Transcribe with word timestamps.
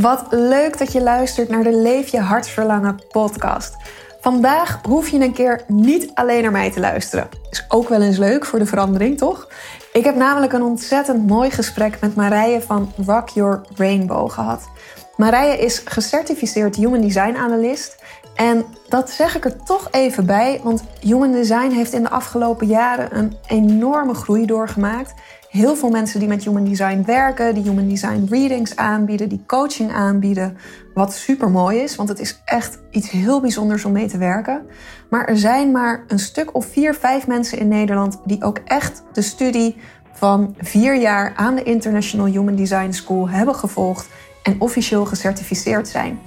Wat 0.00 0.26
leuk 0.30 0.78
dat 0.78 0.92
je 0.92 1.02
luistert 1.02 1.48
naar 1.48 1.62
de 1.62 1.76
Leef 1.76 2.08
je 2.08 2.20
hartsverlangen 2.20 3.00
podcast. 3.08 3.76
Vandaag 4.20 4.80
hoef 4.82 5.08
je 5.08 5.20
een 5.20 5.32
keer 5.32 5.64
niet 5.66 6.10
alleen 6.14 6.42
naar 6.42 6.52
mij 6.52 6.70
te 6.70 6.80
luisteren. 6.80 7.28
Is 7.50 7.64
ook 7.68 7.88
wel 7.88 8.02
eens 8.02 8.16
leuk 8.16 8.44
voor 8.44 8.58
de 8.58 8.66
verandering, 8.66 9.18
toch? 9.18 9.48
Ik 9.92 10.04
heb 10.04 10.14
namelijk 10.14 10.52
een 10.52 10.62
ontzettend 10.62 11.26
mooi 11.26 11.50
gesprek 11.50 12.00
met 12.00 12.14
Marije 12.14 12.60
van 12.60 12.92
Rock 13.06 13.28
Your 13.28 13.60
Rainbow 13.76 14.30
gehad. 14.30 14.68
Marije 15.16 15.58
is 15.58 15.82
gecertificeerd 15.84 16.76
Human 16.76 17.00
Design 17.00 17.36
Analyst. 17.36 17.96
En 18.34 18.64
dat 18.88 19.10
zeg 19.10 19.36
ik 19.36 19.44
er 19.44 19.62
toch 19.62 19.88
even 19.90 20.26
bij, 20.26 20.60
want 20.62 20.82
Human 21.00 21.32
Design 21.32 21.70
heeft 21.70 21.92
in 21.92 22.02
de 22.02 22.10
afgelopen 22.10 22.66
jaren 22.66 23.18
een 23.18 23.36
enorme 23.46 24.14
groei 24.14 24.46
doorgemaakt 24.46 25.14
heel 25.56 25.76
veel 25.76 25.90
mensen 25.90 26.18
die 26.20 26.28
met 26.28 26.44
Human 26.44 26.64
Design 26.64 27.02
werken, 27.06 27.54
die 27.54 27.62
Human 27.62 27.88
Design 27.88 28.26
readings 28.30 28.76
aanbieden, 28.76 29.28
die 29.28 29.42
coaching 29.46 29.92
aanbieden. 29.92 30.56
Wat 30.94 31.14
super 31.14 31.50
mooi 31.50 31.78
is, 31.78 31.96
want 31.96 32.08
het 32.08 32.20
is 32.20 32.42
echt 32.44 32.78
iets 32.90 33.10
heel 33.10 33.40
bijzonders 33.40 33.84
om 33.84 33.92
mee 33.92 34.06
te 34.06 34.18
werken. 34.18 34.66
Maar 35.10 35.24
er 35.24 35.38
zijn 35.38 35.70
maar 35.70 36.04
een 36.06 36.18
stuk 36.18 36.54
of 36.54 36.66
vier, 36.66 36.94
vijf 36.94 37.26
mensen 37.26 37.58
in 37.58 37.68
Nederland 37.68 38.18
die 38.24 38.42
ook 38.42 38.58
echt 38.64 39.02
de 39.12 39.22
studie 39.22 39.76
van 40.12 40.54
vier 40.58 41.00
jaar 41.00 41.32
aan 41.36 41.54
de 41.54 41.62
International 41.62 42.26
Human 42.26 42.56
Design 42.56 42.90
School 42.90 43.28
hebben 43.28 43.54
gevolgd 43.54 44.08
en 44.42 44.60
officieel 44.60 45.04
gecertificeerd 45.04 45.88
zijn. 45.88 46.18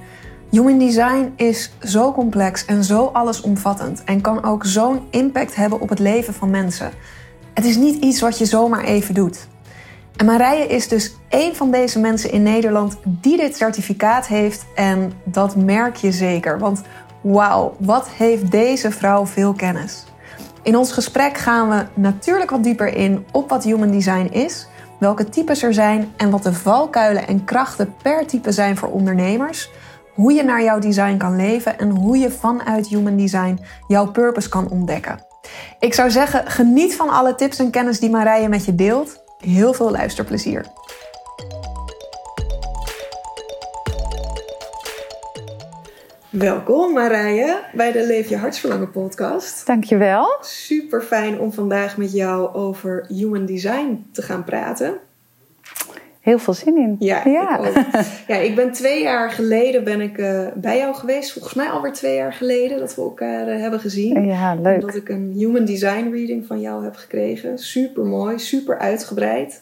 Human 0.49 0.79
Design 0.79 1.33
is 1.35 1.71
zo 1.81 2.11
complex 2.11 2.65
en 2.65 2.83
zo 2.83 3.05
allesomvattend 3.05 4.03
en 4.03 4.21
kan 4.21 4.43
ook 4.43 4.65
zo'n 4.65 5.01
impact 5.09 5.55
hebben 5.55 5.81
op 5.81 5.89
het 5.89 5.99
leven 5.99 6.33
van 6.33 6.49
mensen. 6.49 6.91
Het 7.59 7.67
is 7.67 7.77
niet 7.77 8.03
iets 8.03 8.19
wat 8.19 8.37
je 8.37 8.45
zomaar 8.45 8.83
even 8.83 9.13
doet. 9.13 9.47
En 10.15 10.25
Marije 10.25 10.67
is 10.67 10.87
dus 10.87 11.15
één 11.29 11.55
van 11.55 11.71
deze 11.71 11.99
mensen 11.99 12.31
in 12.31 12.43
Nederland 12.43 12.97
die 13.03 13.37
dit 13.37 13.55
certificaat 13.55 14.27
heeft. 14.27 14.65
En 14.75 15.13
dat 15.23 15.55
merk 15.55 15.95
je 15.95 16.11
zeker. 16.11 16.59
Want 16.59 16.81
wauw, 17.21 17.75
wat 17.79 18.09
heeft 18.09 18.51
deze 18.51 18.91
vrouw 18.91 19.25
veel 19.25 19.53
kennis. 19.53 20.03
In 20.63 20.77
ons 20.77 20.91
gesprek 20.91 21.37
gaan 21.37 21.69
we 21.69 21.85
natuurlijk 21.93 22.49
wat 22.49 22.63
dieper 22.63 22.95
in 22.95 23.25
op 23.31 23.49
wat 23.49 23.63
Human 23.63 23.91
Design 23.91 24.27
is, 24.31 24.67
welke 24.99 25.29
types 25.29 25.63
er 25.63 25.73
zijn 25.73 26.11
en 26.17 26.29
wat 26.29 26.43
de 26.43 26.53
valkuilen 26.53 27.27
en 27.27 27.43
krachten 27.43 27.95
per 28.03 28.27
type 28.27 28.51
zijn 28.51 28.77
voor 28.77 28.89
ondernemers. 28.89 29.69
Hoe 30.13 30.33
je 30.33 30.43
naar 30.43 30.63
jouw 30.63 30.79
design 30.79 31.17
kan 31.17 31.35
leven 31.35 31.79
en 31.79 31.89
hoe 31.89 32.17
je 32.17 32.31
vanuit 32.31 32.87
Human 32.87 33.17
Design 33.17 33.59
jouw 33.87 34.11
purpose 34.11 34.49
kan 34.49 34.69
ontdekken. 34.69 35.28
Ik 35.79 35.93
zou 35.93 36.09
zeggen, 36.09 36.51
geniet 36.51 36.95
van 36.95 37.09
alle 37.09 37.35
tips 37.35 37.59
en 37.59 37.69
kennis 37.69 37.99
die 37.99 38.09
Marije 38.09 38.49
met 38.49 38.65
je 38.65 38.75
deelt. 38.75 39.23
Heel 39.37 39.73
veel 39.73 39.91
luisterplezier. 39.91 40.65
Welkom 46.29 46.93
Marije 46.93 47.63
bij 47.73 47.91
de 47.91 48.05
Leef 48.05 48.29
je 48.29 48.37
Hartsverlangen 48.37 48.91
podcast. 48.91 49.65
Dankjewel. 49.65 50.37
Super 50.41 51.01
fijn 51.01 51.39
om 51.39 51.53
vandaag 51.53 51.97
met 51.97 52.11
jou 52.11 52.53
over 52.53 53.05
human 53.07 53.45
design 53.45 54.07
te 54.11 54.21
gaan 54.21 54.43
praten 54.43 54.99
heel 56.29 56.39
veel 56.39 56.53
zin 56.53 56.77
in. 56.77 56.95
Ja, 56.99 57.21
ja. 57.25 57.59
Ik, 57.59 57.85
ja 58.27 58.35
ik 58.35 58.55
ben 58.55 58.71
twee 58.71 59.03
jaar 59.03 59.31
geleden 59.31 59.83
ben 59.83 60.01
ik 60.01 60.17
uh, 60.17 60.47
bij 60.55 60.77
jou 60.77 60.95
geweest. 60.95 61.31
Volgens 61.31 61.53
mij 61.53 61.69
alweer 61.69 61.93
twee 61.93 62.15
jaar 62.15 62.33
geleden 62.33 62.79
dat 62.79 62.95
we 62.95 63.01
elkaar 63.01 63.47
uh, 63.47 63.61
hebben 63.61 63.79
gezien. 63.79 64.25
Ja, 64.25 64.55
leuk. 64.55 64.81
Dat 64.81 64.95
ik 64.95 65.09
een 65.09 65.33
human 65.35 65.65
design 65.65 66.09
reading 66.11 66.45
van 66.45 66.61
jou 66.61 66.83
heb 66.83 66.95
gekregen. 66.95 67.57
Super 67.57 68.05
mooi, 68.05 68.39
super 68.39 68.77
uitgebreid. 68.77 69.61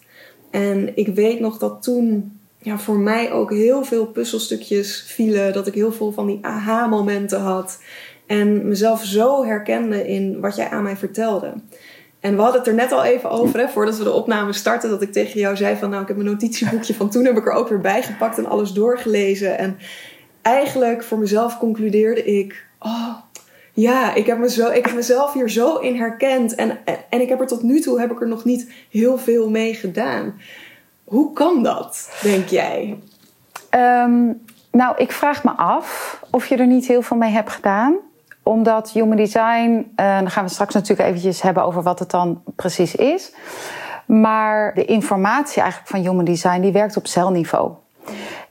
En 0.52 0.98
ik 0.98 1.08
weet 1.08 1.40
nog 1.40 1.58
dat 1.58 1.84
toen 1.84 2.40
ja, 2.58 2.78
voor 2.78 2.98
mij 2.98 3.32
ook 3.32 3.52
heel 3.52 3.84
veel 3.84 4.06
puzzelstukjes 4.06 5.04
vielen. 5.08 5.54
Dat 5.54 5.68
ik 5.68 5.74
heel 5.74 5.92
veel 5.92 6.12
van 6.12 6.28
die 6.28 6.40
aha-momenten 6.42 7.40
had. 7.40 7.80
En 8.28 8.68
mezelf 8.68 9.04
zo 9.04 9.46
herkende 9.46 10.08
in 10.08 10.40
wat 10.40 10.56
jij 10.56 10.70
aan 10.70 10.84
mij 10.84 10.98
vertelde. 10.98 11.54
En 12.28 12.36
we 12.36 12.42
hadden 12.42 12.60
het 12.60 12.70
er 12.70 12.76
net 12.76 12.92
al 12.92 13.04
even 13.04 13.30
over, 13.30 13.60
hè, 13.60 13.68
voordat 13.68 13.98
we 13.98 14.04
de 14.04 14.12
opname 14.12 14.54
starten, 14.54 14.90
dat 14.90 15.02
ik 15.02 15.12
tegen 15.12 15.40
jou 15.40 15.56
zei 15.56 15.76
van 15.76 15.90
nou, 15.90 16.02
ik 16.02 16.08
heb 16.08 16.18
mijn 16.18 16.30
notitieboekje 16.30 16.94
van 16.94 17.10
toen 17.10 17.26
heb 17.26 17.38
ik 17.38 17.46
er 17.46 17.52
ook 17.52 17.70
weer 17.70 17.82
bij 17.82 18.04
gepakt 18.04 18.38
en 18.38 18.46
alles 18.46 18.72
doorgelezen. 18.72 19.58
En 19.58 19.78
eigenlijk 20.42 21.04
voor 21.04 21.18
mezelf 21.18 21.58
concludeerde 21.58 22.24
ik, 22.24 22.66
oh 22.80 23.14
ja, 23.74 24.14
ik 24.14 24.26
heb, 24.26 24.38
me 24.38 24.50
zo, 24.50 24.72
ik 24.72 24.94
mezelf 24.94 25.34
hier 25.34 25.50
zo 25.50 25.78
in 25.78 25.96
herkend. 25.96 26.56
En, 26.56 26.78
en 27.10 27.22
ik 27.22 27.30
heb 27.30 27.40
er 27.40 27.48
tot 27.48 27.64
nu 27.64 27.80
toe 27.80 28.00
heb 28.00 28.12
ik 28.12 28.22
er 28.22 28.28
nog 28.28 28.44
niet 28.44 28.72
heel 28.90 29.18
veel 29.18 29.50
mee 29.50 29.74
gedaan. 29.74 30.42
Hoe 31.04 31.34
kan 31.34 31.64
dat, 31.64 32.10
denk 32.22 32.48
jij? 32.48 33.00
Ehm, 33.70 34.34
nou, 34.72 34.98
ik 34.98 35.12
vraag 35.12 35.44
me 35.44 35.52
af 35.52 36.20
of 36.32 36.46
je 36.46 36.56
er 36.56 36.68
niet 36.68 36.88
heel 36.88 37.02
veel 37.02 37.18
mee 37.18 37.32
hebt 37.32 37.52
gedaan 37.52 37.98
omdat 38.48 38.92
human 38.92 39.18
design, 39.18 39.92
uh, 39.96 40.20
dan 40.20 40.30
gaan 40.30 40.44
we 40.44 40.50
straks 40.50 40.74
natuurlijk 40.74 41.10
eventjes 41.10 41.42
hebben 41.42 41.64
over 41.64 41.84
wat 41.84 42.00
het 42.00 42.12
dan 42.12 42.42
precies 42.56 42.96
is. 42.96 43.34
Maar 44.06 44.74
de 44.74 44.86
informatie 44.86 45.62
eigenlijk 45.62 45.92
van 45.92 46.00
human 46.00 46.26
design, 46.26 46.62
die 46.62 46.72
werkt 46.72 46.98
op 46.98 47.08
celniveau. 47.08 47.72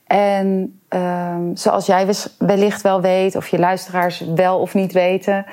En 0.06 0.78
um, 0.88 1.56
zoals 1.56 1.86
jij 1.86 2.06
wellicht 2.38 2.82
wel 2.82 3.00
weet, 3.00 3.36
of 3.36 3.48
je 3.48 3.58
luisteraars 3.58 4.24
wel 4.34 4.58
of 4.58 4.74
niet 4.74 4.92
weten, 4.92 5.46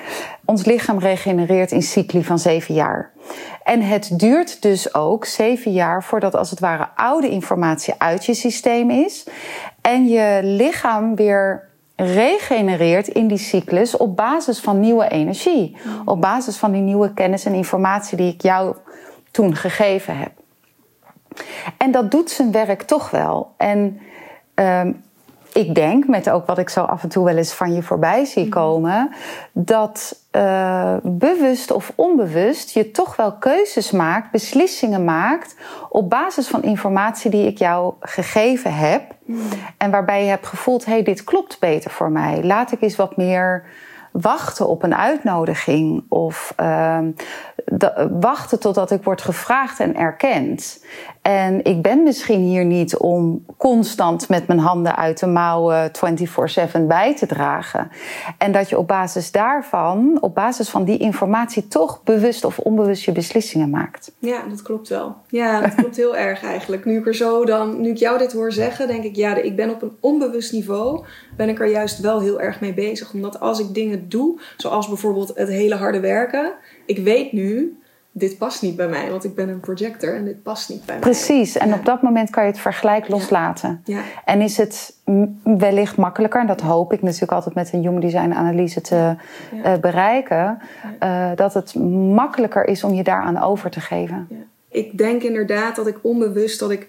ons 0.44 0.64
lichaam 0.64 0.98
regenereert 0.98 1.72
in 1.72 1.82
cycli 1.82 2.24
van 2.24 2.38
zeven 2.38 2.74
jaar. 2.74 3.12
En 3.62 3.80
het 3.80 4.18
duurt 4.18 4.62
dus 4.62 4.94
ook 4.94 5.24
zeven 5.24 5.72
jaar 5.72 6.02
voordat 6.02 6.34
als 6.34 6.50
het 6.50 6.60
ware 6.60 6.88
oude 6.94 7.28
informatie 7.28 7.94
uit 7.98 8.26
je 8.26 8.34
systeem 8.34 8.90
is 8.90 9.26
en 9.80 10.08
je 10.08 10.40
lichaam 10.42 11.14
weer 11.14 11.68
regenereert 11.96 13.08
in 13.08 13.28
die 13.28 13.38
cyclus 13.38 13.96
op 13.96 14.16
basis 14.16 14.60
van 14.60 14.80
nieuwe 14.80 15.08
energie. 15.08 15.76
Mm. 15.84 16.08
Op 16.08 16.20
basis 16.20 16.56
van 16.56 16.72
die 16.72 16.80
nieuwe 16.80 17.14
kennis 17.14 17.44
en 17.44 17.54
informatie 17.54 18.16
die 18.16 18.32
ik 18.32 18.42
jou 18.42 18.76
toen 19.30 19.56
gegeven 19.56 20.18
heb. 20.18 20.32
En 21.78 21.90
dat 21.90 22.10
doet 22.10 22.30
zijn 22.30 22.52
werk 22.52 22.82
toch 22.82 23.10
wel. 23.10 23.54
En 23.56 24.00
um, 24.54 25.02
ik 25.54 25.74
denk, 25.74 26.06
met 26.06 26.30
ook 26.30 26.46
wat 26.46 26.58
ik 26.58 26.68
zo 26.68 26.82
af 26.82 27.02
en 27.02 27.08
toe 27.08 27.24
wel 27.24 27.36
eens 27.36 27.52
van 27.52 27.74
je 27.74 27.82
voorbij 27.82 28.24
zie 28.24 28.42
mhm. 28.42 28.52
komen, 28.52 29.10
dat 29.52 30.22
uh, 30.32 30.94
bewust 31.02 31.70
of 31.70 31.92
onbewust 31.94 32.70
je 32.70 32.90
toch 32.90 33.16
wel 33.16 33.32
keuzes 33.32 33.90
maakt, 33.90 34.30
beslissingen 34.30 35.04
maakt 35.04 35.56
op 35.88 36.10
basis 36.10 36.48
van 36.48 36.62
informatie 36.62 37.30
die 37.30 37.46
ik 37.46 37.58
jou 37.58 37.94
gegeven 38.00 38.74
heb. 38.74 39.02
Mhm. 39.24 39.40
En 39.78 39.90
waarbij 39.90 40.22
je 40.22 40.30
hebt 40.30 40.46
gevoeld, 40.46 40.84
hé, 40.84 40.92
hey, 40.92 41.02
dit 41.02 41.24
klopt 41.24 41.58
beter 41.60 41.90
voor 41.90 42.10
mij. 42.10 42.42
Laat 42.42 42.72
ik 42.72 42.82
eens 42.82 42.96
wat 42.96 43.16
meer 43.16 43.64
wachten 44.12 44.68
op 44.68 44.82
een 44.82 44.94
uitnodiging 44.94 46.04
of 46.08 46.54
uh, 46.60 46.98
wachten 48.20 48.60
totdat 48.60 48.90
ik 48.90 49.02
word 49.02 49.22
gevraagd 49.22 49.80
en 49.80 49.96
erkend. 49.96 50.84
En 51.22 51.64
ik 51.64 51.82
ben 51.82 52.02
misschien 52.02 52.40
hier 52.40 52.64
niet 52.64 52.96
om 52.96 53.44
constant 53.56 54.28
met 54.28 54.46
mijn 54.46 54.58
handen 54.58 54.96
uit 54.96 55.20
de 55.20 55.26
mouwen 55.26 55.90
24/7 55.92 56.86
bij 56.86 57.16
te 57.16 57.26
dragen. 57.26 57.90
En 58.38 58.52
dat 58.52 58.68
je 58.68 58.78
op 58.78 58.88
basis 58.88 59.32
daarvan, 59.32 60.18
op 60.20 60.34
basis 60.34 60.68
van 60.68 60.84
die 60.84 60.98
informatie, 60.98 61.68
toch 61.68 62.02
bewust 62.02 62.44
of 62.44 62.58
onbewust 62.58 63.04
je 63.04 63.12
beslissingen 63.12 63.70
maakt. 63.70 64.12
Ja, 64.18 64.42
dat 64.48 64.62
klopt 64.62 64.88
wel. 64.88 65.16
Ja, 65.28 65.60
dat 65.60 65.74
klopt 65.80 65.96
heel 65.96 66.16
erg 66.16 66.42
eigenlijk. 66.42 66.84
Nu 66.84 66.98
ik 66.98 67.06
er 67.06 67.14
zo 67.14 67.44
dan, 67.44 67.80
nu 67.80 67.88
ik 67.88 67.96
jou 67.96 68.18
dit 68.18 68.32
hoor 68.32 68.52
zeggen, 68.52 68.86
denk 68.86 69.04
ik, 69.04 69.16
ja, 69.16 69.34
ik 69.34 69.56
ben 69.56 69.70
op 69.70 69.82
een 69.82 69.96
onbewust 70.00 70.52
niveau, 70.52 71.04
ben 71.36 71.48
ik 71.48 71.60
er 71.60 71.70
juist 71.70 72.00
wel 72.00 72.20
heel 72.20 72.40
erg 72.40 72.60
mee 72.60 72.74
bezig. 72.74 73.12
Omdat 73.12 73.40
als 73.40 73.60
ik 73.60 73.74
dingen 73.74 74.08
doe, 74.08 74.40
zoals 74.56 74.88
bijvoorbeeld 74.88 75.32
het 75.34 75.48
hele 75.48 75.74
harde 75.74 76.00
werken, 76.00 76.52
ik 76.86 76.98
weet 76.98 77.32
nu 77.32 77.78
dit 78.16 78.38
past 78.38 78.62
niet 78.62 78.76
bij 78.76 78.88
mij, 78.88 79.10
want 79.10 79.24
ik 79.24 79.34
ben 79.34 79.48
een 79.48 79.60
projector 79.60 80.14
en 80.14 80.24
dit 80.24 80.42
past 80.42 80.68
niet 80.68 80.84
bij 80.84 80.94
mij. 80.94 81.02
Precies, 81.02 81.56
en 81.56 81.74
op 81.74 81.84
dat 81.84 82.02
moment 82.02 82.30
kan 82.30 82.44
je 82.44 82.50
het 82.50 82.58
vergelijk 82.58 83.08
loslaten. 83.08 83.80
Ja. 83.84 84.00
En 84.24 84.40
is 84.40 84.56
het 84.56 84.96
wellicht 85.44 85.96
makkelijker, 85.96 86.40
en 86.40 86.46
dat 86.46 86.60
hoop 86.60 86.92
ik 86.92 87.02
natuurlijk 87.02 87.32
altijd 87.32 87.54
met 87.54 87.72
een 87.72 87.80
human 87.80 88.00
design 88.00 88.32
analyse 88.32 88.80
te 88.80 89.14
uh, 89.54 89.74
bereiken, 89.80 90.58
uh, 91.02 91.30
dat 91.34 91.54
het 91.54 91.74
makkelijker 92.14 92.64
is 92.64 92.84
om 92.84 92.94
je 92.94 93.02
daaraan 93.02 93.42
over 93.42 93.70
te 93.70 93.80
geven. 93.80 94.28
Ik 94.68 94.98
denk 94.98 95.22
inderdaad 95.22 95.76
dat 95.76 95.86
ik 95.86 95.98
onbewust 96.02 96.58
dat 96.60 96.70
ik 96.70 96.88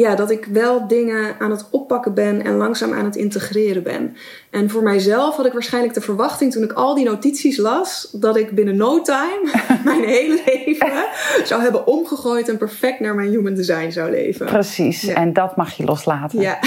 ja, 0.00 0.14
dat 0.14 0.30
ik 0.30 0.44
wel 0.44 0.88
dingen 0.88 1.36
aan 1.38 1.50
het 1.50 1.66
oppakken 1.70 2.14
ben 2.14 2.44
en 2.44 2.56
langzaam 2.56 2.92
aan 2.92 3.04
het 3.04 3.16
integreren 3.16 3.82
ben. 3.82 4.16
En 4.50 4.70
voor 4.70 4.82
mijzelf 4.82 5.36
had 5.36 5.46
ik 5.46 5.52
waarschijnlijk 5.52 5.94
de 5.94 6.00
verwachting 6.00 6.52
toen 6.52 6.62
ik 6.62 6.72
al 6.72 6.94
die 6.94 7.04
notities 7.04 7.56
las, 7.56 8.08
dat 8.12 8.36
ik 8.36 8.50
binnen 8.50 8.76
no 8.76 9.02
time 9.02 9.50
mijn 9.84 10.04
hele 10.04 10.42
leven 10.46 11.04
zou 11.44 11.62
hebben 11.62 11.86
omgegooid 11.86 12.48
en 12.48 12.56
perfect 12.56 13.00
naar 13.00 13.14
mijn 13.14 13.30
human 13.30 13.54
design 13.54 13.90
zou 13.90 14.10
leven. 14.10 14.46
Precies, 14.46 15.06
en 15.06 15.32
dat 15.32 15.56
mag 15.56 15.72
je 15.72 15.84
loslaten. 15.84 16.40
Ja. 16.40 16.58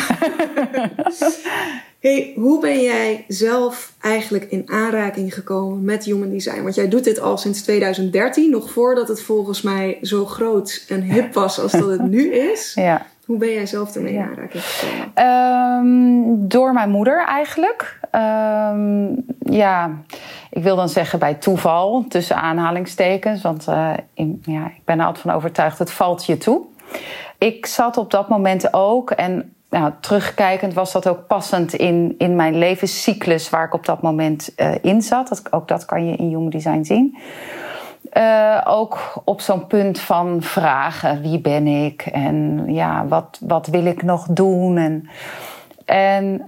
hey, 2.00 2.33
hoe 2.36 2.62
ben 2.62 2.81
jij 2.81 3.25
zelf 3.27 3.94
eigenlijk 4.01 4.45
in 4.50 4.69
aanraking 4.71 5.33
gekomen 5.33 5.83
met 5.83 6.03
human 6.03 6.29
design? 6.29 6.63
Want 6.63 6.75
jij 6.75 6.89
doet 6.89 7.03
dit 7.03 7.19
al 7.19 7.38
sinds 7.38 7.62
2013, 7.62 8.50
nog 8.50 8.71
voordat 8.71 9.07
het 9.07 9.21
volgens 9.21 9.62
mij 9.62 9.97
zo 10.01 10.25
groot 10.25 10.86
en 10.88 11.01
hip 11.01 11.33
was 11.44 11.59
als 11.59 11.71
dat 11.71 11.89
het 11.89 12.07
nu 12.09 12.33
is. 12.33 12.71
Ja. 12.75 13.12
Hoe 13.25 13.38
ben 13.38 13.54
jij 13.54 13.66
zelf 13.66 13.96
ermee 13.96 14.20
aanraking 14.20 14.64
gekomen? 14.64 15.28
Um, 15.28 16.48
door 16.48 16.74
mijn 16.74 16.90
moeder 16.90 17.25
eigenlijk. 17.25 18.00
Um, 18.12 19.25
ja, 19.40 19.92
ik 20.50 20.64
wil 20.64 20.75
dan 20.75 20.90
zeggen 20.90 21.20
bij 21.20 21.34
toeval, 21.34 22.06
tussen 22.08 22.36
aanhalingstekens. 22.36 23.42
Want 23.42 23.68
uh, 23.70 23.92
in, 24.14 24.42
ja, 24.46 24.66
ik 24.66 24.81
ben 24.86 25.00
er 25.00 25.06
altijd 25.06 25.25
van 25.25 25.36
overtuigd, 25.36 25.80
het 25.80 25.92
valt 25.92 26.25
je 26.25 26.38
toe. 26.38 26.62
Ik 27.38 27.66
zat 27.66 27.98
op 27.98 28.12
dat 28.12 28.30
moment 28.30 28.74
ook, 28.74 29.12
en 29.12 29.54
nou, 29.70 29.92
terugkijkend 30.00 30.74
was 30.74 30.92
dat 30.92 31.08
ook 31.08 31.28
passend 31.28 31.74
in, 31.74 32.16
in 32.18 32.36
mijn 32.36 32.58
levenscyclus 32.58 33.50
waar 33.50 33.66
ik 33.66 33.74
op 33.74 33.86
dat 33.86 34.02
moment 34.02 34.54
uh, 34.58 34.72
in 34.81 35.02
zat. 35.02 35.28
Dat, 35.28 35.54
ook 35.54 35.68
dat 35.68 35.86
kan 35.86 36.06
je 36.06 36.16
in 36.16 36.28
Human 36.28 36.50
Design 36.50 36.84
zien. 36.84 37.18
Uh, 38.18 38.62
ook 38.65 39.21
op 39.24 39.42
zo'n 39.42 39.68
punt 39.68 40.00
van 40.00 40.42
vragen: 40.42 41.21
wie 41.21 41.39
ben 41.39 41.68
ik 41.68 42.01
en 42.01 42.63
ja, 42.68 43.06
wat, 43.07 43.39
wat 43.42 43.68
wil 43.68 43.86
ik 43.86 44.04
nog 44.04 44.27
doen? 44.30 44.77
En, 44.77 45.10
en 45.86 46.39
uh, 46.39 46.45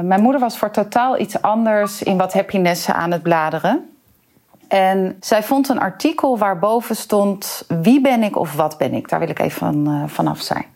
mijn 0.00 0.22
moeder 0.22 0.40
was 0.40 0.58
voor 0.58 0.70
totaal 0.70 1.18
iets 1.18 1.42
anders 1.42 2.02
in 2.02 2.16
wat 2.16 2.32
happiness 2.32 2.90
aan 2.90 3.12
het 3.12 3.22
bladeren. 3.22 3.90
En 4.68 5.16
zij 5.20 5.42
vond 5.42 5.68
een 5.68 5.80
artikel 5.80 6.38
waarboven 6.38 6.96
stond: 6.96 7.64
wie 7.68 8.00
ben 8.00 8.22
ik 8.22 8.38
of 8.38 8.54
wat 8.54 8.78
ben 8.78 8.94
ik? 8.94 9.08
Daar 9.08 9.20
wil 9.20 9.28
ik 9.28 9.38
even 9.38 9.58
van, 9.58 9.88
uh, 9.88 10.02
vanaf 10.06 10.40
zijn. 10.40 10.66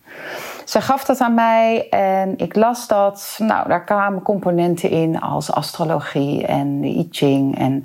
Zij 0.70 0.80
gaf 0.80 1.04
dat 1.04 1.20
aan 1.20 1.34
mij 1.34 1.88
en 1.88 2.38
ik 2.38 2.56
las 2.56 2.86
dat. 2.86 3.36
Nou, 3.38 3.68
daar 3.68 3.84
kwamen 3.84 4.22
componenten 4.22 4.90
in 4.90 5.20
als 5.20 5.52
astrologie 5.52 6.46
en 6.46 6.80
de 6.80 6.86
I 6.86 7.08
Ching. 7.10 7.58
En 7.58 7.84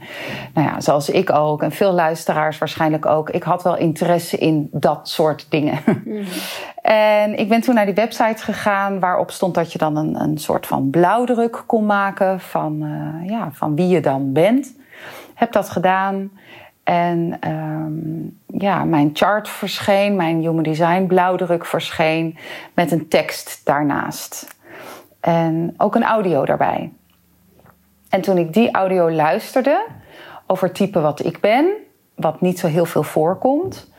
nou 0.53 0.67
ja, 0.67 0.81
zoals 0.81 1.09
ik 1.09 1.31
ook 1.31 1.61
en 1.61 1.71
veel 1.71 1.91
luisteraars 1.91 2.57
waarschijnlijk 2.57 3.05
ook. 3.05 3.29
Ik 3.29 3.43
had 3.43 3.63
wel 3.63 3.77
interesse 3.77 4.37
in 4.37 4.69
dat 4.71 5.09
soort 5.09 5.45
dingen. 5.49 5.79
Mm. 6.05 6.23
En 6.81 7.37
ik 7.37 7.49
ben 7.49 7.61
toen 7.61 7.75
naar 7.75 7.85
die 7.85 7.93
website 7.93 8.43
gegaan 8.43 8.99
waarop 8.99 9.31
stond 9.31 9.53
dat 9.53 9.71
je 9.71 9.77
dan 9.77 9.95
een, 9.95 10.21
een 10.21 10.37
soort 10.37 10.67
van 10.67 10.89
blauwdruk 10.89 11.63
kon 11.65 11.85
maken 11.85 12.39
van, 12.39 12.83
uh, 12.83 13.29
ja, 13.29 13.49
van 13.51 13.75
wie 13.75 13.87
je 13.87 13.99
dan 13.99 14.33
bent. 14.33 14.75
Heb 15.33 15.51
dat 15.51 15.69
gedaan. 15.69 16.31
En 16.85 17.39
um, 17.51 18.39
ja, 18.47 18.83
mijn 18.83 19.09
chart 19.13 19.49
verscheen, 19.49 20.15
mijn 20.15 20.39
Human 20.41 20.63
Design 20.63 21.05
blauwdruk 21.05 21.65
verscheen 21.65 22.37
met 22.73 22.91
een 22.91 23.07
tekst 23.07 23.61
daarnaast. 23.63 24.55
En 25.19 25.73
ook 25.77 25.95
een 25.95 26.03
audio 26.03 26.45
daarbij. 26.45 26.91
En 28.09 28.21
toen 28.21 28.37
ik 28.37 28.53
die 28.53 28.71
audio 28.71 29.11
luisterde 29.11 29.85
over 30.47 30.71
type 30.71 31.01
wat 31.01 31.25
ik 31.25 31.39
ben, 31.39 31.69
wat 32.15 32.41
niet 32.41 32.59
zo 32.59 32.67
heel 32.67 32.85
veel 32.85 33.03
voorkomt, 33.03 33.91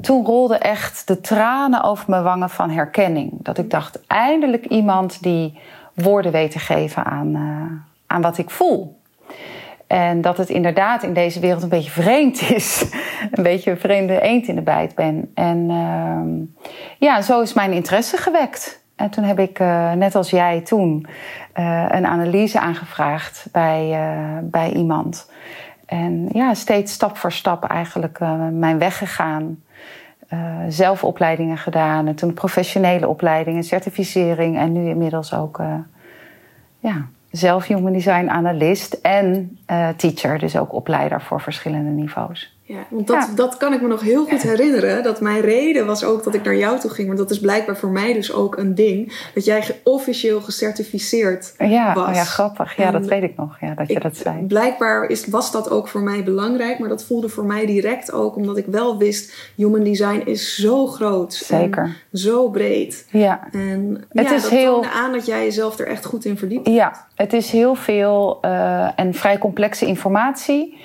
toen 0.00 0.24
rolden 0.24 0.60
echt 0.60 1.06
de 1.06 1.20
tranen 1.20 1.82
over 1.82 2.10
mijn 2.10 2.22
wangen 2.22 2.50
van 2.50 2.70
herkenning. 2.70 3.32
Dat 3.32 3.58
ik 3.58 3.70
dacht, 3.70 4.06
eindelijk 4.06 4.66
iemand 4.66 5.22
die 5.22 5.58
woorden 5.94 6.32
weet 6.32 6.50
te 6.50 6.58
geven 6.58 7.04
aan, 7.04 7.28
uh, 7.28 7.72
aan 8.06 8.22
wat 8.22 8.38
ik 8.38 8.50
voel. 8.50 9.02
En 9.94 10.20
dat 10.20 10.36
het 10.36 10.48
inderdaad 10.48 11.02
in 11.02 11.12
deze 11.12 11.40
wereld 11.40 11.62
een 11.62 11.68
beetje 11.68 11.90
vreemd 11.90 12.50
is. 12.50 12.90
een 13.30 13.42
beetje 13.42 13.70
een 13.70 13.78
vreemde 13.78 14.20
eend 14.20 14.46
in 14.46 14.54
de 14.54 14.62
bijt 14.62 14.94
ben. 14.94 15.30
En 15.34 15.70
uh, 15.70 16.64
ja, 16.98 17.22
zo 17.22 17.40
is 17.40 17.52
mijn 17.52 17.72
interesse 17.72 18.16
gewekt. 18.16 18.82
En 18.96 19.10
toen 19.10 19.24
heb 19.24 19.38
ik, 19.38 19.58
uh, 19.58 19.92
net 19.92 20.14
als 20.14 20.30
jij 20.30 20.60
toen, 20.60 21.06
uh, 21.56 21.84
een 21.88 22.06
analyse 22.06 22.60
aangevraagd 22.60 23.48
bij, 23.52 23.90
uh, 23.90 24.38
bij 24.42 24.72
iemand. 24.72 25.30
En 25.86 26.28
ja, 26.32 26.54
steeds 26.54 26.92
stap 26.92 27.16
voor 27.16 27.32
stap 27.32 27.64
eigenlijk 27.64 28.18
mijn 28.52 28.78
weg 28.78 28.98
gegaan. 28.98 29.62
zelf 30.68 31.04
opleidingen 31.04 31.58
gedaan. 31.58 32.06
En 32.06 32.14
toen 32.14 32.34
professionele 32.34 33.08
opleidingen, 33.08 33.62
certificering. 33.62 34.58
En 34.58 34.72
nu 34.72 34.88
inmiddels 34.88 35.34
ook 35.34 35.62
ja, 36.78 37.08
zelf 37.36 37.66
human 37.66 37.92
design 37.92 38.28
analist 38.28 38.92
en 38.92 39.58
uh, 39.70 39.88
teacher, 39.88 40.38
dus 40.38 40.56
ook 40.56 40.72
opleider 40.72 41.22
voor 41.22 41.40
verschillende 41.40 41.90
niveaus. 41.90 42.53
Ja, 42.74 42.86
want 42.88 43.06
dat, 43.06 43.16
ja. 43.16 43.34
dat 43.34 43.56
kan 43.56 43.72
ik 43.72 43.80
me 43.80 43.88
nog 43.88 44.00
heel 44.00 44.24
goed 44.26 44.42
herinneren. 44.42 45.02
Dat 45.02 45.20
mijn 45.20 45.40
reden 45.40 45.86
was 45.86 46.04
ook 46.04 46.24
dat 46.24 46.34
ik 46.34 46.42
naar 46.42 46.56
jou 46.56 46.78
toe 46.78 46.90
ging. 46.90 47.06
Want 47.06 47.18
dat 47.18 47.30
is 47.30 47.40
blijkbaar 47.40 47.76
voor 47.76 47.88
mij 47.88 48.12
dus 48.12 48.32
ook 48.32 48.56
een 48.56 48.74
ding. 48.74 49.28
Dat 49.34 49.44
jij 49.44 49.80
officieel 49.82 50.40
gecertificeerd 50.40 51.54
ja, 51.58 51.94
was. 51.94 52.16
Ja, 52.16 52.24
grappig. 52.24 52.76
Ja, 52.76 52.84
en 52.84 52.92
dat 52.92 53.06
weet 53.06 53.22
ik 53.22 53.36
nog. 53.36 53.56
Ja, 53.60 53.74
dat 53.74 53.88
je 53.88 54.00
dat 54.00 54.16
zei. 54.16 54.42
Blijkbaar 54.42 55.06
is, 55.06 55.26
was 55.26 55.52
dat 55.52 55.70
ook 55.70 55.88
voor 55.88 56.00
mij 56.00 56.22
belangrijk. 56.22 56.78
Maar 56.78 56.88
dat 56.88 57.04
voelde 57.04 57.28
voor 57.28 57.44
mij 57.44 57.66
direct 57.66 58.12
ook. 58.12 58.36
Omdat 58.36 58.56
ik 58.56 58.66
wel 58.66 58.98
wist, 58.98 59.52
human 59.56 59.82
design 59.82 60.22
is 60.24 60.56
zo 60.56 60.86
groot. 60.86 61.34
Zeker. 61.34 61.96
zo 62.12 62.48
breed. 62.48 63.06
Ja. 63.10 63.48
En 63.52 64.04
het 64.08 64.26
ja, 64.26 64.34
is 64.34 64.42
dat 64.42 64.50
heel... 64.50 64.84
aan 64.84 65.12
dat 65.12 65.26
jij 65.26 65.44
jezelf 65.44 65.78
er 65.78 65.86
echt 65.86 66.04
goed 66.04 66.24
in 66.24 66.38
verdiept 66.38 66.68
Ja, 66.68 67.06
het 67.14 67.32
is 67.32 67.50
heel 67.50 67.74
veel 67.74 68.38
uh, 68.42 68.98
en 68.98 69.14
vrij 69.14 69.38
complexe 69.38 69.86
informatie. 69.86 70.78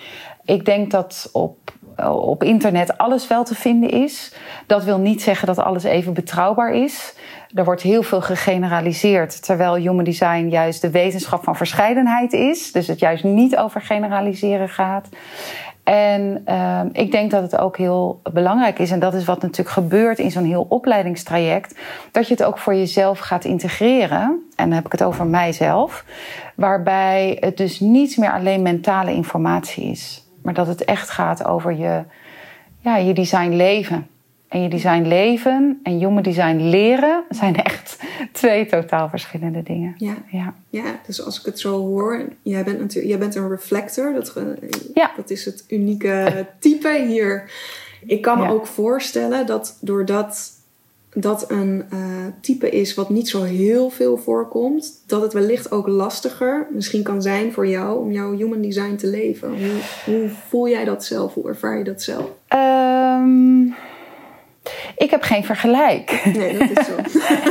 Ik 0.49 0.65
denk 0.65 0.91
dat 0.91 1.29
op, 1.31 1.71
op 2.07 2.43
internet 2.43 2.97
alles 2.97 3.27
wel 3.27 3.43
te 3.43 3.55
vinden 3.55 3.89
is. 3.89 4.33
Dat 4.67 4.83
wil 4.83 4.97
niet 4.97 5.21
zeggen 5.21 5.47
dat 5.47 5.59
alles 5.59 5.83
even 5.83 6.13
betrouwbaar 6.13 6.73
is. 6.73 7.13
Er 7.53 7.65
wordt 7.65 7.81
heel 7.81 8.03
veel 8.03 8.21
gegeneraliseerd, 8.21 9.43
terwijl 9.45 9.75
human 9.75 10.03
design 10.03 10.47
juist 10.47 10.81
de 10.81 10.89
wetenschap 10.89 11.43
van 11.43 11.55
verscheidenheid 11.55 12.33
is. 12.33 12.71
Dus 12.71 12.87
het 12.87 12.99
juist 12.99 13.23
niet 13.23 13.57
over 13.57 13.81
generaliseren 13.81 14.69
gaat. 14.69 15.07
En 15.83 16.43
uh, 16.47 16.81
ik 16.91 17.11
denk 17.11 17.31
dat 17.31 17.41
het 17.41 17.57
ook 17.57 17.77
heel 17.77 18.21
belangrijk 18.33 18.79
is, 18.79 18.91
en 18.91 18.99
dat 18.99 19.13
is 19.13 19.25
wat 19.25 19.41
natuurlijk 19.41 19.69
gebeurt 19.69 20.19
in 20.19 20.31
zo'n 20.31 20.43
heel 20.43 20.65
opleidingstraject, 20.69 21.79
dat 22.11 22.27
je 22.27 22.33
het 22.33 22.43
ook 22.43 22.57
voor 22.57 22.75
jezelf 22.75 23.19
gaat 23.19 23.45
integreren. 23.45 24.49
En 24.55 24.65
dan 24.65 24.71
heb 24.71 24.85
ik 24.85 24.91
het 24.91 25.03
over 25.03 25.25
mijzelf, 25.25 26.05
waarbij 26.55 27.37
het 27.39 27.57
dus 27.57 27.79
niet 27.79 28.17
meer 28.17 28.31
alleen 28.31 28.61
mentale 28.61 29.13
informatie 29.13 29.83
is. 29.83 30.28
Maar 30.41 30.53
dat 30.53 30.67
het 30.67 30.83
echt 30.83 31.09
gaat 31.09 31.45
over 31.45 31.71
je, 31.77 32.03
ja, 32.79 32.97
je 32.97 33.13
design 33.13 33.55
leven. 33.55 34.07
En 34.47 34.61
je 34.61 34.69
design 34.69 35.07
leven 35.07 35.79
en 35.83 35.97
human 35.97 36.23
design 36.23 36.55
leren 36.55 37.23
zijn 37.29 37.55
echt 37.55 37.99
twee 38.31 38.65
totaal 38.65 39.09
verschillende 39.09 39.63
dingen. 39.63 39.93
Ja. 39.97 40.15
ja. 40.31 40.55
Ja, 40.69 40.99
dus 41.05 41.25
als 41.25 41.39
ik 41.39 41.45
het 41.45 41.59
zo 41.59 41.77
hoor, 41.77 42.25
jij 42.41 42.63
bent 42.63 42.79
natuurlijk, 42.79 43.07
jij 43.07 43.17
bent 43.19 43.35
een 43.35 43.49
reflector. 43.49 44.13
Dat, 44.13 44.33
ja. 44.93 45.11
dat 45.15 45.29
is 45.29 45.45
het 45.45 45.63
unieke 45.67 46.45
type 46.59 47.05
hier. 47.07 47.51
Ik 48.05 48.21
kan 48.21 48.37
me 48.37 48.43
ja. 48.43 48.49
ook 48.49 48.67
voorstellen 48.67 49.45
dat 49.45 49.77
doordat 49.81 50.51
dat 51.21 51.51
een 51.51 51.85
uh, 51.93 51.99
type 52.41 52.69
is 52.69 52.93
wat 52.93 53.09
niet 53.09 53.29
zo 53.29 53.43
heel 53.43 53.89
veel 53.89 54.17
voorkomt, 54.17 55.03
dat 55.07 55.21
het 55.21 55.33
wellicht 55.33 55.71
ook 55.71 55.87
lastiger 55.87 56.67
misschien 56.71 57.03
kan 57.03 57.21
zijn 57.21 57.53
voor 57.53 57.67
jou 57.67 57.99
om 57.99 58.11
jouw 58.11 58.37
human 58.37 58.61
design 58.61 58.95
te 58.95 59.07
leven. 59.07 59.49
Hoe, 59.49 59.81
hoe 60.05 60.29
voel 60.47 60.69
jij 60.69 60.85
dat 60.85 61.05
zelf? 61.05 61.33
Hoe 61.33 61.47
ervaar 61.47 61.77
je 61.77 61.83
dat 61.83 62.01
zelf? 62.01 62.29
Um, 62.53 63.75
ik 64.95 65.11
heb 65.11 65.21
geen 65.21 65.43
vergelijk. 65.43 66.21
Nee, 66.33 66.57
dat 66.57 66.69
is 66.69 66.85
zo. 66.85 66.95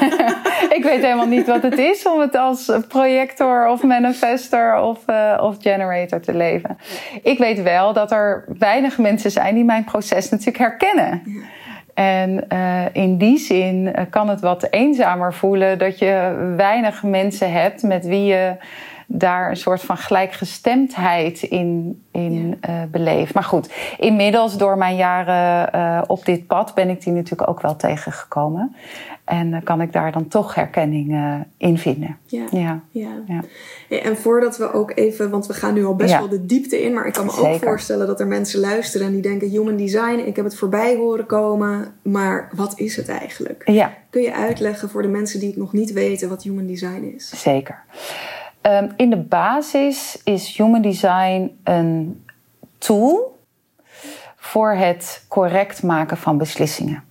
ik 0.79 0.81
weet 0.83 1.03
helemaal 1.03 1.27
niet 1.27 1.47
wat 1.47 1.63
het 1.63 1.79
is 1.79 2.07
om 2.07 2.21
het 2.21 2.37
als 2.37 2.73
projector 2.89 3.69
of 3.69 3.83
manifester 3.83 4.81
of, 4.81 4.99
uh, 5.07 5.39
of 5.43 5.57
generator 5.61 6.21
te 6.21 6.35
leven. 6.35 6.79
Ik 7.23 7.39
weet 7.39 7.63
wel 7.63 7.93
dat 7.93 8.13
er 8.13 8.45
weinig 8.59 8.99
mensen 8.99 9.31
zijn 9.31 9.55
die 9.55 9.65
mijn 9.65 9.85
proces 9.85 10.29
natuurlijk 10.29 10.59
herkennen. 10.59 11.23
Ja. 11.25 11.41
En 11.99 12.45
uh, 12.53 12.85
in 12.93 13.17
die 13.17 13.39
zin 13.39 13.87
uh, 13.87 13.93
kan 14.11 14.29
het 14.29 14.41
wat 14.41 14.67
eenzamer 14.71 15.35
voelen 15.35 15.79
dat 15.79 15.99
je 15.99 16.45
weinig 16.57 17.03
mensen 17.03 17.53
hebt 17.53 17.83
met 17.83 18.07
wie 18.07 18.25
je 18.25 18.57
daar 19.11 19.51
een 19.51 19.57
soort 19.57 19.81
van 19.81 19.97
gelijkgestemdheid 19.97 21.43
in, 21.43 22.03
in 22.13 22.61
uh, 22.69 22.83
beleef. 22.91 23.35
Maar 23.35 23.45
goed, 23.45 23.71
inmiddels 23.99 24.57
door 24.59 24.79
mijn 24.79 24.97
jaren 24.97 25.71
uh, 25.75 26.03
op 26.07 26.25
dit 26.25 26.47
pad 26.47 26.75
ben 26.75 26.89
ik 26.89 27.03
die 27.03 27.13
natuurlijk 27.13 27.51
ook 27.51 27.61
wel 27.61 27.77
tegengekomen. 27.77 28.77
En 29.25 29.53
uh, 29.53 29.59
kan 29.65 29.81
ik 29.81 29.93
daar 29.93 30.13
dan 30.13 30.29
toch 30.29 30.55
herkenning 30.55 31.17
in 31.57 31.79
vinden. 31.79 32.17
Ja. 32.27 32.45
Ja. 32.51 32.81
ja. 32.91 33.11
ja. 33.27 33.43
En 33.99 34.17
voordat 34.17 34.57
we 34.57 34.73
ook 34.73 34.93
even, 34.95 35.31
want 35.31 35.47
we 35.47 35.53
gaan 35.53 35.75
nu 35.75 35.85
al 35.85 35.97
best 35.97 36.19
wel 36.19 36.29
de 36.29 36.47
diepte 36.47 36.83
in, 36.83 36.93
maar 36.93 37.07
ik 37.07 37.13
kan 37.13 37.27
me 37.27 37.33
ook 37.37 37.63
voorstellen 37.63 38.07
dat 38.07 38.21
er 38.21 38.27
mensen 38.27 38.61
luisteren 38.61 39.07
en 39.07 39.13
die 39.13 39.23
denken: 39.23 39.49
Human 39.49 39.77
Design, 39.77 40.23
ik 40.27 40.37
heb 40.37 40.45
het 40.45 40.57
voorbij 40.57 40.97
horen 40.97 41.27
komen, 41.27 41.93
maar 42.03 42.49
wat 42.55 42.79
is 42.79 42.97
het 42.97 43.09
eigenlijk? 43.09 43.63
Ja. 43.65 43.93
Kun 44.11 44.23
je 44.23 44.35
uitleggen 44.35 44.89
voor 44.89 45.03
de 45.03 45.09
mensen 45.09 45.41
die 45.41 45.49
het 45.49 45.59
nog 45.59 45.73
niet 45.73 45.93
weten 45.93 46.29
wat 46.29 46.43
Human 46.43 46.67
Design 46.67 47.13
is? 47.17 47.43
Zeker. 47.43 47.83
Um, 48.63 48.93
in 48.97 49.11
de 49.11 49.17
basis 49.17 50.21
is 50.25 50.57
Human 50.57 50.83
Design 50.83 51.59
een 51.65 52.25
tool 52.79 53.39
voor 54.37 54.73
het 54.73 55.25
correct 55.29 55.83
maken 55.83 56.17
van 56.17 56.39
beslissingen. 56.39 57.03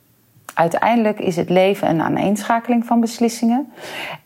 Uiteindelijk 0.53 1.19
is 1.19 1.35
het 1.35 1.49
leven 1.49 1.89
een 1.89 2.01
aaneenschakeling 2.01 2.85
van 2.85 2.99
beslissingen. 2.99 3.73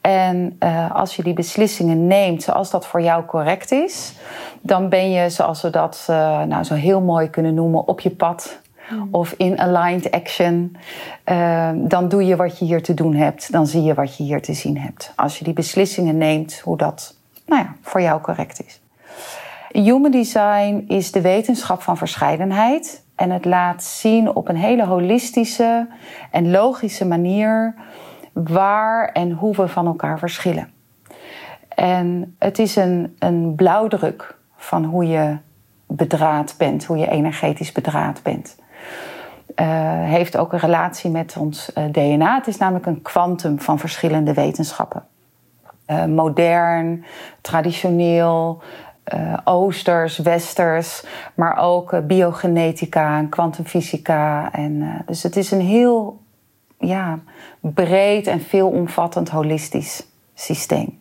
En 0.01 0.57
uh, 0.59 0.95
als 0.95 1.15
je 1.15 1.23
die 1.23 1.33
beslissingen 1.33 2.07
neemt 2.07 2.43
zoals 2.43 2.69
dat 2.69 2.87
voor 2.87 3.01
jou 3.01 3.25
correct 3.25 3.71
is, 3.71 4.13
dan 4.61 4.89
ben 4.89 5.11
je, 5.11 5.29
zoals 5.29 5.61
we 5.61 5.69
dat 5.69 6.07
uh, 6.09 6.43
nou, 6.43 6.63
zo 6.63 6.73
heel 6.73 7.01
mooi 7.01 7.29
kunnen 7.29 7.53
noemen, 7.53 7.87
op 7.87 7.99
je 7.99 8.09
pad 8.09 8.60
Hmm. 8.91 9.07
of 9.11 9.33
in 9.37 9.59
aligned 9.59 10.11
action, 10.11 10.75
uh, 11.25 11.69
dan 11.75 12.09
doe 12.09 12.25
je 12.25 12.35
wat 12.35 12.59
je 12.59 12.65
hier 12.65 12.83
te 12.83 12.93
doen 12.93 13.15
hebt. 13.15 13.51
Dan 13.51 13.67
zie 13.67 13.83
je 13.83 13.93
wat 13.93 14.17
je 14.17 14.23
hier 14.23 14.41
te 14.41 14.53
zien 14.53 14.77
hebt. 14.77 15.13
Als 15.15 15.37
je 15.37 15.43
die 15.43 15.53
beslissingen 15.53 16.17
neemt, 16.17 16.59
hoe 16.59 16.77
dat 16.77 17.15
nou 17.45 17.61
ja, 17.61 17.75
voor 17.81 18.01
jou 18.01 18.21
correct 18.21 18.65
is. 18.65 18.81
Human 19.83 20.11
design 20.11 20.85
is 20.87 21.11
de 21.11 21.21
wetenschap 21.21 21.81
van 21.81 21.97
verscheidenheid. 21.97 23.03
En 23.15 23.29
het 23.29 23.45
laat 23.45 23.83
zien 23.83 24.35
op 24.35 24.47
een 24.47 24.55
hele 24.55 24.85
holistische 24.85 25.87
en 26.31 26.51
logische 26.51 27.05
manier 27.05 27.75
waar 28.33 29.09
en 29.09 29.31
hoe 29.31 29.55
we 29.55 29.67
van 29.67 29.85
elkaar 29.85 30.19
verschillen. 30.19 30.71
En 31.75 32.35
het 32.39 32.59
is 32.59 32.75
een, 32.75 33.15
een 33.19 33.55
blauwdruk 33.55 34.37
van 34.55 34.85
hoe 34.85 35.07
je 35.07 35.37
bedraad 35.87 36.55
bent, 36.57 36.85
hoe 36.85 36.97
je 36.97 37.09
energetisch 37.09 37.71
bedraad 37.71 38.23
bent. 38.23 38.55
Uh, 39.55 39.67
heeft 40.03 40.37
ook 40.37 40.53
een 40.53 40.59
relatie 40.59 41.09
met 41.09 41.37
ons 41.37 41.73
eh, 41.73 41.83
DNA. 41.91 42.35
Het 42.35 42.47
is 42.47 42.57
namelijk 42.57 42.85
een 42.85 43.01
kwantum 43.01 43.59
van 43.59 43.79
verschillende 43.79 44.33
wetenschappen. 44.33 45.03
Uh, 45.87 46.05
modern, 46.05 47.05
traditioneel, 47.41 48.61
oosters, 49.43 50.17
westers, 50.17 51.03
maar 51.35 51.57
ook 51.57 52.07
biogenetica 52.07 53.17
en 53.17 53.29
kwantumfysica. 53.29 54.51
Dus 55.05 55.23
het 55.23 55.35
is 55.35 55.51
een 55.51 55.61
heel 55.61 56.21
ja, 56.79 57.19
breed 57.59 58.27
en 58.27 58.41
veelomvattend 58.41 59.29
holistisch 59.29 60.07
systeem. 60.33 60.99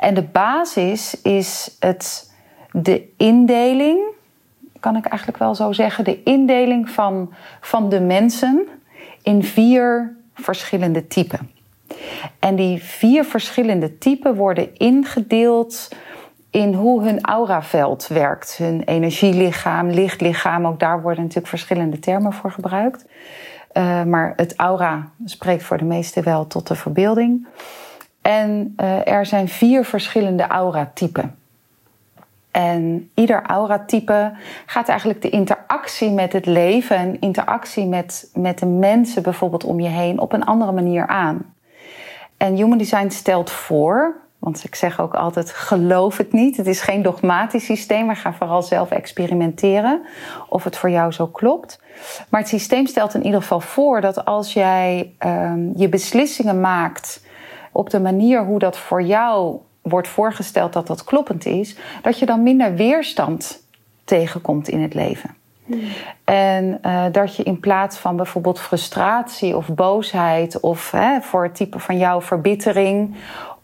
En 0.00 0.14
de 0.14 0.22
basis 0.22 1.20
is 1.22 1.76
het, 1.78 2.32
de 2.72 3.08
indeling 3.16 4.00
kan 4.80 4.96
ik 4.96 5.04
eigenlijk 5.04 5.38
wel 5.40 5.54
zo 5.54 5.72
zeggen, 5.72 6.04
de 6.04 6.22
indeling 6.22 6.90
van, 6.90 7.32
van 7.60 7.88
de 7.88 8.00
mensen 8.00 8.66
in 9.22 9.44
vier 9.44 10.16
verschillende 10.34 11.06
typen. 11.06 11.50
En 12.38 12.56
die 12.56 12.82
vier 12.82 13.24
verschillende 13.24 13.98
typen 13.98 14.34
worden 14.34 14.76
ingedeeld 14.76 15.88
in 16.50 16.74
hoe 16.74 17.02
hun 17.02 17.20
auraveld 17.20 18.06
werkt. 18.06 18.56
Hun 18.56 18.82
energielichaam, 18.82 19.90
lichtlichaam, 19.90 20.66
ook 20.66 20.80
daar 20.80 21.02
worden 21.02 21.20
natuurlijk 21.20 21.48
verschillende 21.48 21.98
termen 21.98 22.32
voor 22.32 22.50
gebruikt. 22.50 23.04
Uh, 23.72 24.02
maar 24.02 24.32
het 24.36 24.56
aura 24.56 25.10
spreekt 25.24 25.62
voor 25.62 25.78
de 25.78 25.84
meesten 25.84 26.24
wel 26.24 26.46
tot 26.46 26.66
de 26.66 26.74
verbeelding. 26.74 27.46
En 28.22 28.74
uh, 28.76 29.08
er 29.08 29.26
zijn 29.26 29.48
vier 29.48 29.84
verschillende 29.84 30.46
auratypen. 30.46 31.39
En 32.50 33.10
ieder 33.14 33.42
auratype 33.42 34.32
gaat 34.66 34.88
eigenlijk 34.88 35.22
de 35.22 35.30
interactie 35.30 36.10
met 36.10 36.32
het 36.32 36.46
leven 36.46 36.96
en 36.96 37.20
interactie 37.20 37.86
met, 37.86 38.30
met 38.34 38.58
de 38.58 38.66
mensen 38.66 39.22
bijvoorbeeld 39.22 39.64
om 39.64 39.80
je 39.80 39.88
heen 39.88 40.18
op 40.18 40.32
een 40.32 40.44
andere 40.44 40.72
manier 40.72 41.06
aan. 41.06 41.54
En 42.36 42.54
Human 42.54 42.78
Design 42.78 43.08
stelt 43.08 43.50
voor, 43.50 44.16
want 44.38 44.64
ik 44.64 44.74
zeg 44.74 45.00
ook 45.00 45.14
altijd: 45.14 45.50
geloof 45.50 46.16
het 46.16 46.32
niet. 46.32 46.56
Het 46.56 46.66
is 46.66 46.80
geen 46.80 47.02
dogmatisch 47.02 47.64
systeem. 47.64 48.08
We 48.08 48.14
gaan 48.14 48.34
vooral 48.34 48.62
zelf 48.62 48.90
experimenteren 48.90 50.02
of 50.48 50.64
het 50.64 50.76
voor 50.76 50.90
jou 50.90 51.12
zo 51.12 51.26
klopt. 51.26 51.80
Maar 52.28 52.40
het 52.40 52.48
systeem 52.48 52.86
stelt 52.86 53.14
in 53.14 53.24
ieder 53.24 53.40
geval 53.40 53.60
voor 53.60 54.00
dat 54.00 54.24
als 54.24 54.52
jij 54.52 55.14
um, 55.18 55.72
je 55.76 55.88
beslissingen 55.88 56.60
maakt 56.60 57.24
op 57.72 57.90
de 57.90 58.00
manier 58.00 58.44
hoe 58.44 58.58
dat 58.58 58.78
voor 58.78 59.02
jou 59.02 59.58
wordt 59.82 60.08
voorgesteld 60.08 60.72
dat 60.72 60.86
dat 60.86 61.04
kloppend 61.04 61.46
is, 61.46 61.76
dat 62.02 62.18
je 62.18 62.26
dan 62.26 62.42
minder 62.42 62.74
weerstand 62.74 63.62
tegenkomt 64.04 64.68
in 64.68 64.80
het 64.80 64.94
leven. 64.94 65.34
Hmm. 65.66 65.80
En 66.24 66.78
uh, 66.82 67.04
dat 67.12 67.36
je 67.36 67.42
in 67.42 67.60
plaats 67.60 67.98
van 67.98 68.16
bijvoorbeeld 68.16 68.60
frustratie 68.60 69.56
of 69.56 69.68
boosheid 69.68 70.60
of 70.60 70.90
hè, 70.90 71.20
voor 71.20 71.42
het 71.42 71.54
type 71.54 71.78
van 71.78 71.98
jou 71.98 72.22
verbittering 72.22 73.14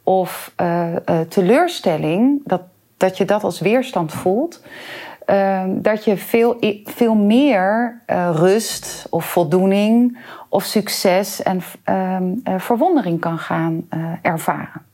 of 0.03 0.53
uh, 0.61 0.93
uh, 0.93 1.21
teleurstelling, 1.29 2.41
dat, 2.45 2.63
dat 2.97 3.17
je 3.17 3.25
dat 3.25 3.45
als 3.45 3.61
weerstand 3.61 4.13
voelt. 4.13 4.63
dat 5.67 6.05
je 6.05 6.17
veel, 6.17 6.57
veel 6.85 7.15
meer 7.15 8.01
rust 8.33 9.07
of 9.11 9.25
voldoening 9.25 10.19
of 10.49 10.65
succes 10.65 11.43
en 11.43 11.63
verwondering 12.59 13.21
kan 13.21 13.39
gaan 13.39 13.89
ervaren. 14.23 14.86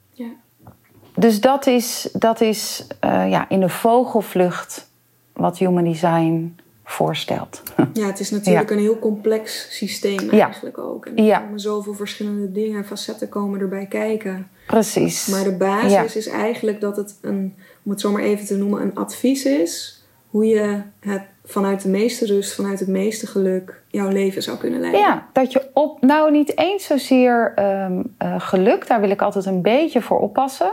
Dus 1.15 1.41
dat 1.41 1.67
is, 1.67 2.09
dat 2.13 2.41
is 2.41 2.87
uh, 3.05 3.31
ja, 3.31 3.49
in 3.49 3.61
de 3.61 3.69
vogelvlucht 3.69 4.91
wat 5.33 5.59
Human 5.59 5.85
Design 5.85 6.57
voorstelt. 6.85 7.63
Ja, 7.93 8.07
het 8.07 8.21
is 8.21 8.31
natuurlijk 8.31 8.71
een 8.71 8.79
heel 8.79 8.99
complex 8.99 9.67
systeem 9.71 10.31
eigenlijk 10.31 10.79
ook. 10.79 11.07
En 11.07 11.17
er 11.17 11.25
ja. 11.25 11.39
komen 11.39 11.61
zoveel 11.61 11.95
verschillende 11.95 12.53
dingen 12.53 12.79
en 12.79 12.85
facetten 12.85 13.29
komen 13.29 13.61
erbij 13.61 13.87
kijken. 13.87 14.49
Precies. 14.67 15.27
Maar 15.27 15.45
de 15.45 15.57
basis 15.57 16.17
is 16.17 16.27
eigenlijk 16.27 16.81
dat 16.81 16.97
het 16.97 17.19
een, 17.21 17.55
om 17.83 17.91
het 17.91 18.01
zo 18.01 18.13
maar 18.13 18.23
even 18.23 18.47
te 18.47 18.57
noemen, 18.57 18.83
een 18.83 18.95
advies 18.95 19.45
is 19.45 20.03
hoe 20.31 20.47
je 20.47 20.83
het 21.01 21.23
vanuit 21.45 21.83
de 21.83 21.89
meeste 21.89 22.27
rust, 22.27 22.55
vanuit 22.55 22.79
het 22.79 22.89
meeste 22.89 23.27
geluk 23.27 23.83
jouw 23.89 24.09
leven 24.09 24.43
zou 24.43 24.59
kunnen 24.59 24.81
leiden. 24.81 25.01
Ja, 25.01 25.27
dat 25.33 25.53
je 25.53 25.71
op, 25.73 26.03
nou 26.03 26.31
niet 26.31 26.59
eens 26.59 26.85
zozeer 26.85 27.55
um, 27.59 28.15
uh, 28.23 28.35
geluk, 28.41 28.87
daar 28.87 29.01
wil 29.01 29.11
ik 29.11 29.23
altijd 29.23 29.45
een 29.45 29.63
beetje 29.63 30.03
voor 30.03 30.21
oppassen. 30.21 30.73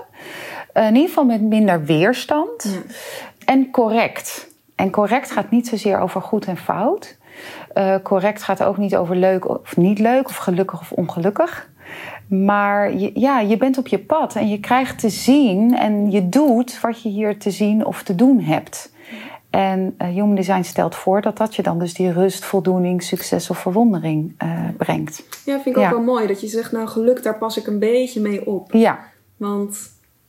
Uh, 0.74 0.88
in 0.88 0.94
ieder 0.94 1.08
geval 1.08 1.26
met 1.26 1.42
minder 1.42 1.84
weerstand. 1.84 2.64
Ja. 2.64 2.94
En 3.46 3.72
correct. 3.72 4.48
En 4.76 4.90
correct 4.90 5.32
gaat 5.32 5.52
niet 5.52 5.68
zozeer 5.68 6.00
over 6.00 6.22
goed 6.22 6.46
en 6.46 6.58
fout. 6.58 7.18
Uh, 7.78 7.96
correct 8.04 8.44
gaat 8.44 8.64
ook 8.64 8.78
niet 8.78 8.96
over 8.96 9.16
leuk 9.16 9.50
of 9.50 9.78
niet 9.78 10.00
leuk, 10.00 10.30
of 10.30 10.36
gelukkig 10.36 10.80
of 10.80 10.92
ongelukkig. 10.92 11.70
Maar 12.28 12.98
je, 12.98 13.12
ja, 13.14 13.40
je 13.40 13.58
bent 13.58 13.78
op 13.78 13.88
je 13.88 14.00
pad 14.00 14.36
en 14.36 14.50
je 14.50 14.60
krijgt 14.60 15.00
te 15.00 15.10
zien 15.10 15.78
en 15.78 16.12
je 16.12 16.30
doet 16.30 16.82
wat 16.82 17.02
je 17.02 17.10
hier 17.10 17.40
te 17.40 17.52
zien 17.52 17.86
of 17.86 18.04
te 18.04 18.16
doen 18.16 18.40
hebt. 18.40 18.92
En 19.50 19.96
uh, 20.02 20.08
Human 20.08 20.36
Design 20.36 20.62
stelt 20.62 20.96
voor 20.96 21.22
dat 21.22 21.38
dat 21.38 21.56
je 21.56 21.64
dan 21.64 21.80
dus 21.80 21.94
die 21.94 22.12
rust, 22.12 22.46
voldoening, 22.46 23.04
succes 23.04 23.50
of 23.50 23.58
verwondering 23.58 24.36
uh, 24.44 24.68
brengt. 24.78 25.24
Ja, 25.46 25.62
vind 25.62 25.78
ik 25.78 25.84
ook 25.84 25.90
wel 25.90 26.02
mooi 26.02 26.28
dat 26.28 26.42
je 26.42 26.48
zegt, 26.48 26.72
nou 26.72 26.88
geluk, 26.88 27.24
daar 27.24 27.38
pas 27.38 27.58
ik 27.58 27.68
een 27.68 27.80
beetje 27.80 28.22
mee 28.22 28.48
op. 28.48 28.72
Ja. 28.72 29.00
Want 29.38 29.78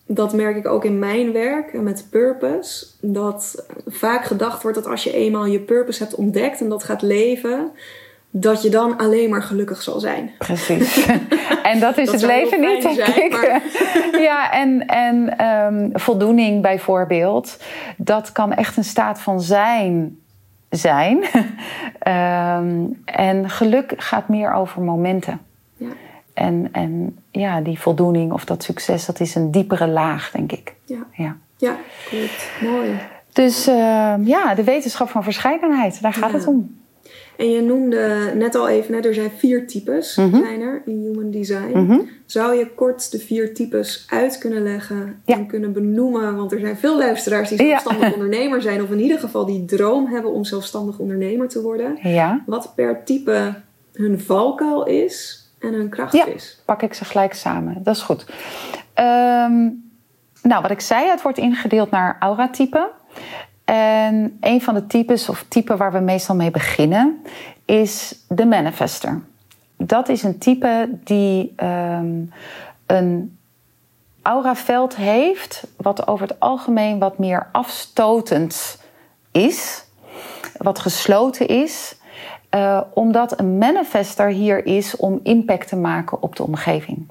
dat 0.06 0.32
merk 0.32 0.56
ik 0.56 0.66
ook 0.66 0.84
in 0.84 0.98
mijn 0.98 1.32
werk 1.32 1.80
met 1.80 2.06
purpose. 2.10 2.86
Dat 3.00 3.66
vaak 3.86 4.24
gedacht 4.24 4.62
wordt 4.62 4.76
dat 4.76 4.86
als 4.86 5.04
je 5.04 5.12
eenmaal 5.12 5.46
je 5.46 5.60
purpose 5.60 6.02
hebt 6.02 6.14
ontdekt 6.14 6.60
en 6.60 6.68
dat 6.68 6.84
gaat 6.84 7.02
leven, 7.02 7.70
dat 8.30 8.62
je 8.62 8.68
dan 8.68 8.96
alleen 8.96 9.30
maar 9.30 9.42
gelukkig 9.42 9.82
zal 9.82 10.00
zijn. 10.00 10.30
Precies. 10.38 11.06
en 11.62 11.80
dat 11.80 11.98
is 11.98 12.10
het 12.12 12.22
leven 12.22 12.60
niet, 12.60 12.82
denk 12.82 12.94
zijn, 12.94 13.24
ik. 13.24 13.30
Maar... 13.30 13.62
ja, 14.28 14.52
en, 14.52 14.86
en 14.86 15.46
um, 15.46 15.90
voldoening 15.92 16.62
bijvoorbeeld, 16.62 17.62
dat 17.96 18.32
kan 18.32 18.52
echt 18.52 18.76
een 18.76 18.84
staat 18.84 19.20
van 19.20 19.40
zijn 19.40 20.18
zijn. 20.70 21.16
um, 22.64 23.00
en 23.04 23.50
geluk 23.50 23.94
gaat 23.96 24.28
meer 24.28 24.52
over 24.52 24.82
momenten. 24.82 25.40
Ja. 25.76 25.88
En, 26.34 26.68
en 26.72 27.18
ja, 27.30 27.60
die 27.60 27.80
voldoening 27.80 28.32
of 28.32 28.44
dat 28.44 28.62
succes, 28.62 29.06
dat 29.06 29.20
is 29.20 29.34
een 29.34 29.50
diepere 29.50 29.86
laag, 29.86 30.30
denk 30.30 30.52
ik. 30.52 30.74
Ja, 30.84 31.06
ja. 31.12 31.36
ja 31.56 31.76
klopt. 32.08 32.50
Mooi. 32.60 32.98
Dus 33.32 33.68
uh, 33.68 34.14
ja, 34.24 34.54
de 34.54 34.64
wetenschap 34.64 35.08
van 35.08 35.22
verscheidenheid, 35.22 36.02
daar 36.02 36.12
gaat 36.12 36.30
ja. 36.30 36.36
het 36.36 36.46
om. 36.46 36.79
En 37.40 37.50
je 37.50 37.60
noemde 37.62 38.32
net 38.34 38.54
al 38.54 38.68
even, 38.68 38.94
hè, 38.94 39.00
er 39.00 39.14
zijn 39.14 39.30
vier 39.36 39.66
types 39.66 40.16
Mhm. 40.16 40.36
zijn 40.42 40.60
er 40.60 40.82
in 40.86 40.98
human 41.00 41.30
design. 41.30 41.78
Mhm. 41.78 41.98
Zou 42.26 42.54
je 42.54 42.70
kort 42.74 43.10
de 43.10 43.18
vier 43.18 43.54
types 43.54 44.06
uit 44.08 44.38
kunnen 44.38 44.62
leggen 44.62 45.22
Ja. 45.24 45.34
en 45.36 45.46
kunnen 45.46 45.72
benoemen? 45.72 46.36
Want 46.36 46.52
er 46.52 46.60
zijn 46.60 46.76
veel 46.76 46.98
luisteraars 46.98 47.48
die 47.48 47.62
Ja. 47.62 47.66
zelfstandig 47.68 48.12
ondernemer 48.14 48.62
zijn, 48.62 48.82
of 48.82 48.90
in 48.90 49.00
ieder 49.00 49.18
geval 49.18 49.46
die 49.46 49.64
droom 49.64 50.06
hebben 50.06 50.32
om 50.32 50.44
zelfstandig 50.44 50.98
ondernemer 50.98 51.48
te 51.48 51.62
worden. 51.62 51.98
Ja, 52.02 52.42
Wat 52.46 52.72
per 52.74 53.04
type 53.04 53.54
hun 53.92 54.20
valkuil 54.20 54.86
is 54.86 55.44
en 55.58 55.72
hun 55.72 55.88
kracht 55.88 56.12
Ja. 56.12 56.26
is. 56.26 56.62
pak 56.64 56.82
ik 56.82 56.94
ze 56.94 57.04
gelijk 57.04 57.34
samen. 57.34 57.80
Dat 57.82 57.94
is 57.96 58.02
goed. 58.02 58.26
Ehm, 58.94 59.68
nou, 60.42 60.62
wat 60.62 60.70
ik 60.70 60.80
zei, 60.80 61.06
het 61.08 61.22
wordt 61.22 61.38
ingedeeld 61.38 61.90
naar 61.90 62.16
auratypen. 62.20 62.86
En 63.70 64.36
een 64.40 64.62
van 64.62 64.74
de 64.74 64.86
types, 64.86 65.28
of 65.28 65.44
typen 65.48 65.76
waar 65.76 65.92
we 65.92 65.98
meestal 65.98 66.34
mee 66.34 66.50
beginnen, 66.50 67.22
is 67.64 68.24
de 68.28 68.46
manifester. 68.46 69.20
Dat 69.76 70.08
is 70.08 70.22
een 70.22 70.38
type 70.38 70.98
die 71.04 71.52
ehm, 71.56 72.22
een 72.86 73.38
auraveld 74.22 74.96
heeft, 74.96 75.66
wat 75.76 76.06
over 76.06 76.28
het 76.28 76.40
algemeen 76.40 76.98
wat 76.98 77.18
meer 77.18 77.48
afstotend 77.52 78.82
is, 79.30 79.84
wat 80.56 80.78
gesloten 80.78 81.48
is, 81.48 81.96
eh, 82.48 82.80
omdat 82.94 83.38
een 83.38 83.58
manifester 83.58 84.28
hier 84.28 84.66
is 84.66 84.96
om 84.96 85.20
impact 85.22 85.68
te 85.68 85.76
maken 85.76 86.22
op 86.22 86.36
de 86.36 86.42
omgeving. 86.42 87.08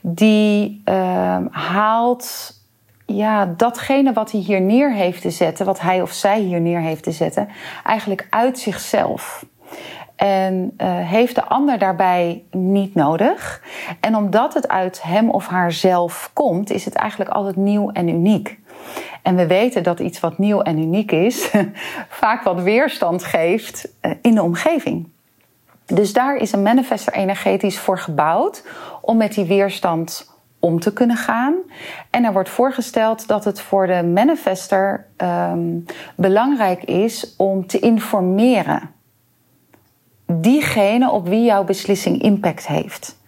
Die 0.00 0.80
ehm, 0.84 1.46
haalt 1.50 2.58
ja, 3.16 3.54
datgene 3.56 4.12
wat 4.12 4.30
hij 4.30 4.40
hier 4.40 4.60
neer 4.60 4.92
heeft 4.92 5.22
te 5.22 5.30
zetten, 5.30 5.66
wat 5.66 5.80
hij 5.80 6.02
of 6.02 6.12
zij 6.12 6.40
hier 6.40 6.60
neer 6.60 6.80
heeft 6.80 7.02
te 7.02 7.12
zetten, 7.12 7.48
eigenlijk 7.84 8.26
uit 8.30 8.58
zichzelf. 8.58 9.44
En 10.16 10.74
eh, 10.76 10.88
heeft 10.92 11.34
de 11.34 11.44
ander 11.44 11.78
daarbij 11.78 12.44
niet 12.50 12.94
nodig. 12.94 13.62
En 14.00 14.16
omdat 14.16 14.54
het 14.54 14.68
uit 14.68 15.02
hem 15.02 15.30
of 15.30 15.46
haar 15.46 15.72
zelf 15.72 16.30
komt, 16.32 16.70
is 16.70 16.84
het 16.84 16.94
eigenlijk 16.94 17.30
altijd 17.30 17.56
nieuw 17.56 17.90
en 17.90 18.08
uniek. 18.08 18.58
En 19.22 19.36
we 19.36 19.46
weten 19.46 19.82
dat 19.82 20.00
iets 20.00 20.20
wat 20.20 20.38
nieuw 20.38 20.60
en 20.60 20.78
uniek 20.78 21.12
is, 21.12 21.50
vaak 22.22 22.42
wat 22.42 22.62
weerstand 22.62 23.24
geeft 23.24 23.92
eh, 24.00 24.10
in 24.22 24.34
de 24.34 24.42
omgeving. 24.42 25.08
Dus 25.86 26.12
daar 26.12 26.36
is 26.36 26.52
een 26.52 26.62
manifester 26.62 27.12
energetisch 27.12 27.78
voor 27.78 27.98
gebouwd 27.98 28.64
om 29.00 29.16
met 29.16 29.34
die 29.34 29.44
weerstand 29.44 30.29
om 30.60 30.80
te 30.80 30.92
kunnen 30.92 31.16
gaan. 31.16 31.54
En 32.10 32.24
er 32.24 32.32
wordt 32.32 32.48
voorgesteld 32.48 33.28
dat 33.28 33.44
het 33.44 33.60
voor 33.60 33.86
de 33.86 34.02
manifester 34.02 35.06
ehm, 35.16 35.78
belangrijk 36.14 36.84
is 36.84 37.34
om 37.36 37.66
te 37.66 37.78
informeren 37.78 38.90
diegene 40.32 41.10
op 41.10 41.28
wie 41.28 41.44
jouw 41.44 41.64
beslissing 41.64 42.22
impact 42.22 42.66
heeft. 42.66 43.18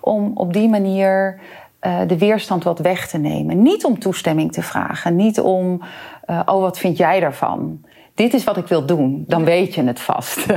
Om 0.00 0.32
op 0.34 0.52
die 0.52 0.68
manier 0.68 1.40
eh, 1.78 2.00
de 2.06 2.18
weerstand 2.18 2.64
wat 2.64 2.78
weg 2.78 3.08
te 3.08 3.18
nemen. 3.18 3.62
Niet 3.62 3.84
om 3.84 3.98
toestemming 3.98 4.52
te 4.52 4.62
vragen, 4.62 5.16
niet 5.16 5.40
om, 5.40 5.82
eh, 6.24 6.40
oh 6.44 6.60
wat 6.60 6.78
vind 6.78 6.96
jij 6.96 7.20
daarvan? 7.20 7.80
Dit 8.14 8.34
is 8.34 8.44
wat 8.44 8.56
ik 8.56 8.66
wil 8.66 8.86
doen, 8.86 9.24
dan 9.26 9.44
weet 9.44 9.74
je 9.74 9.82
het 9.82 10.00
vast. 10.00 10.46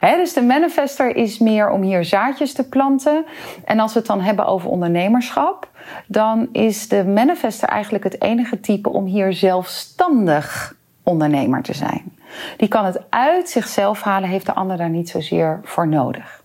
Dus 0.00 0.32
de 0.32 0.42
manifester 0.42 1.16
is 1.16 1.38
meer 1.38 1.70
om 1.70 1.82
hier 1.82 2.04
zaadjes 2.04 2.52
te 2.52 2.68
planten. 2.68 3.24
En 3.64 3.80
als 3.80 3.92
we 3.92 3.98
het 3.98 4.08
dan 4.08 4.20
hebben 4.20 4.46
over 4.46 4.70
ondernemerschap, 4.70 5.70
dan 6.06 6.48
is 6.52 6.88
de 6.88 7.04
manifester 7.04 7.68
eigenlijk 7.68 8.04
het 8.04 8.22
enige 8.22 8.60
type 8.60 8.88
om 8.88 9.04
hier 9.04 9.32
zelfstandig 9.32 10.76
ondernemer 11.02 11.62
te 11.62 11.74
zijn. 11.74 12.18
Die 12.56 12.68
kan 12.68 12.84
het 12.84 13.00
uit 13.10 13.48
zichzelf 13.48 14.02
halen, 14.02 14.28
heeft 14.28 14.46
de 14.46 14.54
ander 14.54 14.76
daar 14.76 14.90
niet 14.90 15.08
zozeer 15.08 15.60
voor 15.62 15.88
nodig. 15.88 16.44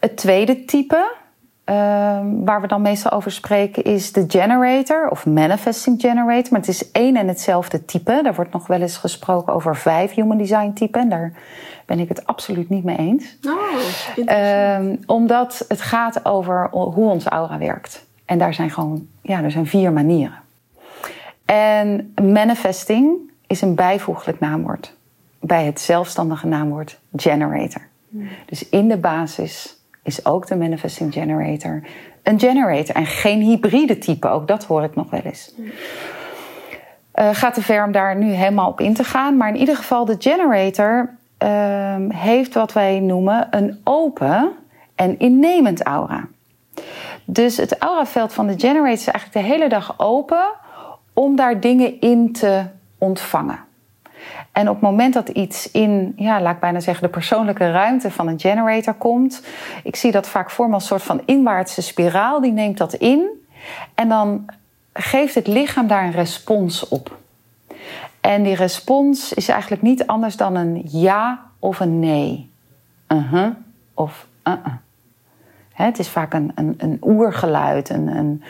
Het 0.00 0.16
tweede 0.16 0.64
type, 0.64 1.14
ehm, 1.66 2.44
waar 2.44 2.60
we 2.60 2.66
dan 2.66 2.82
meestal 2.82 3.10
over 3.10 3.30
spreken, 3.30 3.84
is 3.84 4.12
de 4.12 4.24
generator 4.28 5.08
of 5.08 5.26
manifesting 5.26 6.00
generator. 6.00 6.50
Maar 6.50 6.60
het 6.60 6.68
is 6.68 6.90
één 6.90 7.16
en 7.16 7.28
hetzelfde 7.28 7.84
type. 7.84 8.20
Daar 8.22 8.34
wordt 8.34 8.52
nog 8.52 8.66
wel 8.66 8.80
eens 8.80 8.96
gesproken 8.96 9.52
over 9.52 9.76
vijf 9.76 10.14
human 10.14 10.38
design 10.38 10.72
typen. 10.72 11.00
En 11.00 11.08
daar 11.08 11.32
ben 11.84 11.98
ik 11.98 12.08
het 12.08 12.26
absoluut 12.26 12.68
niet 12.68 12.84
mee 12.84 12.96
eens. 12.96 13.36
Oh. 13.46 14.26
Ehm, 14.26 14.96
omdat 15.06 15.64
het 15.68 15.80
gaat 15.80 16.24
over 16.24 16.68
hoe 16.70 17.10
ons 17.10 17.24
aura 17.24 17.58
werkt. 17.58 18.06
En 18.24 18.38
daar 18.38 18.54
zijn 18.54 18.70
gewoon, 18.70 19.06
ja, 19.22 19.42
er 19.42 19.50
zijn 19.50 19.66
vier 19.66 19.92
manieren. 19.92 20.38
En 21.44 22.14
manifesting 22.22 23.16
is 23.46 23.60
een 23.60 23.74
bijvoeglijk 23.74 24.40
naamwoord 24.40 24.94
bij 25.40 25.64
het 25.64 25.80
zelfstandige 25.80 26.46
naamwoord 26.46 26.98
generator. 27.16 27.82
Dus 28.46 28.68
in 28.68 28.88
de 28.88 28.96
basis 28.96 29.75
is 30.06 30.24
ook 30.24 30.46
de 30.46 30.56
manifesting 30.56 31.12
generator 31.12 31.82
een 32.26 32.40
generator 32.40 32.94
en 32.94 33.06
geen 33.06 33.40
hybride 33.40 33.98
type. 33.98 34.28
Ook 34.28 34.48
dat 34.48 34.64
hoor 34.64 34.82
ik 34.82 34.94
nog 34.94 35.10
wel 35.10 35.20
eens. 35.20 35.54
Eh, 37.12 37.28
gaat 37.32 37.54
te 37.54 37.62
ver 37.62 37.84
om 37.84 37.92
daar 37.92 38.16
nu 38.16 38.32
helemaal 38.32 38.68
op 38.68 38.80
in 38.80 38.94
te 38.94 39.04
gaan. 39.04 39.36
Maar 39.36 39.48
in 39.48 39.56
ieder 39.56 39.76
geval, 39.76 40.04
de 40.04 40.16
generator 40.18 41.14
ehm, 41.38 42.10
heeft 42.10 42.54
wat 42.54 42.72
wij 42.72 43.00
noemen 43.00 43.48
een 43.50 43.80
open 43.84 44.52
en 44.94 45.18
innemend 45.18 45.82
aura. 45.82 46.26
Dus 47.24 47.56
het 47.56 47.78
auraveld 47.78 48.32
van 48.32 48.46
de 48.46 48.58
generator 48.58 48.90
is 48.90 49.06
eigenlijk 49.06 49.46
de 49.46 49.52
hele 49.52 49.68
dag 49.68 49.94
open 49.96 50.46
om 51.12 51.36
daar 51.36 51.60
dingen 51.60 52.00
in 52.00 52.32
te 52.32 52.64
ontvangen. 52.98 53.65
En 54.52 54.68
op 54.68 54.74
het 54.74 54.82
moment 54.82 55.14
dat 55.14 55.28
iets 55.28 55.70
in, 55.70 56.12
ja, 56.16 56.40
laat 56.40 56.54
ik 56.54 56.60
bijna 56.60 56.80
zeggen, 56.80 57.04
de 57.04 57.10
persoonlijke 57.10 57.70
ruimte 57.70 58.10
van 58.10 58.28
een 58.28 58.40
generator 58.40 58.94
komt, 58.94 59.42
ik 59.82 59.96
zie 59.96 60.12
dat 60.12 60.28
vaak 60.28 60.50
voor 60.50 60.72
als 60.72 60.82
een 60.82 60.88
soort 60.88 61.02
van 61.02 61.22
inwaartse 61.24 61.82
spiraal, 61.82 62.40
die 62.40 62.52
neemt 62.52 62.78
dat 62.78 62.94
in 62.94 63.28
en 63.94 64.08
dan 64.08 64.44
geeft 64.92 65.34
het 65.34 65.46
lichaam 65.46 65.86
daar 65.86 66.04
een 66.04 66.12
respons 66.12 66.88
op. 66.88 67.18
En 68.20 68.42
die 68.42 68.54
respons 68.54 69.32
is 69.32 69.48
eigenlijk 69.48 69.82
niet 69.82 70.06
anders 70.06 70.36
dan 70.36 70.54
een 70.54 70.82
ja 70.84 71.40
of 71.58 71.80
een 71.80 71.98
nee. 71.98 72.50
Uh-huh 73.08 73.54
of 73.94 74.26
uh-uh. 74.44 74.74
Hè, 75.72 75.84
het 75.84 75.98
is 75.98 76.08
vaak 76.08 76.34
een, 76.34 76.52
een, 76.54 76.74
een 76.78 76.98
oergeluid, 77.02 77.88
een, 77.88 78.06
een 78.06 78.42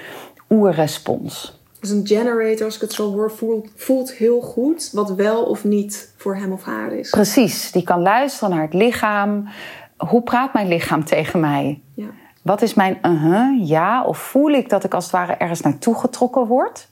oerrespons. 0.51 1.56
Dus 1.87 1.95
een 1.95 2.07
generator, 2.07 2.65
als 2.65 2.75
ik 2.75 2.81
het 2.81 2.93
zo 2.93 3.13
hoor, 3.13 3.31
voelt, 3.31 3.69
voelt 3.75 4.13
heel 4.13 4.41
goed 4.41 4.91
wat 4.93 5.15
wel 5.15 5.43
of 5.45 5.65
niet 5.65 6.13
voor 6.17 6.37
hem 6.37 6.53
of 6.53 6.65
haar 6.65 6.93
is. 6.93 7.11
Precies, 7.11 7.73
die 7.73 7.83
kan 7.83 8.03
luisteren 8.03 8.51
naar 8.51 8.63
het 8.63 8.75
lichaam. 8.75 9.49
Hoe 9.97 10.23
praat 10.23 10.53
mijn 10.53 10.69
lichaam 10.69 11.05
tegen 11.05 11.41
mij? 11.41 11.81
Ja. 11.95 12.07
Wat 12.43 12.63
is 12.63 12.75
mijn 12.75 12.99
uh-huh, 13.03 13.69
ja? 13.69 14.05
Of 14.05 14.19
voel 14.19 14.51
ik 14.51 14.69
dat 14.69 14.85
ik 14.85 14.95
als 14.95 15.05
het 15.05 15.13
ware 15.13 15.33
ergens 15.33 15.61
naartoe 15.61 15.95
getrokken 15.95 16.47
word? 16.47 16.89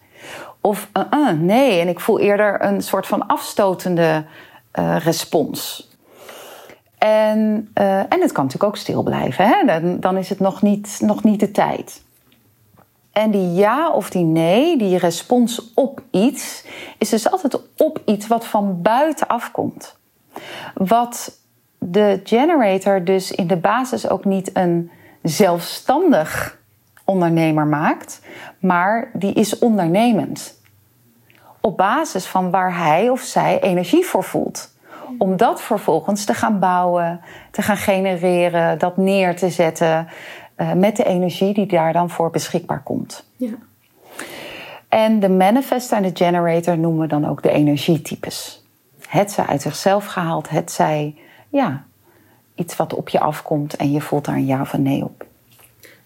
Of 0.61 0.89
uh-uh, 1.13 1.31
nee, 1.31 1.81
en 1.81 1.89
ik 1.89 2.01
voel 2.01 2.19
eerder 2.19 2.65
een 2.65 2.83
soort 2.83 3.07
van 3.07 3.27
afstotende 3.27 4.25
eh, 4.71 4.97
respons. 4.97 5.89
En, 6.99 7.71
eh, 7.75 7.99
en 7.99 8.21
het 8.21 8.33
kan 8.33 8.45
natuurlijk 8.45 8.65
ook 8.65 8.77
stil 8.77 9.03
blijven. 9.03 9.47
Hè? 9.47 9.65
Dan, 9.67 10.01
dan 10.01 10.17
is 10.17 10.29
het 10.29 10.41
nog 10.41 10.63
niet, 10.63 10.99
nog 11.01 11.25
niet 11.25 11.41
de 11.41 11.51
tijd. 11.51 12.04
En 13.15 13.31
die 13.31 13.53
ja 13.53 13.91
of 13.91 14.11
die 14.11 14.25
nee, 14.25 14.79
die 14.79 14.99
respons 14.99 15.73
op 15.75 16.03
iets, 16.11 16.65
is 16.99 17.09
dus 17.09 17.31
altijd 17.31 17.61
op 17.77 18.01
iets 18.05 18.27
wat 18.27 18.47
van 18.47 18.83
buiten 18.83 19.27
afkomt. 19.27 19.97
Wat 20.75 21.39
de 21.79 22.21
generator 22.25 23.05
dus 23.05 23.33
in 23.33 23.47
de 23.47 23.57
basis 23.57 24.09
ook 24.09 24.25
niet 24.25 24.51
een 24.53 24.91
zelfstandig 25.23 26.59
ondernemer 27.05 27.67
maakt, 27.67 28.21
maar 28.59 29.11
die 29.13 29.33
is 29.33 29.59
ondernemend. 29.59 30.61
Op 31.61 31.77
basis 31.77 32.27
van 32.27 32.51
waar 32.51 32.79
hij 32.79 33.09
of 33.09 33.21
zij 33.21 33.61
energie 33.61 34.05
voor 34.05 34.25
voelt. 34.25 34.73
Om 35.19 35.37
dat 35.37 35.63
vervolgens 35.63 36.25
te 36.25 36.35
gaan 36.35 36.59
bouwen, 36.59 37.21
te 37.51 37.63
gaan 37.63 37.77
genereren, 37.77 38.79
dat 38.79 38.97
neer 38.97 39.37
te 39.37 39.51
zetten 39.51 40.09
met 40.77 40.97
de 40.97 41.05
energie 41.05 41.55
die 41.55 41.67
daar 41.67 41.93
dan 41.93 42.11
voor 42.11 42.31
beschikbaar 42.31 42.83
komt. 42.83 43.25
Ja. 43.37 43.55
En 44.89 45.21
de 45.21 45.29
manifester 45.29 45.97
en 45.97 46.03
de 46.03 46.11
generator 46.15 46.79
noemen 46.79 47.01
we 47.01 47.07
dan 47.07 47.29
ook 47.29 47.43
de 47.43 47.51
energietypes. 47.51 48.65
Het 49.09 49.33
zij 49.33 49.45
uit 49.45 49.63
zichzelf 49.63 50.07
gehaald, 50.07 50.49
het 50.49 50.73
zij 50.73 51.15
ja, 51.49 51.85
iets 52.55 52.77
wat 52.77 52.95
op 52.95 53.09
je 53.09 53.21
afkomt 53.21 53.77
en 53.77 53.93
je 53.93 54.01
voelt 54.01 54.25
daar 54.25 54.35
een 54.35 54.47
ja 54.47 54.61
of 54.61 54.73
een 54.73 54.83
nee 54.83 55.05
op. 55.05 55.27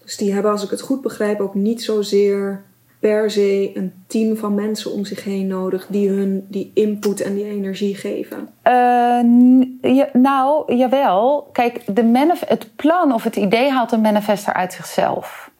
Dus 0.03 0.17
die 0.17 0.33
hebben, 0.33 0.51
als 0.51 0.63
ik 0.63 0.69
het 0.69 0.81
goed 0.81 1.01
begrijp, 1.01 1.39
ook 1.39 1.53
niet 1.53 1.83
zozeer 1.83 2.63
per 2.99 3.31
se 3.31 3.71
een 3.73 3.93
team 4.07 4.37
van 4.37 4.55
mensen 4.55 4.91
om 4.91 5.05
zich 5.05 5.23
heen 5.23 5.47
nodig 5.47 5.87
die 5.89 6.09
hun 6.09 6.45
die 6.49 6.71
input 6.73 7.21
en 7.21 7.33
die 7.33 7.45
energie 7.45 7.95
geven. 7.95 8.49
Uh, 8.63 9.95
ja, 9.95 10.09
nou, 10.13 10.75
jawel. 10.75 11.49
Kijk, 11.51 11.95
de 11.95 12.35
het 12.45 12.75
plan 12.75 13.13
of 13.13 13.23
het 13.23 13.35
idee 13.35 13.69
haalt 13.69 13.91
een 13.91 14.01
manifester 14.01 14.53
uit 14.53 14.73
zichzelf. 14.73 15.51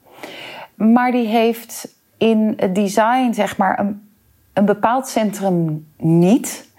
Maar 0.74 1.12
die 1.12 1.26
heeft 1.26 1.94
in 2.18 2.54
het 2.56 2.74
design, 2.74 3.32
zeg 3.32 3.56
maar, 3.56 3.78
een, 3.78 4.10
een 4.52 4.64
bepaald 4.64 5.08
centrum 5.08 5.86
niet. 5.96 6.69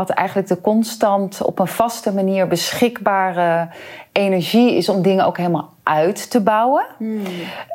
Wat 0.00 0.10
eigenlijk 0.10 0.48
de 0.48 0.60
constant 0.60 1.42
op 1.42 1.58
een 1.58 1.66
vaste 1.66 2.14
manier 2.14 2.46
beschikbare 2.46 3.68
energie 4.12 4.76
is 4.76 4.88
om 4.88 5.02
dingen 5.02 5.26
ook 5.26 5.36
helemaal 5.36 5.72
uit 5.82 6.30
te 6.30 6.40
bouwen. 6.40 6.86
Hmm. 6.96 7.22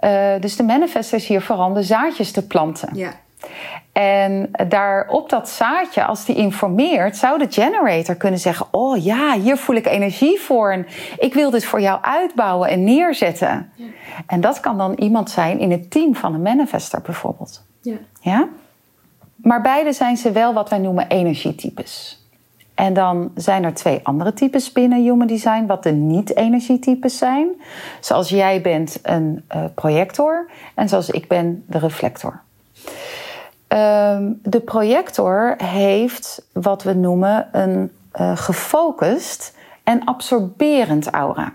Uh, 0.01 0.31
dus 0.39 0.55
de 0.55 0.63
manifester 0.63 1.17
is 1.17 1.27
hier 1.27 1.41
vooral 1.41 1.73
de 1.73 1.83
zaadjes 1.83 2.31
te 2.31 2.47
planten. 2.47 2.89
Ja. 2.93 3.11
En 3.91 4.51
daar 4.67 5.07
op 5.09 5.29
dat 5.29 5.49
zaadje, 5.49 6.05
als 6.05 6.25
die 6.25 6.35
informeert, 6.35 7.17
zou 7.17 7.39
de 7.39 7.47
generator 7.49 8.15
kunnen 8.15 8.39
zeggen: 8.39 8.65
Oh 8.71 9.03
ja, 9.03 9.39
hier 9.39 9.57
voel 9.57 9.75
ik 9.75 9.88
energie 9.88 10.39
voor 10.39 10.71
en 10.71 10.88
ik 11.17 11.33
wil 11.33 11.49
dit 11.49 11.65
voor 11.65 11.81
jou 11.81 12.01
uitbouwen 12.01 12.69
en 12.69 12.83
neerzetten. 12.83 13.71
Ja. 13.75 13.85
En 14.27 14.41
dat 14.41 14.59
kan 14.59 14.77
dan 14.77 14.93
iemand 14.93 15.29
zijn 15.29 15.59
in 15.59 15.71
het 15.71 15.91
team 15.91 16.15
van 16.15 16.33
een 16.33 16.41
manifester 16.41 17.01
bijvoorbeeld. 17.01 17.65
Ja. 17.81 17.97
Ja? 18.21 18.47
Maar 19.45 19.62
beide 19.62 19.93
zijn 19.93 20.17
ze 20.17 20.31
wel 20.31 20.53
wat 20.53 20.69
wij 20.69 20.79
noemen 20.79 21.08
energietypes. 21.08 22.23
En 22.73 22.93
dan 22.93 23.31
zijn 23.36 23.63
er 23.63 23.73
twee 23.73 23.99
andere 24.03 24.34
types 24.34 24.71
binnen 24.71 25.01
Human 25.01 25.27
Design, 25.27 25.65
wat 25.65 25.84
de 25.84 25.91
niet-energietypes 25.91 27.17
zijn. 27.17 27.62
Zoals 27.99 28.29
jij 28.29 28.62
bent 28.62 28.99
een 29.01 29.43
uh, 29.55 29.63
projector 29.75 30.49
en 30.73 30.89
zoals 30.89 31.10
ik 31.10 31.27
ben 31.27 31.63
de 31.67 31.77
reflector. 31.77 32.41
Um, 33.67 34.39
de 34.43 34.60
projector 34.60 35.55
heeft 35.63 36.45
wat 36.53 36.84
we 36.84 36.93
noemen 36.93 37.47
een 37.51 37.91
uh, 38.19 38.38
gefocust 38.38 39.58
en 39.84 40.03
absorberend 40.03 41.10
aura. 41.10 41.53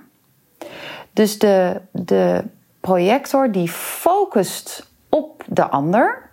Dus 1.13 1.39
de, 1.39 1.81
de 1.91 2.45
projector 2.81 3.53
die 3.53 3.69
focust 3.69 4.89
op 5.09 5.45
de 5.47 5.69
ander, 5.69 6.30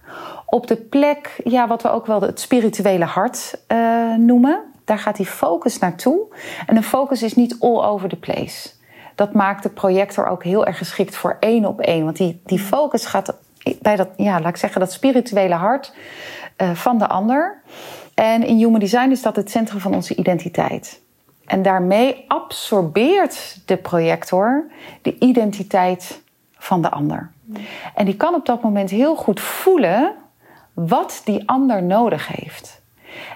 op 0.49 0.67
de 0.67 0.75
plek, 0.75 1.41
ja, 1.43 1.67
wat 1.67 1.81
we 1.81 1.89
ook 1.89 2.05
wel 2.05 2.21
het 2.21 2.39
spirituele 2.39 3.05
hart 3.05 3.59
uh, 3.67 4.15
noemen. 4.15 4.63
Daar 4.85 4.99
gaat 4.99 5.15
die 5.15 5.25
focus 5.25 5.79
naartoe. 5.79 6.19
En 6.65 6.75
een 6.75 6.83
focus 6.83 7.23
is 7.23 7.35
niet 7.35 7.55
all 7.59 7.83
over 7.83 8.09
the 8.09 8.15
place. 8.15 8.69
Dat 9.15 9.33
maakt 9.33 9.63
de 9.63 9.69
projector 9.69 10.27
ook 10.27 10.43
heel 10.43 10.65
erg 10.65 10.77
geschikt 10.77 11.15
voor 11.15 11.37
één 11.39 11.65
op 11.65 11.81
één. 11.81 12.03
Want 12.03 12.17
die, 12.17 12.41
die 12.45 12.59
focus 12.59 13.05
gaat 13.05 13.35
bij 13.81 13.95
dat, 13.95 14.09
ja, 14.17 14.39
laat 14.39 14.49
ik 14.49 14.57
zeggen, 14.57 14.79
dat 14.79 14.91
spirituele 14.91 15.55
hart 15.55 15.93
uh, 16.57 16.71
van 16.71 16.97
de 16.97 17.07
ander. 17.07 17.61
En 18.13 18.43
in 18.43 18.57
Human 18.57 18.79
Design 18.79 19.09
is 19.09 19.21
dat 19.21 19.35
het 19.35 19.51
centrum 19.51 19.79
van 19.79 19.93
onze 19.93 20.15
identiteit. 20.15 21.01
En 21.45 21.61
daarmee 21.61 22.25
absorbeert 22.27 23.61
de 23.65 23.77
projector 23.77 24.65
de 25.01 25.15
identiteit 25.19 26.21
van 26.57 26.81
de 26.81 26.89
ander. 26.89 27.31
En 27.95 28.05
die 28.05 28.15
kan 28.15 28.33
op 28.33 28.45
dat 28.45 28.61
moment 28.61 28.89
heel 28.89 29.15
goed 29.15 29.39
voelen 29.39 30.15
wat 30.85 31.21
die 31.23 31.49
ander 31.49 31.83
nodig 31.83 32.27
heeft. 32.27 32.81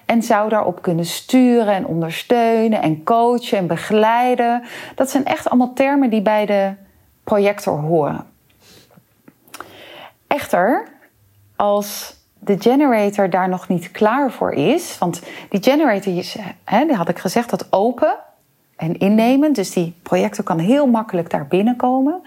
En 0.06 0.24
zou 0.24 0.50
daarop 0.50 0.82
kunnen 0.82 1.06
sturen 1.06 1.74
en 1.74 1.86
ondersteunen 1.86 2.82
en 2.82 3.04
coachen 3.04 3.58
en 3.58 3.68
begeleiden. 3.68 4.64
Dat 4.96 5.10
zijn 5.10 5.26
echt 5.26 5.50
allemaal 5.50 5.74
termen 5.74 6.10
die 6.10 6.22
bij 6.22 6.46
de 6.46 6.74
projector 7.24 7.80
horen. 7.80 8.26
Echter, 10.28 10.88
als 11.56 12.16
de 12.40 12.56
generator 12.60 13.30
daar 13.30 13.50
nog 13.50 13.68
niet 13.68 13.92
klaar 13.92 14.32
voor 14.32 14.52
is, 14.52 14.98
want 14.98 15.22
die 15.50 15.64
generator 15.64 16.18
is, 16.18 16.38
hè, 16.64 16.86
die 16.86 16.96
had 16.96 17.10
ik 17.10 17.20
gezegd, 17.20 17.50
dat 17.50 17.68
open 17.72 18.16
en 18.76 18.98
innemen. 18.98 19.54
Dus 19.54 19.72
die 19.72 19.96
projector 20.04 20.44
kan 20.44 20.60
heel 20.60 20.88
makkelijk 20.88 21.30
daar 21.30 21.48
binnenkomen. 21.48 22.22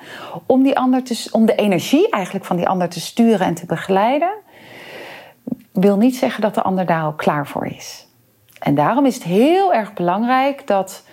Om, 0.46 0.62
die 0.62 0.79
ander 0.79 1.03
te, 1.03 1.29
om 1.31 1.46
de 1.46 1.55
energie 1.55 2.11
eigenlijk 2.11 2.44
van 2.44 2.57
die 2.57 2.68
ander 2.68 2.88
te 2.88 3.00
sturen 3.00 3.46
en 3.46 3.55
te 3.55 3.66
begeleiden. 3.66 4.42
Wil 5.74 5.96
niet 5.96 6.16
zeggen 6.16 6.42
dat 6.42 6.54
de 6.54 6.62
ander 6.62 6.87
daar 6.87 7.02
al 7.02 7.12
klaar 7.12 7.46
voor 7.46 7.66
is. 7.66 8.06
En 8.58 8.74
daarom 8.74 9.06
is 9.06 9.14
het 9.14 9.24
heel 9.24 9.74
erg 9.74 9.92
belangrijk 9.92 10.66
dat, 10.66 11.04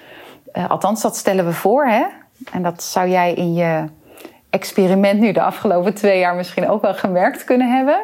uh, 0.54 0.70
althans 0.70 1.02
dat 1.02 1.16
stellen 1.16 1.46
we 1.46 1.54
voor, 1.54 1.86
hè? 1.86 2.04
en 2.52 2.64
dat 2.64 2.84
zou 2.84 3.10
jij 3.10 3.34
in 3.34 3.54
je 3.54 3.86
experiment 4.50 5.20
nu 5.20 5.32
de 5.32 5.42
afgelopen 5.42 5.94
twee 5.94 6.20
jaar 6.20 6.36
misschien 6.36 6.70
ook 6.70 6.82
wel 6.82 6.94
gemerkt 6.94 7.44
kunnen 7.44 7.76
hebben. 7.76 8.02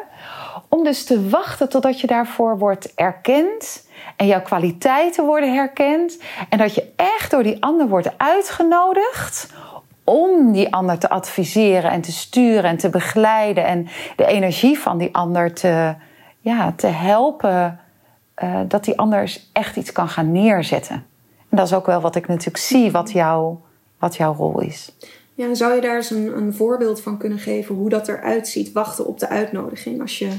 Om 0.68 0.84
dus 0.84 1.04
te 1.04 1.28
wachten 1.28 1.68
totdat 1.68 2.00
je 2.00 2.06
daarvoor 2.06 2.58
wordt 2.58 2.94
erkend 2.94 3.86
en 4.16 4.26
jouw 4.26 4.42
kwaliteiten 4.42 5.24
worden 5.24 5.54
herkend. 5.54 6.22
En 6.48 6.58
dat 6.58 6.74
je 6.74 6.92
echt 6.96 7.30
door 7.30 7.42
die 7.42 7.62
ander 7.62 7.88
wordt 7.88 8.18
uitgenodigd 8.18 9.52
om 10.04 10.52
die 10.52 10.72
ander 10.72 10.98
te 10.98 11.08
adviseren 11.08 11.90
en 11.90 12.00
te 12.00 12.12
sturen 12.12 12.64
en 12.64 12.76
te 12.76 12.90
begeleiden. 12.90 13.64
En 13.64 13.88
de 14.16 14.26
energie 14.26 14.78
van 14.78 14.98
die 14.98 15.14
ander 15.14 15.54
te, 15.54 15.94
ja, 16.48 16.72
te 16.76 16.86
helpen. 16.86 17.80
Uh, 18.42 18.60
dat 18.68 18.84
die 18.84 18.98
ander 18.98 19.40
echt 19.52 19.76
iets 19.76 19.92
kan 19.92 20.08
gaan 20.08 20.32
neerzetten. 20.32 20.94
En 21.48 21.56
dat 21.56 21.66
is 21.66 21.72
ook 21.72 21.86
wel 21.86 22.00
wat 22.00 22.16
ik 22.16 22.28
natuurlijk 22.28 22.56
zie, 22.56 22.90
wat, 22.90 23.10
jou, 23.10 23.56
wat 23.98 24.16
jouw 24.16 24.34
rol 24.34 24.60
is. 24.60 24.96
Ja, 25.34 25.44
en 25.44 25.56
zou 25.56 25.74
je 25.74 25.80
daar 25.80 25.96
eens 25.96 26.10
een, 26.10 26.36
een 26.36 26.54
voorbeeld 26.54 27.00
van 27.00 27.18
kunnen 27.18 27.38
geven 27.38 27.74
hoe 27.74 27.88
dat 27.88 28.08
eruit 28.08 28.48
ziet, 28.48 28.72
wachten 28.72 29.06
op 29.06 29.18
de 29.18 29.28
uitnodiging 29.28 30.00
als 30.00 30.18
je 30.18 30.30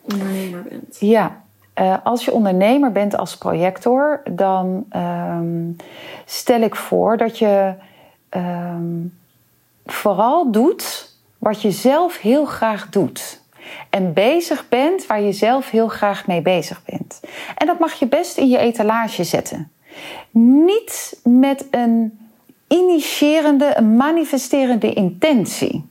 ondernemer 0.00 0.62
bent? 0.62 0.96
Ja, 1.00 1.42
uh, 1.80 1.96
als 2.04 2.24
je 2.24 2.32
ondernemer 2.32 2.92
bent 2.92 3.16
als 3.16 3.38
projector, 3.38 4.22
dan 4.30 4.86
um, 4.96 5.76
stel 6.24 6.60
ik 6.60 6.76
voor 6.76 7.16
dat 7.16 7.38
je 7.38 7.74
um, 8.30 9.18
vooral 9.86 10.50
doet 10.50 11.14
wat 11.38 11.62
je 11.62 11.70
zelf 11.70 12.18
heel 12.18 12.44
graag 12.44 12.88
doet. 12.88 13.39
En 13.90 14.12
bezig 14.12 14.68
bent 14.68 15.06
waar 15.06 15.20
je 15.20 15.32
zelf 15.32 15.70
heel 15.70 15.88
graag 15.88 16.26
mee 16.26 16.42
bezig 16.42 16.84
bent. 16.84 17.20
En 17.56 17.66
dat 17.66 17.78
mag 17.78 17.92
je 17.92 18.06
best 18.06 18.36
in 18.36 18.48
je 18.48 18.58
etalage 18.58 19.24
zetten. 19.24 19.72
Niet 20.30 21.20
met 21.24 21.66
een 21.70 22.18
initiërende, 22.68 23.76
een 23.76 23.96
manifesterende 23.96 24.92
intentie. 24.92 25.88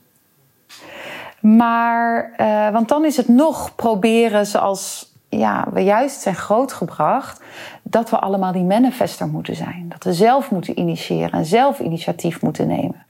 Maar, 1.40 2.32
uh, 2.36 2.70
want 2.70 2.88
dan 2.88 3.04
is 3.04 3.16
het 3.16 3.28
nog 3.28 3.74
proberen 3.74 4.46
zoals 4.46 5.14
ja, 5.28 5.66
we 5.72 5.80
juist 5.80 6.20
zijn 6.20 6.34
grootgebracht, 6.34 7.42
dat 7.82 8.10
we 8.10 8.18
allemaal 8.18 8.52
die 8.52 8.62
manifester 8.62 9.28
moeten 9.28 9.56
zijn. 9.56 9.86
Dat 9.88 10.04
we 10.04 10.12
zelf 10.12 10.50
moeten 10.50 10.78
initiëren 10.78 11.30
en 11.30 11.44
zelf 11.44 11.78
initiatief 11.78 12.42
moeten 12.42 12.66
nemen. 12.66 13.06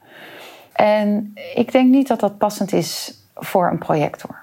En 0.73 1.35
ik 1.55 1.73
denk 1.73 1.91
niet 1.91 2.09
dat 2.09 2.21
dat 2.21 2.39
passend 2.39 2.73
is 2.73 3.15
voor 3.35 3.71
een 3.71 3.79
projector. 3.79 4.43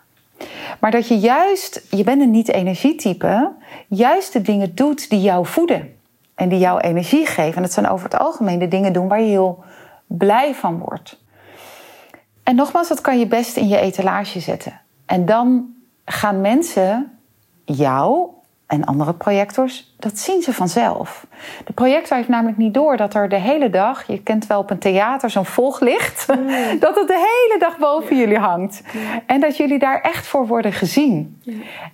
Maar 0.80 0.92
dat 0.92 1.08
je 1.08 1.18
juist, 1.20 1.86
je 1.90 2.04
bent 2.04 2.22
een 2.22 2.32
niet-energietype, 2.32 3.54
juist 3.88 4.34
de 4.34 4.42
dingen 4.42 4.76
doet 4.76 5.10
die 5.10 5.22
jou 5.22 5.46
voeden 5.46 5.96
en 6.36 6.50
die 6.50 6.60
jou 6.60 6.80
energie 6.80 7.26
geven. 7.26 7.56
En 7.56 7.62
dat 7.62 7.72
zijn 7.72 7.90
over 7.90 8.10
het 8.10 8.20
algemeen 8.20 8.60
de 8.60 8.68
dingen 8.68 8.94
doen 8.94 9.08
waar 9.08 9.22
je 9.22 9.28
heel 9.28 9.64
blij 10.08 10.54
van 10.54 10.80
wordt. 10.80 11.26
En 12.44 12.56
nogmaals, 12.56 12.88
dat 12.88 13.02
kan 13.02 13.20
je 13.20 13.28
best 13.28 13.58
in 13.58 13.68
je 13.68 13.80
etalage 13.80 14.40
zetten. 14.40 14.82
En 15.06 15.26
dan 15.26 15.76
gaan 16.06 16.42
mensen 16.42 17.20
jou 17.66 18.30
en 18.68 18.86
andere 18.86 19.14
projectors, 19.14 19.96
dat 20.00 20.20
zien 20.20 20.42
ze 20.42 20.54
vanzelf. 20.54 21.28
De 21.66 21.74
projector 21.74 22.18
heeft 22.18 22.30
namelijk 22.30 22.58
niet 22.58 22.74
door 22.74 22.98
dat 22.98 23.14
er 23.14 23.30
de 23.30 23.40
hele 23.40 23.70
dag, 23.70 24.08
je 24.08 24.22
kent 24.22 24.48
wel 24.48 24.60
op 24.60 24.70
een 24.70 24.78
theater 24.78 25.30
zo'n 25.30 25.46
volglicht, 25.46 26.28
mm. 26.28 26.48
dat 26.80 26.96
het 26.96 27.08
de 27.08 27.14
hele 27.48 27.60
dag 27.60 27.78
boven 27.78 28.18
jullie 28.18 28.38
hangt. 28.38 28.82
En 29.26 29.40
dat 29.40 29.58
jullie 29.58 29.80
daar 29.80 30.02
echt 30.02 30.28
voor 30.28 30.48
worden 30.48 30.74
gezien. 30.74 31.42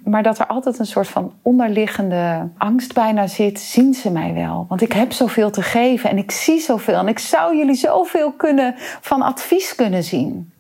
Maar 0.04 0.24
dat 0.24 0.40
er 0.40 0.48
altijd 0.48 0.80
een 0.80 0.86
soort 0.86 1.08
van 1.08 1.34
onderliggende 1.42 2.50
angst 2.58 2.94
bijna 2.94 3.28
zit, 3.28 3.60
zien 3.60 3.94
ze 3.94 4.12
mij 4.12 4.34
wel. 4.34 4.66
Want 4.70 4.82
ik 4.82 4.94
heb 4.94 5.12
zoveel 5.12 5.52
te 5.52 5.62
geven 5.62 6.10
en 6.10 6.18
ik 6.18 6.32
zie 6.32 6.60
zoveel 6.60 6.98
en 6.98 7.08
ik 7.08 7.20
zou 7.20 7.58
jullie 7.58 7.76
zoveel 7.76 8.32
kunnen 8.32 8.76
van 9.02 9.22
advies 9.22 9.76
kunnen 9.76 10.04
zien. 10.04 10.52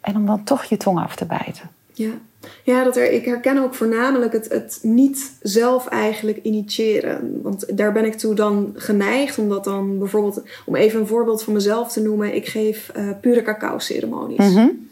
En 0.00 0.16
om 0.16 0.26
dan 0.26 0.44
toch 0.44 0.64
je 0.64 0.76
tong 0.76 0.98
af 0.98 1.16
te 1.16 1.26
bijten. 1.26 1.70
Ja. 1.92 2.10
Ja, 2.62 2.84
dat 2.84 2.96
er, 2.96 3.12
ik 3.12 3.24
herken 3.24 3.58
ook 3.58 3.74
voornamelijk 3.74 4.32
het, 4.32 4.48
het 4.48 4.78
niet 4.82 5.32
zelf 5.42 5.86
eigenlijk 5.86 6.38
initiëren. 6.42 7.40
Want 7.42 7.76
daar 7.76 7.92
ben 7.92 8.04
ik 8.04 8.14
toe 8.14 8.34
dan 8.34 8.72
geneigd, 8.74 9.38
omdat 9.38 9.64
dan 9.64 9.98
bijvoorbeeld, 9.98 10.42
om 10.66 10.76
even 10.76 11.00
een 11.00 11.06
voorbeeld 11.06 11.42
van 11.42 11.52
mezelf 11.52 11.92
te 11.92 12.02
noemen, 12.02 12.34
ik 12.34 12.46
geef 12.46 12.92
uh, 12.96 13.08
pure 13.20 13.42
cacao 13.42 13.78
ceremonies. 13.78 14.38
Mm-hmm. 14.38 14.88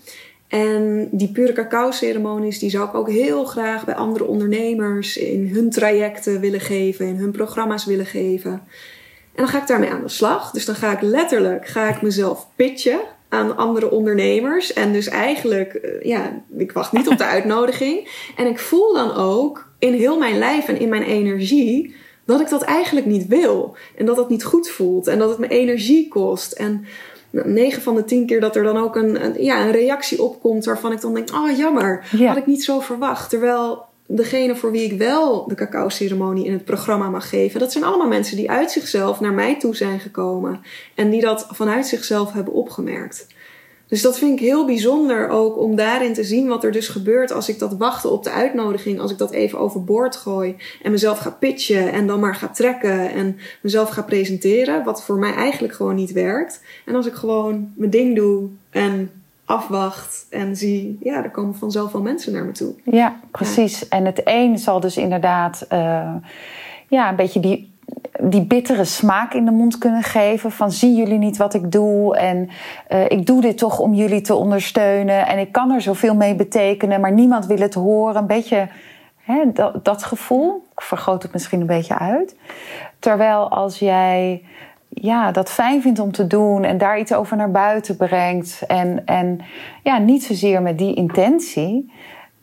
En 0.49 1.09
die 1.11 1.31
pure 1.33 1.53
cacao 1.53 1.91
ceremonies, 1.91 2.59
die 2.59 2.71
zou 2.71 2.89
ik 2.89 2.95
ook 2.95 3.11
heel 3.11 3.45
graag 3.45 3.85
bij 3.85 3.95
andere 3.95 4.25
ondernemers 4.25 5.17
in 5.17 5.49
hun 5.49 5.71
trajecten 5.71 6.41
willen 6.41 6.61
geven, 6.61 7.07
in 7.07 7.17
hun 7.17 7.31
programma's 7.31 7.85
willen 7.85 8.07
geven. 8.07 8.53
En 9.35 9.47
dan 9.47 9.49
ga 9.49 9.61
ik 9.61 9.67
daarmee 9.67 9.91
aan 9.91 10.03
de 10.03 10.09
slag. 10.09 10.51
Dus 10.51 10.65
dan 10.65 10.75
ga 10.75 10.93
ik 10.93 11.01
letterlijk, 11.01 11.67
ga 11.67 11.89
ik 11.89 12.03
mezelf 12.03 12.49
pitchen 12.57 13.01
aan 13.31 13.57
andere 13.57 13.90
ondernemers. 13.90 14.73
En 14.73 14.93
dus 14.93 15.09
eigenlijk, 15.09 15.79
uh, 15.83 16.03
ja, 16.03 16.43
ik 16.57 16.73
wacht 16.73 16.93
niet 16.93 17.09
op 17.09 17.19
de 17.19 17.25
uitnodiging. 17.37 18.09
En 18.37 18.47
ik 18.47 18.59
voel 18.59 18.95
dan 18.95 19.14
ook 19.14 19.69
in 19.79 19.93
heel 19.93 20.19
mijn 20.19 20.38
lijf 20.38 20.69
en 20.69 20.81
in 20.81 20.88
mijn 20.88 21.03
energie 21.03 21.95
dat 22.25 22.40
ik 22.40 22.49
dat 22.49 22.62
eigenlijk 22.62 23.07
niet 23.07 23.27
wil. 23.27 23.77
En 23.97 24.07
dat 24.07 24.16
dat 24.16 24.29
niet 24.29 24.45
goed 24.45 24.69
voelt. 24.69 25.07
En 25.07 25.19
dat 25.19 25.29
het 25.29 25.38
me 25.38 25.49
energie 25.49 26.09
kost. 26.09 26.53
En 26.53 26.85
9 27.31 27.83
van 27.83 27.95
de 27.95 28.05
10 28.05 28.27
keer 28.27 28.40
dat 28.40 28.57
er 28.57 28.62
dan 28.62 28.77
ook 28.77 28.97
een, 28.97 29.25
een, 29.25 29.45
ja, 29.45 29.64
een 29.64 29.73
reactie 29.73 30.23
opkomt 30.23 30.64
waarvan 30.64 30.93
ik 30.93 31.01
dan 31.01 31.14
denk: 31.14 31.29
oh 31.35 31.57
jammer, 31.57 32.05
Ja. 32.16 32.27
had 32.29 32.37
ik 32.37 32.47
niet 32.47 32.64
zo 32.64 32.81
verwacht. 32.81 33.31
Terwijl 33.31 33.85
degene 34.16 34.57
voor 34.57 34.70
wie 34.70 34.85
ik 34.92 34.99
wel 34.99 35.49
de 35.49 35.55
cacao-ceremonie 35.55 36.44
in 36.44 36.53
het 36.53 36.64
programma 36.64 37.11
mag 37.11 37.29
geven, 37.29 37.61
dat 37.61 37.73
zijn 37.73 37.85
allemaal 37.85 38.09
mensen 38.09 38.37
die 38.37 38.51
uit 38.51 38.70
zichzelf 38.70 39.20
naar 39.20 39.33
mij 39.33 39.59
toe 39.59 39.77
zijn 39.77 40.01
gekomen 40.01 40.61
en 40.94 41.11
die 41.11 41.20
dat 41.20 41.46
vanuit 41.51 41.87
zichzelf 41.87 42.33
hebben 42.33 42.53
opgemerkt. 42.53 43.27
Dus 43.90 44.03
dat 44.03 44.18
vind 44.18 44.40
ik 44.40 44.46
heel 44.46 44.66
bijzonder 44.66 45.29
ook 45.29 45.59
om 45.59 45.77
daarin 45.77 46.12
te 46.12 46.25
zien 46.25 46.49
wat 46.49 46.64
er 46.64 46.73
dus 46.73 46.88
gebeurt 46.88 47.33
als 47.33 47.49
ik 47.49 47.59
dat 47.59 47.77
wachten 47.77 48.11
op 48.11 48.25
de 48.25 48.31
uitnodiging, 48.31 49.01
als 49.01 49.11
ik 49.11 49.18
dat 49.18 49.33
even 49.33 49.59
overboord 49.59 50.16
gooi 50.16 50.57
en 50.83 50.90
mezelf 50.90 51.18
ga 51.18 51.31
pitchen 51.31 51.92
en 51.92 52.07
dan 52.07 52.20
maar 52.20 52.35
ga 52.35 52.49
trekken 52.49 53.11
en 53.11 53.38
mezelf 53.61 53.88
ga 53.88 54.03
presenteren, 54.03 54.85
wat 54.85 55.03
voor 55.05 55.18
mij 55.18 55.35
eigenlijk 55.35 55.75
gewoon 55.75 55.94
niet 55.94 56.12
werkt. 56.12 56.62
En 56.85 56.94
als 56.94 57.07
ik 57.07 57.14
gewoon 57.14 57.73
mijn 57.77 57.90
ding 57.90 58.16
doe 58.16 58.49
en 58.70 59.11
afwacht 59.51 60.27
en 60.31 60.57
zie, 60.57 60.99
ja, 61.01 61.25
er 61.25 61.31
komen 61.31 61.55
vanzelf 61.55 61.93
wel 61.93 62.03
mensen 62.03 62.33
naar 62.33 62.45
me 62.45 62.53
toe. 62.53 62.75
Ja, 62.85 63.17
precies. 63.31 63.89
En 63.89 64.05
het 64.05 64.21
een 64.25 64.59
zal 64.59 64.81
dus 64.81 64.97
inderdaad 64.97 65.67
uh, 65.73 66.15
ja, 66.89 67.09
een 67.09 67.17
beetje 67.17 67.41
die 67.41 67.69
die 68.23 68.43
bittere 68.43 68.85
smaak 68.85 69.35
in 69.35 69.45
de 69.45 69.51
mond 69.51 69.79
kunnen 69.79 70.03
geven. 70.03 70.53
Van 70.53 70.73
zien 70.73 70.97
jullie 70.97 71.19
niet 71.19 71.37
wat 71.37 71.55
ik 71.55 71.73
doe? 71.73 72.17
En 72.17 72.49
uh, 72.89 73.05
ik 73.09 73.27
doe 73.27 73.41
dit 73.41 73.59
toch 73.59 73.79
om 73.79 73.95
jullie 73.95 74.21
te 74.21 74.35
ondersteunen. 74.35 75.27
En 75.27 75.39
ik 75.39 75.53
kan 75.53 75.71
er 75.71 75.81
zoveel 75.81 76.15
mee 76.15 76.35
betekenen, 76.35 77.01
maar 77.01 77.13
niemand 77.13 77.47
wil 77.47 77.59
het 77.59 77.75
horen. 77.75 78.17
Een 78.17 78.27
beetje 78.27 78.69
hè, 79.17 79.53
dat, 79.53 79.85
dat 79.85 80.03
gevoel. 80.03 80.67
Ik 80.73 80.81
vergroot 80.81 81.23
het 81.23 81.33
misschien 81.33 81.61
een 81.61 81.67
beetje 81.67 81.99
uit. 81.99 82.37
Terwijl 82.99 83.51
als 83.51 83.79
jij 83.79 84.43
ja, 84.94 85.33
dat 85.33 85.50
fijn 85.50 85.83
vindt 85.83 85.98
om 85.98 86.12
te 86.12 86.26
doen 86.26 86.64
en 86.64 86.79
daar 86.79 86.98
iets 86.98 87.12
over 87.12 87.37
naar 87.37 87.50
buiten 87.50 87.96
brengt. 87.96 88.62
En, 88.66 89.07
en 89.07 89.40
ja, 89.83 89.98
niet 89.98 90.24
zozeer 90.24 90.62
met 90.62 90.79
die 90.79 90.94
intentie 90.94 91.92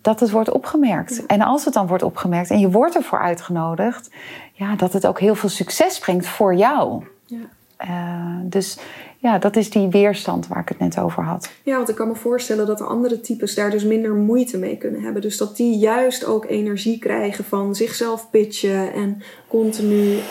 dat 0.01 0.19
het 0.19 0.31
wordt 0.31 0.51
opgemerkt. 0.51 1.25
En 1.25 1.41
als 1.41 1.65
het 1.65 1.73
dan 1.73 1.87
wordt 1.87 2.03
opgemerkt 2.03 2.49
en 2.49 2.59
je 2.59 2.71
wordt 2.71 2.95
ervoor 2.95 3.19
uitgenodigd, 3.19 4.11
ja, 4.53 4.75
dat 4.75 4.93
het 4.93 5.07
ook 5.07 5.19
heel 5.19 5.35
veel 5.35 5.49
succes 5.49 5.99
brengt 5.99 6.27
voor 6.27 6.55
jou. 6.55 7.05
Ja. 7.25 7.37
Uh, 7.85 8.39
dus 8.43 8.79
ja, 9.17 9.37
dat 9.37 9.55
is 9.55 9.69
die 9.69 9.87
weerstand 9.87 10.47
waar 10.47 10.61
ik 10.61 10.69
het 10.69 10.79
net 10.79 10.99
over 10.99 11.23
had. 11.23 11.49
Ja, 11.63 11.75
want 11.75 11.89
ik 11.89 11.95
kan 11.95 12.07
me 12.07 12.15
voorstellen 12.15 12.65
dat 12.65 12.77
de 12.77 12.83
andere 12.83 13.19
types 13.19 13.55
daar 13.55 13.71
dus 13.71 13.83
minder 13.83 14.13
moeite 14.13 14.57
mee 14.57 14.77
kunnen 14.77 15.01
hebben. 15.01 15.21
Dus 15.21 15.37
dat 15.37 15.57
die 15.57 15.77
juist 15.77 16.25
ook 16.25 16.45
energie 16.45 16.99
krijgen 16.99 17.43
van 17.43 17.75
zichzelf 17.75 18.29
pitchen 18.29 18.93
en 18.93 19.21
continu 19.47 20.11
uh, 20.11 20.21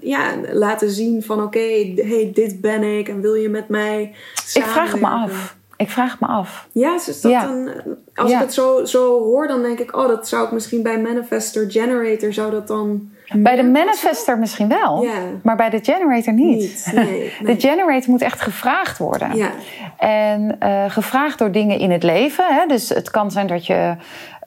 ja, 0.00 0.34
laten 0.52 0.90
zien 0.90 1.22
van 1.22 1.36
oké, 1.42 1.46
okay, 1.46 1.94
hey, 1.96 2.30
dit 2.34 2.60
ben 2.60 2.82
ik 2.82 3.08
en 3.08 3.20
wil 3.20 3.34
je 3.34 3.48
met 3.48 3.68
mij 3.68 4.14
Ik 4.54 4.62
vraag 4.62 4.92
het 4.92 5.00
me 5.00 5.06
af. 5.06 5.58
Ik 5.80 5.90
vraag 5.90 6.20
me 6.20 6.26
af. 6.26 6.66
Ja, 6.72 6.92
dus 7.06 7.20
dat 7.20 7.32
Dan, 7.32 7.70
als 8.14 8.30
ik 8.30 8.38
het 8.38 8.54
zo, 8.54 8.84
zo 8.84 9.22
hoor, 9.22 9.48
dan 9.48 9.62
denk 9.62 9.78
ik, 9.78 9.96
oh, 9.96 10.08
dat 10.08 10.28
zou 10.28 10.44
ik 10.44 10.52
misschien 10.52 10.82
bij 10.82 11.00
Manifester 11.00 11.70
Generator 11.70 12.32
zou 12.32 12.50
dat 12.50 12.68
dan. 12.68 13.10
Bij 13.32 13.56
de 13.56 13.62
manifester 13.62 14.38
misschien 14.38 14.68
wel, 14.68 15.02
ja. 15.02 15.12
maar 15.42 15.56
bij 15.56 15.70
de 15.70 15.78
generator 15.82 16.32
niet. 16.32 16.90
nee, 16.94 17.32
De 17.42 17.60
generator 17.60 18.10
moet 18.10 18.22
echt 18.22 18.40
gevraagd 18.40 18.98
worden. 18.98 19.36
Ja. 19.36 19.50
En 19.96 20.56
uh, 20.62 20.84
gevraagd 20.90 21.38
door 21.38 21.52
dingen 21.52 21.78
in 21.78 21.90
het 21.90 22.02
leven. 22.02 22.44
Hè? 22.48 22.66
Dus 22.66 22.88
het 22.88 23.10
kan 23.10 23.30
zijn 23.30 23.46
dat 23.46 23.66
je 23.66 23.96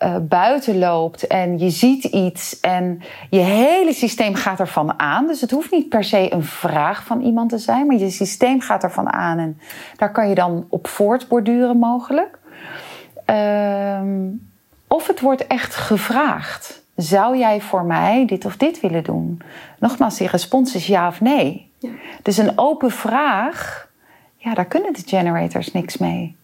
uh, 0.04 0.16
buiten 0.22 0.80
loopt 0.80 1.28
en 1.28 1.60
je 1.60 1.70
ziet 1.70 2.04
iets 2.04 2.60
en 2.60 3.02
je 3.30 3.40
hele 3.40 3.94
systeem 3.94 4.36
gaat 4.36 4.60
ervan 4.60 5.00
aan. 5.00 5.28
Dus 5.28 5.42
het 5.42 5.52
hoeft 5.52 5.72
niet 5.72 5.90
per 5.90 6.04
se 6.04 6.34
een 6.34 6.44
vraag 6.44 7.04
van 7.04 7.22
iemand 7.22 7.50
te 7.50 7.58
zijn, 7.58 7.88
maar 7.88 7.96
je 7.96 8.10
systeem 8.10 8.62
gaat 8.62 8.84
ervan 8.84 9.14
aan 9.14 9.38
en 9.38 9.60
daar 9.96 10.12
kan 10.12 10.30
je 10.30 10.36
dan 10.36 10.66
op 10.70 10.88
voortborduren 10.88 11.78
mogelijk. 11.78 12.40
Uh, 13.30 14.02
of 14.88 15.08
het 15.08 15.20
wordt 15.20 15.48
echt 15.48 15.76
gevraagd. 15.76 16.82
Zou 16.96 17.38
jij 17.38 17.62
voor 17.62 17.84
mij 17.84 18.26
dit 18.26 18.46
of 18.46 18.58
dit 18.58 18.80
willen 18.80 19.04
doen? 19.04 19.42
Nogmaals, 19.80 20.18
die 20.18 20.28
respons 20.28 20.76
is 20.76 20.88
ja 20.88 21.08
of 21.08 21.22
nee. 21.22 21.72
Ja. 21.78 21.90
Dus 22.22 22.38
een 22.38 22.52
open 22.56 22.92
vraag, 22.92 23.90
ja, 24.38 24.54
daar 24.54 24.66
kunnen 24.66 24.94
de 24.94 25.02
generators 25.06 25.72
niks 25.72 25.98
mee. 25.98 26.36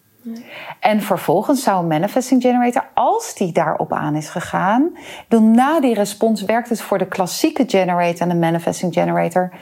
En 0.80 1.02
vervolgens 1.02 1.62
zou 1.62 1.80
een 1.80 1.86
manifesting 1.86 2.42
generator, 2.42 2.88
als 2.94 3.34
die 3.34 3.52
daarop 3.52 3.92
aan 3.92 4.14
is 4.14 4.28
gegaan, 4.28 4.96
dan 5.28 5.50
na 5.50 5.80
die 5.80 5.94
respons 5.94 6.42
werkt 6.42 6.68
het 6.68 6.80
voor 6.80 6.98
de 6.98 7.06
klassieke 7.06 7.64
generator 7.66 8.20
en 8.20 8.28
de 8.28 8.34
manifesting 8.34 8.92
generator 8.92 9.52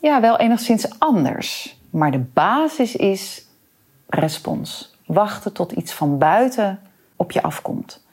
ja, 0.00 0.20
wel 0.20 0.38
enigszins 0.38 0.98
anders. 0.98 1.78
Maar 1.90 2.10
de 2.10 2.24
basis 2.32 2.96
is 2.96 3.46
respons. 4.08 4.96
Wachten 5.06 5.52
tot 5.52 5.72
iets 5.72 5.92
van 5.92 6.18
buiten 6.18 6.80
op 7.16 7.32
je 7.32 7.42
afkomt. 7.42 8.04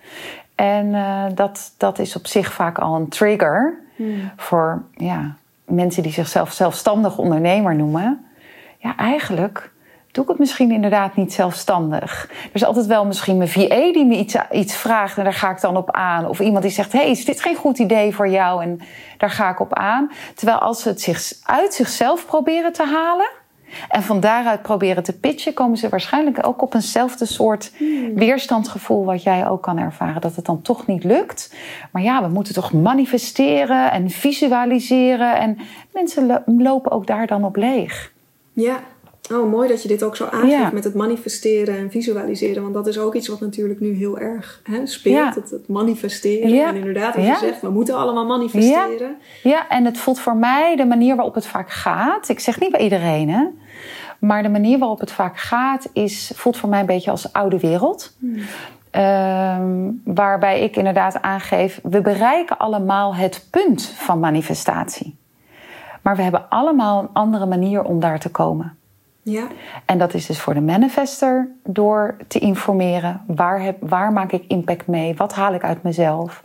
En 0.55 0.85
uh, 0.85 1.25
dat, 1.35 1.73
dat 1.77 1.99
is 1.99 2.15
op 2.15 2.27
zich 2.27 2.53
vaak 2.53 2.77
al 2.77 2.95
een 2.95 3.09
trigger 3.09 3.79
hmm. 3.95 4.31
voor 4.35 4.83
ja, 4.93 5.35
mensen 5.65 6.03
die 6.03 6.11
zichzelf 6.11 6.51
zelfstandig 6.51 7.17
ondernemer 7.17 7.75
noemen. 7.75 8.25
Ja, 8.77 8.97
eigenlijk 8.97 9.71
doe 10.13 10.23
ik 10.23 10.29
het 10.29 10.39
misschien 10.39 10.71
inderdaad 10.71 11.15
niet 11.15 11.33
zelfstandig. 11.33 12.29
Er 12.29 12.49
is 12.53 12.63
altijd 12.63 12.85
wel 12.85 13.05
misschien 13.05 13.37
mijn 13.37 13.49
VA 13.49 13.91
die 13.91 14.05
me 14.05 14.17
iets, 14.17 14.35
iets 14.51 14.75
vraagt 14.75 15.17
en 15.17 15.23
daar 15.23 15.33
ga 15.33 15.51
ik 15.51 15.61
dan 15.61 15.77
op 15.77 15.91
aan. 15.91 16.27
Of 16.27 16.39
iemand 16.39 16.63
die 16.63 16.71
zegt, 16.71 16.91
hey, 16.91 17.09
is 17.09 17.25
dit 17.25 17.41
geen 17.41 17.55
goed 17.55 17.79
idee 17.79 18.15
voor 18.15 18.29
jou? 18.29 18.61
En 18.63 18.79
daar 19.17 19.29
ga 19.29 19.49
ik 19.49 19.59
op 19.59 19.73
aan. 19.73 20.11
Terwijl 20.35 20.57
als 20.57 20.81
ze 20.81 20.89
het 20.89 21.01
zich 21.01 21.33
uit 21.43 21.73
zichzelf 21.73 22.25
proberen 22.25 22.73
te 22.73 22.85
halen... 22.85 23.29
en 23.89 24.03
van 24.03 24.19
daaruit 24.19 24.61
proberen 24.61 25.03
te 25.03 25.19
pitchen... 25.19 25.53
komen 25.53 25.77
ze 25.77 25.89
waarschijnlijk 25.89 26.47
ook 26.47 26.61
op 26.61 26.73
eenzelfde 26.73 27.25
soort 27.25 27.71
hmm. 27.77 28.15
weerstandsgevoel... 28.15 29.05
wat 29.05 29.23
jij 29.23 29.47
ook 29.47 29.61
kan 29.61 29.77
ervaren, 29.77 30.21
dat 30.21 30.35
het 30.35 30.45
dan 30.45 30.61
toch 30.61 30.87
niet 30.87 31.03
lukt. 31.03 31.55
Maar 31.91 32.01
ja, 32.01 32.21
we 32.21 32.27
moeten 32.27 32.53
toch 32.53 32.73
manifesteren 32.73 33.91
en 33.91 34.09
visualiseren... 34.09 35.37
en 35.37 35.57
mensen 35.93 36.43
lopen 36.45 36.91
ook 36.91 37.07
daar 37.07 37.27
dan 37.27 37.43
op 37.43 37.55
leeg. 37.55 38.11
Ja, 38.53 38.79
Oh, 39.31 39.51
mooi 39.51 39.67
dat 39.67 39.81
je 39.81 39.87
dit 39.87 40.03
ook 40.03 40.15
zo 40.15 40.25
aangeeft 40.25 40.71
met 40.71 40.83
het 40.83 40.93
manifesteren 40.93 41.77
en 41.77 41.91
visualiseren. 41.91 42.61
Want 42.61 42.73
dat 42.73 42.87
is 42.87 42.97
ook 42.99 43.15
iets 43.15 43.27
wat 43.27 43.39
natuurlijk 43.39 43.79
nu 43.79 43.93
heel 43.93 44.19
erg 44.19 44.61
hè, 44.63 44.85
speelt. 44.85 45.35
Het, 45.35 45.49
het, 45.49 45.67
manifesteren. 45.67 46.67
En 46.67 46.75
inderdaad, 46.75 47.15
wat 47.15 47.25
je 47.25 47.37
zegt, 47.39 47.61
we 47.61 47.69
moeten 47.69 47.95
allemaal 47.95 48.25
manifesteren. 48.25 49.17
Ja. 49.43 49.67
en 49.69 49.85
het 49.85 49.97
voelt 49.97 50.19
voor 50.19 50.35
mij 50.35 50.75
de 50.75 50.85
manier 50.85 51.15
waarop 51.15 51.35
het 51.35 51.45
vaak 51.45 51.71
gaat. 51.71 52.29
Ik 52.29 52.39
zeg 52.39 52.59
niet 52.59 52.71
bij 52.71 52.81
iedereen, 52.81 53.29
hè. 53.29 53.45
Maar 54.19 54.43
de 54.43 54.49
manier 54.49 54.79
waarop 54.79 54.99
het 54.99 55.11
vaak 55.11 55.37
gaat, 55.37 55.89
is, 55.93 56.31
voelt 56.35 56.57
voor 56.57 56.69
mij 56.69 56.79
een 56.79 56.85
beetje 56.85 57.11
als 57.11 57.33
oude 57.33 57.59
wereld. 57.59 58.15
Hmm. 58.19 58.37
Ehm, 58.91 59.91
waarbij 60.03 60.61
ik 60.61 60.75
inderdaad 60.75 61.21
aangeef, 61.21 61.79
we 61.83 62.01
bereiken 62.01 62.57
allemaal 62.57 63.15
het 63.15 63.47
punt 63.49 63.85
van 63.85 64.19
manifestatie. 64.19 65.15
Maar 66.01 66.15
we 66.15 66.21
hebben 66.21 66.49
allemaal 66.49 67.01
een 67.01 67.09
andere 67.13 67.45
manier 67.45 67.83
om 67.83 67.99
daar 67.99 68.19
te 68.19 68.29
komen. 68.29 68.77
Ja. 69.23 69.47
En 69.85 69.97
dat 69.97 70.13
is 70.13 70.25
dus 70.25 70.39
voor 70.39 70.53
de 70.53 70.61
manifester 70.61 71.51
door 71.63 72.15
te 72.27 72.39
informeren. 72.39 73.21
Waar, 73.27 73.61
heb, 73.61 73.77
waar 73.79 74.11
maak 74.11 74.31
ik 74.31 74.43
impact 74.47 74.87
mee? 74.87 75.15
Wat 75.15 75.33
haal 75.33 75.53
ik 75.53 75.63
uit 75.63 75.83
mezelf? 75.83 76.43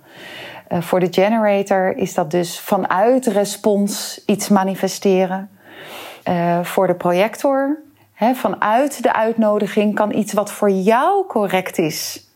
Uh, 0.73 0.81
voor 0.81 1.01
de 1.01 1.09
generator 1.11 1.97
is 1.97 2.14
dat 2.14 2.31
dus 2.31 2.61
vanuit 2.61 3.27
respons 3.27 4.23
iets 4.27 4.49
manifesteren. 4.49 5.51
Uh, 6.29 6.64
voor 6.64 6.87
de 6.87 6.95
projector, 6.95 7.79
vanuit 8.35 9.03
de 9.03 9.12
uitnodiging 9.12 9.95
kan 9.95 10.14
iets 10.14 10.33
wat 10.33 10.53
voor 10.53 10.71
jou 10.71 11.27
correct 11.27 11.79
is 11.79 12.29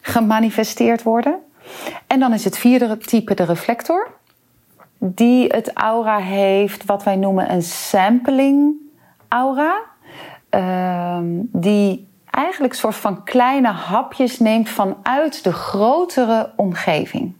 gemanifesteerd 0.00 1.02
worden. 1.02 1.38
En 2.06 2.20
dan 2.20 2.32
is 2.32 2.44
het 2.44 2.58
vierde 2.58 2.98
type 2.98 3.34
de 3.34 3.44
reflector, 3.44 4.10
die 4.98 5.46
het 5.46 5.72
aura 5.72 6.18
heeft 6.18 6.84
wat 6.84 7.04
wij 7.04 7.16
noemen 7.16 7.52
een 7.52 7.62
sampling 7.62 8.84
aura. 9.28 9.82
Ehm, 10.48 11.26
die 11.40 12.08
eigenlijk 12.30 12.72
een 12.72 12.78
soort 12.78 12.94
van 12.94 13.24
kleine 13.24 13.70
hapjes 13.70 14.38
neemt 14.38 14.68
vanuit 14.68 15.44
de 15.44 15.52
grotere 15.52 16.50
omgeving. 16.56 17.34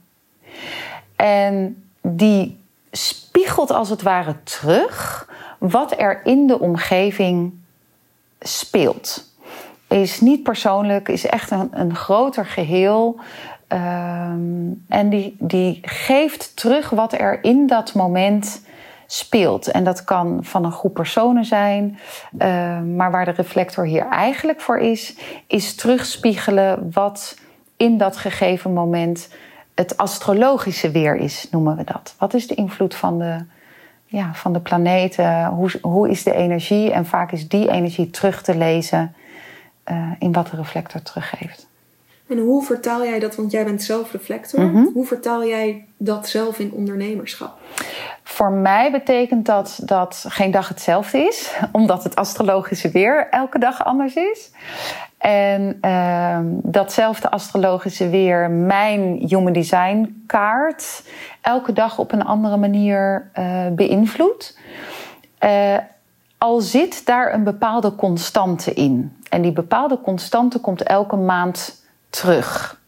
En 1.16 1.84
die 2.02 2.58
spiegelt 2.90 3.70
als 3.70 3.88
het 3.88 4.02
ware 4.02 4.42
terug 4.42 5.28
wat 5.58 5.98
er 5.98 6.20
in 6.24 6.46
de 6.46 6.60
omgeving 6.60 7.52
speelt. 8.40 9.34
Is 9.88 10.20
niet 10.20 10.42
persoonlijk, 10.42 11.08
is 11.08 11.26
echt 11.26 11.50
een, 11.50 11.68
een 11.70 11.94
groter 11.94 12.46
geheel. 12.46 13.20
Ehm, 13.68 14.70
en 14.88 15.08
die, 15.08 15.36
die 15.38 15.78
geeft 15.82 16.56
terug 16.56 16.90
wat 16.90 17.12
er 17.12 17.44
in 17.44 17.66
dat 17.66 17.94
moment 17.94 18.62
speelt. 19.06 19.70
En 19.70 19.84
dat 19.84 20.04
kan 20.04 20.38
van 20.44 20.64
een 20.64 20.72
groep 20.72 20.94
personen 20.94 21.44
zijn. 21.44 21.98
Uh, 22.38 22.80
maar 22.80 23.10
waar 23.10 23.24
de 23.24 23.30
reflector 23.30 23.84
hier 23.86 24.06
eigenlijk 24.08 24.60
voor 24.60 24.78
is, 24.78 25.16
is 25.46 25.74
terugspiegelen 25.74 26.90
wat 26.92 27.38
in 27.76 27.98
dat 27.98 28.16
gegeven 28.16 28.72
moment 28.72 29.28
het 29.74 29.96
astrologische 29.96 30.90
weer 30.90 31.16
is, 31.16 31.48
noemen 31.50 31.76
we 31.76 31.84
dat. 31.84 32.14
Wat 32.18 32.34
is 32.34 32.46
de 32.46 32.54
invloed 32.54 32.94
van 32.94 33.18
de, 33.18 33.44
ja, 34.06 34.34
van 34.34 34.52
de 34.52 34.60
planeten? 34.60 35.46
Hoe, 35.46 35.70
hoe 35.82 36.08
is 36.10 36.22
de 36.22 36.34
energie? 36.34 36.92
En 36.92 37.06
vaak 37.06 37.32
is 37.32 37.48
die 37.48 37.70
energie 37.70 38.10
terug 38.10 38.42
te 38.42 38.56
lezen 38.56 39.14
uh, 39.90 40.10
in 40.18 40.32
wat 40.32 40.46
de 40.50 40.56
reflector 40.56 41.02
teruggeeft. 41.02 41.66
En 42.28 42.38
hoe 42.38 42.64
vertaal 42.64 43.04
jij 43.04 43.18
dat, 43.18 43.36
want 43.36 43.50
jij 43.50 43.64
bent 43.64 43.82
zelfreflector, 43.82 44.60
Mhm. 44.60 44.84
hoe 44.92 45.06
vertaal 45.06 45.44
jij 45.44 45.84
dat 45.96 46.28
zelf 46.28 46.58
in 46.58 46.72
ondernemerschap? 46.72 47.58
Voor 48.28 48.50
mij 48.50 48.90
betekent 48.90 49.46
dat 49.46 49.80
dat 49.82 50.24
geen 50.28 50.50
dag 50.50 50.68
hetzelfde 50.68 51.18
is, 51.18 51.56
omdat 51.72 52.04
het 52.04 52.16
astrologische 52.16 52.90
weer 52.90 53.28
elke 53.30 53.58
dag 53.58 53.84
anders 53.84 54.14
is. 54.14 54.50
En 55.18 55.78
ehm, 55.80 56.44
datzelfde 56.62 57.30
astrologische 57.30 58.08
weer 58.08 58.50
mijn 58.50 59.16
human 59.28 59.52
design 59.52 60.22
kaart 60.26 61.02
elke 61.40 61.72
dag 61.72 61.98
op 61.98 62.12
een 62.12 62.24
andere 62.24 62.56
manier 62.56 63.30
eh, 63.32 63.66
beïnvloedt. 63.72 64.58
Eh, 65.38 65.76
al 66.38 66.60
zit 66.60 67.06
daar 67.06 67.34
een 67.34 67.44
bepaalde 67.44 67.94
constante 67.94 68.72
in. 68.74 69.16
En 69.30 69.42
die 69.42 69.52
bepaalde 69.52 70.00
constante 70.00 70.58
komt 70.58 70.82
elke 70.82 71.16
maand 71.16 71.86
terug. 72.10 72.80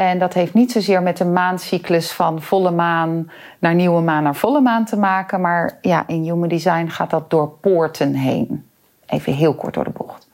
En 0.00 0.18
dat 0.18 0.34
heeft 0.34 0.54
niet 0.54 0.72
zozeer 0.72 1.02
met 1.02 1.16
de 1.16 1.24
maancyclus 1.24 2.12
van 2.12 2.42
volle 2.42 2.70
maan 2.70 3.30
naar 3.58 3.74
nieuwe 3.74 4.00
maan 4.00 4.22
naar 4.22 4.34
volle 4.34 4.60
maan 4.60 4.84
te 4.84 4.96
maken. 4.96 5.40
Maar 5.40 5.78
ja, 5.80 6.04
in 6.06 6.22
Human 6.22 6.48
Design 6.48 6.86
gaat 6.86 7.10
dat 7.10 7.30
door 7.30 7.48
poorten 7.48 8.14
heen. 8.14 8.66
Even 9.06 9.32
heel 9.32 9.54
kort 9.54 9.74
door 9.74 9.84
de 9.84 9.90
bocht. 9.90 10.28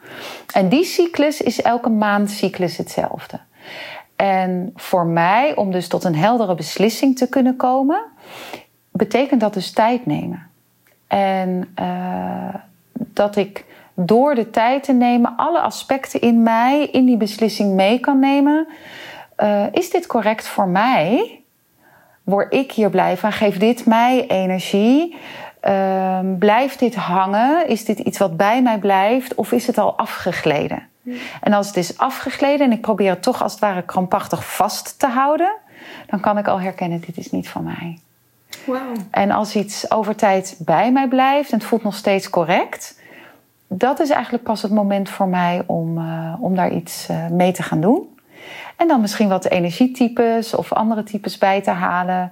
En 0.52 0.68
die 0.68 0.84
cyclus 0.84 1.40
is 1.40 1.62
elke 1.62 1.88
maandcyclus 1.88 2.76
hetzelfde. 2.76 3.40
En 4.16 4.72
voor 4.74 5.06
mij, 5.06 5.56
om 5.56 5.70
dus 5.70 5.88
tot 5.88 6.04
een 6.04 6.16
heldere 6.16 6.54
beslissing 6.54 7.16
te 7.16 7.28
kunnen 7.28 7.56
komen, 7.56 8.02
betekent 8.90 9.40
dat 9.40 9.54
dus 9.54 9.72
tijd 9.72 10.06
nemen. 10.06 10.46
En 11.06 11.74
uh, 11.80 12.54
dat 12.92 13.36
ik 13.36 13.64
door 13.94 14.34
de 14.34 14.50
tijd 14.50 14.82
te 14.82 14.92
nemen 14.92 15.36
alle 15.36 15.60
aspecten 15.60 16.20
in 16.20 16.42
mij 16.42 16.86
in 16.86 17.04
die 17.04 17.16
beslissing 17.16 17.74
mee 17.74 18.00
kan 18.00 18.18
nemen. 18.18 18.66
Uh, 19.38 19.64
is 19.72 19.90
dit 19.90 20.06
correct 20.06 20.46
voor 20.46 20.68
mij? 20.68 21.40
Word 22.22 22.52
ik 22.52 22.72
hier 22.72 22.90
blij 22.90 23.16
van? 23.16 23.32
Geeft 23.32 23.60
dit 23.60 23.86
mij 23.86 24.26
energie? 24.26 25.16
Uh, 25.68 26.18
blijft 26.38 26.78
dit 26.78 26.94
hangen? 26.94 27.68
Is 27.68 27.84
dit 27.84 27.98
iets 27.98 28.18
wat 28.18 28.36
bij 28.36 28.62
mij 28.62 28.78
blijft? 28.78 29.34
Of 29.34 29.52
is 29.52 29.66
het 29.66 29.78
al 29.78 29.98
afgegleden? 29.98 30.88
Mm. 31.02 31.14
En 31.40 31.52
als 31.52 31.66
het 31.66 31.76
is 31.76 31.98
afgegleden 31.98 32.66
en 32.66 32.72
ik 32.72 32.80
probeer 32.80 33.10
het 33.10 33.22
toch 33.22 33.42
als 33.42 33.52
het 33.52 33.60
ware 33.60 33.82
krampachtig 33.82 34.54
vast 34.54 34.98
te 34.98 35.06
houden, 35.06 35.52
dan 36.06 36.20
kan 36.20 36.38
ik 36.38 36.48
al 36.48 36.60
herkennen: 36.60 37.00
dit 37.00 37.16
is 37.16 37.30
niet 37.30 37.48
van 37.48 37.64
mij. 37.64 37.98
Wow. 38.64 38.96
En 39.10 39.30
als 39.30 39.56
iets 39.56 39.90
over 39.90 40.16
tijd 40.16 40.56
bij 40.58 40.92
mij 40.92 41.08
blijft 41.08 41.50
en 41.52 41.58
het 41.58 41.66
voelt 41.66 41.82
nog 41.82 41.94
steeds 41.94 42.30
correct, 42.30 43.00
dat 43.68 44.00
is 44.00 44.10
eigenlijk 44.10 44.44
pas 44.44 44.62
het 44.62 44.72
moment 44.72 45.10
voor 45.10 45.28
mij 45.28 45.62
om, 45.66 45.98
uh, 45.98 46.34
om 46.40 46.54
daar 46.54 46.72
iets 46.72 47.08
uh, 47.10 47.28
mee 47.28 47.52
te 47.52 47.62
gaan 47.62 47.80
doen. 47.80 48.15
En 48.76 48.88
dan 48.88 49.00
misschien 49.00 49.28
wat 49.28 49.44
energietypes 49.44 50.54
of 50.54 50.72
andere 50.72 51.02
types 51.02 51.38
bij 51.38 51.62
te 51.62 51.70
halen. 51.70 52.30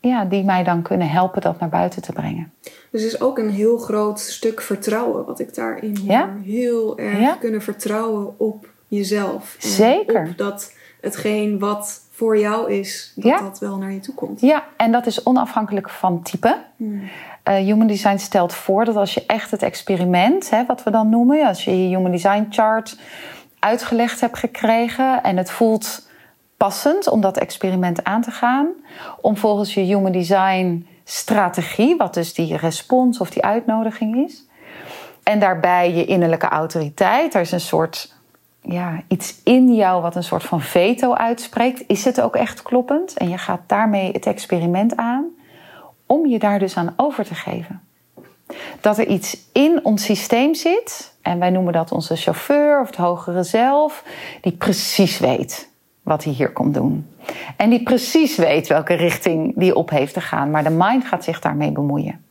Ja, 0.00 0.24
die 0.24 0.44
mij 0.44 0.64
dan 0.64 0.82
kunnen 0.82 1.08
helpen 1.08 1.40
dat 1.40 1.60
naar 1.60 1.68
buiten 1.68 2.02
te 2.02 2.12
brengen. 2.12 2.52
Dus 2.90 3.00
er 3.00 3.06
is 3.06 3.20
ook 3.20 3.38
een 3.38 3.50
heel 3.50 3.78
groot 3.78 4.20
stuk 4.20 4.60
vertrouwen 4.60 5.24
wat 5.24 5.38
ik 5.40 5.54
daarin 5.54 5.96
hoor. 5.96 6.10
Ja? 6.10 6.28
Heel 6.44 6.98
erg 6.98 7.20
Ja? 7.20 7.36
kunnen 7.40 7.62
vertrouwen 7.62 8.34
op 8.38 8.68
jezelf. 8.88 9.56
En 9.62 9.68
Zeker. 9.68 10.28
Op 10.30 10.38
dat 10.38 10.72
hetgeen 11.00 11.58
wat 11.58 12.00
voor 12.10 12.38
jou 12.38 12.72
is, 12.72 13.12
dat 13.14 13.24
Ja. 13.24 13.40
dat 13.40 13.58
wel 13.58 13.76
naar 13.76 13.92
je 13.92 14.00
toe 14.00 14.14
komt. 14.14 14.40
Ja, 14.40 14.64
en 14.76 14.92
dat 14.92 15.06
is 15.06 15.22
onafhankelijk 15.22 15.90
van 15.90 16.22
type. 16.22 16.56
Hmm. 16.76 17.02
Eh, 17.42 17.54
human 17.54 17.86
Design 17.86 18.16
stelt 18.16 18.54
voor 18.54 18.84
dat 18.84 18.96
als 18.96 19.14
je 19.14 19.24
echt 19.26 19.50
het 19.50 19.62
experiment, 19.62 20.50
hè, 20.50 20.66
wat 20.66 20.82
we 20.82 20.90
dan 20.90 21.08
noemen, 21.08 21.46
als 21.46 21.64
je 21.64 21.82
je 21.88 21.96
Human 21.96 22.10
Design 22.10 22.46
chart 22.50 22.96
uitgelegd 23.58 24.20
hebt 24.20 24.38
gekregen. 24.38 25.22
En 25.22 25.36
het 25.36 25.50
voelt 25.50 26.08
passend 26.56 27.08
om 27.08 27.20
dat 27.20 27.36
experiment 27.36 28.04
aan 28.04 28.22
te 28.22 28.30
gaan, 28.30 28.68
om 29.20 29.36
volgens 29.36 29.74
je 29.74 29.80
Human 29.80 30.12
Design 30.12 30.86
strategie, 31.04 31.96
wat 31.96 32.14
dus 32.14 32.34
die 32.34 32.56
respons 32.56 33.20
of 33.20 33.30
die 33.30 33.44
uitnodiging 33.44 34.24
is, 34.26 34.46
en 35.22 35.40
daarbij 35.40 35.94
je 35.94 36.04
innerlijke 36.04 36.48
autoriteit, 36.48 37.34
er 37.34 37.40
is 37.40 37.52
een 37.52 37.60
soort 37.60 38.14
ja, 38.60 39.02
iets 39.08 39.40
in 39.44 39.74
jou 39.74 40.02
wat 40.02 40.16
een 40.16 40.24
soort 40.24 40.44
van 40.44 40.60
veto 40.60 41.14
uitspreekt, 41.14 41.84
is 41.86 42.04
het 42.04 42.20
ook 42.20 42.36
echt 42.36 42.62
kloppend? 42.62 43.16
En 43.16 43.28
je 43.28 43.38
gaat 43.38 43.60
daarmee 43.66 44.12
het 44.12 44.26
experiment 44.26 44.96
aan 44.96 45.24
om 46.06 46.26
je 46.26 46.38
daar 46.38 46.58
dus 46.58 46.76
aan 46.76 46.94
over 46.96 47.24
te 47.24 47.34
geven. 47.34 47.85
Dat 48.80 48.98
er 48.98 49.06
iets 49.06 49.36
in 49.52 49.80
ons 49.82 50.04
systeem 50.04 50.54
zit, 50.54 51.14
en 51.22 51.38
wij 51.38 51.50
noemen 51.50 51.72
dat 51.72 51.92
onze 51.92 52.16
chauffeur 52.16 52.80
of 52.80 52.86
het 52.86 52.96
hogere 52.96 53.42
zelf, 53.42 54.04
die 54.40 54.52
precies 54.52 55.18
weet 55.18 55.68
wat 56.02 56.24
hij 56.24 56.32
hier 56.32 56.52
komt 56.52 56.74
doen. 56.74 57.06
En 57.56 57.70
die 57.70 57.82
precies 57.82 58.36
weet 58.36 58.66
welke 58.66 58.94
richting 58.94 59.52
die 59.56 59.74
op 59.74 59.90
heeft 59.90 60.14
te 60.14 60.20
gaan, 60.20 60.50
maar 60.50 60.64
de 60.64 60.70
mind 60.70 61.04
gaat 61.04 61.24
zich 61.24 61.40
daarmee 61.40 61.72
bemoeien. 61.72 62.24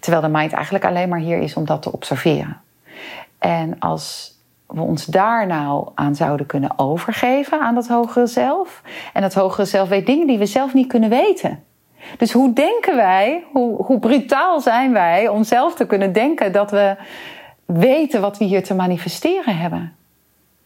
Terwijl 0.00 0.22
de 0.22 0.38
mind 0.38 0.52
eigenlijk 0.52 0.84
alleen 0.84 1.08
maar 1.08 1.18
hier 1.18 1.38
is 1.38 1.54
om 1.54 1.64
dat 1.64 1.82
te 1.82 1.92
observeren. 1.92 2.60
En 3.38 3.78
als 3.78 4.34
we 4.66 4.80
ons 4.80 5.04
daar 5.04 5.46
nou 5.46 5.88
aan 5.94 6.14
zouden 6.14 6.46
kunnen 6.46 6.78
overgeven, 6.78 7.60
aan 7.60 7.74
dat 7.74 7.88
hogere 7.88 8.26
zelf. 8.26 8.82
En 9.12 9.22
dat 9.22 9.34
hogere 9.34 9.64
zelf 9.64 9.88
weet 9.88 10.06
dingen 10.06 10.26
die 10.26 10.38
we 10.38 10.46
zelf 10.46 10.74
niet 10.74 10.86
kunnen 10.86 11.10
weten. 11.10 11.62
Dus 12.18 12.32
hoe 12.32 12.52
denken 12.52 12.96
wij, 12.96 13.44
hoe, 13.52 13.82
hoe 13.82 13.98
brutaal 13.98 14.60
zijn 14.60 14.92
wij 14.92 15.28
om 15.28 15.44
zelf 15.44 15.74
te 15.74 15.86
kunnen 15.86 16.12
denken 16.12 16.52
dat 16.52 16.70
we 16.70 16.96
weten 17.64 18.20
wat 18.20 18.38
we 18.38 18.44
hier 18.44 18.62
te 18.62 18.74
manifesteren 18.74 19.56
hebben? 19.56 19.96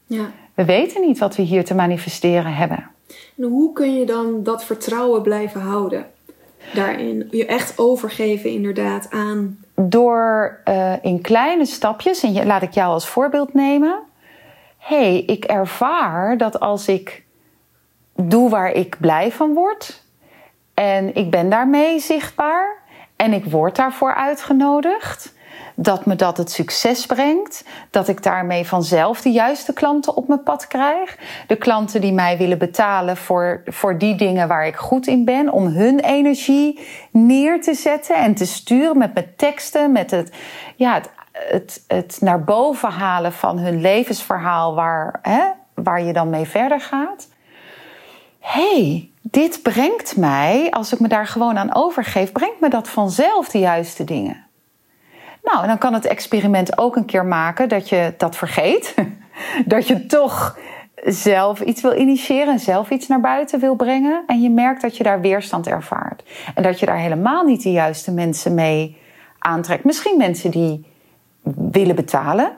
Ja. 0.06 0.30
We 0.54 0.64
weten 0.64 1.00
niet 1.00 1.18
wat 1.18 1.36
we 1.36 1.42
hier 1.42 1.64
te 1.64 1.74
manifesteren 1.74 2.54
hebben. 2.54 2.90
En 3.36 3.44
hoe 3.44 3.72
kun 3.72 3.98
je 3.98 4.06
dan 4.06 4.42
dat 4.42 4.64
vertrouwen 4.64 5.22
blijven 5.22 5.60
houden? 5.60 6.06
Daarin 6.74 7.28
je 7.30 7.46
echt 7.46 7.78
overgeven 7.78 8.50
inderdaad 8.50 9.10
aan... 9.10 9.58
Door 9.74 10.60
uh, 10.68 10.92
in 11.02 11.20
kleine 11.20 11.66
stapjes, 11.66 12.22
en 12.22 12.46
laat 12.46 12.62
ik 12.62 12.72
jou 12.72 12.92
als 12.92 13.08
voorbeeld 13.08 13.54
nemen. 13.54 13.98
Hé, 14.78 14.96
hey, 14.96 15.18
ik 15.18 15.44
ervaar 15.44 16.36
dat 16.36 16.60
als 16.60 16.88
ik 16.88 17.24
doe 18.14 18.50
waar 18.50 18.72
ik 18.72 18.96
blij 19.00 19.32
van 19.32 19.54
word, 19.54 20.02
en 20.78 21.14
ik 21.14 21.30
ben 21.30 21.48
daarmee 21.48 21.98
zichtbaar, 21.98 22.76
en 23.16 23.32
ik 23.32 23.44
word 23.44 23.76
daarvoor 23.76 24.14
uitgenodigd, 24.14 25.34
dat 25.74 26.06
me 26.06 26.16
dat 26.16 26.36
het 26.36 26.50
succes 26.50 27.06
brengt, 27.06 27.64
dat 27.90 28.08
ik 28.08 28.22
daarmee 28.22 28.66
vanzelf 28.66 29.20
de 29.20 29.30
juiste 29.30 29.72
klanten 29.72 30.16
op 30.16 30.28
mijn 30.28 30.42
pad 30.42 30.66
krijg. 30.66 31.18
De 31.46 31.56
klanten 31.56 32.00
die 32.00 32.12
mij 32.12 32.38
willen 32.38 32.58
betalen 32.58 33.16
voor, 33.16 33.62
voor 33.66 33.98
die 33.98 34.14
dingen 34.14 34.48
waar 34.48 34.66
ik 34.66 34.76
goed 34.76 35.06
in 35.06 35.24
ben, 35.24 35.52
om 35.52 35.66
hun 35.66 36.00
energie 36.00 36.86
neer 37.10 37.60
te 37.62 37.74
zetten 37.74 38.16
en 38.16 38.34
te 38.34 38.46
sturen 38.46 38.98
met 38.98 39.14
mijn 39.14 39.32
teksten, 39.36 39.92
met 39.92 40.10
het, 40.10 40.32
ja, 40.76 40.94
het, 40.94 41.10
het, 41.32 41.84
het 41.86 42.18
naar 42.20 42.44
boven 42.44 42.90
halen 42.90 43.32
van 43.32 43.58
hun 43.58 43.80
levensverhaal 43.80 44.74
waar, 44.74 45.18
hè, 45.22 45.42
waar 45.74 46.02
je 46.02 46.12
dan 46.12 46.30
mee 46.30 46.46
verder 46.46 46.80
gaat. 46.80 47.28
hey, 48.38 49.10
dit 49.30 49.62
brengt 49.62 50.16
mij, 50.16 50.70
als 50.70 50.92
ik 50.92 51.00
me 51.00 51.08
daar 51.08 51.26
gewoon 51.26 51.58
aan 51.58 51.74
overgeef, 51.74 52.32
brengt 52.32 52.60
me 52.60 52.68
dat 52.68 52.88
vanzelf 52.88 53.48
de 53.48 53.58
juiste 53.58 54.04
dingen. 54.04 54.46
Nou, 55.42 55.62
en 55.62 55.68
dan 55.68 55.78
kan 55.78 55.94
het 55.94 56.06
experiment 56.06 56.78
ook 56.78 56.96
een 56.96 57.04
keer 57.04 57.24
maken 57.24 57.68
dat 57.68 57.88
je 57.88 58.14
dat 58.16 58.36
vergeet. 58.36 58.94
Dat 59.66 59.86
je 59.86 60.06
toch 60.06 60.58
zelf 61.04 61.60
iets 61.60 61.82
wil 61.82 61.96
initiëren 61.96 62.52
en 62.52 62.58
zelf 62.58 62.90
iets 62.90 63.06
naar 63.06 63.20
buiten 63.20 63.60
wil 63.60 63.74
brengen. 63.74 64.22
En 64.26 64.42
je 64.42 64.50
merkt 64.50 64.82
dat 64.82 64.96
je 64.96 65.02
daar 65.02 65.20
weerstand 65.20 65.66
ervaart. 65.66 66.22
En 66.54 66.62
dat 66.62 66.80
je 66.80 66.86
daar 66.86 66.98
helemaal 66.98 67.44
niet 67.44 67.62
de 67.62 67.72
juiste 67.72 68.12
mensen 68.12 68.54
mee 68.54 68.96
aantrekt. 69.38 69.84
Misschien 69.84 70.16
mensen 70.16 70.50
die 70.50 70.86
willen 71.70 71.94
betalen, 71.94 72.56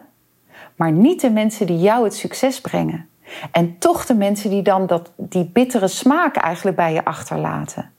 maar 0.77 0.93
niet 0.93 1.21
de 1.21 1.31
mensen 1.31 1.67
die 1.67 1.79
jou 1.79 2.05
het 2.05 2.15
succes 2.15 2.61
brengen. 2.61 3.10
En 3.53 3.79
toch 3.79 4.07
de 4.07 4.15
mensen 4.15 4.51
die 4.51 4.63
dan 4.63 4.87
dat, 4.87 5.13
die 5.17 5.51
bittere 5.53 5.89
smaak 5.89 6.37
eigenlijk 6.37 6.77
bij 6.77 6.93
je 6.93 7.05
achterlaten. 7.05 7.93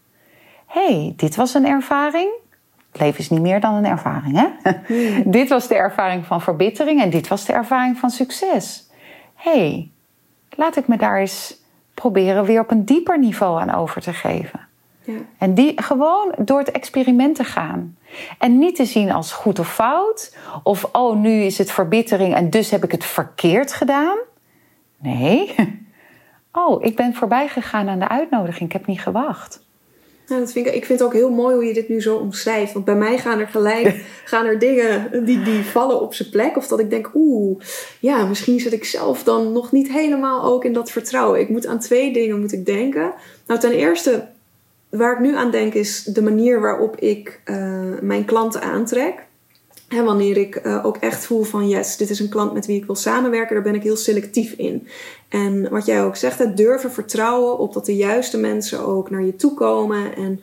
Hé, 0.67 0.85
hey, 0.85 1.13
dit 1.15 1.35
was 1.35 1.53
een 1.53 1.65
ervaring. 1.65 2.29
Het 2.91 3.01
leven 3.01 3.19
is 3.19 3.29
niet 3.29 3.41
meer 3.41 3.59
dan 3.59 3.73
een 3.73 3.85
ervaring, 3.85 4.37
hè? 4.37 4.71
Hmm. 4.87 5.31
dit 5.37 5.49
was 5.49 5.67
de 5.67 5.75
ervaring 5.75 6.25
van 6.25 6.41
verbittering 6.41 7.01
en 7.01 7.09
dit 7.09 7.27
was 7.27 7.45
de 7.45 7.53
ervaring 7.53 7.97
van 7.97 8.09
succes. 8.09 8.89
Hé, 9.35 9.51
hey, 9.51 9.91
laat 10.49 10.75
ik 10.75 10.87
me 10.87 10.97
daar 10.97 11.19
eens 11.19 11.59
proberen 11.93 12.45
weer 12.45 12.59
op 12.59 12.71
een 12.71 12.85
dieper 12.85 13.19
niveau 13.19 13.61
aan 13.61 13.73
over 13.73 14.01
te 14.01 14.13
geven. 14.13 14.59
Ja. 15.03 15.13
En 15.37 15.53
die 15.53 15.81
gewoon 15.81 16.33
door 16.37 16.59
het 16.59 16.71
experiment 16.71 17.35
te 17.35 17.43
gaan. 17.43 17.97
En 18.37 18.59
niet 18.59 18.75
te 18.75 18.85
zien 18.85 19.11
als 19.11 19.31
goed 19.31 19.59
of 19.59 19.73
fout. 19.73 20.37
Of, 20.63 20.89
oh, 20.91 21.17
nu 21.17 21.41
is 21.41 21.57
het 21.57 21.71
verbittering 21.71 22.35
en 22.35 22.49
dus 22.49 22.69
heb 22.69 22.83
ik 22.83 22.91
het 22.91 23.05
verkeerd 23.05 23.73
gedaan. 23.73 24.17
Nee. 25.01 25.55
Oh, 26.53 26.83
ik 26.83 26.95
ben 26.95 27.13
voorbij 27.13 27.47
gegaan 27.47 27.89
aan 27.89 27.99
de 27.99 28.09
uitnodiging. 28.09 28.69
Ik 28.69 28.71
heb 28.71 28.85
niet 28.85 29.01
gewacht. 29.01 29.63
dat 30.27 30.51
vind 30.51 30.67
ik, 30.67 30.73
ik 30.73 30.85
vind 30.85 30.99
het 30.99 31.07
ook 31.07 31.13
heel 31.13 31.29
mooi 31.29 31.55
hoe 31.55 31.65
je 31.65 31.73
dit 31.73 31.89
nu 31.89 32.01
zo 32.01 32.15
omschrijft. 32.15 32.73
Want 32.73 32.85
bij 32.85 32.95
mij 32.95 33.17
gaan 33.17 33.39
er 33.39 33.47
gelijk 33.47 34.05
gaan 34.25 34.45
er 34.45 34.59
dingen 34.59 35.25
die, 35.25 35.41
die 35.41 35.63
vallen 35.63 36.01
op 36.01 36.13
zijn 36.13 36.29
plek. 36.29 36.57
Of 36.57 36.67
dat 36.67 36.79
ik 36.79 36.89
denk, 36.89 37.11
oeh, 37.13 37.61
ja, 37.99 38.25
misschien 38.25 38.59
zit 38.59 38.73
ik 38.73 38.85
zelf 38.85 39.23
dan 39.23 39.51
nog 39.51 39.71
niet 39.71 39.91
helemaal 39.91 40.43
ook 40.43 40.65
in 40.65 40.73
dat 40.73 40.91
vertrouwen. 40.91 41.39
Ik 41.39 41.49
moet 41.49 41.67
aan 41.67 41.79
twee 41.79 42.13
dingen 42.13 42.39
moet 42.39 42.53
ik 42.53 42.65
denken. 42.65 43.13
Nou, 43.47 43.59
ten 43.59 43.71
eerste, 43.71 44.27
waar 44.89 45.13
ik 45.13 45.19
nu 45.19 45.35
aan 45.35 45.51
denk, 45.51 45.73
is 45.73 46.03
de 46.03 46.21
manier 46.21 46.61
waarop 46.61 46.95
ik 46.99 47.41
uh, 47.45 47.81
mijn 48.01 48.25
klanten 48.25 48.61
aantrek. 48.61 49.25
En 49.91 50.05
wanneer 50.05 50.37
ik 50.37 50.65
uh, 50.65 50.85
ook 50.85 50.97
echt 50.97 51.25
voel 51.25 51.43
van 51.43 51.67
yes, 51.67 51.97
dit 51.97 52.09
is 52.09 52.19
een 52.19 52.29
klant 52.29 52.53
met 52.53 52.65
wie 52.65 52.77
ik 52.77 52.85
wil 52.85 52.95
samenwerken, 52.95 53.55
daar 53.55 53.63
ben 53.63 53.75
ik 53.75 53.83
heel 53.83 53.95
selectief 53.95 54.53
in. 54.53 54.87
En 55.29 55.69
wat 55.69 55.85
jij 55.85 56.03
ook 56.03 56.15
zegt, 56.15 56.39
het 56.39 56.57
durven 56.57 56.91
vertrouwen 56.91 57.57
op 57.57 57.73
dat 57.73 57.85
de 57.85 57.95
juiste 57.95 58.37
mensen 58.37 58.85
ook 58.85 59.09
naar 59.09 59.23
je 59.23 59.35
toe 59.35 59.53
komen. 59.53 60.15
En 60.15 60.41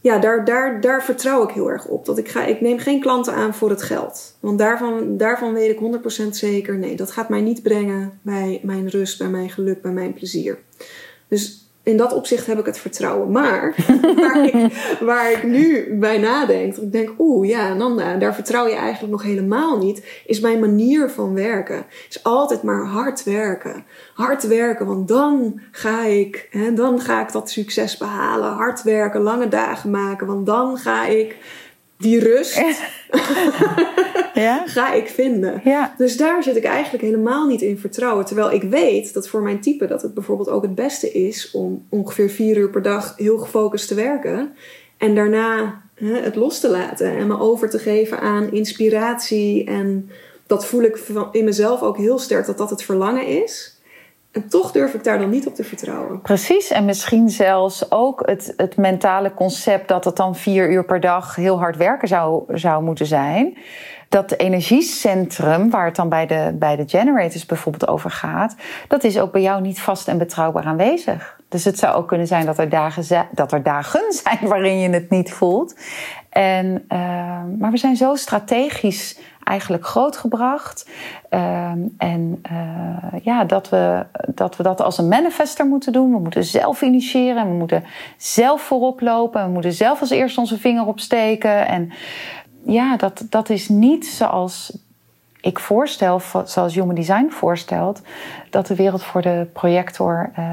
ja, 0.00 0.18
daar, 0.18 0.44
daar, 0.44 0.80
daar 0.80 1.04
vertrouw 1.04 1.42
ik 1.42 1.50
heel 1.50 1.70
erg 1.70 1.86
op. 1.86 2.04
Dat 2.04 2.18
ik, 2.18 2.28
ga, 2.28 2.44
ik 2.44 2.60
neem 2.60 2.78
geen 2.78 3.00
klanten 3.00 3.34
aan 3.34 3.54
voor 3.54 3.70
het 3.70 3.82
geld. 3.82 4.36
Want 4.40 4.58
daarvan, 4.58 5.16
daarvan 5.16 5.52
weet 5.52 5.80
ik 5.80 6.24
100% 6.24 6.28
zeker, 6.30 6.78
nee, 6.78 6.96
dat 6.96 7.10
gaat 7.10 7.28
mij 7.28 7.40
niet 7.40 7.62
brengen 7.62 8.18
bij 8.22 8.60
mijn 8.62 8.88
rust, 8.88 9.18
bij 9.18 9.28
mijn 9.28 9.50
geluk, 9.50 9.82
bij 9.82 9.92
mijn 9.92 10.12
plezier. 10.12 10.58
Dus 11.28 11.65
in 11.86 11.96
dat 11.96 12.12
opzicht 12.12 12.46
heb 12.46 12.58
ik 12.58 12.66
het 12.66 12.78
vertrouwen. 12.78 13.30
Maar 13.30 13.74
waar, 14.16 14.44
ik, 14.44 14.72
waar 15.00 15.32
ik 15.32 15.42
nu 15.42 15.96
bij 15.98 16.18
nadenk, 16.18 16.76
ik 16.76 16.92
denk, 16.92 17.10
oeh 17.18 17.48
ja, 17.48 17.74
Nanda, 17.74 18.16
daar 18.16 18.34
vertrouw 18.34 18.66
je 18.66 18.74
eigenlijk 18.74 19.12
nog 19.12 19.22
helemaal 19.22 19.78
niet, 19.78 20.22
is 20.26 20.40
mijn 20.40 20.60
manier 20.60 21.10
van 21.10 21.34
werken. 21.34 21.86
Is 22.08 22.22
altijd 22.22 22.62
maar 22.62 22.84
hard 22.84 23.24
werken. 23.24 23.84
Hard 24.14 24.46
werken, 24.46 24.86
want 24.86 25.08
dan 25.08 25.60
ga 25.70 26.04
ik, 26.04 26.48
hè, 26.50 26.72
dan 26.72 27.00
ga 27.00 27.22
ik 27.22 27.32
dat 27.32 27.50
succes 27.50 27.96
behalen. 27.96 28.52
Hard 28.52 28.82
werken, 28.82 29.20
lange 29.20 29.48
dagen 29.48 29.90
maken, 29.90 30.26
want 30.26 30.46
dan 30.46 30.76
ga 30.76 31.06
ik 31.06 31.36
die 31.98 32.20
rust 32.20 32.54
ja? 34.34 34.66
ga 34.66 34.92
ik 34.92 35.08
vinden. 35.08 35.60
Ja. 35.64 35.94
Dus 35.96 36.16
daar 36.16 36.42
zit 36.42 36.56
ik 36.56 36.64
eigenlijk 36.64 37.04
helemaal 37.04 37.46
niet 37.46 37.62
in 37.62 37.78
vertrouwen. 37.78 38.24
Terwijl 38.24 38.52
ik 38.52 38.62
weet 38.62 39.14
dat 39.14 39.28
voor 39.28 39.42
mijn 39.42 39.60
type 39.60 39.86
dat 39.86 40.02
het 40.02 40.14
bijvoorbeeld 40.14 40.48
ook 40.48 40.62
het 40.62 40.74
beste 40.74 41.12
is 41.12 41.50
om 41.50 41.86
ongeveer 41.88 42.30
vier 42.30 42.56
uur 42.56 42.70
per 42.70 42.82
dag 42.82 43.14
heel 43.16 43.38
gefocust 43.38 43.88
te 43.88 43.94
werken. 43.94 44.54
En 44.96 45.14
daarna 45.14 45.82
hè, 45.94 46.20
het 46.20 46.34
los 46.34 46.60
te 46.60 46.68
laten 46.68 47.16
en 47.16 47.26
me 47.26 47.38
over 47.38 47.70
te 47.70 47.78
geven 47.78 48.20
aan 48.20 48.52
inspiratie. 48.52 49.64
En 49.64 50.10
dat 50.46 50.66
voel 50.66 50.82
ik 50.82 50.98
in 51.32 51.44
mezelf 51.44 51.82
ook 51.82 51.96
heel 51.96 52.18
sterk 52.18 52.46
dat 52.46 52.58
dat 52.58 52.70
het 52.70 52.82
verlangen 52.82 53.26
is. 53.26 53.75
En 54.36 54.48
toch 54.48 54.72
durf 54.72 54.94
ik 54.94 55.04
daar 55.04 55.18
dan 55.18 55.30
niet 55.30 55.46
op 55.46 55.54
te 55.54 55.64
vertrouwen. 55.64 56.20
Precies, 56.20 56.70
en 56.70 56.84
misschien 56.84 57.30
zelfs 57.30 57.90
ook 57.90 58.22
het, 58.26 58.54
het 58.56 58.76
mentale 58.76 59.34
concept 59.34 59.88
dat 59.88 60.04
het 60.04 60.16
dan 60.16 60.36
vier 60.36 60.70
uur 60.70 60.84
per 60.84 61.00
dag 61.00 61.34
heel 61.34 61.58
hard 61.58 61.76
werken 61.76 62.08
zou, 62.08 62.42
zou 62.48 62.82
moeten 62.82 63.06
zijn. 63.06 63.58
Dat 64.08 64.32
energiecentrum, 64.32 65.70
waar 65.70 65.84
het 65.84 65.96
dan 65.96 66.08
bij 66.08 66.26
de, 66.26 66.56
bij 66.58 66.76
de 66.76 66.84
generators 66.86 67.46
bijvoorbeeld 67.46 67.90
over 67.90 68.10
gaat, 68.10 68.54
dat 68.88 69.04
is 69.04 69.18
ook 69.18 69.32
bij 69.32 69.42
jou 69.42 69.60
niet 69.60 69.80
vast 69.80 70.08
en 70.08 70.18
betrouwbaar 70.18 70.64
aanwezig. 70.64 71.40
Dus 71.48 71.64
het 71.64 71.78
zou 71.78 71.94
ook 71.94 72.08
kunnen 72.08 72.26
zijn 72.26 72.46
dat 72.46 72.58
er 72.58 72.68
dagen, 72.68 73.26
dat 73.30 73.52
er 73.52 73.62
dagen 73.62 74.12
zijn 74.24 74.48
waarin 74.48 74.78
je 74.78 74.88
het 74.88 75.10
niet 75.10 75.32
voelt. 75.32 75.74
En, 76.36 76.84
uh, 76.92 76.98
maar 77.58 77.70
we 77.70 77.76
zijn 77.76 77.96
zo 77.96 78.14
strategisch 78.14 79.18
eigenlijk 79.44 79.86
grootgebracht. 79.86 80.88
Ehm, 81.28 81.78
en 81.98 82.42
uh, 82.52 83.20
ja, 83.22 83.44
dat 83.44 83.68
we, 83.68 84.06
dat 84.34 84.56
we 84.56 84.62
dat 84.62 84.80
als 84.80 84.98
een 84.98 85.08
manifester 85.08 85.66
moeten 85.66 85.92
doen. 85.92 86.12
We 86.12 86.18
moeten 86.18 86.44
zelf 86.44 86.82
initiëren. 86.82 87.48
We 87.48 87.54
moeten 87.54 87.84
zelf 88.16 88.62
voorop 88.62 89.00
lopen. 89.00 89.44
We 89.44 89.50
moeten 89.50 89.72
zelf 89.72 90.00
als 90.00 90.10
eerste 90.10 90.40
onze 90.40 90.58
vinger 90.58 90.86
opsteken. 90.86 91.66
En 91.66 91.92
ja, 92.64 92.96
dat, 92.96 93.26
dat 93.30 93.50
is 93.50 93.68
niet 93.68 94.06
zoals 94.06 94.78
ik 95.40 95.58
voorstel, 95.58 96.20
zoals 96.44 96.74
Human 96.74 96.94
Design 96.94 97.28
voorstelt, 97.30 98.02
dat 98.50 98.66
de 98.66 98.74
wereld 98.74 99.02
voor 99.02 99.22
de 99.22 99.46
projector 99.52 100.30
uh, 100.38 100.44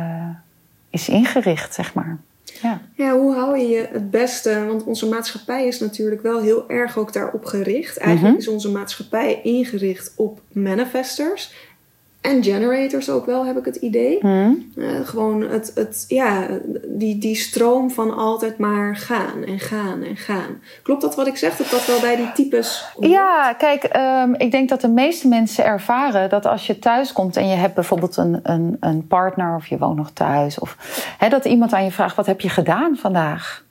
is 0.89 1.09
ingericht, 1.09 1.73
zeg 1.73 1.93
maar. 1.93 2.19
Ja. 2.62 2.82
ja, 2.96 3.18
hoe 3.18 3.34
hou 3.34 3.58
je 3.58 3.68
je 3.68 3.88
het 3.91 4.12
beste? 4.12 4.66
Want 4.66 4.84
onze 4.84 5.08
maatschappij 5.08 5.68
is 5.68 5.80
natuurlijk 5.80 6.22
wel 6.22 6.41
heel 6.41 6.70
erg 6.70 6.98
ook 6.98 7.14
daarop 7.14 7.46
gericht. 7.46 7.98
Eigenlijk 7.98 8.34
mhm. 8.34 8.41
is 8.41 8.48
onze 8.48 8.72
maatschappij 8.72 9.39
ingericht 9.44 10.14
op 10.16 10.41
manifestors. 10.52 11.54
En 12.24 12.43
generators 12.43 13.09
ook 13.09 13.26
wel, 13.26 13.45
heb 13.45 13.57
ik 13.57 13.65
het 13.65 13.76
idee. 13.76 14.17
Hmm. 14.21 14.71
Uh, 14.76 14.88
gewoon 15.03 15.41
het, 15.41 15.71
het, 15.76 16.05
ja, 16.07 16.47
die, 16.88 17.17
die 17.17 17.36
stroom 17.36 17.91
van 17.91 18.17
altijd 18.17 18.57
maar 18.57 18.95
gaan 18.95 19.43
en 19.43 19.59
gaan 19.59 20.03
en 20.03 20.17
gaan. 20.17 20.61
Klopt 20.84 21.01
dat 21.01 21.15
wat 21.15 21.28
ik 21.28 21.38
zeg? 21.38 21.55
Dat 21.57 21.69
dat 21.69 21.86
wel 21.86 21.99
bij 21.99 22.15
die 22.15 22.32
types. 22.32 22.86
Ja, 22.99 23.53
kijk, 23.57 23.89
um, 23.95 24.36
ik 24.36 24.51
denk 24.51 24.69
dat 24.69 24.82
de 24.82 24.88
meeste 24.88 25.28
mensen 25.28 25.65
ervaren 25.65 26.30
dat 26.30 26.45
als 26.45 26.67
je 26.67 26.80
thuis 26.80 27.13
komt 27.13 27.38
en 27.38 27.47
je 27.47 27.55
hebt 27.55 27.76
bijvoorbeeld 27.76 28.17
een, 28.17 28.39
een, 28.43 28.78
een 28.80 29.07
partner 29.07 29.55
of 29.55 29.67
je 29.67 29.78
woont 29.78 29.97
nog 29.97 30.11
thuis. 30.11 30.59
Of 30.59 30.78
hè, 31.17 31.30
dat 31.30 31.45
iemand 31.45 31.74
aan 31.74 31.84
je 31.84 31.91
vraagt: 31.91 32.15
wat 32.15 32.26
heb 32.26 32.41
je 32.41 32.49
gedaan 32.49 32.95
vandaag? 32.97 33.62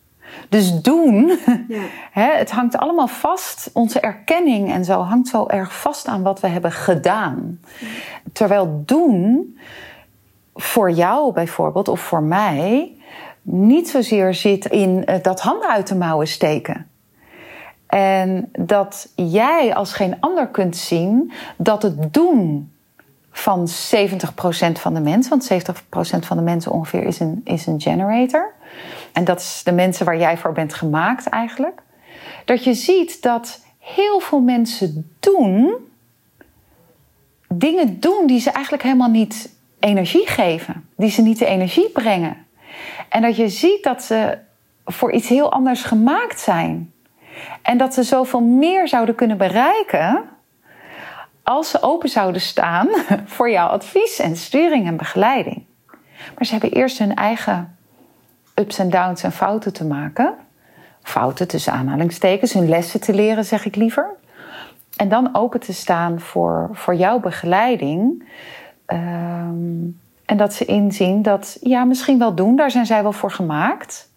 Dus 0.49 0.81
doen, 0.81 1.39
ja. 1.69 1.83
hè, 2.21 2.37
het 2.37 2.51
hangt 2.51 2.77
allemaal 2.77 3.09
vast, 3.09 3.71
onze 3.73 4.01
erkenning 4.01 4.73
en 4.73 4.85
zo 4.85 5.01
hangt 5.01 5.29
zo 5.29 5.47
erg 5.47 5.81
vast 5.81 6.07
aan 6.07 6.23
wat 6.23 6.41
we 6.41 6.47
hebben 6.47 6.73
gedaan. 6.73 7.61
Terwijl 8.33 8.83
doen 8.87 9.59
voor 10.55 10.91
jou 10.91 11.33
bijvoorbeeld 11.33 11.89
of 11.89 12.01
voor 12.01 12.23
mij 12.23 12.97
niet 13.43 13.89
zozeer 13.89 14.35
zit 14.35 14.67
in 14.67 15.05
eh, 15.05 15.23
dat 15.23 15.41
handen 15.41 15.69
uit 15.69 15.87
de 15.87 15.95
mouwen 15.95 16.29
steken. 16.29 16.87
En 17.87 18.49
dat 18.59 19.09
jij 19.15 19.75
als 19.75 19.93
geen 19.93 20.17
ander 20.21 20.49
kunt 20.49 20.77
zien 20.77 21.33
dat 21.57 21.83
het 21.83 22.15
doen 22.15 22.73
van 23.31 23.69
70% 23.69 23.73
van 24.73 24.95
de 24.95 25.01
mensen, 25.01 25.31
want 25.31 25.51
70% 25.53 26.27
van 26.27 26.37
de 26.37 26.43
mensen 26.43 26.73
ongeveer 26.73 27.03
is 27.03 27.21
een, 27.21 27.41
is 27.45 27.67
een 27.67 27.81
generator. 27.81 28.53
En 29.13 29.25
dat 29.25 29.41
is 29.41 29.61
de 29.65 29.73
mensen 29.73 30.07
waar 30.07 30.19
jij 30.19 30.39
voor 30.39 30.53
bent 30.53 30.75
gemaakt 30.75 31.27
eigenlijk. 31.27 31.83
Dat 32.45 32.65
je 32.65 32.75
ziet 32.75 33.23
dat 33.23 33.65
heel 33.79 34.21
veel 34.21 34.41
mensen 34.41 35.15
doen 35.21 35.75
dingen 37.49 38.01
doen 38.01 38.27
die 38.27 38.41
ze 38.41 38.51
eigenlijk 38.51 38.85
helemaal 38.85 39.11
niet 39.11 39.55
energie 39.79 40.27
geven, 40.27 40.89
die 40.97 41.11
ze 41.11 41.23
niet 41.23 41.39
de 41.39 41.47
energie 41.47 41.89
brengen. 41.89 42.47
En 43.09 43.23
dat 43.23 43.37
je 43.37 43.49
ziet 43.49 43.83
dat 43.83 44.03
ze 44.03 44.39
voor 44.85 45.13
iets 45.13 45.29
heel 45.29 45.53
anders 45.53 45.83
gemaakt 45.83 46.41
zijn. 46.41 46.93
En 47.63 47.79
dat 47.79 47.95
ze 47.95 48.03
zoveel 48.03 48.41
meer 48.41 48.89
zouden 48.89 49.15
kunnen 49.15 49.37
bereiken 49.37 50.29
als 51.43 51.71
ze 51.71 51.83
open 51.83 52.09
zouden 52.09 52.41
staan 52.41 52.89
voor 53.35 53.51
jouw 53.51 53.69
advies 53.69 54.19
en 54.19 54.37
sturing 54.37 54.87
en 54.87 54.97
begeleiding. 54.97 55.65
Maar 56.35 56.47
ze 56.47 56.53
hebben 56.53 56.73
eerst 56.73 56.99
hun 56.99 57.15
eigen 57.15 57.77
ups 58.55 58.79
en 58.79 58.91
downs 58.91 59.23
en 59.23 59.33
fouten 59.33 59.73
te 59.73 59.85
maken. 59.85 60.35
Fouten 61.03 61.49
tussen 61.49 61.73
aanhalingstekens, 61.73 62.53
hun 62.53 62.69
lessen 62.69 63.01
te 63.01 63.15
leren, 63.15 63.45
zeg 63.45 63.65
ik 63.65 63.77
liever. 63.77 64.11
En 64.97 65.09
dan 65.09 65.35
open 65.35 65.61
te 65.61 65.73
staan 65.73 66.21
voor, 66.21 66.71
voor 66.73 66.95
jouw 66.95 67.21
begeleiding. 67.21 68.29
Ehm, 68.87 69.85
en 70.25 70.37
dat 70.37 70.55
ze 70.55 70.65
inzien 70.65 71.23
dat, 71.23 71.59
ja, 71.61 71.85
misschien 71.85 72.19
wel 72.19 72.35
doen, 72.35 72.57
daar 72.57 72.71
zijn 72.71 72.87
zij 72.87 73.03
wel 73.03 73.13
voor 73.13 73.31
gemaakt. 73.31 74.11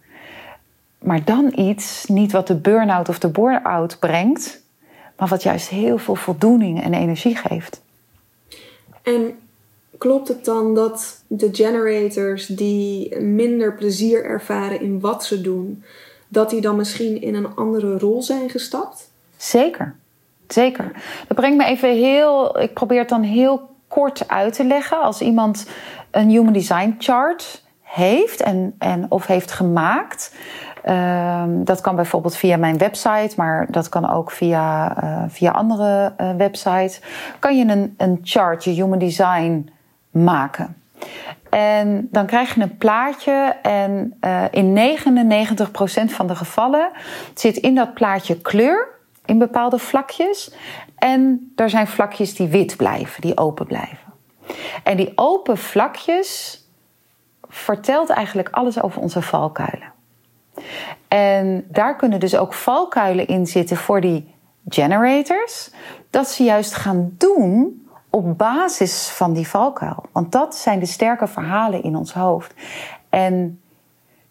Maar 1.00 1.24
dan 1.24 1.52
iets, 1.56 2.06
niet 2.06 2.32
wat 2.32 2.48
de 2.48 2.56
burn-out 2.56 3.10
of 3.10 3.20
de 3.20 3.28
bore-out 3.28 4.00
brengt, 4.00 4.62
maar 5.18 5.28
wat 5.28 5.44
juist 5.44 5.70
heel 5.70 5.98
veel 5.98 6.16
voldoening 6.16 6.84
en 6.84 6.94
energie 6.94 7.36
geeft. 7.36 7.82
En 9.04 9.40
klopt 9.98 10.28
het 10.28 10.46
dan 10.46 10.76
dat 10.76 11.24
de 11.28 11.50
generators 11.52 12.46
die 12.46 13.20
minder 13.20 13.74
plezier 13.74 14.26
ervaren 14.26 14.82
in 14.82 15.00
wat 15.00 15.26
ze 15.26 15.42
doen, 15.42 15.84
dat 16.28 16.50
die 16.50 16.62
dan 16.62 16.76
misschien 16.76 17.22
in 17.22 17.36
een 17.36 17.56
andere 17.56 17.98
rol 17.98 18.24
zijn 18.24 18.50
gestapt? 18.50 19.12
Zeker. 19.38 19.96
Zeker. 20.48 20.92
Dat 21.28 21.38
brengt 21.38 21.58
me 21.58 21.66
even 21.66 21.90
heel. 21.90 22.60
Ik 22.60 22.74
probeer 22.74 23.00
het 23.00 23.10
dan 23.10 23.22
heel 23.22 23.70
kort 23.88 24.28
uit 24.28 24.54
te 24.54 24.66
leggen. 24.66 25.02
Als 25.02 25.22
iemand 25.22 25.68
een 26.12 26.30
Human 26.30 26.54
Design 26.54 26.96
chart 26.98 27.64
heeft 27.82 28.42
en, 28.42 28.76
en 28.78 29.06
of 29.10 29.26
heeft 29.26 29.52
gemaakt. 29.52 30.36
Um, 30.90 31.64
dat 31.64 31.82
kan 31.82 31.96
bijvoorbeeld 31.96 32.36
via 32.36 32.58
mijn 32.58 32.78
website, 32.78 33.34
maar 33.38 33.68
dat 33.70 33.90
kan 33.90 34.10
ook 34.10 34.32
via, 34.32 34.98
uh, 35.04 35.24
via 35.28 35.52
andere 35.52 36.14
uh, 36.22 36.36
websites. 36.36 37.02
Kan 37.40 37.58
je 37.58 37.66
een, 37.66 37.94
een 37.98 38.20
chart, 38.24 38.64
je 38.64 38.72
Human 38.72 39.00
Design, 39.00 39.70
maken. 40.16 40.76
En 41.50 42.08
dan 42.12 42.26
krijg 42.26 42.56
je 42.56 42.62
een 42.62 42.78
plaatje 42.78 43.56
en 43.62 44.18
uh, 44.22 44.44
in 44.52 44.98
99% 44.98 45.60
van 46.06 46.28
de 46.28 46.36
gevallen 46.36 46.92
zit 47.34 47.58
in 47.58 47.76
dat 47.76 47.94
plaatje 47.94 48.42
kleur 48.42 48.88
in 49.26 49.38
bepaalde 49.38 49.80
vlakjes. 49.80 50.52
En 50.98 51.52
er 51.56 51.70
zijn 51.70 51.88
vlakjes 51.88 52.36
die 52.36 52.48
wit 52.48 52.78
blijven, 52.78 53.22
die 53.22 53.38
open 53.38 53.66
blijven. 53.66 54.14
En 54.84 54.98
die 54.98 55.12
open 55.16 55.58
vlakjes 55.58 56.60
vertelt 57.50 58.10
eigenlijk 58.10 58.50
alles 58.52 58.82
over 58.82 59.02
onze 59.02 59.22
valkuilen. 59.22 59.94
En 61.08 61.66
daar 61.68 61.96
kunnen 61.96 62.20
dus 62.20 62.38
ook 62.38 62.54
valkuilen 62.54 63.28
in 63.28 63.48
zitten 63.48 63.78
voor 63.78 64.02
die 64.02 64.34
generators. 64.70 65.72
Dat 66.10 66.28
ze 66.28 66.44
juist 66.44 66.74
gaan 66.74 67.14
doen 67.18 67.85
op 68.16 68.38
basis 68.38 69.10
van 69.10 69.34
die 69.34 69.48
valkuil. 69.48 70.04
Want 70.12 70.32
dat 70.32 70.56
zijn 70.56 70.80
de 70.80 70.86
sterke 70.86 71.28
verhalen 71.28 71.84
in 71.84 71.96
ons 71.96 72.14
hoofd. 72.14 72.54
En 73.10 73.62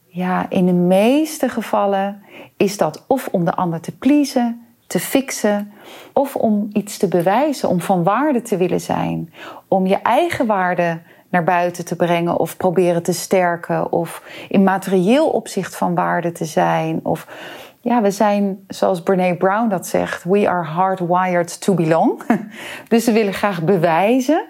ja, 0.06 0.46
in 0.48 0.66
de 0.66 0.72
meeste 0.72 1.48
gevallen 1.48 2.22
is 2.56 2.76
dat 2.76 3.04
of 3.06 3.28
om 3.32 3.44
de 3.44 3.54
ander 3.54 3.80
te 3.80 3.96
pleasen, 3.96 4.66
te 4.86 5.00
fixen, 5.00 5.72
of 6.12 6.36
om 6.36 6.68
iets 6.72 6.98
te 6.98 7.08
bewijzen, 7.08 7.68
om 7.68 7.80
van 7.80 8.02
waarde 8.02 8.42
te 8.42 8.56
willen 8.56 8.80
zijn, 8.80 9.32
om 9.68 9.86
je 9.86 9.96
eigen 9.96 10.46
waarde 10.46 11.00
naar 11.28 11.44
buiten 11.44 11.84
te 11.84 11.96
brengen 11.96 12.38
of 12.38 12.56
proberen 12.56 13.02
te 13.02 13.12
sterken, 13.12 13.92
of 13.92 14.22
in 14.48 14.62
materieel 14.62 15.28
opzicht 15.28 15.76
van 15.76 15.94
waarde 15.94 16.32
te 16.32 16.44
zijn. 16.44 17.00
Of 17.02 17.26
ja, 17.84 18.02
we 18.02 18.10
zijn, 18.10 18.64
zoals 18.68 19.02
Brene 19.02 19.36
Brown 19.36 19.68
dat 19.68 19.86
zegt, 19.86 20.24
we 20.24 20.48
are 20.48 20.64
hardwired 20.64 21.60
to 21.60 21.74
belong. 21.74 22.22
Dus 22.88 23.04
we 23.06 23.12
willen 23.12 23.32
graag 23.32 23.62
bewijzen 23.62 24.44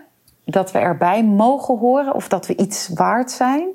dat 0.44 0.72
we 0.72 0.78
erbij 0.78 1.24
mogen 1.24 1.78
horen 1.78 2.14
of 2.14 2.28
dat 2.28 2.46
we 2.46 2.56
iets 2.56 2.88
waard 2.88 3.30
zijn. 3.30 3.68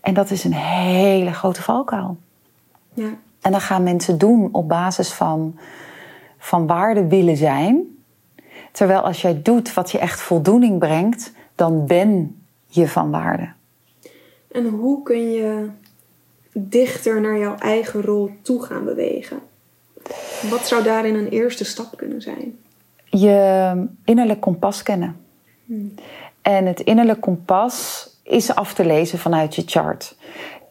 En 0.00 0.14
dat 0.14 0.30
is 0.30 0.44
een 0.44 0.52
hele 0.52 1.32
grote 1.32 1.62
valkuil. 1.62 2.16
Ja. 2.94 3.08
En 3.40 3.50
dan 3.50 3.60
gaan 3.60 3.82
mensen 3.82 4.18
doen 4.18 4.48
op 4.52 4.68
basis 4.68 5.12
van, 5.12 5.58
van 6.38 6.66
waarde 6.66 7.06
willen 7.06 7.36
zijn. 7.36 7.82
Terwijl 8.72 9.00
als 9.00 9.22
jij 9.22 9.42
doet 9.42 9.74
wat 9.74 9.90
je 9.90 9.98
echt 9.98 10.20
voldoening 10.20 10.78
brengt, 10.78 11.32
dan 11.54 11.86
ben 11.86 12.42
je 12.66 12.88
van 12.88 13.10
waarde. 13.10 13.48
En 14.52 14.66
hoe 14.66 15.02
kun 15.02 15.30
je 15.30 15.68
dichter 16.58 17.20
naar 17.20 17.38
jouw 17.38 17.56
eigen 17.58 18.02
rol 18.02 18.30
toe 18.42 18.64
gaan 18.64 18.84
bewegen? 18.84 19.38
Wat 20.50 20.66
zou 20.66 20.82
daarin 20.82 21.14
een 21.14 21.28
eerste 21.28 21.64
stap 21.64 21.96
kunnen 21.96 22.22
zijn? 22.22 22.58
Je 23.04 23.88
innerlijk 24.04 24.40
kompas 24.40 24.82
kennen. 24.82 25.16
Hmm. 25.64 25.94
En 26.42 26.66
het 26.66 26.80
innerlijk 26.80 27.20
kompas 27.20 28.08
is 28.22 28.54
af 28.54 28.74
te 28.74 28.84
lezen 28.84 29.18
vanuit 29.18 29.54
je 29.54 29.62
chart. 29.66 30.16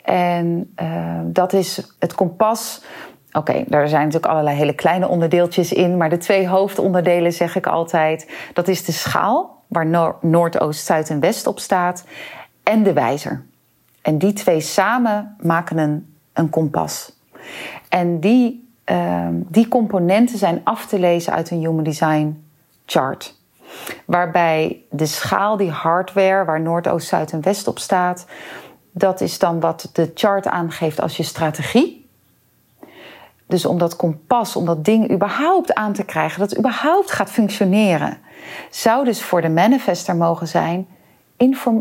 En 0.03 0.73
uh, 0.81 1.19
dat 1.23 1.53
is 1.53 1.95
het 1.99 2.15
kompas. 2.15 2.83
Oké, 3.31 3.63
daar 3.67 3.88
zijn 3.88 4.05
natuurlijk 4.05 4.31
allerlei 4.31 4.57
hele 4.57 4.73
kleine 4.73 5.07
onderdeeltjes 5.07 5.73
in, 5.73 5.97
maar 5.97 6.09
de 6.09 6.17
twee 6.17 6.47
hoofdonderdelen 6.47 7.33
zeg 7.33 7.55
ik 7.55 7.67
altijd: 7.67 8.29
dat 8.53 8.67
is 8.67 8.86
de 8.86 8.91
schaal, 8.91 9.63
waar 9.67 9.86
Noord, 9.86 10.23
Noordoost, 10.23 10.86
Zuid 10.86 11.09
en 11.09 11.19
West 11.19 11.47
op 11.47 11.59
staat, 11.59 12.03
en 12.63 12.83
de 12.83 12.93
wijzer. 12.93 13.45
En 14.06 14.18
die 14.18 14.34
twee 14.34 14.60
samen 14.60 15.36
maken 15.41 15.78
een, 15.78 16.16
een 16.34 16.49
kompas. 16.49 17.14
En 17.89 18.20
die, 18.20 18.70
uh, 18.86 19.28
die 19.32 19.68
componenten 19.68 20.38
zijn 20.38 20.62
af 20.64 20.86
te 20.86 20.99
lezen 20.99 21.34
uit 21.34 21.51
een 21.51 21.60
Human 21.60 21.84
Design 21.84 22.43
chart. 22.86 23.36
Waarbij 24.06 24.82
de 24.89 25.06
schaal, 25.06 25.58
die 25.58 25.70
hardware, 25.70 26.45
waar 26.45 26.62
Noord, 26.62 26.88
Oost, 26.88 27.08
Zuid 27.08 27.32
en 27.32 27.41
West 27.41 27.68
op 27.68 27.80
staat, 27.80 28.26
dat 28.91 29.22
is 29.22 29.39
dan 29.39 29.60
wat 29.60 29.89
de 29.93 30.12
chart 30.14 30.47
aangeeft 30.47 31.01
als 31.01 31.18
je 31.18 31.24
strategie. 31.24 32.10
Dus 33.47 33.66
om 33.66 33.78
dat 33.78 33.95
kompas, 33.95 34.56
om 34.56 34.66
dat 34.66 34.86
ding 34.86 35.12
überhaupt 35.12 35.74
aan 35.74 35.93
te 35.93 36.03
krijgen, 36.03 36.39
dat 36.39 36.58
überhaupt 36.58 37.12
gaat 37.12 37.32
functioneren, 37.32 38.18
zou 38.70 39.06
dus 39.06 39.24
voor 39.24 39.41
de 39.41 39.49
manifester 39.49 40.16
mogen 40.16 40.47
zijn: 40.47 40.88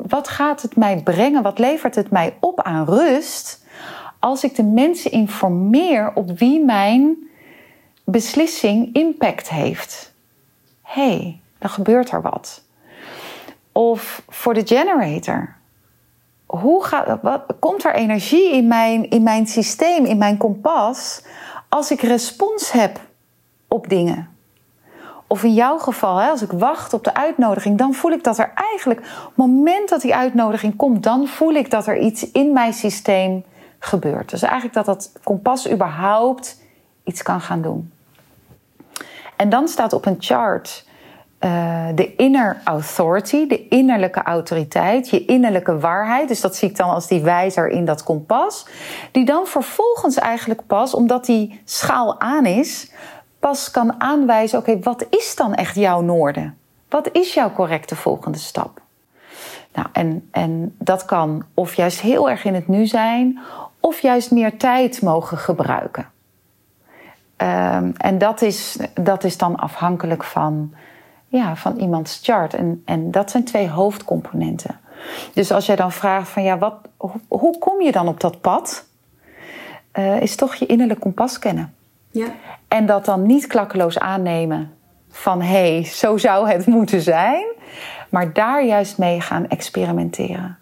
wat 0.06 0.28
gaat 0.28 0.62
het 0.62 0.76
mij 0.76 1.02
brengen? 1.02 1.42
Wat 1.42 1.58
levert 1.58 1.94
het 1.94 2.10
mij 2.10 2.36
op 2.40 2.62
aan 2.62 2.84
rust 2.84 3.64
als 4.18 4.44
ik 4.44 4.54
de 4.54 4.62
mensen 4.62 5.10
informeer 5.10 6.12
op 6.14 6.38
wie 6.38 6.64
mijn 6.64 7.16
beslissing 8.04 8.94
impact 8.94 9.48
heeft? 9.48 10.14
hey, 10.94 11.40
dan 11.58 11.70
gebeurt 11.70 12.10
er 12.10 12.22
wat. 12.22 12.62
Of 13.72 14.22
voor 14.28 14.54
de 14.54 14.66
generator. 14.66 15.56
Hoe 16.46 16.84
gaat, 16.84 17.18
wat, 17.22 17.42
komt 17.58 17.84
er 17.84 17.94
energie 17.94 18.52
in 18.52 18.66
mijn, 18.66 19.10
in 19.10 19.22
mijn 19.22 19.46
systeem, 19.46 20.04
in 20.04 20.18
mijn 20.18 20.36
kompas, 20.36 21.22
als 21.68 21.90
ik 21.90 22.00
respons 22.00 22.72
heb 22.72 23.00
op 23.68 23.88
dingen? 23.88 24.33
Of 25.26 25.42
in 25.42 25.54
jouw 25.54 25.78
geval, 25.78 26.20
als 26.20 26.42
ik 26.42 26.50
wacht 26.50 26.92
op 26.92 27.04
de 27.04 27.14
uitnodiging, 27.14 27.78
dan 27.78 27.94
voel 27.94 28.10
ik 28.10 28.24
dat 28.24 28.38
er 28.38 28.52
eigenlijk, 28.54 29.00
op 29.00 29.26
het 29.26 29.36
moment 29.36 29.88
dat 29.88 30.00
die 30.00 30.14
uitnodiging 30.14 30.76
komt, 30.76 31.02
dan 31.02 31.26
voel 31.26 31.52
ik 31.52 31.70
dat 31.70 31.86
er 31.86 31.98
iets 31.98 32.30
in 32.30 32.52
mijn 32.52 32.72
systeem 32.72 33.44
gebeurt. 33.78 34.30
Dus 34.30 34.42
eigenlijk 34.42 34.74
dat 34.74 34.84
dat 34.84 35.12
kompas 35.22 35.70
überhaupt 35.70 36.62
iets 37.04 37.22
kan 37.22 37.40
gaan 37.40 37.62
doen. 37.62 37.92
En 39.36 39.48
dan 39.48 39.68
staat 39.68 39.92
op 39.92 40.06
een 40.06 40.16
chart 40.18 40.84
uh, 41.44 41.86
de 41.94 42.14
inner 42.16 42.60
authority, 42.64 43.46
de 43.46 43.68
innerlijke 43.68 44.22
autoriteit, 44.22 45.08
je 45.08 45.24
innerlijke 45.24 45.78
waarheid. 45.78 46.28
Dus 46.28 46.40
dat 46.40 46.56
zie 46.56 46.68
ik 46.68 46.76
dan 46.76 46.90
als 46.90 47.06
die 47.06 47.22
wijzer 47.22 47.68
in 47.68 47.84
dat 47.84 48.02
kompas. 48.02 48.66
Die 49.12 49.24
dan 49.24 49.46
vervolgens 49.46 50.18
eigenlijk 50.18 50.66
pas, 50.66 50.94
omdat 50.94 51.24
die 51.24 51.60
schaal 51.64 52.20
aan 52.20 52.46
is, 52.46 52.92
pas 53.44 53.70
kan 53.70 54.00
aanwijzen: 54.00 54.58
oké, 54.58 54.78
wat 54.78 55.06
is 55.10 55.34
dan 55.36 55.54
echt 55.54 55.74
jouw 55.74 56.00
noorden? 56.00 56.58
Wat 56.88 57.08
is 57.12 57.34
jouw 57.34 57.52
correcte 57.52 57.96
volgende 57.96 58.38
stap? 58.38 58.80
Nou, 59.74 59.88
en, 59.92 60.28
en 60.30 60.74
dat 60.78 61.04
kan 61.04 61.44
of 61.54 61.74
juist 61.74 62.00
heel 62.00 62.30
erg 62.30 62.44
in 62.44 62.54
het 62.54 62.68
nu 62.68 62.86
zijn, 62.86 63.38
of 63.80 64.00
juist 64.00 64.30
meer 64.30 64.56
tijd 64.56 65.02
mogen 65.02 65.38
gebruiken. 65.38 66.06
Um, 67.36 67.92
en 67.96 68.18
dat 68.18 68.42
is, 68.42 68.78
dat 68.94 69.24
is 69.24 69.38
dan 69.38 69.56
afhankelijk 69.56 70.24
van 70.24 70.74
ja, 71.26 71.56
van 71.56 71.76
iemands 71.76 72.20
chart. 72.22 72.54
En, 72.54 72.82
en 72.84 73.10
dat 73.10 73.30
zijn 73.30 73.44
twee 73.44 73.68
hoofdcomponenten. 73.68 74.80
Dus 75.34 75.52
als 75.52 75.66
jij 75.66 75.76
dan 75.76 75.92
vraagt 75.92 76.28
van 76.28 76.42
ja, 76.42 76.58
wat, 76.58 76.74
hoe, 77.28 77.58
kom 77.58 77.80
je 77.80 77.92
dan 77.92 78.08
op 78.08 78.20
dat 78.20 78.40
pad? 78.40 78.86
Uh, 79.98 80.20
is 80.20 80.36
toch 80.36 80.54
je 80.54 80.66
innerlijk 80.66 81.00
kompas 81.00 81.38
kennen. 81.38 81.74
Ja. 82.14 82.26
En 82.68 82.86
dat 82.86 83.04
dan 83.04 83.26
niet 83.26 83.46
klakkeloos 83.46 83.98
aannemen 83.98 84.72
van 85.10 85.42
hé, 85.42 85.72
hey, 85.74 85.84
zo 85.84 86.16
zou 86.16 86.48
het 86.48 86.66
moeten 86.76 87.00
zijn. 87.00 87.44
Maar 88.10 88.32
daar 88.32 88.64
juist 88.64 88.98
mee 88.98 89.20
gaan 89.20 89.48
experimenteren. 89.48 90.58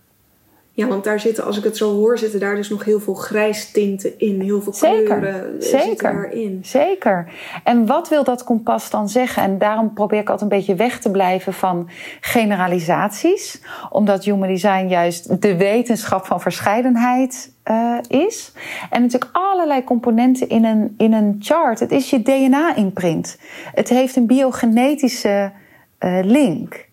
Ja, 0.75 0.87
want 0.87 1.05
daar 1.05 1.21
zitten, 1.21 1.45
als 1.45 1.59
ik 1.59 1.65
het 1.65 1.77
zo 1.77 1.95
hoor, 1.95 2.19
zitten 2.19 2.41
daar 2.41 2.55
dus 2.55 2.69
nog 2.69 2.85
heel 2.85 3.01
veel 3.01 3.15
grijstinten 3.15 4.19
in. 4.19 4.41
Heel 4.41 4.63
veel 4.63 4.73
kleuren 4.73 5.63
zeker, 5.63 5.81
zitten 5.81 6.13
daarin. 6.13 6.61
Zeker. 6.63 7.33
En 7.65 7.87
wat 7.87 8.09
wil 8.09 8.25
dat 8.25 8.45
kompas 8.45 8.91
dan 8.91 9.09
zeggen? 9.09 9.43
En 9.43 9.59
daarom 9.59 9.93
probeer 9.93 10.21
ik 10.21 10.31
altijd 10.31 10.51
een 10.51 10.59
beetje 10.59 10.75
weg 10.75 11.01
te 11.01 11.11
blijven 11.11 11.53
van 11.53 11.89
generalisaties. 12.21 13.61
Omdat 13.91 14.25
Human 14.25 14.49
Design 14.49 14.87
juist 14.87 15.43
de 15.43 15.57
wetenschap 15.57 16.27
van 16.27 16.41
verscheidenheid 16.41 17.53
uh, 17.71 17.99
is. 18.09 18.53
En 18.91 19.03
natuurlijk 19.03 19.31
allerlei 19.33 19.85
componenten 19.85 20.49
in 20.49 20.65
een, 20.65 20.95
in 20.99 21.13
een 21.13 21.37
chart. 21.41 21.81
Het 21.81 21.93
is 21.93 22.11
je 22.11 22.23
DNA-imprint. 22.23 23.39
Het 23.75 23.89
heeft 23.89 24.17
een 24.17 24.27
biogenetische 24.27 25.53
uh, 26.01 26.19
link. 26.23 26.87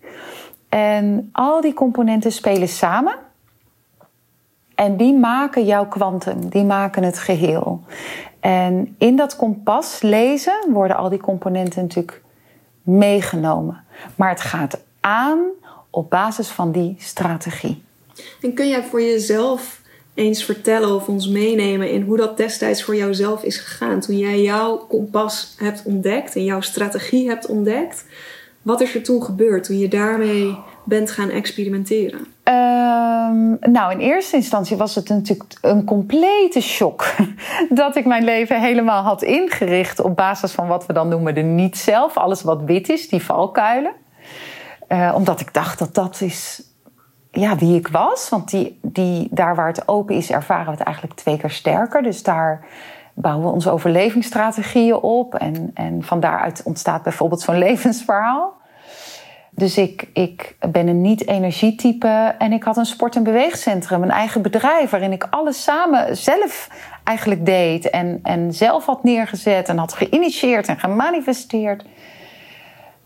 En 0.68 1.28
al 1.32 1.60
die 1.60 1.74
componenten 1.74 2.32
spelen 2.32 2.68
samen. 2.68 3.28
En 4.80 4.96
die 4.96 5.14
maken 5.14 5.64
jouw 5.64 5.86
kwantum, 5.86 6.48
die 6.48 6.64
maken 6.64 7.02
het 7.02 7.18
geheel. 7.18 7.80
En 8.40 8.94
in 8.98 9.16
dat 9.16 9.36
kompas 9.36 10.02
lezen 10.02 10.66
worden 10.68 10.96
al 10.96 11.08
die 11.08 11.18
componenten 11.18 11.82
natuurlijk 11.82 12.22
meegenomen. 12.82 13.84
Maar 14.16 14.28
het 14.28 14.40
gaat 14.40 14.78
aan 15.00 15.38
op 15.90 16.10
basis 16.10 16.48
van 16.48 16.72
die 16.72 16.96
strategie. 16.98 17.82
En 18.40 18.54
kun 18.54 18.68
jij 18.68 18.82
voor 18.82 19.02
jezelf 19.02 19.80
eens 20.14 20.44
vertellen 20.44 20.94
of 20.94 21.08
ons 21.08 21.28
meenemen 21.28 21.90
in 21.90 22.02
hoe 22.02 22.16
dat 22.16 22.36
destijds 22.36 22.82
voor 22.82 22.96
jouzelf 22.96 23.42
is 23.42 23.56
gegaan? 23.56 24.00
Toen 24.00 24.18
jij 24.18 24.42
jouw 24.42 24.76
kompas 24.76 25.54
hebt 25.58 25.82
ontdekt 25.84 26.36
en 26.36 26.44
jouw 26.44 26.60
strategie 26.60 27.28
hebt 27.28 27.46
ontdekt. 27.46 28.04
Wat 28.62 28.80
is 28.80 28.94
er 28.94 29.02
toen 29.02 29.22
gebeurd 29.22 29.64
toen 29.64 29.78
je 29.78 29.88
daarmee 29.88 30.58
bent 30.84 31.10
gaan 31.10 31.30
experimenteren? 31.30 32.26
Um, 32.90 33.58
nou, 33.72 33.92
in 33.92 33.98
eerste 33.98 34.36
instantie 34.36 34.76
was 34.76 34.94
het 34.94 35.08
natuurlijk 35.08 35.58
een 35.60 35.84
complete 35.84 36.60
shock 36.60 37.14
dat 37.70 37.96
ik 37.96 38.06
mijn 38.06 38.24
leven 38.24 38.60
helemaal 38.60 39.02
had 39.02 39.22
ingericht 39.22 40.00
op 40.00 40.16
basis 40.16 40.52
van 40.52 40.66
wat 40.66 40.86
we 40.86 40.92
dan 40.92 41.08
noemen 41.08 41.34
de 41.34 41.40
niet-zelf, 41.40 42.16
alles 42.16 42.42
wat 42.42 42.62
wit 42.62 42.88
is, 42.88 43.08
die 43.08 43.22
valkuilen. 43.22 43.92
Uh, 44.88 45.12
omdat 45.14 45.40
ik 45.40 45.54
dacht 45.54 45.78
dat 45.78 45.94
dat 45.94 46.20
is 46.20 46.62
ja, 47.30 47.56
wie 47.56 47.76
ik 47.76 47.88
was. 47.88 48.28
Want 48.28 48.50
die, 48.50 48.78
die, 48.82 49.28
daar 49.30 49.54
waar 49.54 49.66
het 49.66 49.88
open 49.88 50.14
is, 50.14 50.30
ervaren 50.30 50.64
we 50.64 50.70
het 50.70 50.80
eigenlijk 50.80 51.16
twee 51.16 51.36
keer 51.36 51.50
sterker. 51.50 52.02
Dus 52.02 52.22
daar 52.22 52.64
bouwen 53.14 53.46
we 53.46 53.52
onze 53.52 53.70
overlevingsstrategieën 53.70 54.96
op. 54.96 55.34
En, 55.34 55.70
en 55.74 56.02
van 56.02 56.20
daaruit 56.20 56.62
ontstaat 56.64 57.02
bijvoorbeeld 57.02 57.40
zo'n 57.40 57.58
levensverhaal. 57.68 58.59
Dus 59.60 59.78
ik, 59.78 60.08
ik 60.12 60.56
ben 60.70 60.88
een 60.88 61.00
niet-energietype 61.00 62.34
en 62.38 62.52
ik 62.52 62.62
had 62.62 62.76
een 62.76 62.86
sport- 62.86 63.16
en 63.16 63.22
beweegcentrum, 63.22 64.02
een 64.02 64.10
eigen 64.10 64.42
bedrijf 64.42 64.90
waarin 64.90 65.12
ik 65.12 65.26
alles 65.30 65.62
samen 65.62 66.16
zelf 66.16 66.68
eigenlijk 67.04 67.46
deed 67.46 67.90
en, 67.90 68.20
en 68.22 68.52
zelf 68.54 68.86
had 68.86 69.04
neergezet 69.04 69.68
en 69.68 69.78
had 69.78 69.92
geïnitieerd 69.92 70.68
en 70.68 70.78
gemanifesteerd. 70.78 71.84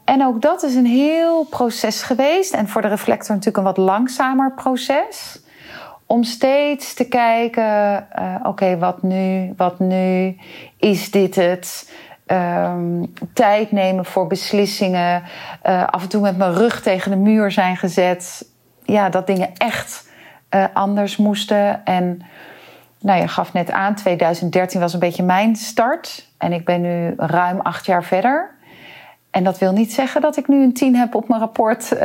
En 0.05 0.25
ook 0.27 0.43
dat 0.43 0.63
is 0.63 0.75
een 0.75 0.87
heel 0.87 1.45
proces 1.45 2.03
geweest 2.03 2.55
en 2.55 2.69
voor 2.69 2.83
de 2.83 2.89
reflector 2.89 3.35
natuurlijk 3.35 3.57
een 3.57 3.75
wat 3.75 3.77
langzamer 3.77 4.53
proces. 4.53 5.43
Om 6.07 6.23
steeds 6.23 6.95
te 6.95 7.09
kijken, 7.09 8.07
uh, 8.19 8.35
oké, 8.43 8.79
wat 8.79 9.03
nu, 9.03 9.53
wat 9.57 9.79
nu, 9.79 10.37
is 10.79 11.11
dit 11.11 11.35
het? 11.35 11.93
Um, 12.27 13.13
tijd 13.33 13.73
nemen 13.73 14.05
voor 14.05 14.27
beslissingen. 14.27 15.23
Uh, 15.67 15.85
af 15.87 16.03
en 16.03 16.09
toe 16.09 16.21
met 16.21 16.37
mijn 16.37 16.55
rug 16.55 16.83
tegen 16.83 17.11
de 17.11 17.17
muur 17.17 17.51
zijn 17.51 17.77
gezet. 17.77 18.47
Ja, 18.85 19.09
dat 19.09 19.27
dingen 19.27 19.57
echt 19.57 20.09
uh, 20.51 20.65
anders 20.73 21.17
moesten. 21.17 21.85
En 21.85 22.23
nou, 23.01 23.21
je 23.21 23.29
gaf 23.29 23.53
net 23.53 23.71
aan, 23.71 23.95
2013 23.95 24.81
was 24.81 24.93
een 24.93 24.99
beetje 24.99 25.23
mijn 25.23 25.57
start. 25.57 26.29
En 26.39 26.53
ik 26.53 26.65
ben 26.65 26.81
nu 26.81 27.15
ruim 27.17 27.61
acht 27.61 27.87
jaar 27.87 28.05
verder. 28.05 28.55
En 29.31 29.45
dat 29.45 29.59
wil 29.59 29.73
niet 29.73 29.93
zeggen 29.93 30.21
dat 30.21 30.37
ik 30.37 30.49
nu 30.49 30.63
een 30.63 30.73
tien 30.73 30.97
heb 30.97 31.15
op 31.15 31.29
mijn 31.29 31.41
rapport 31.41 31.93
uh, 31.93 32.01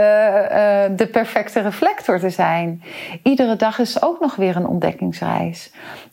de 0.96 1.08
perfecte 1.12 1.60
reflector 1.60 2.20
te 2.20 2.30
zijn. 2.30 2.84
Iedere 3.24 3.56
dag 3.56 3.80
is 3.80 4.02
ook 4.02 4.20
nog 4.20 4.36
weer 4.36 4.56
een 4.56 4.68
ontdekkingsreis. 4.68 5.72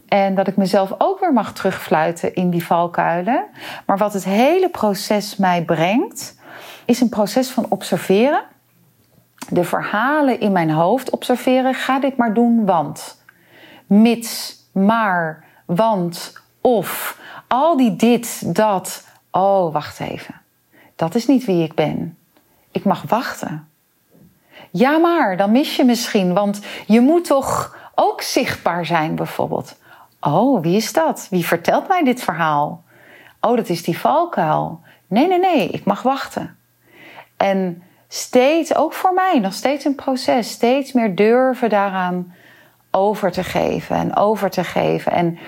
En 0.08 0.34
dat 0.34 0.46
ik 0.46 0.56
mezelf 0.56 0.94
ook 0.98 1.20
weer 1.20 1.32
mag 1.32 1.52
terugfluiten 1.52 2.34
in 2.34 2.50
die 2.50 2.64
valkuilen. 2.64 3.44
Maar 3.86 3.98
wat 3.98 4.12
het 4.12 4.24
hele 4.24 4.68
proces 4.68 5.36
mij 5.36 5.64
brengt, 5.64 6.38
is 6.84 7.00
een 7.00 7.08
proces 7.08 7.50
van 7.50 7.66
observeren. 7.68 8.42
De 9.48 9.64
verhalen 9.64 10.40
in 10.40 10.52
mijn 10.52 10.70
hoofd 10.70 11.10
observeren. 11.10 11.74
Ga 11.74 11.98
dit 11.98 12.16
maar 12.16 12.34
doen, 12.34 12.64
want. 12.64 13.24
Mits, 13.86 14.56
maar, 14.72 15.44
want, 15.64 16.32
of. 16.60 17.18
Al 17.48 17.76
die 17.76 17.96
dit, 17.96 18.54
dat. 18.54 19.04
Oh, 19.30 19.72
wacht 19.72 20.00
even. 20.00 20.34
Dat 20.96 21.14
is 21.14 21.26
niet 21.26 21.44
wie 21.44 21.62
ik 21.62 21.74
ben. 21.74 22.18
Ik 22.70 22.84
mag 22.84 23.02
wachten. 23.02 23.68
Ja, 24.70 24.98
maar 24.98 25.36
dan 25.36 25.52
mis 25.52 25.76
je 25.76 25.84
misschien, 25.84 26.34
want 26.34 26.60
je 26.86 27.00
moet 27.00 27.24
toch 27.24 27.76
ook 27.94 28.22
zichtbaar 28.22 28.86
zijn, 28.86 29.14
bijvoorbeeld. 29.14 29.76
Oh, 30.20 30.62
wie 30.62 30.76
is 30.76 30.92
dat? 30.92 31.26
Wie 31.30 31.46
vertelt 31.46 31.88
mij 31.88 32.04
dit 32.04 32.22
verhaal? 32.22 32.84
Oh, 33.40 33.56
dat 33.56 33.68
is 33.68 33.82
die 33.82 33.98
valkuil. 33.98 34.80
Nee, 35.06 35.28
nee, 35.28 35.38
nee, 35.38 35.68
ik 35.68 35.84
mag 35.84 36.02
wachten. 36.02 36.56
En 37.36 37.82
steeds, 38.08 38.74
ook 38.74 38.92
voor 38.92 39.12
mij, 39.12 39.38
nog 39.38 39.52
steeds 39.52 39.84
een 39.84 39.94
proces. 39.94 40.50
Steeds 40.50 40.92
meer 40.92 41.14
durven 41.14 41.68
daaraan 41.68 42.34
over 42.90 43.32
te 43.32 43.44
geven 43.44 43.96
en 43.96 44.16
over 44.16 44.50
te 44.50 44.64
geven. 44.64 45.12
En 45.12 45.38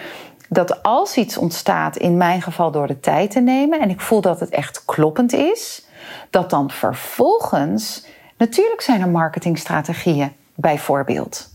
dat 0.49 0.83
als 0.83 1.16
iets 1.16 1.37
ontstaat, 1.37 1.97
in 1.97 2.16
mijn 2.16 2.43
geval 2.43 2.71
door 2.71 2.87
de 2.87 3.01
tijd 3.01 3.31
te 3.31 3.41
nemen, 3.41 3.81
en 3.81 3.91
ik 3.91 4.01
voel 4.01 4.21
dat 4.21 4.41
het 4.41 4.51
echt 4.51 4.85
kloppend 4.85 5.33
is, 5.33 5.87
dat 6.31 6.51
dan 6.51 6.71
vervolgens, 6.71 8.07
natuurlijk 8.37 8.81
zijn 8.81 9.01
er 9.01 9.09
marketingstrategieën 9.09 10.33
bijvoorbeeld. 10.55 11.49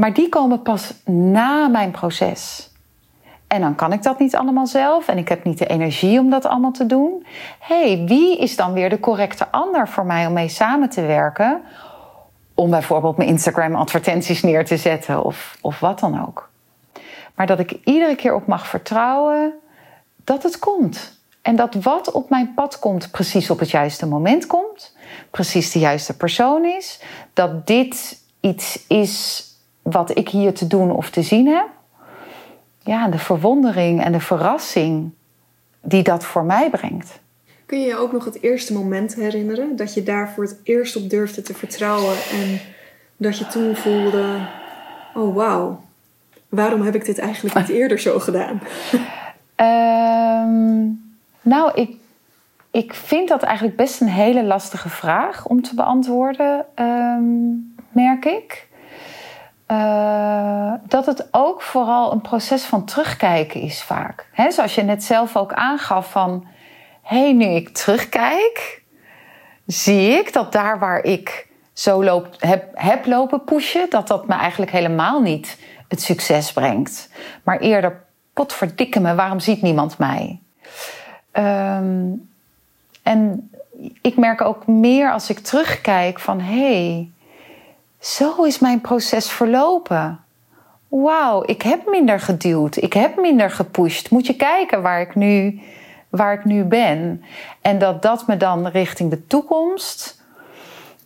Maar 0.00 0.12
die 0.12 0.28
komen 0.28 0.62
pas 0.62 0.94
na 1.04 1.68
mijn 1.68 1.90
proces. 1.90 2.70
En 3.46 3.60
dan 3.60 3.74
kan 3.74 3.92
ik 3.92 4.02
dat 4.02 4.18
niet 4.18 4.36
allemaal 4.36 4.66
zelf 4.66 5.08
en 5.08 5.18
ik 5.18 5.28
heb 5.28 5.44
niet 5.44 5.58
de 5.58 5.66
energie 5.66 6.18
om 6.18 6.30
dat 6.30 6.46
allemaal 6.46 6.70
te 6.70 6.86
doen. 6.86 7.26
hey, 7.58 8.04
wie 8.06 8.38
is 8.38 8.56
dan 8.56 8.72
weer 8.72 8.90
de 8.90 9.00
correcte 9.00 9.50
ander 9.50 9.88
voor 9.88 10.06
mij 10.06 10.26
om 10.26 10.32
mee 10.32 10.48
samen 10.48 10.88
te 10.88 11.02
werken? 11.02 11.62
Om 12.54 12.70
bijvoorbeeld 12.70 13.16
mijn 13.16 13.28
Instagram 13.28 13.74
advertenties 13.74 14.42
neer 14.42 14.64
te 14.64 14.76
zetten 14.76 15.24
of, 15.24 15.58
of 15.60 15.80
wat 15.80 16.00
dan 16.00 16.26
ook. 16.26 16.50
Maar 17.34 17.46
dat 17.46 17.58
ik 17.58 17.78
iedere 17.84 18.14
keer 18.14 18.34
op 18.34 18.46
mag 18.46 18.66
vertrouwen 18.66 19.54
dat 20.24 20.42
het 20.42 20.58
komt. 20.58 21.18
En 21.42 21.56
dat 21.56 21.74
wat 21.74 22.10
op 22.10 22.30
mijn 22.30 22.54
pad 22.54 22.78
komt, 22.78 23.10
precies 23.10 23.50
op 23.50 23.58
het 23.58 23.70
juiste 23.70 24.06
moment 24.06 24.46
komt. 24.46 24.96
Precies 25.30 25.72
de 25.72 25.78
juiste 25.78 26.16
persoon 26.16 26.64
is. 26.64 27.02
Dat 27.32 27.66
dit 27.66 28.22
iets 28.40 28.86
is 28.86 29.48
wat 29.82 30.18
ik 30.18 30.28
hier 30.28 30.54
te 30.54 30.66
doen 30.66 30.90
of 30.90 31.10
te 31.10 31.22
zien 31.22 31.46
heb. 31.46 31.68
Ja, 32.82 33.08
de 33.08 33.18
verwondering 33.18 34.04
en 34.04 34.12
de 34.12 34.20
verrassing 34.20 35.10
die 35.80 36.02
dat 36.02 36.24
voor 36.24 36.44
mij 36.44 36.70
brengt. 36.70 37.20
Kun 37.66 37.80
je 37.80 37.86
je 37.86 37.96
ook 37.96 38.12
nog 38.12 38.24
het 38.24 38.42
eerste 38.42 38.72
moment 38.72 39.14
herinneren 39.14 39.76
dat 39.76 39.94
je 39.94 40.02
daar 40.02 40.30
voor 40.30 40.44
het 40.44 40.60
eerst 40.62 40.96
op 40.96 41.10
durfde 41.10 41.42
te 41.42 41.54
vertrouwen 41.54 42.14
en 42.30 42.60
dat 43.16 43.38
je 43.38 43.46
toen 43.46 43.76
voelde: 43.76 44.46
oh 45.14 45.34
wauw, 45.34 45.80
waarom 46.48 46.82
heb 46.82 46.94
ik 46.94 47.04
dit 47.04 47.18
eigenlijk 47.18 47.54
niet 47.54 47.68
eerder 47.80 47.98
zo 47.98 48.18
gedaan? 48.18 48.60
um, 50.46 51.14
nou, 51.42 51.70
ik, 51.74 51.96
ik 52.70 52.94
vind 52.94 53.28
dat 53.28 53.42
eigenlijk 53.42 53.76
best 53.76 54.00
een 54.00 54.08
hele 54.08 54.44
lastige 54.44 54.88
vraag 54.88 55.46
om 55.46 55.62
te 55.62 55.74
beantwoorden, 55.74 56.66
um, 56.74 57.74
merk 57.92 58.24
ik. 58.24 58.68
Uh, 59.70 60.72
dat 60.82 61.06
het 61.06 61.28
ook 61.30 61.62
vooral 61.62 62.12
een 62.12 62.20
proces 62.20 62.64
van 62.64 62.84
terugkijken 62.84 63.60
is 63.60 63.82
vaak. 63.82 64.26
He, 64.32 64.50
zoals 64.50 64.74
je 64.74 64.82
net 64.82 65.04
zelf 65.04 65.36
ook 65.36 65.52
aangaf 65.52 66.10
van... 66.10 66.46
hé, 67.02 67.20
hey, 67.20 67.32
nu 67.32 67.44
ik 67.44 67.68
terugkijk, 67.68 68.82
zie 69.66 70.10
ik 70.10 70.32
dat 70.32 70.52
daar 70.52 70.78
waar 70.78 71.02
ik 71.02 71.48
zo 71.72 72.04
loop, 72.04 72.28
heb, 72.38 72.70
heb 72.74 73.06
lopen 73.06 73.44
pushen... 73.44 73.90
dat 73.90 74.08
dat 74.08 74.26
me 74.26 74.34
eigenlijk 74.34 74.70
helemaal 74.70 75.20
niet 75.20 75.58
het 75.88 76.02
succes 76.02 76.52
brengt. 76.52 77.10
Maar 77.42 77.58
eerder, 77.58 78.02
potverdikke 78.32 79.00
me, 79.00 79.14
waarom 79.14 79.40
ziet 79.40 79.62
niemand 79.62 79.98
mij? 79.98 80.40
Um, 81.32 82.28
en 83.02 83.50
ik 84.02 84.16
merk 84.16 84.40
ook 84.40 84.66
meer 84.66 85.12
als 85.12 85.30
ik 85.30 85.38
terugkijk 85.38 86.20
van... 86.20 86.40
hé, 86.40 86.84
hey, 86.84 87.10
zo 88.00 88.42
is 88.42 88.58
mijn 88.58 88.80
proces 88.80 89.30
verlopen. 89.30 90.20
Wauw, 90.88 91.42
ik 91.46 91.62
heb 91.62 91.86
minder 91.86 92.20
geduwd, 92.20 92.76
ik 92.76 92.92
heb 92.92 93.16
minder 93.16 93.50
gepusht. 93.50 94.10
Moet 94.10 94.26
je 94.26 94.36
kijken 94.36 94.82
waar 94.82 95.00
ik 95.00 95.14
nu, 95.14 95.60
waar 96.08 96.32
ik 96.32 96.44
nu 96.44 96.64
ben. 96.64 97.24
En 97.60 97.78
dat 97.78 98.02
dat 98.02 98.26
me 98.26 98.36
dan 98.36 98.66
richting 98.66 99.10
de 99.10 99.26
toekomst 99.26 100.22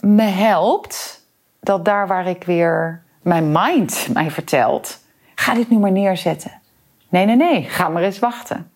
me 0.00 0.22
helpt. 0.22 1.22
Dat 1.60 1.84
daar 1.84 2.06
waar 2.06 2.26
ik 2.26 2.44
weer 2.44 3.02
mijn 3.22 3.52
mind 3.52 4.08
mij 4.12 4.30
vertelt, 4.30 4.98
ga 5.34 5.54
dit 5.54 5.70
nu 5.70 5.78
maar 5.78 5.92
neerzetten. 5.92 6.52
Nee, 7.08 7.26
nee, 7.26 7.36
nee, 7.36 7.62
ga 7.62 7.88
maar 7.88 8.02
eens 8.02 8.18
wachten. 8.18 8.70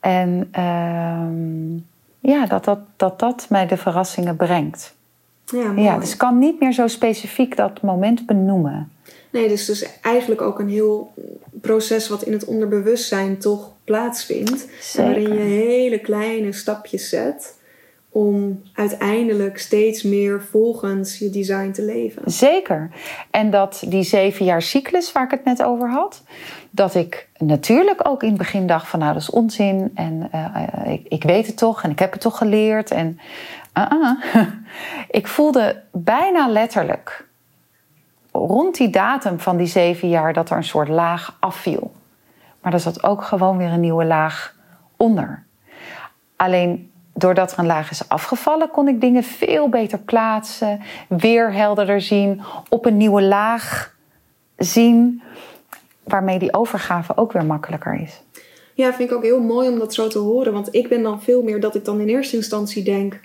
En 0.00 0.52
uh, 0.58 2.32
ja, 2.32 2.46
dat 2.46 2.64
dat, 2.64 2.78
dat 2.96 3.18
dat 3.18 3.46
mij 3.48 3.66
de 3.66 3.76
verrassingen 3.76 4.36
brengt. 4.36 4.96
Ja, 5.52 5.72
ja, 5.76 5.98
dus 5.98 6.12
ik 6.12 6.18
kan 6.18 6.38
niet 6.38 6.60
meer 6.60 6.72
zo 6.72 6.86
specifiek 6.86 7.56
dat 7.56 7.82
moment 7.82 8.26
benoemen. 8.26 8.92
Nee, 9.30 9.48
dus 9.48 9.64
dus 9.64 10.00
eigenlijk 10.02 10.40
ook 10.40 10.58
een 10.58 10.68
heel 10.68 11.12
proces 11.60 12.08
wat 12.08 12.22
in 12.22 12.32
het 12.32 12.44
onderbewustzijn 12.44 13.38
toch 13.38 13.72
plaatsvindt. 13.84 14.68
Zeker. 14.80 15.04
Waarin 15.04 15.34
je 15.34 15.40
hele 15.40 15.98
kleine 15.98 16.52
stapjes 16.52 17.08
zet 17.08 17.56
om 18.10 18.62
uiteindelijk 18.72 19.58
steeds 19.58 20.02
meer 20.02 20.42
volgens 20.42 21.18
je 21.18 21.30
design 21.30 21.70
te 21.70 21.82
leven. 21.82 22.22
Zeker. 22.24 22.90
En 23.30 23.50
dat 23.50 23.82
die 23.88 24.02
zeven 24.02 24.44
jaar 24.44 24.62
cyclus 24.62 25.12
waar 25.12 25.24
ik 25.24 25.30
het 25.30 25.44
net 25.44 25.62
over 25.62 25.90
had, 25.90 26.22
dat 26.70 26.94
ik 26.94 27.28
natuurlijk 27.38 28.08
ook 28.08 28.22
in 28.22 28.28
het 28.28 28.38
begin 28.38 28.66
dacht 28.66 28.88
van 28.88 28.98
nou 28.98 29.12
dat 29.12 29.22
is 29.22 29.30
onzin 29.30 29.90
en 29.94 30.30
uh, 30.34 30.92
ik, 30.92 31.06
ik 31.08 31.22
weet 31.22 31.46
het 31.46 31.56
toch 31.56 31.82
en 31.82 31.90
ik 31.90 31.98
heb 31.98 32.12
het 32.12 32.20
toch 32.20 32.38
geleerd 32.38 32.90
en 32.90 33.18
uh-uh. 33.78 34.44
ik 35.20 35.26
voelde 35.26 35.82
bijna 35.92 36.48
letterlijk 36.48 37.26
rond 38.32 38.76
die 38.76 38.90
datum 38.90 39.40
van 39.40 39.56
die 39.56 39.66
zeven 39.66 40.08
jaar 40.08 40.32
dat 40.32 40.50
er 40.50 40.56
een 40.56 40.64
soort 40.64 40.88
laag 40.88 41.36
afviel. 41.40 41.92
Maar 42.60 42.72
er 42.72 42.80
zat 42.80 43.02
ook 43.02 43.22
gewoon 43.22 43.56
weer 43.56 43.72
een 43.72 43.80
nieuwe 43.80 44.04
laag 44.04 44.54
onder. 44.96 45.44
Alleen 46.36 46.90
doordat 47.12 47.52
er 47.52 47.58
een 47.58 47.66
laag 47.66 47.90
is 47.90 48.08
afgevallen, 48.08 48.70
kon 48.70 48.88
ik 48.88 49.00
dingen 49.00 49.22
veel 49.22 49.68
beter 49.68 49.98
plaatsen, 49.98 50.80
weer 51.08 51.52
helderder 51.52 52.00
zien, 52.00 52.42
op 52.68 52.86
een 52.86 52.96
nieuwe 52.96 53.22
laag 53.22 53.96
zien, 54.56 55.22
waarmee 56.04 56.38
die 56.38 56.54
overgave 56.54 57.16
ook 57.16 57.32
weer 57.32 57.44
makkelijker 57.44 58.00
is. 58.00 58.22
Ja, 58.74 58.92
vind 58.92 59.10
ik 59.10 59.16
ook 59.16 59.22
heel 59.22 59.40
mooi 59.40 59.68
om 59.68 59.78
dat 59.78 59.94
zo 59.94 60.08
te 60.08 60.18
horen, 60.18 60.52
want 60.52 60.74
ik 60.74 60.88
ben 60.88 61.02
dan 61.02 61.22
veel 61.22 61.42
meer 61.42 61.60
dat 61.60 61.74
ik 61.74 61.84
dan 61.84 62.00
in 62.00 62.08
eerste 62.08 62.36
instantie 62.36 62.82
denk 62.82 63.20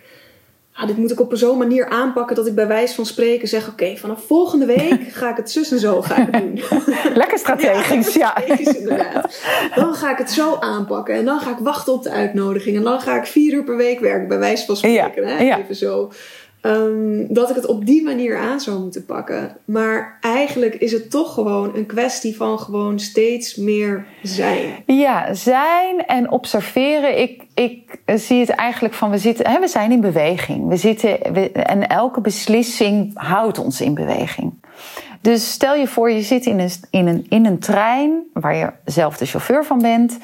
ah, 0.74 0.88
dit 0.88 0.97
moet 0.97 1.11
ik 1.11 1.19
op 1.19 1.32
zo'n 1.36 1.57
manier 1.57 1.89
aanpakken 1.89 2.36
dat 2.36 2.47
ik 2.47 2.55
bij 2.55 2.67
wijze 2.67 2.95
van 2.95 3.05
spreken 3.05 3.47
zeg: 3.47 3.69
Oké, 3.69 3.95
vanaf 3.95 4.24
volgende 4.26 4.65
week 4.65 5.07
ga 5.19 5.30
ik 5.30 5.38
het 5.38 5.51
zus 5.51 5.71
en 5.71 5.80
zo 5.80 6.01
ga 6.01 6.17
ik 6.17 6.32
doen. 6.32 6.61
Lekker 7.21 7.38
strategisch, 7.38 8.13
ja. 8.13 8.30
strategisch, 8.38 8.78
inderdaad. 8.78 9.41
Dan 9.76 9.93
ga 9.93 10.11
ik 10.11 10.17
het 10.17 10.32
zo 10.32 10.55
aanpakken 10.59 11.15
en 11.15 11.26
dan 11.26 11.39
ga 11.39 11.51
ik 11.51 11.57
wachten 11.59 11.93
op 11.93 12.03
de 12.03 12.11
uitnodiging 12.11 12.78
en 12.78 12.84
dan 12.84 13.01
ga 13.01 13.17
ik 13.17 13.26
vier 13.26 13.53
uur 13.53 13.63
per 13.63 13.78
week 13.78 13.99
werken, 13.99 14.28
bij 14.28 14.39
wijze 14.39 14.65
van 14.65 14.78
spreken. 14.78 15.28
Ja, 15.28 15.36
hè? 15.36 15.43
ja. 15.43 15.59
Even 15.59 15.76
zo. 15.76 16.11
Ehm, 16.64 17.26
dat 17.30 17.49
ik 17.49 17.55
het 17.55 17.66
op 17.66 17.86
die 17.86 18.03
manier 18.03 18.38
aan 18.38 18.59
zou 18.59 18.80
moeten 18.80 19.05
pakken. 19.05 19.57
Maar 19.66 20.18
eigenlijk 20.22 20.76
is 20.76 20.91
het 20.91 21.11
toch 21.11 21.34
gewoon 21.34 21.76
een 21.76 21.86
kwestie 21.86 22.36
van 22.36 22.59
gewoon 22.59 22.99
steeds 22.99 23.55
meer 23.55 24.05
zijn. 24.22 24.84
Ja, 24.86 25.34
zijn 25.34 26.05
en 26.05 26.32
observeren. 26.32 27.22
Ik, 27.22 27.43
ik 27.53 27.99
zie 28.05 28.39
het 28.39 28.49
eigenlijk 28.49 28.93
van 28.93 29.09
we, 29.09 29.18
zitten, 29.18 29.49
hè, 29.49 29.59
we 29.59 29.68
zijn 29.68 29.91
in 29.91 30.01
beweging. 30.01 30.68
We 30.68 30.78
zitten, 30.78 31.22
en 31.53 31.88
elke 31.88 32.22
beslissing 32.22 33.11
houdt 33.14 33.59
ons 33.59 33.82
in 33.82 33.93
beweging. 33.93 34.53
Dus 35.22 35.51
stel 35.51 35.76
je 35.76 35.88
voor, 35.88 36.11
je 36.11 36.22
zit 36.22 36.45
in 36.45 36.59
een, 36.59 36.72
in, 36.89 37.07
een, 37.07 37.26
in 37.30 37.45
een 37.45 37.59
trein 37.59 38.24
waar 38.34 38.55
je 38.55 38.72
zelf 38.86 39.18
de 39.18 39.26
chauffeur 39.26 39.66
van 39.66 39.82
bent. 39.82 40.18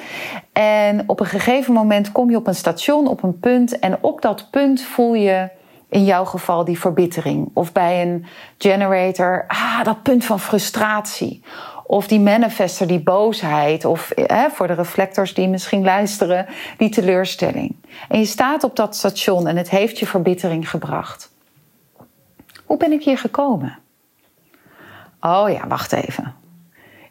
En 0.54 1.04
op 1.06 1.20
een 1.20 1.26
gegeven 1.26 1.74
moment 1.74 2.12
kom 2.12 2.30
je 2.30 2.38
op 2.38 2.48
een 2.48 2.56
station, 2.56 3.08
op 3.08 3.24
een 3.24 3.40
punt. 3.40 3.80
En 3.80 3.98
op 4.02 4.22
dat 4.22 4.48
punt 4.52 4.82
voel 4.82 5.14
je 5.14 5.58
in 5.90 6.06
jouw 6.06 6.26
geval 6.26 6.66
die 6.66 6.80
verbittering. 6.80 7.50
Of 7.54 7.72
bij 7.72 8.02
een 8.02 8.26
generator, 8.58 9.44
ah, 9.48 9.84
dat 9.84 10.04
punt 10.04 10.26
van 10.26 10.40
frustratie. 10.40 11.44
Of 11.84 12.08
die 12.08 12.20
manifester, 12.20 12.88
die 12.88 13.04
boosheid. 13.04 13.86
Of 13.86 14.12
voor 14.52 14.68
de 14.68 14.74
reflectors 14.74 15.34
die 15.34 15.48
misschien 15.48 15.84
luisteren, 15.84 16.46
die 16.78 16.90
teleurstelling. 16.90 17.76
En 18.10 18.20
je 18.20 18.26
staat 18.26 18.64
op 18.64 18.76
dat 18.76 18.96
station 18.96 19.48
en 19.48 19.58
het 19.58 19.70
heeft 19.70 20.00
je 20.00 20.08
verbittering 20.08 20.70
gebracht. 20.70 21.32
Hoe 22.66 22.78
ben 22.78 22.92
ik 22.92 23.04
hier 23.04 23.18
gekomen? 23.18 23.78
Oh 25.22 25.50
ja, 25.50 25.68
wacht 25.68 25.92
even. 25.92 26.34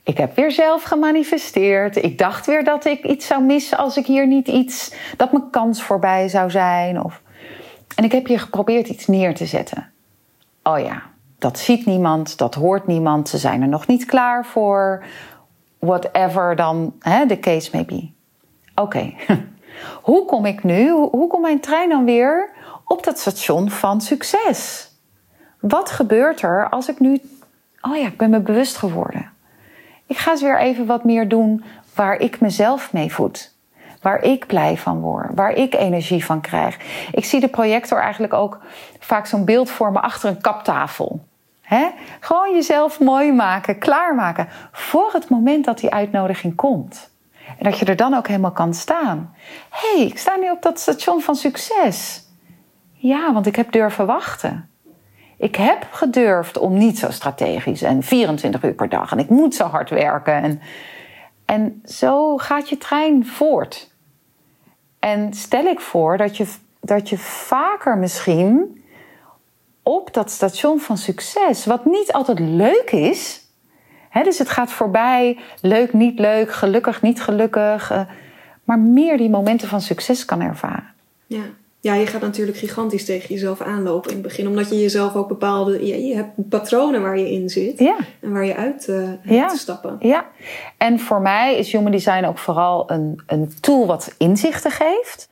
Ik 0.02 0.16
heb 0.18 0.36
weer 0.36 0.50
zelf 0.50 0.82
gemanifesteerd. 0.82 1.96
Ik 1.96 2.18
dacht 2.18 2.46
weer 2.46 2.64
dat 2.64 2.84
ik 2.84 3.04
iets 3.04 3.26
zou 3.26 3.42
missen 3.42 3.78
als 3.78 3.96
ik 3.96 4.06
hier 4.06 4.26
niet 4.26 4.48
iets. 4.48 4.94
dat 5.16 5.32
mijn 5.32 5.50
kans 5.50 5.82
voorbij 5.82 6.28
zou 6.28 6.50
zijn. 6.50 7.04
Of 7.04 7.22
en 7.98 8.04
ik 8.04 8.12
heb 8.12 8.26
hier 8.26 8.40
geprobeerd 8.40 8.88
iets 8.88 9.06
neer 9.06 9.34
te 9.34 9.46
zetten. 9.46 9.90
Oh 10.62 10.78
ja, 10.78 11.02
dat 11.38 11.58
ziet 11.58 11.86
niemand, 11.86 12.38
dat 12.38 12.54
hoort 12.54 12.86
niemand, 12.86 13.28
ze 13.28 13.38
zijn 13.38 13.62
er 13.62 13.68
nog 13.68 13.86
niet 13.86 14.04
klaar 14.04 14.46
voor. 14.46 15.04
Whatever 15.78 16.56
dan 16.56 16.94
de 17.26 17.38
case 17.40 17.70
may 17.72 17.84
be. 17.84 18.10
Oké, 18.74 19.14
hoe 20.08 20.24
kom 20.24 20.44
ik 20.44 20.62
nu, 20.62 20.90
hoe 20.90 21.26
komt 21.28 21.42
mijn 21.42 21.60
trein 21.60 21.88
dan 21.88 22.04
weer 22.04 22.50
op 22.84 23.04
dat 23.04 23.18
station 23.18 23.70
van 23.70 24.00
succes? 24.00 24.90
Wat 25.60 25.90
gebeurt 25.90 26.42
er 26.42 26.68
als 26.68 26.88
ik 26.88 27.00
nu. 27.00 27.20
Oh 27.80 27.96
ja, 27.96 28.06
ik 28.06 28.16
ben 28.16 28.30
me 28.30 28.40
bewust 28.40 28.76
geworden. 28.76 29.32
Ik 30.06 30.16
ga 30.16 30.30
eens 30.30 30.42
weer 30.42 30.58
even 30.58 30.86
wat 30.86 31.04
meer 31.04 31.28
doen 31.28 31.64
waar 31.94 32.20
ik 32.20 32.40
mezelf 32.40 32.92
mee 32.92 33.12
voed. 33.12 33.56
Waar 34.02 34.22
ik 34.22 34.46
blij 34.46 34.76
van 34.76 35.00
word, 35.00 35.30
waar 35.34 35.52
ik 35.52 35.74
energie 35.74 36.24
van 36.24 36.40
krijg. 36.40 36.76
Ik 37.12 37.24
zie 37.24 37.40
de 37.40 37.48
projector 37.48 38.00
eigenlijk 38.00 38.32
ook 38.32 38.58
vaak 38.98 39.26
zo'n 39.26 39.44
beeld 39.44 39.70
vormen 39.70 40.02
achter 40.02 40.28
een 40.28 40.40
kaptafel. 40.40 41.26
Gewoon 42.20 42.54
jezelf 42.54 43.00
mooi 43.00 43.32
maken, 43.32 43.78
klaarmaken 43.78 44.48
voor 44.72 45.10
het 45.12 45.28
moment 45.28 45.64
dat 45.64 45.78
die 45.78 45.90
uitnodiging 45.90 46.54
komt. 46.54 47.10
En 47.58 47.64
dat 47.64 47.78
je 47.78 47.84
er 47.84 47.96
dan 47.96 48.14
ook 48.14 48.26
helemaal 48.26 48.52
kan 48.52 48.74
staan. 48.74 49.34
Hé, 49.70 49.96
hey, 49.96 50.06
ik 50.06 50.18
sta 50.18 50.36
nu 50.36 50.50
op 50.50 50.62
dat 50.62 50.80
station 50.80 51.20
van 51.20 51.34
succes. 51.34 52.26
Ja, 52.92 53.32
want 53.32 53.46
ik 53.46 53.56
heb 53.56 53.72
durven 53.72 54.06
wachten. 54.06 54.70
Ik 55.36 55.56
heb 55.56 55.86
gedurfd 55.90 56.58
om 56.58 56.78
niet 56.78 56.98
zo 56.98 57.10
strategisch 57.10 57.82
en 57.82 58.02
24 58.02 58.62
uur 58.62 58.74
per 58.74 58.88
dag 58.88 59.12
en 59.12 59.18
ik 59.18 59.28
moet 59.28 59.54
zo 59.54 59.64
hard 59.64 59.90
werken. 59.90 60.34
En, 60.34 60.60
en 61.48 61.82
zo 61.84 62.36
gaat 62.36 62.68
je 62.68 62.78
trein 62.78 63.26
voort. 63.26 63.90
En 64.98 65.32
stel 65.32 65.64
ik 65.64 65.80
voor 65.80 66.16
dat 66.16 66.36
je, 66.36 66.46
dat 66.80 67.08
je 67.08 67.18
vaker 67.18 67.98
misschien 67.98 68.82
op 69.82 70.14
dat 70.14 70.30
station 70.30 70.80
van 70.80 70.96
succes, 70.96 71.66
wat 71.66 71.84
niet 71.84 72.12
altijd 72.12 72.38
leuk 72.38 72.90
is. 72.90 73.46
Dus 74.22 74.38
het 74.38 74.48
gaat 74.48 74.70
voorbij, 74.70 75.38
leuk, 75.60 75.92
niet 75.92 76.18
leuk, 76.18 76.52
gelukkig, 76.52 77.02
niet 77.02 77.22
gelukkig. 77.22 77.92
Uh, 77.92 78.00
maar 78.64 78.78
meer 78.78 79.16
die 79.16 79.30
momenten 79.30 79.68
van 79.68 79.80
succes 79.80 80.24
kan 80.24 80.40
ervaren. 80.40 80.94
Ja. 81.26 81.42
Ja, 81.88 81.94
je 81.94 82.06
gaat 82.06 82.20
natuurlijk 82.20 82.58
gigantisch 82.58 83.04
tegen 83.04 83.34
jezelf 83.34 83.60
aanlopen 83.60 84.10
in 84.10 84.16
het 84.16 84.26
begin. 84.26 84.48
Omdat 84.48 84.68
je 84.68 84.80
jezelf 84.80 85.14
ook 85.14 85.28
bepaalde... 85.28 85.86
Je, 85.86 86.06
je 86.06 86.14
hebt 86.14 86.48
patronen 86.48 87.02
waar 87.02 87.18
je 87.18 87.32
in 87.32 87.48
zit. 87.48 87.78
Ja. 87.78 87.96
En 88.20 88.32
waar 88.32 88.44
je 88.44 88.56
uit 88.56 88.86
uh, 88.88 89.08
ja. 89.22 89.48
te 89.48 89.56
stappen. 89.56 89.96
Ja. 90.00 90.26
En 90.76 91.00
voor 91.00 91.20
mij 91.20 91.56
is 91.56 91.72
Human 91.72 91.92
Design 91.92 92.24
ook 92.24 92.38
vooral 92.38 92.90
een, 92.90 93.22
een 93.26 93.52
tool 93.60 93.86
wat 93.86 94.14
inzichten 94.18 94.70
geeft. 94.70 95.28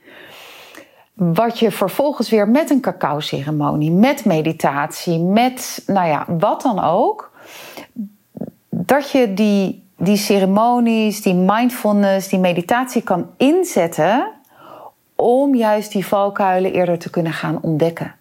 Wat 1.15 1.59
je 1.59 1.71
vervolgens 1.71 2.31
weer 2.31 2.49
met 2.49 2.71
een 2.71 2.81
cacao-ceremonie, 2.81 3.91
met 3.91 4.25
meditatie, 4.25 5.19
met 5.19 5.83
nou 5.87 6.09
ja, 6.09 6.25
wat 6.39 6.63
dan 6.63 6.85
ook. 6.85 7.33
Dat 8.69 9.11
je 9.11 9.35
die, 9.35 9.89
die 9.97 10.17
ceremonies, 10.17 11.23
die 11.23 11.35
mindfulness, 11.35 12.29
die 12.29 12.39
meditatie 12.39 13.03
kan 13.03 13.31
inzetten 13.37 14.35
om 15.17 15.55
juist 15.55 15.93
die 15.93 16.07
valkuilen 16.07 16.73
eerder 16.73 16.99
te 16.99 17.11
kunnen 17.11 17.33
gaan 17.33 17.59
ontdekken. 17.63 18.15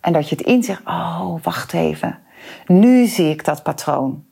En 0.00 0.12
dat 0.12 0.28
je 0.28 0.36
het 0.36 0.46
inzicht, 0.46 0.80
oh, 0.86 1.34
wacht 1.42 1.72
even. 1.72 2.18
Nu 2.66 3.06
zie 3.06 3.30
ik 3.30 3.44
dat 3.44 3.62
patroon. 3.62 4.24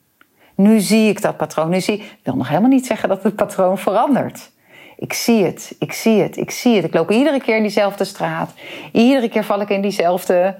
Nu 0.55 0.81
zie 0.81 1.09
ik 1.09 1.23
dat 1.23 1.37
patroon. 1.37 1.69
Nu 1.69 1.81
zie 1.81 1.95
ik 1.95 2.19
wil 2.23 2.37
nog 2.37 2.49
helemaal 2.49 2.71
niet 2.71 2.87
zeggen 2.87 3.09
dat 3.09 3.23
het 3.23 3.37
patroon 3.37 3.79
verandert. 3.79 4.51
Ik 4.97 5.13
zie 5.13 5.45
het, 5.45 5.77
ik 5.79 5.93
zie 5.93 6.23
het, 6.23 6.37
ik 6.37 6.51
zie 6.51 6.77
het. 6.77 6.85
Ik 6.85 6.95
loop 6.95 7.11
iedere 7.11 7.41
keer 7.41 7.57
in 7.57 7.63
diezelfde 7.63 8.05
straat. 8.05 8.51
Iedere 8.93 9.29
keer 9.29 9.45
val 9.45 9.61
ik 9.61 9.69
in 9.69 9.83
diezelfde 9.83 10.57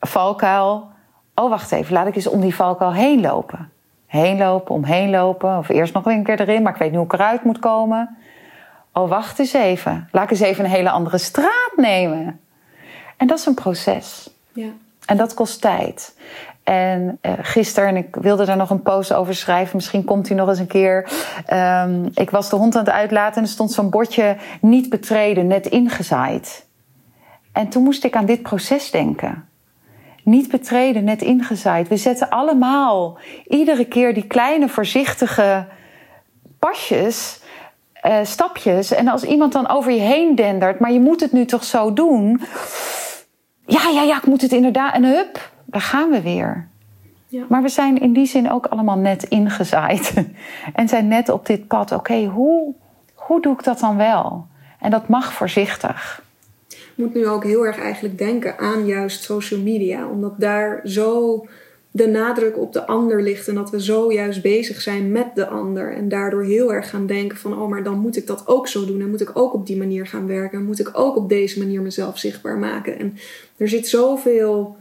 valkuil. 0.00 0.90
Oh, 1.34 1.50
wacht 1.50 1.72
even, 1.72 1.92
laat 1.92 2.06
ik 2.06 2.16
eens 2.16 2.26
om 2.26 2.40
die 2.40 2.54
valkuil 2.54 2.92
heen 2.92 3.20
lopen. 3.20 3.70
Heen 4.06 4.38
lopen, 4.38 4.74
omheen 4.74 5.10
lopen. 5.10 5.58
Of 5.58 5.68
eerst 5.68 5.94
nog 5.94 6.06
een 6.06 6.22
keer 6.22 6.40
erin, 6.40 6.62
maar 6.62 6.72
ik 6.72 6.78
weet 6.78 6.88
niet 6.88 6.98
hoe 6.98 7.06
ik 7.06 7.12
eruit 7.12 7.44
moet 7.44 7.58
komen. 7.58 8.16
Oh, 8.92 9.08
wacht 9.08 9.38
eens 9.38 9.52
even. 9.52 10.08
Laat 10.12 10.24
ik 10.24 10.30
eens 10.30 10.40
even 10.40 10.64
een 10.64 10.70
hele 10.70 10.90
andere 10.90 11.18
straat 11.18 11.72
nemen. 11.76 12.40
En 13.16 13.26
dat 13.26 13.38
is 13.38 13.46
een 13.46 13.54
proces. 13.54 14.30
Ja. 14.52 14.68
En 15.06 15.16
dat 15.16 15.34
kost 15.34 15.60
tijd. 15.60 16.14
En 16.62 17.18
uh, 17.22 17.32
gisteren, 17.38 17.88
en 17.88 17.96
ik 17.96 18.16
wilde 18.16 18.44
daar 18.44 18.56
nog 18.56 18.70
een 18.70 18.82
post 18.82 19.12
over 19.12 19.34
schrijven, 19.34 19.76
misschien 19.76 20.04
komt 20.04 20.28
hij 20.28 20.36
nog 20.36 20.48
eens 20.48 20.58
een 20.58 20.66
keer. 20.66 21.10
Um, 21.52 22.10
ik 22.14 22.30
was 22.30 22.50
de 22.50 22.56
hond 22.56 22.76
aan 22.76 22.84
het 22.84 22.94
uitlaten 22.94 23.36
en 23.36 23.42
er 23.42 23.48
stond 23.48 23.72
zo'n 23.72 23.90
bordje 23.90 24.36
niet 24.60 24.88
betreden, 24.88 25.46
net 25.46 25.66
ingezaaid. 25.66 26.66
En 27.52 27.68
toen 27.68 27.82
moest 27.82 28.04
ik 28.04 28.16
aan 28.16 28.26
dit 28.26 28.42
proces 28.42 28.90
denken. 28.90 29.48
Niet 30.24 30.50
betreden, 30.50 31.04
net 31.04 31.22
ingezaaid. 31.22 31.88
We 31.88 31.96
zetten 31.96 32.28
allemaal 32.28 33.18
iedere 33.46 33.84
keer 33.84 34.14
die 34.14 34.26
kleine 34.26 34.68
voorzichtige 34.68 35.66
pasjes 36.58 37.40
uh, 38.02 38.18
stapjes. 38.22 38.92
En 38.92 39.08
als 39.08 39.24
iemand 39.24 39.52
dan 39.52 39.68
over 39.68 39.92
je 39.92 40.00
heen 40.00 40.34
dendert, 40.34 40.78
maar 40.78 40.92
je 40.92 41.00
moet 41.00 41.20
het 41.20 41.32
nu 41.32 41.44
toch 41.44 41.64
zo 41.64 41.92
doen. 41.92 42.40
Ja, 43.66 43.88
ja, 43.88 44.02
ja, 44.02 44.16
ik 44.16 44.26
moet 44.26 44.42
het 44.42 44.52
inderdaad. 44.52 44.94
En 44.94 45.04
hup, 45.04 45.50
daar 45.64 45.80
gaan 45.80 46.10
we 46.10 46.22
weer. 46.22 46.68
Ja. 47.26 47.44
Maar 47.48 47.62
we 47.62 47.68
zijn 47.68 48.00
in 48.00 48.12
die 48.12 48.26
zin 48.26 48.50
ook 48.50 48.66
allemaal 48.66 48.98
net 48.98 49.22
ingezaaid. 49.22 50.14
en 50.74 50.88
zijn 50.88 51.08
net 51.08 51.28
op 51.28 51.46
dit 51.46 51.66
pad. 51.66 51.92
Oké, 51.92 51.94
okay, 51.94 52.26
hoe, 52.26 52.74
hoe 53.14 53.40
doe 53.40 53.52
ik 53.52 53.64
dat 53.64 53.78
dan 53.78 53.96
wel? 53.96 54.46
En 54.80 54.90
dat 54.90 55.08
mag 55.08 55.32
voorzichtig. 55.32 56.22
Ik 56.68 56.92
moet 56.94 57.14
nu 57.14 57.26
ook 57.26 57.44
heel 57.44 57.66
erg 57.66 57.78
eigenlijk 57.78 58.18
denken 58.18 58.58
aan 58.58 58.86
juist 58.86 59.22
social 59.22 59.60
media. 59.60 60.06
Omdat 60.06 60.34
daar 60.40 60.80
zo 60.84 61.46
de 61.94 62.06
nadruk 62.06 62.58
op 62.58 62.72
de 62.72 62.86
ander 62.86 63.22
ligt 63.22 63.48
en 63.48 63.54
dat 63.54 63.70
we 63.70 63.82
zo 63.82 64.12
juist 64.12 64.42
bezig 64.42 64.80
zijn 64.80 65.12
met 65.12 65.34
de 65.34 65.46
ander 65.46 65.94
en 65.94 66.08
daardoor 66.08 66.44
heel 66.44 66.72
erg 66.72 66.90
gaan 66.90 67.06
denken 67.06 67.38
van 67.38 67.60
oh 67.60 67.68
maar 67.68 67.82
dan 67.82 67.98
moet 67.98 68.16
ik 68.16 68.26
dat 68.26 68.46
ook 68.46 68.68
zo 68.68 68.86
doen 68.86 69.00
en 69.00 69.10
moet 69.10 69.20
ik 69.20 69.30
ook 69.38 69.54
op 69.54 69.66
die 69.66 69.76
manier 69.76 70.06
gaan 70.06 70.26
werken 70.26 70.58
en 70.58 70.64
moet 70.64 70.80
ik 70.80 70.90
ook 70.92 71.16
op 71.16 71.28
deze 71.28 71.58
manier 71.58 71.82
mezelf 71.82 72.18
zichtbaar 72.18 72.58
maken 72.58 72.98
en 72.98 73.16
er 73.56 73.68
zit 73.68 73.88
zoveel 73.88 74.76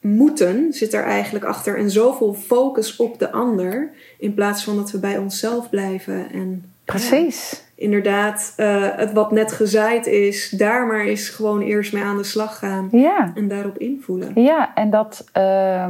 moeten 0.00 0.72
zit 0.72 0.94
er 0.94 1.02
eigenlijk 1.02 1.44
achter 1.44 1.78
en 1.78 1.90
zoveel 1.90 2.34
focus 2.34 2.96
op 2.96 3.18
de 3.18 3.32
ander 3.32 3.90
in 4.18 4.34
plaats 4.34 4.64
van 4.64 4.76
dat 4.76 4.90
we 4.90 4.98
bij 4.98 5.18
onszelf 5.18 5.70
blijven 5.70 6.32
en 6.32 6.64
Precies. 6.84 7.62
Inderdaad, 7.84 8.54
uh, 8.56 8.86
het 8.96 9.12
wat 9.12 9.32
net 9.32 9.52
gezaaid 9.52 10.06
is, 10.06 10.50
daar 10.50 10.86
maar 10.86 11.00
eens 11.00 11.28
gewoon 11.28 11.60
eerst 11.60 11.92
mee 11.92 12.02
aan 12.02 12.16
de 12.16 12.24
slag 12.24 12.58
gaan. 12.58 12.88
Ja. 12.90 13.32
En 13.34 13.48
daarop 13.48 13.78
invoelen. 13.78 14.32
Ja, 14.34 14.74
en 14.74 14.90
dat 14.90 15.24
uh, 15.36 15.86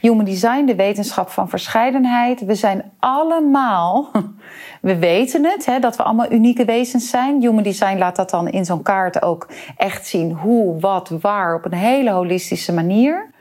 Human 0.00 0.24
Design, 0.24 0.64
de 0.64 0.74
wetenschap 0.74 1.28
van 1.28 1.48
verscheidenheid, 1.48 2.44
we 2.44 2.54
zijn 2.54 2.92
allemaal, 2.98 4.10
we 4.80 4.98
weten 4.98 5.44
het, 5.44 5.66
hè, 5.66 5.78
dat 5.78 5.96
we 5.96 6.02
allemaal 6.02 6.32
unieke 6.32 6.64
wezens 6.64 7.10
zijn. 7.10 7.40
Human 7.40 7.62
Design 7.62 7.98
laat 7.98 8.16
dat 8.16 8.30
dan 8.30 8.48
in 8.48 8.64
zo'n 8.64 8.82
kaart 8.82 9.22
ook 9.22 9.48
echt 9.76 10.06
zien 10.06 10.32
hoe, 10.32 10.80
wat, 10.80 11.08
waar, 11.20 11.54
op 11.54 11.64
een 11.64 11.78
hele 11.78 12.10
holistische 12.10 12.72
manier. 12.72 13.32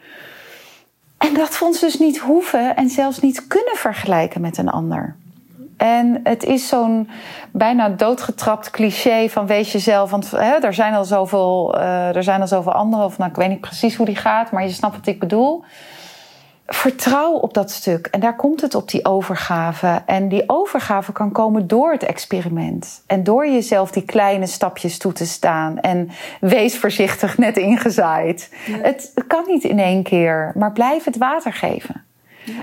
En 1.17 1.33
dat 1.33 1.59
we 1.59 1.65
ons 1.65 1.79
dus 1.79 1.99
niet 1.99 2.17
hoeven 2.17 2.75
en 2.75 2.89
zelfs 2.89 3.19
niet 3.19 3.47
kunnen 3.47 3.75
vergelijken 3.75 4.41
met 4.41 4.57
een 4.57 4.69
ander. 4.69 5.15
En 5.83 6.19
het 6.23 6.43
is 6.43 6.67
zo'n 6.67 7.09
bijna 7.51 7.89
doodgetrapt 7.89 8.69
cliché 8.69 9.29
van 9.29 9.47
wees 9.47 9.71
jezelf. 9.71 10.11
Want 10.11 10.31
hè, 10.31 10.53
er, 10.53 10.73
zijn 10.73 10.93
al 10.93 11.05
zoveel, 11.05 11.75
uh, 11.77 12.15
er 12.15 12.23
zijn 12.23 12.41
al 12.41 12.47
zoveel 12.47 12.71
anderen. 12.71 13.05
Of 13.05 13.17
nou, 13.17 13.29
ik 13.29 13.35
weet 13.35 13.49
niet 13.49 13.61
precies 13.61 13.95
hoe 13.95 14.05
die 14.05 14.15
gaat, 14.15 14.51
maar 14.51 14.63
je 14.63 14.69
snapt 14.69 14.95
wat 14.95 15.07
ik 15.07 15.19
bedoel. 15.19 15.63
Vertrouw 16.67 17.33
op 17.33 17.53
dat 17.53 17.71
stuk. 17.71 18.07
En 18.07 18.19
daar 18.19 18.35
komt 18.35 18.61
het 18.61 18.75
op 18.75 18.89
die 18.89 19.05
overgave. 19.05 20.01
En 20.05 20.27
die 20.27 20.43
overgave 20.47 21.11
kan 21.11 21.31
komen 21.31 21.67
door 21.67 21.91
het 21.91 22.03
experiment. 22.03 23.03
En 23.07 23.23
door 23.23 23.47
jezelf 23.47 23.91
die 23.91 24.03
kleine 24.03 24.47
stapjes 24.47 24.97
toe 24.97 25.13
te 25.13 25.25
staan. 25.25 25.79
En 25.79 26.09
wees 26.39 26.79
voorzichtig 26.79 27.37
net 27.37 27.57
ingezaaid. 27.57 28.53
Ja. 28.65 28.77
Het, 28.77 29.11
het 29.15 29.27
kan 29.27 29.43
niet 29.47 29.63
in 29.63 29.79
één 29.79 30.03
keer, 30.03 30.51
maar 30.55 30.71
blijf 30.71 31.03
het 31.03 31.17
water 31.17 31.53
geven. 31.53 32.03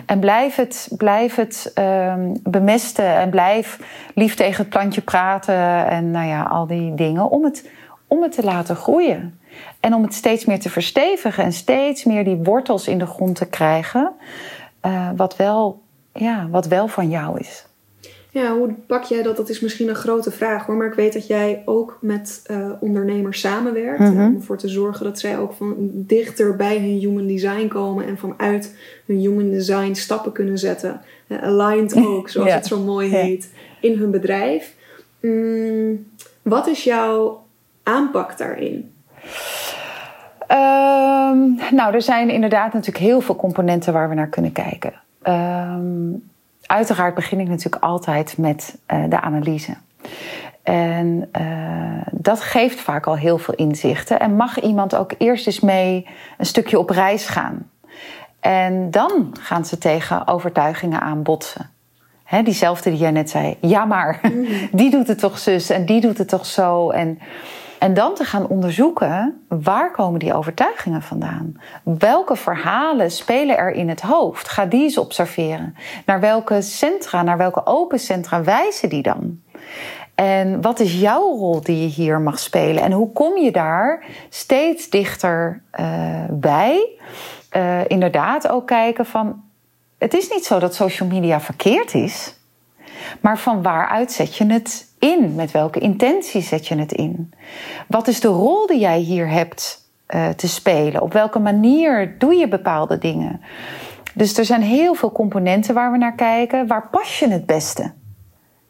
En 0.06 0.18
blijf 0.18 0.56
het, 0.56 0.88
blijf 0.96 1.34
het 1.34 1.72
um, 1.78 2.40
bemesten 2.42 3.16
en 3.16 3.30
blijf 3.30 3.78
lief 4.14 4.34
tegen 4.34 4.60
het 4.60 4.68
plantje 4.68 5.00
praten 5.00 5.86
en 5.86 6.10
nou 6.10 6.26
ja, 6.26 6.42
al 6.42 6.66
die 6.66 6.94
dingen 6.94 7.30
om 7.30 7.44
het, 7.44 7.68
om 8.06 8.22
het 8.22 8.32
te 8.32 8.44
laten 8.44 8.76
groeien. 8.76 9.40
En 9.80 9.94
om 9.94 10.02
het 10.02 10.14
steeds 10.14 10.44
meer 10.44 10.60
te 10.60 10.70
verstevigen 10.70 11.44
en 11.44 11.52
steeds 11.52 12.04
meer 12.04 12.24
die 12.24 12.36
wortels 12.36 12.88
in 12.88 12.98
de 12.98 13.06
grond 13.06 13.36
te 13.36 13.48
krijgen, 13.48 14.12
uh, 14.86 15.08
wat, 15.16 15.36
wel, 15.36 15.82
ja, 16.12 16.48
wat 16.50 16.66
wel 16.66 16.88
van 16.88 17.10
jou 17.10 17.38
is. 17.38 17.66
Ja, 18.32 18.56
hoe 18.56 18.74
pak 18.86 19.02
jij 19.02 19.22
dat? 19.22 19.36
Dat 19.36 19.48
is 19.48 19.60
misschien 19.60 19.88
een 19.88 19.94
grote 19.94 20.30
vraag 20.30 20.66
hoor. 20.66 20.76
Maar 20.76 20.86
ik 20.86 20.94
weet 20.94 21.12
dat 21.12 21.26
jij 21.26 21.62
ook 21.64 21.98
met 22.00 22.42
uh, 22.50 22.70
ondernemers 22.80 23.40
samenwerkt. 23.40 24.00
Mm 24.00 24.16
-hmm. 24.16 24.26
Om 24.26 24.34
ervoor 24.34 24.58
te 24.58 24.68
zorgen 24.68 25.04
dat 25.04 25.18
zij 25.18 25.38
ook 25.38 25.52
van 25.52 25.74
dichter 25.92 26.56
bij 26.56 26.78
hun 26.78 26.98
human 26.98 27.26
design 27.26 27.68
komen. 27.68 28.06
En 28.06 28.18
vanuit 28.18 28.76
hun 29.06 29.16
human 29.16 29.50
design 29.50 29.94
stappen 29.94 30.32
kunnen 30.32 30.58
zetten. 30.58 31.00
Uh, 31.26 31.42
aligned 31.42 31.96
ook, 32.06 32.28
zoals 32.28 32.48
ja. 32.48 32.54
het 32.54 32.66
zo 32.66 32.78
mooi 32.78 33.08
heet, 33.08 33.50
in 33.80 33.98
hun 33.98 34.10
bedrijf. 34.10 34.74
Mm, 35.20 36.06
wat 36.42 36.66
is 36.66 36.84
jouw 36.84 37.46
aanpak 37.82 38.38
daarin? 38.38 38.92
Um, 40.50 41.58
nou, 41.70 41.94
er 41.94 42.02
zijn 42.02 42.30
inderdaad 42.30 42.72
natuurlijk 42.72 43.04
heel 43.04 43.20
veel 43.20 43.36
componenten 43.36 43.92
waar 43.92 44.08
we 44.08 44.14
naar 44.14 44.28
kunnen 44.28 44.52
kijken. 44.52 44.92
Um, 45.22 46.29
uiteraard 46.70 47.14
begin 47.14 47.40
ik 47.40 47.48
natuurlijk 47.48 47.82
altijd 47.82 48.38
met 48.38 48.78
uh, 48.92 49.04
de 49.08 49.20
analyse. 49.20 49.76
En 50.62 51.28
uh, 51.40 52.02
dat 52.10 52.40
geeft 52.40 52.80
vaak 52.80 53.06
al 53.06 53.16
heel 53.16 53.38
veel 53.38 53.54
inzichten. 53.54 54.20
En 54.20 54.36
mag 54.36 54.60
iemand 54.60 54.94
ook 54.94 55.12
eerst 55.18 55.46
eens 55.46 55.60
mee 55.60 56.06
een 56.38 56.46
stukje 56.46 56.78
op 56.78 56.90
reis 56.90 57.26
gaan. 57.26 57.70
En 58.40 58.90
dan 58.90 59.36
gaan 59.40 59.64
ze 59.64 59.78
tegen 59.78 60.26
overtuigingen 60.26 61.00
aan 61.00 61.22
botsen. 61.22 61.70
He, 62.24 62.42
diezelfde 62.42 62.90
die 62.90 62.98
jij 62.98 63.10
net 63.10 63.30
zei. 63.30 63.56
Ja, 63.60 63.84
maar 63.84 64.20
die 64.72 64.90
doet 64.90 65.08
het 65.08 65.18
toch 65.18 65.38
zus 65.38 65.70
en 65.70 65.86
die 65.86 66.00
doet 66.00 66.18
het 66.18 66.28
toch 66.28 66.46
zo. 66.46 66.90
En, 66.90 67.18
en 67.80 67.94
dan 67.94 68.14
te 68.14 68.24
gaan 68.24 68.46
onderzoeken, 68.46 69.44
waar 69.48 69.90
komen 69.90 70.18
die 70.18 70.34
overtuigingen 70.34 71.02
vandaan? 71.02 71.60
Welke 71.82 72.36
verhalen 72.36 73.10
spelen 73.10 73.56
er 73.56 73.72
in 73.72 73.88
het 73.88 74.00
hoofd? 74.00 74.48
Ga 74.48 74.66
die 74.66 74.82
eens 74.82 74.98
observeren. 74.98 75.74
Naar 76.06 76.20
welke 76.20 76.62
centra, 76.62 77.22
naar 77.22 77.36
welke 77.36 77.66
open 77.66 77.98
centra 77.98 78.42
wijzen 78.42 78.88
die 78.88 79.02
dan? 79.02 79.40
En 80.14 80.60
wat 80.60 80.80
is 80.80 81.00
jouw 81.00 81.36
rol 81.36 81.60
die 81.62 81.80
je 81.80 81.86
hier 81.86 82.20
mag 82.20 82.38
spelen? 82.38 82.82
En 82.82 82.92
hoe 82.92 83.12
kom 83.12 83.36
je 83.36 83.52
daar 83.52 84.04
steeds 84.28 84.90
dichter 84.90 85.62
uh, 85.80 86.24
bij? 86.30 86.88
Uh, 87.56 87.88
inderdaad 87.88 88.48
ook 88.48 88.66
kijken 88.66 89.06
van... 89.06 89.42
Het 89.98 90.14
is 90.14 90.30
niet 90.30 90.44
zo 90.44 90.58
dat 90.58 90.74
social 90.74 91.08
media 91.08 91.40
verkeerd 91.40 91.94
is... 91.94 92.39
Maar 93.20 93.38
van 93.38 93.62
waaruit 93.62 94.12
zet 94.12 94.36
je 94.36 94.46
het 94.46 94.94
in? 94.98 95.34
Met 95.34 95.50
welke 95.50 95.78
intentie 95.78 96.42
zet 96.42 96.66
je 96.66 96.76
het 96.76 96.92
in? 96.92 97.32
Wat 97.88 98.08
is 98.08 98.20
de 98.20 98.28
rol 98.28 98.66
die 98.66 98.78
jij 98.78 98.98
hier 98.98 99.28
hebt 99.28 99.90
uh, 100.08 100.28
te 100.28 100.48
spelen? 100.48 101.02
Op 101.02 101.12
welke 101.12 101.38
manier 101.38 102.18
doe 102.18 102.34
je 102.34 102.48
bepaalde 102.48 102.98
dingen? 102.98 103.40
Dus 104.14 104.38
er 104.38 104.44
zijn 104.44 104.62
heel 104.62 104.94
veel 104.94 105.12
componenten 105.12 105.74
waar 105.74 105.92
we 105.92 105.98
naar 105.98 106.14
kijken. 106.14 106.66
Waar 106.66 106.88
pas 106.88 107.18
je 107.18 107.28
het 107.28 107.46
beste? 107.46 107.92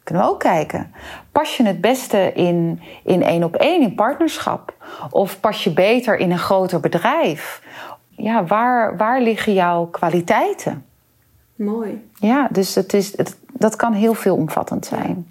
Kunnen 0.03 0.23
we 0.23 0.29
ook 0.29 0.39
kijken. 0.39 0.93
Pas 1.31 1.57
je 1.57 1.65
het 1.65 1.81
beste 1.81 2.31
in, 2.33 2.81
in 3.03 3.23
één 3.23 3.43
op 3.43 3.55
één, 3.55 3.81
in 3.81 3.95
partnerschap? 3.95 4.73
Of 5.09 5.39
pas 5.39 5.63
je 5.63 5.73
beter 5.73 6.17
in 6.17 6.31
een 6.31 6.39
groter 6.39 6.79
bedrijf? 6.79 7.61
Ja, 8.09 8.45
waar, 8.45 8.97
waar 8.97 9.21
liggen 9.21 9.53
jouw 9.53 9.85
kwaliteiten? 9.85 10.85
Mooi. 11.55 12.09
Ja, 12.13 12.47
dus 12.51 12.75
het 12.75 12.93
is, 12.93 13.17
het, 13.17 13.37
dat 13.61 13.75
kan 13.75 13.93
heel 13.93 14.13
veelomvattend 14.13 14.85
zijn. 14.85 15.27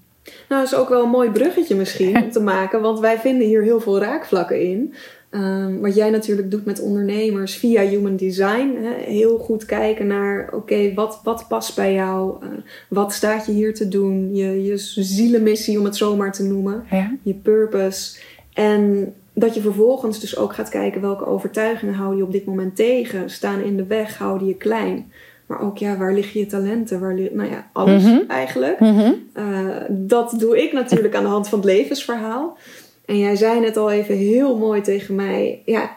Nou, 0.49 0.63
dat 0.63 0.73
is 0.73 0.75
ook 0.75 0.89
wel 0.89 1.03
een 1.03 1.11
mooi 1.11 1.31
bruggetje 1.31 1.75
misschien 1.75 2.17
om 2.23 2.31
te 2.31 2.41
maken, 2.41 2.81
want 2.81 3.01
wij 3.01 3.19
vinden 3.19 3.47
hier 3.47 3.63
heel 3.63 3.81
veel 3.81 3.99
raakvlakken 3.99 4.61
in. 4.61 4.95
Um, 5.31 5.81
wat 5.81 5.95
jij 5.95 6.11
natuurlijk 6.11 6.51
doet 6.51 6.65
met 6.65 6.81
ondernemers 6.81 7.57
via 7.57 7.83
Human 7.83 8.17
Design. 8.17 8.77
Hè, 8.83 9.13
heel 9.13 9.39
goed 9.39 9.65
kijken 9.65 10.07
naar, 10.07 10.45
oké, 10.47 10.55
okay, 10.55 10.95
wat, 10.95 11.21
wat 11.25 11.45
past 11.49 11.77
bij 11.77 11.95
jou? 11.95 12.45
Uh, 12.45 12.49
wat 12.89 13.13
staat 13.13 13.47
je 13.47 13.53
hier 13.53 13.75
te 13.75 13.89
doen? 13.89 14.35
Je, 14.35 14.65
je 14.65 14.77
zielenmissie, 15.03 15.79
om 15.79 15.85
het 15.85 15.97
zomaar 15.97 16.33
te 16.33 16.43
noemen. 16.43 16.85
Ja. 16.91 17.17
Je 17.23 17.35
purpose. 17.35 18.21
En 18.53 19.13
dat 19.33 19.55
je 19.55 19.61
vervolgens 19.61 20.21
dus 20.21 20.37
ook 20.37 20.55
gaat 20.55 20.69
kijken 20.69 21.01
welke 21.01 21.27
overtuigingen 21.27 21.95
hou 21.95 22.17
je 22.17 22.23
op 22.23 22.33
dit 22.33 22.45
moment 22.45 22.77
tegen. 22.77 23.31
Staan 23.31 23.61
in 23.61 23.77
de 23.77 23.87
weg, 23.87 24.19
houden 24.19 24.47
je 24.47 24.55
klein. 24.55 25.13
Maar 25.51 25.63
ook, 25.63 25.79
ja, 25.79 25.97
waar 25.97 26.13
liggen 26.13 26.41
je 26.41 26.47
talenten? 26.47 27.01
Waar 27.01 27.15
nou 27.15 27.51
ja, 27.51 27.71
alles 27.73 28.03
mm 28.03 28.09
-hmm. 28.09 28.25
eigenlijk. 28.29 28.81
Mm 28.81 28.99
-hmm. 28.99 29.15
uh, 29.37 29.77
dat 29.89 30.35
doe 30.39 30.63
ik 30.63 30.73
natuurlijk 30.73 31.15
aan 31.15 31.23
de 31.23 31.29
hand 31.29 31.49
van 31.49 31.59
het 31.59 31.69
levensverhaal. 31.69 32.59
En 33.05 33.19
jij 33.19 33.37
zei 33.37 33.61
net 33.61 33.77
al 33.77 33.91
even 33.91 34.15
heel 34.15 34.59
mooi 34.59 34.81
tegen 34.81 35.15
mij. 35.15 35.63
Ja, 35.65 35.97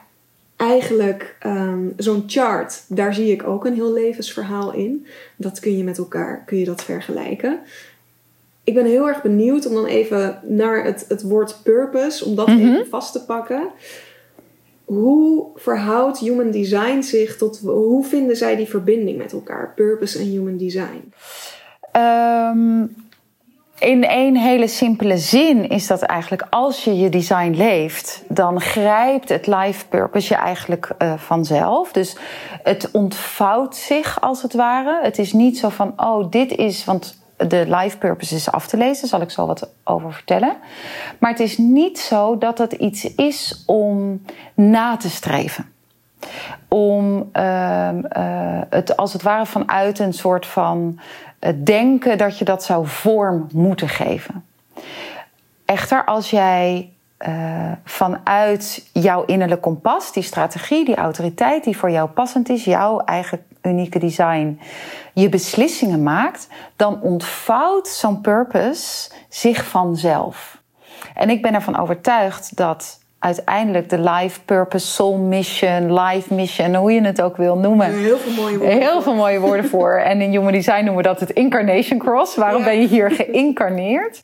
eigenlijk 0.56 1.38
um, 1.45 1.93
zo'n 1.97 2.24
chart, 2.28 2.84
daar 2.88 3.14
zie 3.14 3.32
ik 3.32 3.47
ook 3.47 3.66
een 3.66 3.74
heel 3.74 3.93
levensverhaal 3.93 4.74
in. 4.74 5.06
Dat 5.36 5.60
kun 5.60 5.78
je 5.78 5.84
met 5.84 5.97
elkaar, 5.97 6.43
kun 6.45 6.58
je 6.58 6.66
dat 6.66 6.84
vergelijken. 6.84 7.60
Ik 8.64 8.74
ben 8.74 8.86
heel 8.86 9.08
erg 9.08 9.22
benieuwd 9.22 9.68
om 9.68 9.74
dan 9.74 9.86
even 9.86 10.39
naar 10.47 10.84
het, 10.84 11.06
het 11.08 11.22
woord 11.22 11.60
purpose, 11.64 12.26
om 12.26 12.36
dat 12.36 12.47
mm 12.47 12.58
-hmm. 12.58 12.74
even 12.74 12.88
vast 12.88 13.12
te 13.12 13.26
pakken. 13.26 13.68
Hoe 14.93 15.47
verhoudt 15.55 16.19
human 16.19 16.51
design 16.51 17.01
zich 17.01 17.37
tot. 17.37 17.59
Hoe 17.59 18.05
vinden 18.05 18.35
zij 18.35 18.55
die 18.55 18.67
verbinding 18.67 19.17
met 19.17 19.33
elkaar? 19.33 19.73
Purpose 19.75 20.19
en 20.19 20.25
human 20.25 20.57
design? 20.57 21.13
Um, 21.97 22.95
in 23.79 24.03
één 24.03 24.35
hele 24.35 24.67
simpele 24.67 25.17
zin 25.17 25.69
is 25.69 25.87
dat 25.87 26.01
eigenlijk 26.01 26.47
als 26.49 26.83
je 26.83 26.97
je 26.97 27.09
design 27.09 27.53
leeft, 27.55 28.23
dan 28.27 28.61
grijpt 28.61 29.29
het 29.29 29.47
life 29.47 29.87
purpose 29.87 30.33
je 30.33 30.39
eigenlijk 30.39 30.89
uh, 30.99 31.13
vanzelf. 31.17 31.91
Dus 31.91 32.15
het 32.63 32.89
ontvouwt 32.91 33.75
zich 33.75 34.21
als 34.21 34.41
het 34.41 34.53
ware. 34.53 34.99
Het 35.03 35.17
is 35.17 35.33
niet 35.33 35.57
zo 35.57 35.69
van, 35.69 35.93
oh, 35.95 36.31
dit 36.31 36.55
is. 36.55 36.85
Want 36.85 37.22
de 37.47 37.65
life 37.67 37.97
purpose 37.97 38.35
is 38.35 38.51
af 38.51 38.67
te 38.67 38.77
lezen, 38.77 39.01
daar 39.01 39.09
zal 39.09 39.21
ik 39.21 39.29
zo 39.29 39.45
wat 39.45 39.69
over 39.83 40.13
vertellen. 40.13 40.55
Maar 41.19 41.29
het 41.29 41.39
is 41.39 41.57
niet 41.57 41.99
zo 41.99 42.37
dat 42.37 42.57
het 42.57 42.73
iets 42.73 43.15
is 43.15 43.63
om 43.65 44.21
na 44.53 44.97
te 44.97 45.09
streven. 45.09 45.71
Om 46.67 47.29
uh, 47.33 47.89
uh, 47.93 48.61
het 48.69 48.97
als 48.97 49.13
het 49.13 49.21
ware 49.21 49.45
vanuit 49.45 49.99
een 49.99 50.13
soort 50.13 50.45
van 50.45 50.99
denken 51.63 52.17
dat 52.17 52.37
je 52.37 52.45
dat 52.45 52.63
zou 52.63 52.87
vorm 52.87 53.47
moeten 53.53 53.89
geven. 53.89 54.45
Echter, 55.65 56.05
als 56.05 56.29
jij 56.29 56.93
uh, 57.27 57.71
vanuit 57.83 58.89
jouw 58.93 59.25
innerlijk 59.25 59.61
kompas, 59.61 60.13
die 60.13 60.23
strategie, 60.23 60.85
die 60.85 60.95
autoriteit 60.95 61.63
die 61.63 61.77
voor 61.77 61.91
jou 61.91 62.09
passend 62.09 62.49
is, 62.49 62.63
jouw 62.63 62.99
eigen 62.99 63.45
unieke 63.64 63.99
design, 63.99 64.59
je 65.14 65.30
beslissingen 65.30 66.03
maakt, 66.03 66.47
dan 66.76 67.01
ontvouwt 67.01 67.88
zo'n 67.88 68.22
purpose 68.22 69.11
zich 69.30 69.66
vanzelf. 69.66 70.61
En 71.14 71.30
ik 71.30 71.41
ben 71.41 71.53
ervan 71.53 71.80
overtuigd 71.80 72.55
dat 72.57 73.01
uiteindelijk 73.24 73.89
de 73.89 73.99
life 73.99 74.41
purpose, 74.41 74.88
soul 74.88 75.18
mission, 75.18 75.99
life 75.99 76.34
mission, 76.34 76.76
hoe 76.76 76.91
je 76.91 77.01
het 77.01 77.22
ook 77.22 77.38
wil 77.38 77.57
noemen. 77.57 77.93
Heel 77.93 78.18
veel 78.18 78.32
mooie 78.32 78.57
woorden. 78.57 78.78
Heel 78.78 79.01
veel 79.01 79.16
mooie 79.16 79.39
woorden 79.39 79.66
voor. 79.66 79.99
En 80.14 80.22
in 80.22 80.30
Human 80.30 80.51
Design 80.51 80.84
noemen 80.84 80.95
we 80.95 81.01
dat 81.01 81.20
het 81.20 81.30
incarnation 81.30 81.99
cross. 81.99 82.36
Waarom 82.36 82.64
ben 82.64 82.82
je 82.82 82.88
hier 82.88 83.11
geïncarneerd? 83.11 84.24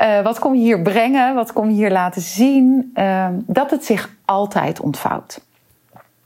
Uh, 0.00 0.20
wat 0.20 0.38
kom 0.38 0.54
je 0.54 0.60
hier 0.60 0.82
brengen? 0.82 1.34
Wat 1.34 1.52
kom 1.52 1.68
je 1.68 1.74
hier 1.74 1.90
laten 1.90 2.22
zien? 2.22 2.92
Uh, 2.94 3.26
dat 3.46 3.70
het 3.70 3.84
zich 3.84 4.10
altijd 4.24 4.80
ontvouwt. 4.80 5.40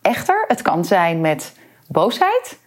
Echter, 0.03 0.45
het 0.47 0.63
kan 0.63 0.85
zijn 0.85 1.21
met 1.21 1.55
boosheid 1.89 2.59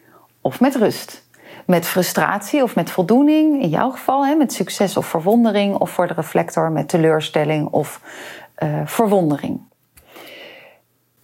of 0.42 0.60
met 0.60 0.76
rust. 0.76 1.30
Met 1.66 1.86
frustratie 1.86 2.64
of 2.64 2.76
met 2.76 2.92
voldoening, 2.92 3.62
in 3.62 3.70
jouw 3.70 3.90
geval, 3.90 4.26
hè, 4.26 4.36
met 4.36 4.54
succes 4.54 4.98
of 4.98 5.06
verwondering, 5.06 5.76
of 5.76 5.90
voor 5.90 6.08
de 6.08 6.14
reflector 6.14 6.72
met 6.72 6.90
teleurstelling 6.90 7.68
of 7.68 8.02
uh, 8.64 8.82
verwondering. 8.86 9.62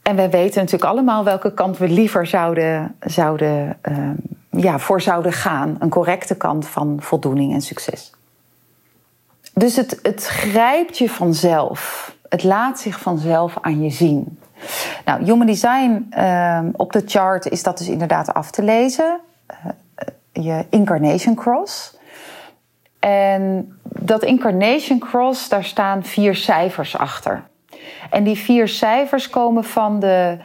En 0.01 0.15
wij 0.15 0.29
weten 0.29 0.61
natuurlijk 0.61 0.91
allemaal 0.91 1.23
welke 1.23 1.53
kant 1.53 1.77
we 1.77 1.89
liever 1.89 2.27
zouden, 2.27 2.95
zouden, 2.99 3.79
uh, 3.89 4.09
ja, 4.49 4.79
voor 4.79 5.01
zouden 5.01 5.33
gaan. 5.33 5.75
Een 5.79 5.89
correcte 5.89 6.35
kant 6.35 6.67
van 6.67 6.97
voldoening 6.99 7.53
en 7.53 7.61
succes. 7.61 8.11
Dus 9.53 9.75
het, 9.75 9.99
het 10.01 10.25
grijpt 10.25 10.97
je 10.97 11.09
vanzelf. 11.09 12.15
Het 12.29 12.43
laat 12.43 12.79
zich 12.79 12.99
vanzelf 12.99 13.57
aan 13.61 13.83
je 13.83 13.89
zien. 13.89 14.39
Nou, 15.05 15.23
Human 15.23 15.47
Design 15.47 16.07
uh, 16.17 16.59
op 16.71 16.91
de 16.91 17.03
chart 17.05 17.49
is 17.49 17.63
dat 17.63 17.77
dus 17.77 17.87
inderdaad 17.87 18.33
af 18.33 18.51
te 18.51 18.63
lezen. 18.63 19.19
Uh, 19.51 20.45
je 20.45 20.65
Incarnation 20.69 21.35
Cross. 21.35 21.97
En 22.99 23.73
dat 23.83 24.23
Incarnation 24.23 24.99
Cross, 24.99 25.49
daar 25.49 25.63
staan 25.63 26.03
vier 26.03 26.35
cijfers 26.35 26.97
achter. 26.97 27.43
En 28.09 28.23
die 28.23 28.37
vier 28.37 28.67
cijfers 28.67 29.29
komen 29.29 29.63
van 29.63 29.99
de 29.99 30.37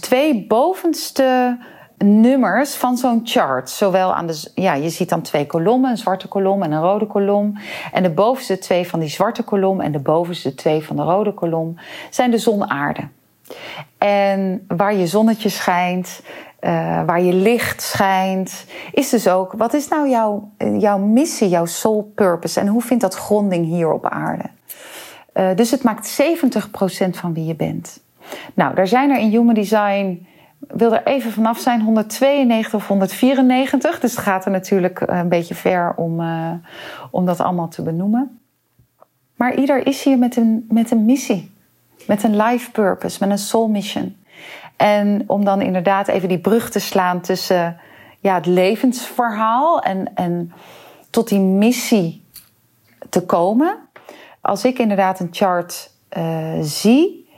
twee 0.00 0.46
bovenste 0.46 1.58
nummers 1.98 2.74
van 2.74 2.96
zo'n 2.96 3.20
chart. 3.24 3.70
Zowel 3.70 4.14
aan 4.14 4.26
de, 4.26 4.50
ja, 4.54 4.74
je 4.74 4.88
ziet 4.88 5.08
dan 5.08 5.22
twee 5.22 5.46
kolommen, 5.46 5.90
een 5.90 5.96
zwarte 5.96 6.28
kolom 6.28 6.62
en 6.62 6.72
een 6.72 6.82
rode 6.82 7.06
kolom. 7.06 7.58
En 7.92 8.02
de 8.02 8.10
bovenste 8.10 8.58
twee 8.58 8.88
van 8.88 9.00
die 9.00 9.08
zwarte 9.08 9.42
kolom 9.42 9.80
en 9.80 9.92
de 9.92 9.98
bovenste 9.98 10.54
twee 10.54 10.84
van 10.84 10.96
de 10.96 11.02
rode 11.02 11.34
kolom 11.34 11.78
zijn 12.10 12.30
de 12.30 12.38
zon-aarde. 12.38 13.08
En 13.98 14.64
waar 14.68 14.94
je 14.94 15.06
zonnetje 15.06 15.48
schijnt, 15.48 16.22
uh, 16.60 17.04
waar 17.04 17.22
je 17.22 17.32
licht 17.32 17.82
schijnt, 17.82 18.64
is 18.92 19.10
dus 19.10 19.28
ook, 19.28 19.52
wat 19.52 19.74
is 19.74 19.88
nou 19.88 20.08
jouw, 20.08 20.50
jouw 20.78 20.98
missie, 20.98 21.48
jouw 21.48 21.64
soul 21.64 22.12
purpose 22.14 22.60
en 22.60 22.66
hoe 22.66 22.82
vindt 22.82 23.02
dat 23.02 23.14
gronding 23.14 23.66
hier 23.66 23.92
op 23.92 24.06
aarde? 24.06 24.44
Uh, 25.34 25.54
dus 25.54 25.70
het 25.70 25.82
maakt 25.82 26.22
70% 27.06 27.10
van 27.10 27.34
wie 27.34 27.44
je 27.44 27.54
bent. 27.54 28.00
Nou, 28.54 28.74
daar 28.74 28.86
zijn 28.86 29.10
er 29.10 29.18
in 29.18 29.30
Human 29.30 29.54
Design, 29.54 30.26
wil 30.58 30.94
er 30.94 31.06
even 31.06 31.32
vanaf 31.32 31.58
zijn, 31.58 31.80
192 31.82 32.74
of 32.74 32.86
194. 32.86 34.00
Dus 34.00 34.10
het 34.10 34.20
gaat 34.20 34.44
er 34.44 34.50
natuurlijk 34.50 35.00
een 35.06 35.28
beetje 35.28 35.54
ver 35.54 35.92
om, 35.96 36.22
om 37.10 37.26
dat 37.26 37.40
allemaal 37.40 37.68
te 37.68 37.82
benoemen. 37.82 38.38
Maar 39.36 39.54
ieder 39.54 39.86
is 39.86 40.04
hier 40.04 40.18
met 40.18 40.36
een, 40.36 40.64
met 40.68 40.90
een 40.90 41.04
missie, 41.04 41.53
met 42.06 42.22
een 42.22 42.36
life 42.36 42.70
purpose, 42.70 43.16
met 43.20 43.30
een 43.30 43.38
soul 43.38 43.68
mission. 43.68 44.16
En 44.76 45.24
om 45.26 45.44
dan 45.44 45.62
inderdaad 45.62 46.08
even 46.08 46.28
die 46.28 46.38
brug 46.38 46.70
te 46.70 46.78
slaan 46.78 47.20
tussen 47.20 47.80
ja, 48.20 48.34
het 48.34 48.46
levensverhaal 48.46 49.80
en, 49.80 50.14
en 50.14 50.52
tot 51.10 51.28
die 51.28 51.40
missie 51.40 52.24
te 53.08 53.24
komen. 53.26 53.78
Als 54.40 54.64
ik 54.64 54.78
inderdaad 54.78 55.20
een 55.20 55.28
chart 55.30 55.90
uh, 56.16 56.60
zie, 56.60 57.28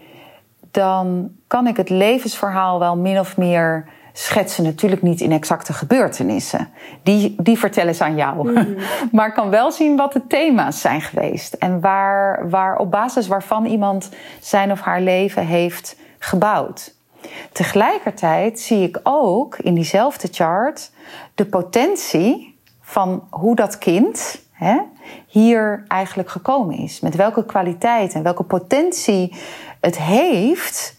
dan 0.70 1.30
kan 1.46 1.66
ik 1.66 1.76
het 1.76 1.88
levensverhaal 1.88 2.78
wel 2.78 2.96
min 2.96 3.18
of 3.18 3.36
meer 3.36 3.88
schetsen. 4.18 4.64
Natuurlijk 4.64 5.02
niet 5.02 5.20
in 5.20 5.32
exacte 5.32 5.72
gebeurtenissen. 5.72 6.68
Die, 7.02 7.34
die 7.38 7.58
vertellen 7.58 7.94
ze 7.94 8.04
aan 8.04 8.16
jou. 8.16 8.52
Mm. 8.52 8.76
maar 9.12 9.28
ik 9.28 9.34
kan 9.34 9.50
wel 9.50 9.72
zien 9.72 9.96
wat 9.96 10.12
de 10.12 10.26
thema's 10.26 10.80
zijn 10.80 11.00
geweest. 11.00 11.52
En 11.52 11.80
waar, 11.80 12.48
waar 12.50 12.78
op 12.78 12.90
basis 12.90 13.26
waarvan 13.26 13.64
iemand 13.64 14.10
zijn 14.40 14.70
of 14.70 14.80
haar 14.80 15.00
leven 15.00 15.46
heeft 15.46 15.96
gebouwd. 16.18 16.94
Tegelijkertijd 17.52 18.60
zie 18.60 18.82
ik 18.82 19.00
ook 19.02 19.58
in 19.58 19.74
diezelfde 19.74 20.28
chart 20.30 20.90
de 21.34 21.46
potentie 21.46 22.58
van 22.80 23.26
hoe 23.30 23.56
dat 23.56 23.78
kind 23.78 24.40
hè, 24.52 24.78
hier 25.26 25.84
eigenlijk 25.88 26.28
gekomen 26.30 26.76
is. 26.76 27.00
Met 27.00 27.14
welke 27.14 27.44
kwaliteit 27.44 28.14
en 28.14 28.22
welke 28.22 28.42
potentie 28.42 29.34
het 29.80 29.98
heeft 29.98 30.95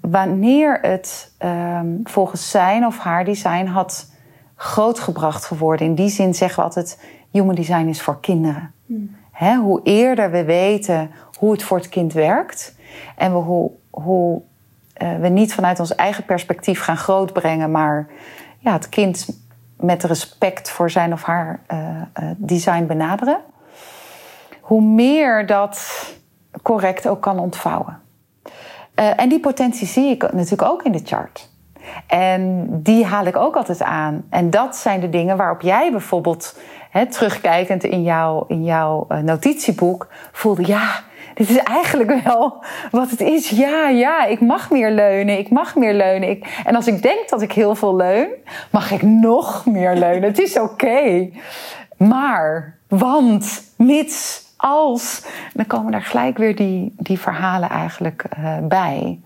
wanneer 0.00 0.78
het 0.82 1.32
um, 1.38 2.00
volgens 2.04 2.50
zijn 2.50 2.86
of 2.86 2.98
haar 2.98 3.24
design 3.24 3.66
had 3.66 4.10
grootgebracht 4.54 5.44
geworden. 5.44 5.86
In 5.86 5.94
die 5.94 6.08
zin 6.08 6.34
zeggen 6.34 6.58
we 6.58 6.68
altijd: 6.68 7.00
human 7.30 7.54
design 7.54 7.86
is 7.86 8.02
voor 8.02 8.20
kinderen. 8.20 8.72
Hmm. 8.86 9.16
hoe 9.56 9.80
eerder 9.82 10.30
we 10.30 10.44
weten 10.44 11.10
hoe 11.38 11.52
het 11.52 11.62
voor 11.62 11.76
het 11.76 11.88
kind 11.88 12.12
werkt 12.12 12.74
en 13.16 13.32
we 13.32 13.38
hoe, 13.38 13.70
hoe 13.90 14.42
uh, 15.02 15.16
we 15.16 15.28
niet 15.28 15.54
vanuit 15.54 15.80
ons 15.80 15.94
eigen 15.94 16.24
perspectief 16.24 16.80
gaan 16.80 16.96
grootbrengen, 16.96 17.70
maar 17.70 18.06
ja, 18.58 18.72
het 18.72 18.88
kind 18.88 19.28
met 19.76 20.04
respect 20.04 20.70
voor 20.70 20.90
zijn 20.90 21.12
of 21.12 21.22
haar 21.22 21.60
uh, 21.72 21.78
uh, 21.78 22.30
design 22.36 22.86
benaderen, 22.86 23.40
hoe 24.60 24.82
meer 24.82 25.46
dat 25.46 26.06
correct 26.62 27.08
ook 27.08 27.20
kan 27.20 27.38
ontvouwen. 27.38 28.00
En 29.16 29.28
die 29.28 29.40
potentie 29.40 29.86
zie 29.86 30.10
ik 30.10 30.32
natuurlijk 30.32 30.70
ook 30.70 30.82
in 30.82 30.92
de 30.92 31.02
chart. 31.04 31.50
En 32.06 32.68
die 32.82 33.04
haal 33.04 33.26
ik 33.26 33.36
ook 33.36 33.56
altijd 33.56 33.82
aan. 33.82 34.24
En 34.30 34.50
dat 34.50 34.76
zijn 34.76 35.00
de 35.00 35.10
dingen 35.10 35.36
waarop 35.36 35.60
jij 35.60 35.90
bijvoorbeeld, 35.90 36.58
hè, 36.90 37.06
terugkijkend 37.06 37.84
in 37.84 38.02
jouw, 38.02 38.44
in 38.48 38.64
jouw 38.64 39.06
notitieboek, 39.22 40.08
voelde: 40.32 40.66
ja, 40.66 41.00
dit 41.38 41.50
is 41.50 41.58
eigenlijk 41.58 42.22
wel 42.24 42.64
wat 42.90 43.10
het 43.10 43.20
is. 43.20 43.48
Ja, 43.48 43.88
ja, 43.88 44.24
ik 44.24 44.40
mag 44.40 44.70
meer 44.70 44.90
leunen. 44.90 45.38
Ik 45.38 45.50
mag 45.50 45.76
meer 45.76 45.94
leunen. 45.94 46.28
Ik, 46.28 46.60
en 46.64 46.74
als 46.74 46.86
ik 46.86 47.02
denk 47.02 47.28
dat 47.28 47.42
ik 47.42 47.52
heel 47.52 47.74
veel 47.74 47.96
leun, 47.96 48.28
mag 48.70 48.90
ik 48.90 49.02
nog 49.02 49.66
meer 49.66 49.96
leunen. 49.96 50.28
Het 50.28 50.38
is 50.38 50.58
oké. 50.58 51.30
Maar, 51.96 52.78
want, 52.88 53.62
mits, 53.76 54.46
als. 54.58 55.24
Dan 55.54 55.66
komen 55.66 55.92
daar 55.92 56.02
gelijk 56.02 56.38
weer 56.38 56.56
die, 56.56 56.94
die 56.96 57.18
verhalen 57.18 57.68
eigenlijk 57.68 58.24
uh, 58.38 58.58
bij. 58.66 59.20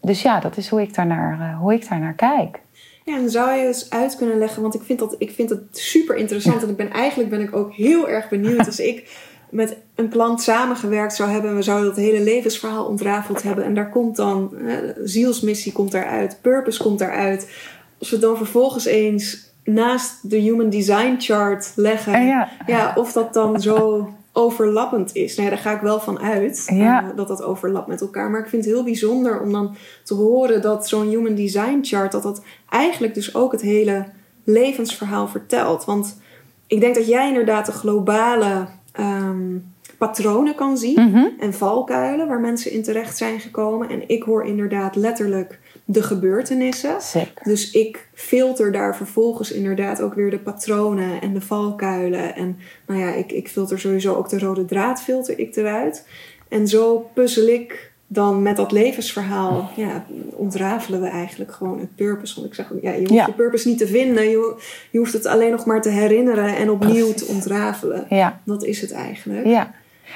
Dus 0.00 0.22
ja, 0.22 0.40
dat 0.40 0.56
is 0.56 0.68
hoe 0.68 0.82
ik 0.82 0.94
daarnaar, 0.94 1.38
uh, 1.40 1.58
hoe 1.58 1.74
ik 1.74 1.88
daarnaar 1.88 2.14
kijk. 2.14 2.60
Ja, 3.04 3.16
en 3.16 3.30
zou 3.30 3.52
je 3.52 3.66
eens 3.66 3.90
uit 3.90 4.16
kunnen 4.16 4.38
leggen, 4.38 4.62
want 4.62 4.74
ik 4.74 4.82
vind 4.82 4.98
dat, 4.98 5.14
ik 5.18 5.30
vind 5.30 5.48
dat 5.48 5.58
super 5.70 6.16
interessant. 6.16 6.62
En 6.62 6.68
ik 6.68 6.76
ben, 6.76 6.90
eigenlijk 6.90 7.30
ben 7.30 7.40
ik 7.40 7.56
ook 7.56 7.72
heel 7.72 8.08
erg 8.08 8.28
benieuwd 8.28 8.66
als 8.66 8.80
ik 8.80 9.28
met 9.50 9.76
een 9.94 10.08
klant 10.08 10.42
samengewerkt 10.42 11.14
zou 11.14 11.30
hebben. 11.30 11.56
We 11.56 11.62
zouden 11.62 11.88
dat 11.88 11.96
hele 11.96 12.20
levensverhaal 12.22 12.84
ontrafeld 12.84 13.42
hebben. 13.42 13.64
En 13.64 13.74
daar 13.74 13.90
komt 13.90 14.16
dan, 14.16 14.56
eh, 14.56 14.74
zielsmissie 15.04 15.72
komt 15.72 15.92
daaruit, 15.92 16.38
purpose 16.40 16.82
komt 16.82 16.98
daaruit. 16.98 17.50
Als 17.98 18.10
we 18.10 18.18
dan 18.18 18.36
vervolgens 18.36 18.84
eens 18.84 19.52
naast 19.64 20.30
de 20.30 20.36
Human 20.36 20.70
Design 20.70 21.16
Chart 21.18 21.72
leggen, 21.74 22.26
ja. 22.26 22.48
ja 22.66 22.92
of 22.96 23.12
dat 23.12 23.34
dan 23.34 23.60
zo 23.60 24.08
overlappend 24.32 25.14
is. 25.14 25.36
Nou 25.36 25.48
ja, 25.48 25.54
daar 25.54 25.64
ga 25.64 25.74
ik 25.74 25.80
wel 25.80 26.00
van 26.00 26.18
uit 26.20 26.66
ja. 26.72 27.02
uh, 27.02 27.16
dat 27.16 27.28
dat 27.28 27.42
overlapt 27.42 27.86
met 27.86 28.00
elkaar. 28.00 28.30
Maar 28.30 28.40
ik 28.40 28.48
vind 28.48 28.64
het 28.64 28.74
heel 28.74 28.84
bijzonder 28.84 29.40
om 29.40 29.52
dan 29.52 29.76
te 30.04 30.14
horen 30.14 30.62
dat 30.62 30.88
zo'n 30.88 31.08
Human 31.08 31.34
Design 31.34 31.78
Chart, 31.82 32.12
dat 32.12 32.22
dat 32.22 32.42
eigenlijk 32.68 33.14
dus 33.14 33.34
ook 33.34 33.52
het 33.52 33.60
hele 33.60 34.06
levensverhaal 34.44 35.28
vertelt. 35.28 35.84
Want 35.84 36.20
ik 36.66 36.80
denk 36.80 36.94
dat 36.94 37.06
jij 37.06 37.28
inderdaad 37.28 37.66
de 37.66 37.72
globale 37.72 38.66
um, 39.00 39.74
patronen 40.00 40.54
kan 40.54 40.76
zien 40.76 41.00
mm 41.00 41.14
-hmm. 41.14 41.32
en 41.38 41.54
valkuilen 41.54 42.28
waar 42.28 42.40
mensen 42.40 42.72
in 42.72 42.82
terecht 42.82 43.16
zijn 43.16 43.40
gekomen. 43.40 43.88
En 43.88 44.08
ik 44.08 44.22
hoor 44.22 44.46
inderdaad 44.46 44.96
letterlijk 44.96 45.58
de 45.84 46.02
gebeurtenissen. 46.02 47.00
Zeker. 47.00 47.42
Dus 47.42 47.70
ik 47.70 48.08
filter 48.14 48.72
daar 48.72 48.96
vervolgens 48.96 49.52
inderdaad 49.52 50.00
ook 50.00 50.14
weer 50.14 50.30
de 50.30 50.38
patronen 50.38 51.20
en 51.20 51.32
de 51.32 51.40
valkuilen. 51.40 52.34
En 52.34 52.58
nou 52.86 53.00
ja, 53.00 53.14
ik, 53.14 53.32
ik 53.32 53.48
filter 53.48 53.80
sowieso 53.80 54.14
ook 54.14 54.28
de 54.28 54.38
rode 54.38 54.64
draad 54.64 55.02
filter 55.02 55.38
ik 55.38 55.56
eruit. 55.56 56.06
En 56.48 56.68
zo 56.68 57.10
puzzel 57.14 57.46
ik 57.46 57.92
dan 58.06 58.42
met 58.42 58.56
dat 58.56 58.72
levensverhaal 58.72 59.70
ja, 59.76 60.06
ontrafelen 60.30 61.00
we 61.00 61.08
eigenlijk 61.08 61.52
gewoon 61.52 61.78
het 61.78 61.94
purpose. 61.94 62.34
Want 62.34 62.46
ik 62.46 62.54
zeg, 62.54 62.72
ja, 62.82 62.92
je 62.92 62.98
hoeft 62.98 63.12
ja. 63.12 63.26
je 63.26 63.32
purpose 63.32 63.68
niet 63.68 63.78
te 63.78 63.86
vinden. 63.86 64.28
Je, 64.30 64.54
je 64.90 64.98
hoeft 64.98 65.12
het 65.12 65.26
alleen 65.26 65.50
nog 65.50 65.66
maar 65.66 65.82
te 65.82 65.88
herinneren 65.88 66.56
en 66.56 66.70
opnieuw 66.70 67.08
Precies. 67.08 67.26
te 67.26 67.32
ontrafelen. 67.32 68.06
Ja. 68.08 68.40
Dat 68.44 68.64
is 68.64 68.80
het 68.80 68.92
eigenlijk. 68.92 69.46
Ja. 69.46 69.74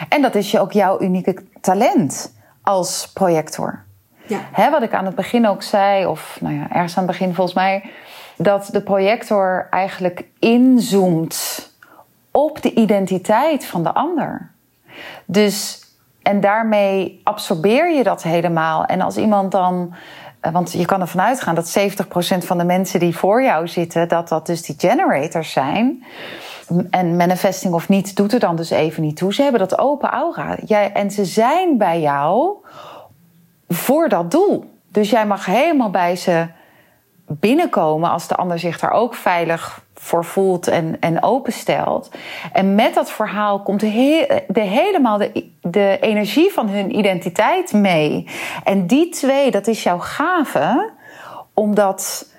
En 0.08 0.22
dat 0.22 0.34
is 0.34 0.50
je 0.50 0.60
ook 0.60 0.72
jouw 0.72 1.00
unieke 1.00 1.44
talent 1.60 2.34
als 2.62 3.10
projector. 3.14 3.84
Ja. 4.26 4.38
Hè, 4.52 4.70
wat 4.70 4.82
ik 4.82 4.94
aan 4.94 5.04
het 5.04 5.14
begin 5.14 5.46
ook 5.46 5.62
zei, 5.62 6.06
of 6.06 6.38
nou 6.40 6.54
ja, 6.54 6.66
ergens 6.70 6.96
aan 6.96 7.02
het 7.02 7.12
begin 7.12 7.34
volgens 7.34 7.56
mij, 7.56 7.90
dat 8.36 8.68
de 8.72 8.82
projector 8.82 9.66
eigenlijk 9.70 10.24
inzoomt 10.38 11.70
op 12.30 12.62
de 12.62 12.74
identiteit 12.74 13.66
van 13.66 13.82
de 13.82 13.94
ander. 13.94 14.50
Dus 15.24 15.82
en 16.22 16.40
daarmee 16.40 17.20
absorbeer 17.24 17.92
je 17.92 18.02
dat 18.02 18.22
helemaal. 18.22 18.84
En 18.84 19.00
als 19.00 19.16
iemand 19.16 19.52
dan 19.52 19.94
eh, 20.44 20.52
want 20.52 20.72
je 20.72 20.84
kan 20.84 21.00
ervan 21.00 21.20
uitgaan 21.20 21.54
dat 21.54 21.78
70% 21.78 22.38
van 22.38 22.58
de 22.58 22.64
mensen 22.64 23.00
die 23.00 23.16
voor 23.16 23.42
jou 23.42 23.68
zitten, 23.68 24.08
dat 24.08 24.28
dat 24.28 24.46
dus 24.46 24.62
die 24.62 24.74
generators 24.78 25.52
zijn. 25.52 26.04
En 26.90 27.16
manifesting 27.16 27.74
of 27.74 27.88
niet, 27.88 28.16
doet 28.16 28.32
er 28.32 28.40
dan 28.40 28.56
dus 28.56 28.70
even 28.70 29.02
niet 29.02 29.16
toe. 29.16 29.34
Ze 29.34 29.42
hebben 29.42 29.60
dat 29.60 29.78
open 29.78 30.08
aura. 30.08 30.56
Jij, 30.66 30.92
en 30.92 31.10
ze 31.10 31.24
zijn 31.24 31.78
bij 31.78 32.00
jou 32.00 32.56
voor 33.68 34.08
dat 34.08 34.30
doel. 34.30 34.64
Dus 34.88 35.10
jij 35.10 35.26
mag 35.26 35.46
helemaal 35.46 35.90
bij 35.90 36.16
ze 36.16 36.46
binnenkomen 37.26 38.10
als 38.10 38.28
de 38.28 38.34
ander 38.34 38.58
zich 38.58 38.78
daar 38.78 38.90
ook 38.90 39.14
veilig 39.14 39.82
voor 39.94 40.24
voelt 40.24 40.68
en, 40.68 40.96
en 41.00 41.22
openstelt. 41.22 42.10
En 42.52 42.74
met 42.74 42.94
dat 42.94 43.10
verhaal 43.10 43.62
komt 43.62 43.80
de, 43.80 44.44
de 44.48 44.60
helemaal 44.60 45.18
de, 45.18 45.50
de 45.60 45.98
energie 46.00 46.52
van 46.52 46.68
hun 46.68 46.98
identiteit 46.98 47.72
mee. 47.72 48.28
En 48.64 48.86
die 48.86 49.08
twee, 49.08 49.50
dat 49.50 49.66
is 49.66 49.82
jouw 49.82 49.98
gave, 49.98 50.90
om 51.52 51.74
dat, 51.74 52.32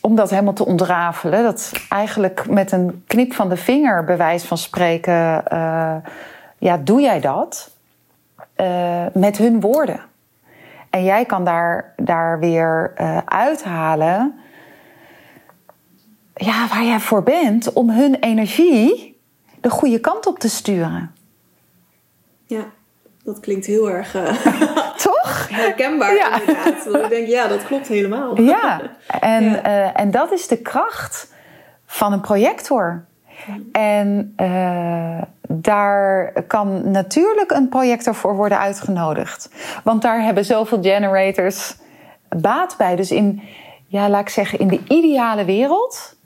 om 0.00 0.16
dat 0.16 0.30
helemaal 0.30 0.52
te 0.52 0.66
ontrafelen. 0.66 1.42
Dat 1.42 1.72
eigenlijk 1.88 2.48
met 2.48 2.72
een 2.72 3.04
knip 3.06 3.32
van 3.32 3.48
de 3.48 3.56
vinger, 3.56 4.04
bewijs 4.04 4.44
van 4.44 4.58
spreken, 4.58 5.44
uh, 5.52 5.96
ja, 6.58 6.76
doe 6.76 7.00
jij 7.00 7.20
dat 7.20 7.70
uh, 8.56 9.06
met 9.12 9.36
hun 9.36 9.60
woorden. 9.60 10.00
En 10.90 11.04
jij 11.04 11.24
kan 11.24 11.44
daar, 11.44 11.92
daar 11.96 12.38
weer 12.38 12.92
uh, 13.00 13.18
uithalen 13.24 14.34
ja, 16.34 16.68
waar 16.68 16.84
jij 16.84 17.00
voor 17.00 17.22
bent 17.22 17.72
om 17.72 17.90
hun 17.90 18.14
energie 18.14 19.20
de 19.60 19.70
goede 19.70 19.98
kant 19.98 20.26
op 20.26 20.38
te 20.38 20.48
sturen. 20.48 21.14
Ja, 22.46 22.64
dat 23.32 23.40
klinkt 23.40 23.66
heel 23.66 23.90
erg 23.90 24.14
uh, 24.14 24.46
toch 25.08 25.48
herkenbaar 25.50 26.14
ja. 26.14 26.40
inderdaad. 26.40 27.02
ik 27.02 27.08
denk, 27.08 27.28
ja, 27.28 27.46
dat 27.46 27.64
klopt 27.64 27.88
helemaal. 27.88 28.40
Ja, 28.40 28.80
en, 29.20 29.44
ja. 29.44 29.66
Uh, 29.66 30.00
en 30.00 30.10
dat 30.10 30.32
is 30.32 30.48
de 30.48 30.56
kracht 30.56 31.32
van 31.86 32.12
een 32.12 32.20
projector. 32.20 33.04
En 33.72 34.34
uh, 34.36 35.22
daar 35.48 36.32
kan 36.46 36.90
natuurlijk 36.90 37.50
een 37.50 37.68
projector 37.68 38.14
voor 38.14 38.36
worden 38.36 38.58
uitgenodigd. 38.58 39.50
Want 39.84 40.02
daar 40.02 40.22
hebben 40.22 40.44
zoveel 40.44 40.82
generators 40.82 41.76
baat 42.28 42.74
bij. 42.78 42.96
Dus 42.96 43.10
in, 43.10 43.42
ja, 43.86 44.08
laat 44.08 44.20
ik 44.20 44.28
zeggen, 44.28 44.58
in 44.58 44.68
de 44.68 44.80
ideale 44.88 45.44
wereld 45.44 46.16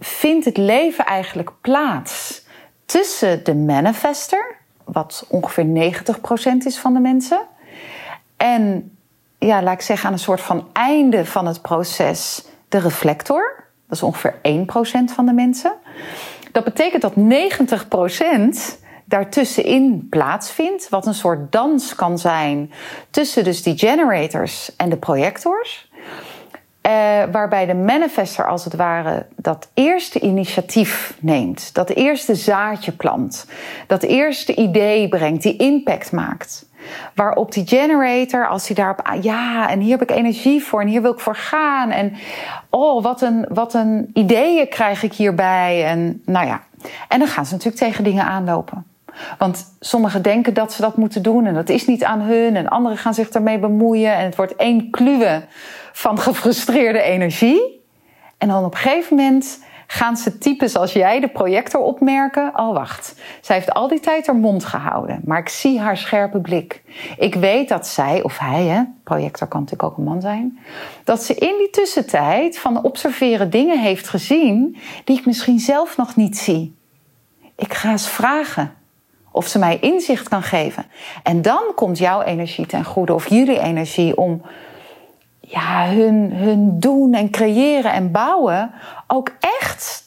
vindt 0.00 0.44
het 0.44 0.56
leven 0.56 1.04
eigenlijk 1.04 1.50
plaats 1.60 2.44
tussen 2.86 3.44
de 3.44 3.54
manifester, 3.54 4.59
wat 4.92 5.24
ongeveer 5.28 5.92
90% 5.92 6.56
is 6.64 6.78
van 6.78 6.94
de 6.94 7.00
mensen, 7.00 7.40
en 8.36 8.90
ja, 9.38 9.62
laat 9.62 9.74
ik 9.74 9.80
zeggen 9.80 10.06
aan 10.06 10.12
een 10.12 10.18
soort 10.18 10.40
van 10.40 10.68
einde 10.72 11.24
van 11.26 11.46
het 11.46 11.62
proces 11.62 12.44
de 12.68 12.78
reflector. 12.78 13.64
Dat 13.86 13.96
is 13.96 14.02
ongeveer 14.02 14.34
1% 14.42 15.14
van 15.14 15.26
de 15.26 15.32
mensen. 15.32 15.72
Dat 16.52 16.64
betekent 16.64 17.02
dat 17.02 17.14
90% 18.74 18.78
daartussenin 19.04 20.06
plaatsvindt, 20.10 20.88
wat 20.88 21.06
een 21.06 21.14
soort 21.14 21.52
dans 21.52 21.94
kan 21.94 22.18
zijn 22.18 22.72
tussen 23.10 23.44
dus 23.44 23.62
die 23.62 23.78
generators 23.78 24.76
en 24.76 24.90
de 24.90 24.96
projectors. 24.96 25.89
Uh, 26.90 27.22
waarbij 27.32 27.66
de 27.66 27.74
manifester 27.74 28.48
als 28.48 28.64
het 28.64 28.74
ware 28.74 29.26
dat 29.36 29.68
eerste 29.74 30.20
initiatief 30.20 31.16
neemt, 31.20 31.74
dat 31.74 31.90
eerste 31.90 32.34
zaadje 32.34 32.92
plant, 32.92 33.46
dat 33.86 34.02
eerste 34.02 34.54
idee 34.54 35.08
brengt, 35.08 35.42
die 35.42 35.56
impact 35.56 36.12
maakt. 36.12 36.66
Waarop 37.14 37.52
die 37.52 37.66
generator, 37.66 38.48
als 38.48 38.66
hij 38.66 38.76
daarop, 38.76 39.16
ja, 39.20 39.70
en 39.70 39.80
hier 39.80 39.98
heb 39.98 40.10
ik 40.10 40.16
energie 40.16 40.64
voor 40.64 40.80
en 40.80 40.86
hier 40.86 41.02
wil 41.02 41.12
ik 41.12 41.18
voor 41.18 41.36
gaan. 41.36 41.90
En 41.90 42.12
oh, 42.70 43.02
wat 43.02 43.22
een, 43.22 43.46
wat 43.48 43.74
een 43.74 44.10
ideeën 44.14 44.68
krijg 44.68 45.02
ik 45.02 45.12
hierbij. 45.12 45.84
En 45.84 46.22
nou 46.24 46.46
ja, 46.46 46.62
en 47.08 47.18
dan 47.18 47.28
gaan 47.28 47.46
ze 47.46 47.52
natuurlijk 47.52 47.82
tegen 47.82 48.04
dingen 48.04 48.24
aanlopen. 48.24 48.84
Want 49.38 49.74
sommigen 49.80 50.22
denken 50.22 50.54
dat 50.54 50.72
ze 50.72 50.82
dat 50.82 50.96
moeten 50.96 51.22
doen 51.22 51.46
en 51.46 51.54
dat 51.54 51.68
is 51.68 51.86
niet 51.86 52.04
aan 52.04 52.20
hun. 52.20 52.56
En 52.56 52.68
anderen 52.68 52.98
gaan 52.98 53.14
zich 53.14 53.30
daarmee 53.30 53.58
bemoeien. 53.58 54.14
En 54.14 54.24
het 54.24 54.36
wordt 54.36 54.56
één 54.56 54.90
kluwe 54.90 55.42
van 55.92 56.18
gefrustreerde 56.18 57.00
energie. 57.00 57.84
En 58.38 58.48
dan 58.48 58.64
op 58.64 58.72
een 58.72 58.78
gegeven 58.78 59.16
moment 59.16 59.64
gaan 59.86 60.16
ze 60.16 60.38
typen 60.38 60.70
zoals 60.70 60.92
jij 60.92 61.20
de 61.20 61.28
projector 61.28 61.80
opmerken. 61.80 62.52
Oh, 62.54 62.74
wacht. 62.74 63.14
Zij 63.40 63.56
heeft 63.56 63.72
al 63.72 63.88
die 63.88 64.00
tijd 64.00 64.26
haar 64.26 64.36
mond 64.36 64.64
gehouden. 64.64 65.20
Maar 65.24 65.38
ik 65.38 65.48
zie 65.48 65.80
haar 65.80 65.96
scherpe 65.96 66.40
blik. 66.40 66.82
Ik 67.18 67.34
weet 67.34 67.68
dat 67.68 67.86
zij, 67.86 68.22
of 68.22 68.38
hij, 68.38 68.64
hè, 68.64 68.82
projector 69.04 69.48
kan 69.48 69.60
natuurlijk 69.60 69.90
ook 69.90 69.98
een 69.98 70.04
man 70.04 70.20
zijn. 70.20 70.58
Dat 71.04 71.22
ze 71.22 71.34
in 71.34 71.54
die 71.58 71.70
tussentijd 71.70 72.58
van 72.58 72.82
observeren 72.82 73.50
dingen 73.50 73.80
heeft 73.80 74.08
gezien 74.08 74.76
die 75.04 75.18
ik 75.18 75.26
misschien 75.26 75.58
zelf 75.58 75.96
nog 75.96 76.16
niet 76.16 76.38
zie. 76.38 76.76
Ik 77.56 77.74
ga 77.74 77.90
eens 77.90 78.08
vragen 78.08 78.74
of 79.30 79.46
ze 79.46 79.58
mij 79.58 79.78
inzicht 79.78 80.28
kan 80.28 80.42
geven. 80.42 80.84
En 81.22 81.42
dan 81.42 81.62
komt 81.74 81.98
jouw 81.98 82.22
energie 82.22 82.66
ten 82.66 82.84
goede, 82.84 83.14
of 83.14 83.28
jullie 83.28 83.60
energie, 83.60 84.16
om 84.16 84.42
ja, 85.50 85.88
hun, 85.88 86.32
hun 86.32 86.80
doen 86.80 87.14
en 87.14 87.30
creëren 87.30 87.92
en 87.92 88.10
bouwen 88.10 88.72
ook 89.06 89.32
echt 89.40 90.04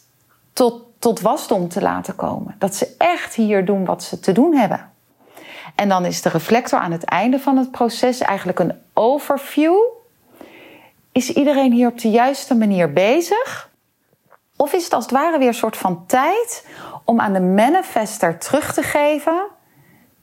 tot, 0.53 0.83
tot 0.99 1.21
wasdom 1.21 1.69
te 1.69 1.81
laten 1.81 2.15
komen. 2.15 2.55
Dat 2.59 2.75
ze 2.75 2.95
echt 2.97 3.35
hier 3.35 3.65
doen 3.65 3.85
wat 3.85 4.03
ze 4.03 4.19
te 4.19 4.31
doen 4.31 4.55
hebben. 4.55 4.91
En 5.75 5.89
dan 5.89 6.05
is 6.05 6.21
de 6.21 6.29
reflector 6.29 6.79
aan 6.79 6.91
het 6.91 7.03
einde 7.03 7.39
van 7.39 7.57
het 7.57 7.71
proces 7.71 8.19
eigenlijk 8.19 8.59
een 8.59 8.73
overview. 8.93 9.75
Is 11.11 11.29
iedereen 11.29 11.71
hier 11.71 11.87
op 11.87 11.99
de 11.99 12.09
juiste 12.09 12.55
manier 12.55 12.93
bezig? 12.93 13.71
Of 14.55 14.73
is 14.73 14.83
het 14.83 14.93
als 14.93 15.03
het 15.03 15.13
ware 15.13 15.37
weer 15.37 15.47
een 15.47 15.53
soort 15.53 15.77
van 15.77 16.05
tijd 16.05 16.67
om 17.03 17.19
aan 17.19 17.33
de 17.33 17.41
manifester 17.41 18.37
terug 18.37 18.73
te 18.73 18.83
geven: 18.83 19.43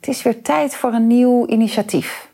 het 0.00 0.08
is 0.08 0.22
weer 0.22 0.42
tijd 0.42 0.74
voor 0.74 0.92
een 0.92 1.06
nieuw 1.06 1.46
initiatief? 1.46 2.30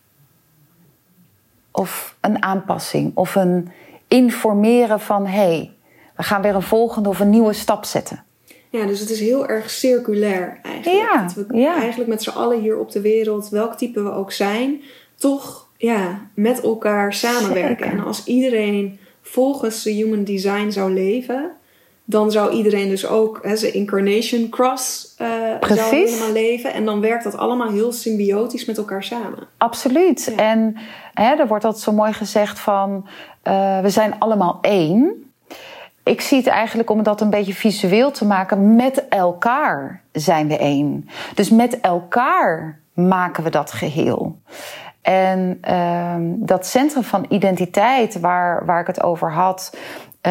Of 1.76 2.16
een 2.20 2.42
aanpassing, 2.42 3.12
of 3.14 3.34
een 3.34 3.68
informeren 4.08 5.00
van 5.00 5.26
hé, 5.26 5.32
hey, 5.32 5.72
we 6.16 6.22
gaan 6.22 6.42
weer 6.42 6.54
een 6.54 6.62
volgende 6.62 7.08
of 7.08 7.20
een 7.20 7.30
nieuwe 7.30 7.52
stap 7.52 7.84
zetten. 7.84 8.24
Ja, 8.70 8.86
dus 8.86 9.00
het 9.00 9.10
is 9.10 9.20
heel 9.20 9.46
erg 9.46 9.70
circulair 9.70 10.58
eigenlijk. 10.62 11.04
Ja, 11.04 11.22
dat 11.22 11.32
we 11.32 11.56
ja. 11.56 11.76
eigenlijk 11.76 12.10
met 12.10 12.22
z'n 12.22 12.30
allen 12.30 12.60
hier 12.60 12.78
op 12.78 12.90
de 12.90 13.00
wereld, 13.00 13.48
welk 13.48 13.74
type 13.74 14.02
we 14.02 14.12
ook 14.12 14.32
zijn, 14.32 14.82
toch 15.14 15.68
ja, 15.76 16.30
met 16.34 16.60
elkaar 16.60 17.12
samenwerken. 17.14 17.86
Zeker. 17.86 17.98
En 17.98 18.04
als 18.04 18.24
iedereen 18.24 18.98
volgens 19.22 19.82
de 19.82 19.90
human 19.90 20.24
design 20.24 20.70
zou 20.70 20.92
leven, 20.92 21.50
dan 22.08 22.30
zou 22.30 22.50
iedereen 22.52 22.88
dus 22.88 23.06
ook 23.06 23.38
hè, 23.42 23.56
zijn 23.56 23.74
incarnation 23.74 24.48
cross 24.48 25.14
eh, 25.16 25.28
zou 25.60 25.80
helemaal 25.80 26.32
leven. 26.32 26.72
En 26.72 26.84
dan 26.84 27.00
werkt 27.00 27.24
dat 27.24 27.36
allemaal 27.36 27.70
heel 27.70 27.92
symbiotisch 27.92 28.64
met 28.64 28.78
elkaar 28.78 29.04
samen. 29.04 29.48
Absoluut. 29.58 30.32
Ja. 30.36 30.42
En 30.42 30.76
hè, 31.14 31.34
er 31.34 31.46
wordt 31.46 31.64
altijd 31.64 31.82
zo 31.82 31.92
mooi 31.92 32.12
gezegd 32.12 32.58
van 32.58 33.06
uh, 33.44 33.80
we 33.80 33.90
zijn 33.90 34.18
allemaal 34.18 34.58
één. 34.60 35.30
Ik 36.04 36.20
zie 36.20 36.38
het 36.38 36.46
eigenlijk 36.46 36.90
om 36.90 37.02
dat 37.02 37.20
een 37.20 37.30
beetje 37.30 37.54
visueel 37.54 38.10
te 38.10 38.24
maken. 38.24 38.76
Met 38.76 39.08
elkaar 39.08 40.02
zijn 40.12 40.48
we 40.48 40.58
één. 40.58 41.08
Dus 41.34 41.50
met 41.50 41.80
elkaar 41.80 42.80
maken 42.94 43.44
we 43.44 43.50
dat 43.50 43.72
geheel. 43.72 44.36
En 45.02 45.60
uh, 45.68 46.14
dat 46.20 46.66
centrum 46.66 47.02
van 47.02 47.26
identiteit 47.28 48.20
waar, 48.20 48.64
waar 48.64 48.80
ik 48.80 48.86
het 48.86 49.02
over 49.02 49.32
had, 49.32 49.70
uh, 49.74 49.80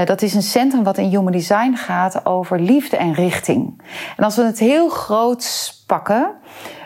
dat 0.04 0.22
is 0.22 0.34
een 0.34 0.42
centrum 0.42 0.84
wat 0.84 0.98
in 0.98 1.10
Human 1.10 1.32
Design 1.32 1.74
gaat 1.76 2.26
over 2.26 2.60
liefde 2.60 2.98
en 2.98 3.14
richting. 3.14 3.82
En 4.18 4.24
als 4.24 4.36
we 4.36 4.44
het 4.44 4.60
heel 4.60 4.90
groot 4.90 5.74
pakken, 5.88 6.32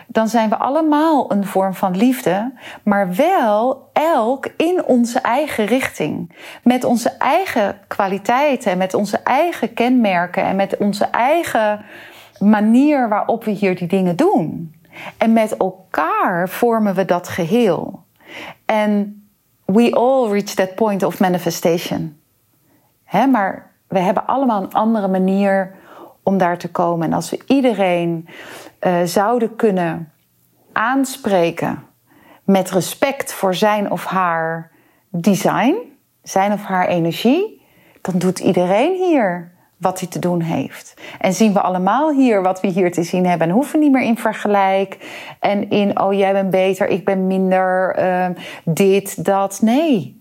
dan 0.06 0.28
zijn 0.28 0.48
we 0.48 0.56
allemaal 0.56 1.32
een 1.32 1.44
vorm 1.46 1.74
van 1.74 1.96
liefde, 1.96 2.52
maar 2.82 3.14
wel 3.14 3.90
elk 3.92 4.46
in 4.56 4.84
onze 4.84 5.18
eigen 5.18 5.64
richting. 5.64 6.32
Met 6.62 6.84
onze 6.84 7.08
eigen 7.08 7.78
kwaliteiten 7.86 8.72
en 8.72 8.78
met 8.78 8.94
onze 8.94 9.18
eigen 9.18 9.74
kenmerken 9.74 10.42
en 10.42 10.56
met 10.56 10.76
onze 10.76 11.04
eigen 11.04 11.84
manier 12.38 13.08
waarop 13.08 13.44
we 13.44 13.50
hier 13.50 13.76
die 13.76 13.88
dingen 13.88 14.16
doen. 14.16 14.74
En 15.18 15.32
met 15.32 15.56
elkaar 15.56 16.48
vormen 16.48 16.94
we 16.94 17.04
dat 17.04 17.28
geheel. 17.28 18.04
En 18.64 19.22
we 19.64 19.90
all 19.92 20.30
reach 20.30 20.54
that 20.54 20.74
point 20.74 21.02
of 21.02 21.20
manifestation. 21.20 22.19
Hè, 23.10 23.26
maar 23.26 23.70
we 23.88 23.98
hebben 23.98 24.26
allemaal 24.26 24.62
een 24.62 24.72
andere 24.72 25.08
manier 25.08 25.74
om 26.22 26.38
daar 26.38 26.58
te 26.58 26.70
komen. 26.70 27.06
En 27.06 27.12
als 27.12 27.30
we 27.30 27.40
iedereen 27.46 28.28
uh, 28.80 29.02
zouden 29.04 29.56
kunnen 29.56 30.12
aanspreken 30.72 31.82
met 32.44 32.70
respect 32.70 33.32
voor 33.32 33.54
zijn 33.54 33.90
of 33.90 34.04
haar 34.04 34.70
design, 35.08 35.74
zijn 36.22 36.52
of 36.52 36.64
haar 36.64 36.86
energie, 36.86 37.66
dan 38.00 38.18
doet 38.18 38.38
iedereen 38.38 38.94
hier 38.94 39.52
wat 39.76 40.00
hij 40.00 40.08
te 40.08 40.18
doen 40.18 40.40
heeft. 40.40 41.00
En 41.20 41.32
zien 41.32 41.52
we 41.52 41.60
allemaal 41.60 42.10
hier 42.10 42.42
wat 42.42 42.60
we 42.60 42.68
hier 42.68 42.92
te 42.92 43.02
zien 43.02 43.26
hebben. 43.26 43.48
En 43.48 43.54
hoeven 43.54 43.80
niet 43.80 43.92
meer 43.92 44.02
in 44.02 44.18
vergelijk. 44.18 44.98
En 45.40 45.70
in, 45.70 46.00
oh 46.00 46.12
jij 46.12 46.32
bent 46.32 46.50
beter, 46.50 46.88
ik 46.88 47.04
ben 47.04 47.26
minder. 47.26 47.98
Uh, 47.98 48.26
dit, 48.64 49.24
dat. 49.24 49.60
Nee. 49.62 50.19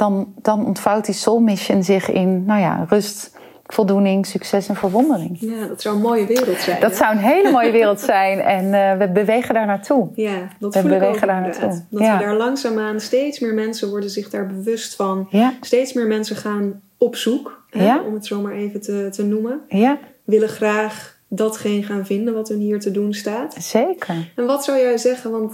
Dan, 0.00 0.34
dan 0.42 0.66
ontvouwt 0.66 1.04
die 1.04 1.14
soul 1.14 1.40
mission 1.40 1.82
zich 1.82 2.10
in, 2.10 2.44
nou 2.44 2.60
ja, 2.60 2.86
rust, 2.88 3.30
voldoening, 3.66 4.26
succes 4.26 4.68
en 4.68 4.76
verwondering. 4.76 5.36
Ja, 5.40 5.66
dat 5.66 5.82
zou 5.82 5.94
een 5.96 6.02
mooie 6.02 6.26
wereld 6.26 6.60
zijn. 6.60 6.80
Dat 6.80 6.96
zou 6.96 7.12
een 7.12 7.22
hele 7.22 7.50
mooie 7.50 7.70
wereld 7.80 8.00
zijn. 8.00 8.40
En 8.40 8.64
uh, 8.64 9.06
we 9.06 9.12
bewegen 9.12 9.54
daar 9.54 9.66
naartoe. 9.66 10.08
Ja, 10.14 10.48
dat 10.58 10.74
we 10.74 10.82
bewegen 10.82 11.08
ook 11.08 11.26
daar 11.26 11.40
naartoe. 11.40 11.82
Dat 11.90 12.00
ja. 12.00 12.18
we 12.18 12.24
daar 12.24 12.36
langzaamaan 12.36 13.00
steeds 13.00 13.38
meer 13.38 13.54
mensen 13.54 13.88
worden 13.88 14.10
zich 14.10 14.30
daar 14.30 14.46
bewust 14.46 14.94
van. 14.94 15.26
Ja. 15.30 15.52
Steeds 15.60 15.92
meer 15.92 16.06
mensen 16.06 16.36
gaan 16.36 16.80
op 16.98 17.16
zoek, 17.16 17.64
hè, 17.70 17.98
om 17.98 18.14
het 18.14 18.26
zo 18.26 18.40
maar 18.40 18.52
even 18.52 18.80
te, 18.80 19.08
te 19.12 19.24
noemen. 19.24 19.60
Ja. 19.68 19.98
Willen 20.24 20.48
graag 20.48 21.18
datgene 21.28 21.82
gaan 21.82 22.06
vinden 22.06 22.34
wat 22.34 22.48
hun 22.48 22.60
hier 22.60 22.80
te 22.80 22.90
doen 22.90 23.14
staat. 23.14 23.54
Zeker. 23.58 24.32
En 24.36 24.46
wat 24.46 24.64
zou 24.64 24.78
jij 24.78 24.98
zeggen? 24.98 25.30
Want 25.30 25.52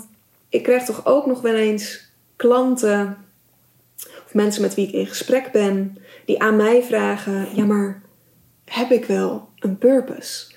ik 0.48 0.62
krijg 0.62 0.84
toch 0.84 1.06
ook 1.06 1.26
nog 1.26 1.40
wel 1.40 1.54
eens 1.54 2.10
klanten 2.36 3.16
mensen 4.36 4.62
met 4.62 4.74
wie 4.74 4.86
ik 4.86 4.92
in 4.92 5.06
gesprek 5.06 5.52
ben, 5.52 5.96
die 6.24 6.42
aan 6.42 6.56
mij 6.56 6.82
vragen: 6.82 7.46
ja, 7.54 7.64
maar 7.64 8.02
heb 8.64 8.90
ik 8.90 9.04
wel 9.04 9.48
een 9.58 9.78
purpose? 9.78 10.54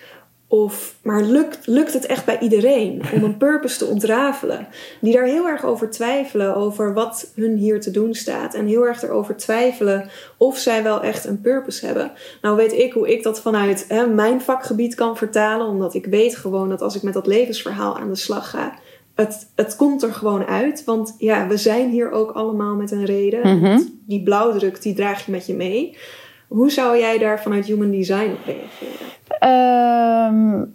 Of, 0.52 0.96
maar 1.04 1.22
lukt, 1.22 1.68
lukt 1.68 1.94
het 1.94 2.06
echt 2.06 2.26
bij 2.26 2.40
iedereen 2.40 3.02
om 3.14 3.24
een 3.24 3.38
purpose 3.38 3.78
te 3.78 3.86
ontrafelen? 3.86 4.68
Die 5.02 5.14
daar 5.14 5.26
heel 5.26 5.48
erg 5.48 5.66
over 5.66 5.90
twijfelen, 5.90 6.56
over 6.56 6.94
wat 6.94 7.32
hun 7.36 7.56
hier 7.56 7.82
te 7.82 7.92
doen 7.92 8.14
staat. 8.14 8.54
En 8.54 8.68
heel 8.68 8.88
erg 8.88 9.04
erover 9.04 9.36
twijfelen 9.36 10.10
of 10.38 10.58
zij 10.58 10.84
wel 10.84 11.02
echt 11.02 11.26
een 11.26 11.42
purpose 11.42 11.86
hebben. 11.86 12.12
Nou 12.42 12.56
weet 12.56 12.74
ik 12.74 12.94
hoe 12.94 13.12
ik 13.12 13.24
dat 13.24 13.42
vanuit 13.42 13.86
hè, 13.88 14.08
mijn 14.08 14.42
vakgebied 14.42 14.96
kan 14.96 15.18
vertalen. 15.18 15.68
Omdat 15.68 15.94
ik 15.94 16.06
weet 16.06 16.36
gewoon 16.36 16.70
dat 16.70 16.82
als 16.82 16.96
ik 16.96 17.02
met 17.02 17.14
dat 17.14 17.28
levensverhaal 17.28 17.98
aan 17.98 18.10
de 18.10 18.16
slag 18.16 18.50
ga... 18.50 18.74
Het, 19.20 19.52
het 19.56 19.76
komt 19.76 20.04
er 20.04 20.14
gewoon 20.14 20.46
uit. 20.46 20.84
Want 20.84 21.16
ja, 21.18 21.48
we 21.48 21.58
zijn 21.58 21.90
hier 21.90 22.12
ook 22.12 22.32
allemaal 22.32 22.76
met 22.76 22.92
een 22.92 23.06
reden. 23.06 23.56
Mm 23.56 23.64
-hmm. 23.64 24.00
Die 24.08 24.24
blauwdruk, 24.24 24.82
die 24.82 24.94
draag 24.94 25.26
je 25.26 25.32
met 25.32 25.46
je 25.46 25.54
mee. 25.54 25.98
Hoe 26.48 26.72
zou 26.72 26.98
jij 26.98 27.18
daar 27.18 27.42
vanuit 27.42 27.66
Human 27.66 27.92
Design 27.92 28.32
op 28.32 28.46
reageren? 28.46 29.08
Um, 29.42 30.72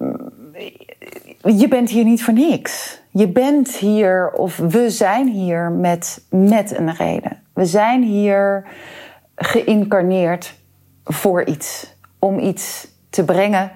je 1.59 1.69
bent 1.69 1.91
hier 1.91 2.05
niet 2.05 2.25
voor 2.25 2.35
niks. 2.35 3.01
Je 3.11 3.29
bent 3.29 3.77
hier, 3.77 4.31
of 4.33 4.57
we 4.57 4.91
zijn 4.91 5.29
hier 5.29 5.71
met, 5.71 6.27
met 6.31 6.79
een 6.79 6.95
reden. 6.95 7.43
We 7.55 7.67
zijn 7.67 8.03
hier 8.03 8.67
geïncarneerd 9.35 10.55
voor 11.05 11.45
iets. 11.45 11.97
Om 12.19 12.39
iets 12.39 12.89
te 13.11 13.25
brengen 13.25 13.71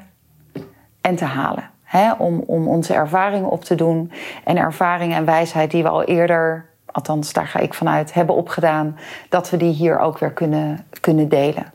en 1.00 1.16
te 1.16 1.24
halen. 1.24 1.70
He, 1.88 2.12
om, 2.18 2.42
om 2.46 2.68
onze 2.68 2.94
ervaringen 2.94 3.50
op 3.50 3.64
te 3.64 3.74
doen. 3.74 4.12
En 4.44 4.56
ervaring 4.56 5.14
en 5.14 5.24
wijsheid 5.24 5.70
die 5.70 5.82
we 5.82 5.88
al 5.88 6.04
eerder, 6.04 6.68
althans 6.86 7.32
daar 7.32 7.46
ga 7.46 7.58
ik 7.58 7.74
vanuit, 7.74 8.14
hebben 8.14 8.34
opgedaan. 8.34 8.98
Dat 9.28 9.50
we 9.50 9.56
die 9.56 9.72
hier 9.72 9.98
ook 9.98 10.18
weer 10.18 10.32
kunnen, 10.32 10.86
kunnen 11.00 11.28
delen. 11.28 11.72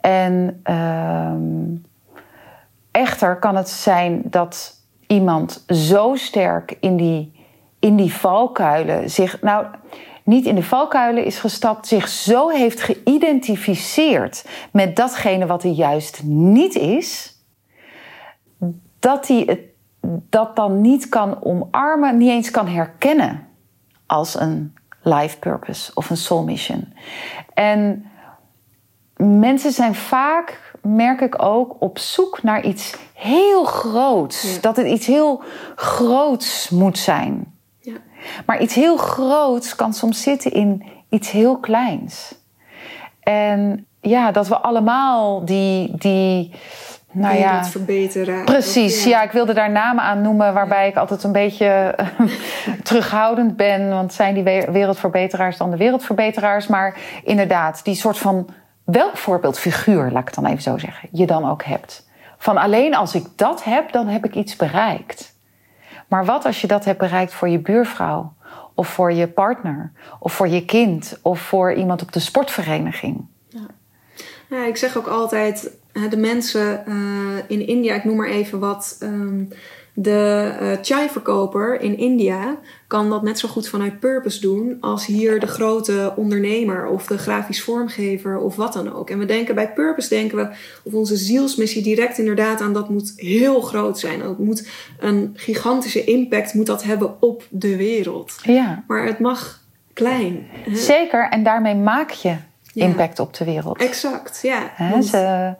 En 0.00 0.62
um, 0.70 1.84
echter 2.90 3.36
kan 3.36 3.56
het 3.56 3.68
zijn 3.68 4.22
dat 4.24 4.74
iemand 5.06 5.64
zo 5.68 6.14
sterk 6.14 6.76
in 6.80 6.96
die, 6.96 7.46
in 7.78 7.96
die 7.96 8.12
valkuilen 8.12 9.10
zich. 9.10 9.42
Nou, 9.42 9.66
niet 10.22 10.46
in 10.46 10.54
de 10.54 10.62
valkuilen 10.62 11.24
is 11.24 11.38
gestapt, 11.38 11.86
zich 11.86 12.08
zo 12.08 12.48
heeft 12.48 12.80
geïdentificeerd 12.80 14.48
met 14.72 14.96
datgene 14.96 15.46
wat 15.46 15.62
hij 15.62 15.72
juist 15.72 16.22
niet 16.24 16.74
is, 16.74 17.33
dat 19.04 19.28
hij 19.28 19.42
het 19.46 19.60
dat 20.30 20.56
dan 20.56 20.80
niet 20.80 21.08
kan 21.08 21.42
omarmen, 21.42 22.16
niet 22.16 22.28
eens 22.28 22.50
kan 22.50 22.68
herkennen 22.68 23.46
als 24.06 24.40
een 24.40 24.74
life 25.02 25.38
purpose 25.38 25.90
of 25.94 26.10
een 26.10 26.16
soul 26.16 26.44
mission. 26.44 26.92
En 27.54 28.06
mensen 29.16 29.72
zijn 29.72 29.94
vaak, 29.94 30.74
merk 30.82 31.20
ik 31.20 31.42
ook, 31.42 31.76
op 31.78 31.98
zoek 31.98 32.42
naar 32.42 32.64
iets 32.64 32.96
heel 33.14 33.64
groots. 33.64 34.54
Ja. 34.54 34.60
Dat 34.60 34.76
het 34.76 34.86
iets 34.86 35.06
heel 35.06 35.42
groots 35.74 36.70
moet 36.70 36.98
zijn. 36.98 37.54
Ja. 37.80 37.96
Maar 38.46 38.62
iets 38.62 38.74
heel 38.74 38.96
groots 38.96 39.76
kan 39.76 39.92
soms 39.92 40.22
zitten 40.22 40.52
in 40.52 40.84
iets 41.08 41.30
heel 41.30 41.58
kleins. 41.58 42.34
En 43.20 43.86
ja, 44.00 44.32
dat 44.32 44.48
we 44.48 44.56
allemaal 44.58 45.44
die. 45.44 45.96
die 45.96 46.52
nou 47.14 47.36
ja, 47.36 47.64
verbeteren. 47.64 48.44
Precies, 48.44 48.96
Of, 48.98 49.04
ja. 49.04 49.22
ik 49.22 49.30
wilde 49.30 49.52
daar 49.54 49.70
namen 49.70 50.04
aan 50.04 50.22
noemen 50.22 50.54
waarbij 50.54 50.88
ik 50.88 50.96
altijd 50.96 51.22
een 51.22 51.32
beetje 51.32 51.94
terughoudend 52.82 53.56
ben. 53.56 53.88
Want 53.88 54.12
zijn 54.12 54.34
die 54.34 54.42
we- 54.42 54.68
wereldverbeteraars 54.72 55.56
dan 55.56 55.70
de 55.70 55.76
wereldverbeteraars? 55.76 56.66
Maar 56.66 56.96
inderdaad, 57.24 57.84
die 57.84 57.94
soort 57.94 58.18
van 58.18 58.48
welk 58.84 59.16
voorbeeldfiguur, 59.16 60.10
laat 60.10 60.20
ik 60.20 60.26
het 60.26 60.34
dan 60.34 60.46
even 60.46 60.62
zo 60.62 60.78
zeggen, 60.78 61.08
je 61.12 61.26
dan 61.26 61.50
ook 61.50 61.64
hebt. 61.64 62.08
Van 62.38 62.56
alleen 62.56 62.94
als 62.94 63.14
ik 63.14 63.26
dat 63.36 63.64
heb, 63.64 63.92
dan 63.92 64.08
heb 64.08 64.24
ik 64.24 64.34
iets 64.34 64.56
bereikt. 64.56 65.32
Maar 66.08 66.24
wat 66.24 66.44
als 66.44 66.60
je 66.60 66.66
dat 66.66 66.84
hebt 66.84 66.98
bereikt 66.98 67.32
voor 67.32 67.48
je 67.48 67.58
buurvrouw, 67.58 68.32
of 68.74 68.88
voor 68.88 69.12
je 69.12 69.28
partner, 69.28 69.92
of 70.18 70.32
voor 70.32 70.48
je 70.48 70.64
kind, 70.64 71.18
of 71.22 71.40
voor 71.40 71.72
iemand 71.72 72.02
op 72.02 72.12
de 72.12 72.20
sportvereniging? 72.20 73.26
Ja, 74.48 74.64
ik 74.66 74.76
zeg 74.76 74.96
ook 74.96 75.06
altijd, 75.06 75.70
de 76.10 76.16
mensen 76.16 76.86
eh, 76.86 76.94
in 77.46 77.66
India, 77.66 77.94
ik 77.94 78.04
noem 78.04 78.16
maar 78.16 78.28
even 78.28 78.58
wat, 78.58 78.96
ehm, 79.00 79.44
de 79.96 80.52
eh, 80.60 80.68
chai-verkoper 80.82 81.80
in 81.80 81.98
India 81.98 82.56
kan 82.86 83.10
dat 83.10 83.22
net 83.22 83.38
zo 83.38 83.48
goed 83.48 83.68
vanuit 83.68 84.00
purpose 84.00 84.40
doen 84.40 84.76
als 84.80 85.06
hier 85.06 85.40
de 85.40 85.46
grote 85.46 86.12
ondernemer 86.16 86.86
of 86.86 87.06
de 87.06 87.18
grafisch 87.18 87.62
vormgever 87.62 88.38
of 88.38 88.56
wat 88.56 88.72
dan 88.72 88.94
ook. 88.94 89.10
En 89.10 89.18
we 89.18 89.24
denken 89.24 89.54
bij 89.54 89.72
purpose 89.72 90.08
denken 90.08 90.36
we 90.36 90.48
of 90.82 90.92
onze 90.92 91.16
zielsmissie 91.16 91.82
direct 91.82 92.18
inderdaad 92.18 92.60
aan 92.60 92.72
dat 92.72 92.88
moet 92.88 93.12
heel 93.16 93.60
groot 93.60 93.98
zijn. 93.98 94.18
Dat 94.18 94.38
moet 94.38 94.68
een 94.98 95.32
gigantische 95.34 96.04
impact 96.04 96.54
moet 96.54 96.66
dat 96.66 96.82
hebben 96.84 97.22
op 97.22 97.42
de 97.50 97.76
wereld. 97.76 98.36
Ja, 98.42 98.84
Maar 98.86 99.04
het 99.06 99.18
mag 99.18 99.60
klein. 99.92 100.46
hè? 100.50 100.76
zeker. 100.76 101.28
En 101.28 101.42
daarmee 101.42 101.74
maak 101.74 102.10
je 102.10 102.36
Ja. 102.72 102.84
impact 102.86 103.18
op 103.18 103.34
de 103.34 103.44
wereld. 103.44 103.78
Exact, 103.78 104.40
ja. 104.42 104.72
Ze, 105.02 105.54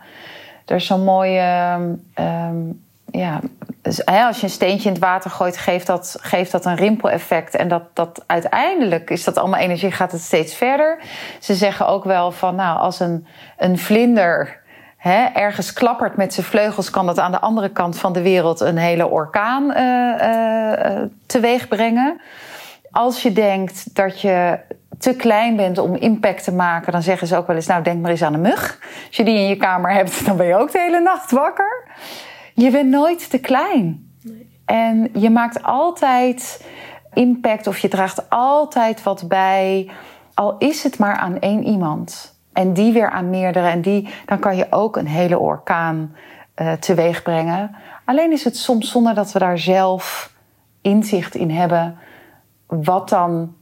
er 0.65 0.77
is 0.77 0.87
zo'n 0.87 1.05
mooie. 1.05 1.39
ehm, 1.39 1.93
ehm, 2.15 2.57
ja, 3.11 3.41
dus, 3.83 4.05
als 4.07 4.37
je 4.37 4.43
een 4.43 4.51
steentje 4.53 4.89
in 4.89 4.95
het 4.95 5.05
water 5.05 5.31
gooit, 5.31 5.57
geeft 5.57 5.87
dat, 5.87 6.17
geeft 6.21 6.53
dat 6.53 6.65
een 6.65 6.77
rimpeleffect. 6.77 7.55
En 7.55 7.69
dat, 7.69 7.83
dat 7.93 8.23
uiteindelijk 8.27 9.11
is 9.11 9.25
dat 9.25 9.39
allemaal 9.39 9.61
energie, 9.61 9.91
gaat 9.91 10.13
het 10.13 10.21
steeds 10.21 10.55
verder. 10.55 10.99
Ze 11.41 11.55
zeggen 11.55 11.87
ook 11.87 12.05
wel 12.05 12.33
van, 12.33 12.55
nou, 12.55 12.79
als 12.79 13.01
een, 13.01 13.27
een 13.59 13.79
vlinder 13.79 14.61
hè, 14.97 15.25
ergens 15.25 15.73
klappert 15.73 16.17
met 16.17 16.35
zijn 16.35 16.47
vleugels, 16.47 16.91
kan 16.91 17.07
dat 17.07 17.19
aan 17.19 17.33
de 17.33 17.41
andere 17.41 17.69
kant 17.69 17.99
van 17.99 18.13
de 18.13 18.23
wereld 18.23 18.61
een 18.61 18.77
hele 18.77 19.07
orkaan 19.07 19.73
eh, 19.73 21.03
teweeg 21.27 21.69
brengen. 21.69 22.21
Als 22.91 23.23
je 23.23 23.33
denkt 23.33 23.95
dat 23.95 24.21
je 24.21 24.59
te 24.99 25.17
klein 25.17 25.57
bent 25.57 25.79
om 25.79 25.95
impact 25.95 26.45
te 26.45 26.53
maken, 26.53 26.93
dan 26.93 27.03
zeggen 27.03 27.27
ze 27.27 27.37
ook 27.37 27.47
wel 27.47 27.57
eens: 27.57 27.67
Nou, 27.67 27.83
denk 27.83 28.01
maar 28.01 28.11
eens 28.11 28.23
aan 28.23 28.35
een 28.35 28.41
mug. 28.41 28.79
Als 29.07 29.17
je 29.17 29.25
die 29.25 29.39
in 29.39 29.49
je 29.49 29.57
kamer 29.57 29.93
hebt, 29.93 30.25
dan 30.27 30.37
ben 30.37 30.47
je 30.47 30.57
ook 30.57 30.73
de 30.73 30.79
hele 30.79 31.01
nacht 31.01 31.31
wakker. 31.31 31.89
Je 32.55 32.71
bent 32.71 32.91
nooit 32.91 33.31
te 33.31 33.39
klein. 33.39 34.13
En 34.65 35.11
je 35.13 35.31
maakt 35.31 35.63
altijd 35.63 36.65
impact 37.13 37.67
of 37.67 37.79
je 37.79 37.89
draagt 37.89 38.31
altijd 38.31 39.03
wat 39.03 39.29
bij, 39.29 39.91
al 40.35 40.59
is 40.59 40.83
het 40.83 40.99
maar 40.99 41.17
aan 41.17 41.39
één 41.39 41.65
iemand. 41.65 42.39
En 42.53 42.73
die 42.73 42.93
weer 42.93 43.11
aan 43.11 43.31
meerdere. 43.31 43.69
En 43.69 43.81
die, 43.81 44.09
dan 44.27 44.39
kan 44.39 44.57
je 44.57 44.67
ook 44.71 44.97
een 44.97 45.07
hele 45.07 45.39
orkaan 45.39 46.15
eh 46.55 46.73
teweeg 46.73 47.23
brengen. 47.23 47.77
Alleen 48.05 48.33
is 48.33 48.45
het 48.45 48.57
soms 48.57 48.91
zonder 48.91 49.15
dat 49.15 49.33
we 49.33 49.39
daar 49.39 49.59
zelf 49.59 50.33
inzicht 50.83 51.35
in 51.35 51.51
hebben 51.51 51.99
wat 52.67 53.09
dan 53.09 53.55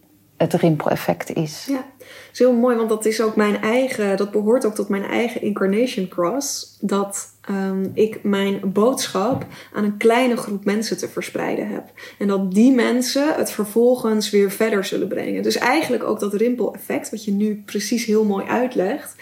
het 0.43 0.55
rimpeleffect 0.55 1.35
is. 1.35 1.65
Ja, 1.69 1.85
dat 1.99 2.07
is 2.33 2.39
heel 2.39 2.53
mooi, 2.53 2.77
want 2.77 2.89
dat 2.89 3.05
is 3.05 3.21
ook 3.21 3.37
mijn 3.37 3.61
eigen, 3.63 4.17
dat 4.17 4.31
behoort 4.31 4.65
ook 4.65 4.75
tot 4.75 4.89
mijn 4.89 5.05
eigen 5.05 5.43
incarnation 5.43 6.09
cross. 6.09 6.77
Dat 6.81 7.29
ehm, 7.41 7.87
ik 7.95 8.23
mijn 8.23 8.61
boodschap 8.73 9.47
aan 9.73 9.85
een 9.85 9.97
kleine 9.97 10.37
groep 10.37 10.65
mensen 10.65 10.99
te 10.99 11.09
verspreiden 11.09 11.69
heb. 11.69 11.85
En 12.19 12.27
dat 12.27 12.53
die 12.53 12.73
mensen 12.73 13.35
het 13.35 13.51
vervolgens 13.51 14.31
weer 14.31 14.51
verder 14.51 14.85
zullen 14.85 15.09
brengen. 15.09 15.43
Dus 15.43 15.57
eigenlijk 15.57 16.05
ook 16.05 16.21
dat 16.21 16.35
rimpeleffect, 16.35 17.11
wat 17.11 17.25
je 17.25 17.33
nu 17.33 17.63
precies 17.67 18.05
heel 18.05 18.25
mooi 18.25 18.47
uitlegt. 18.47 19.17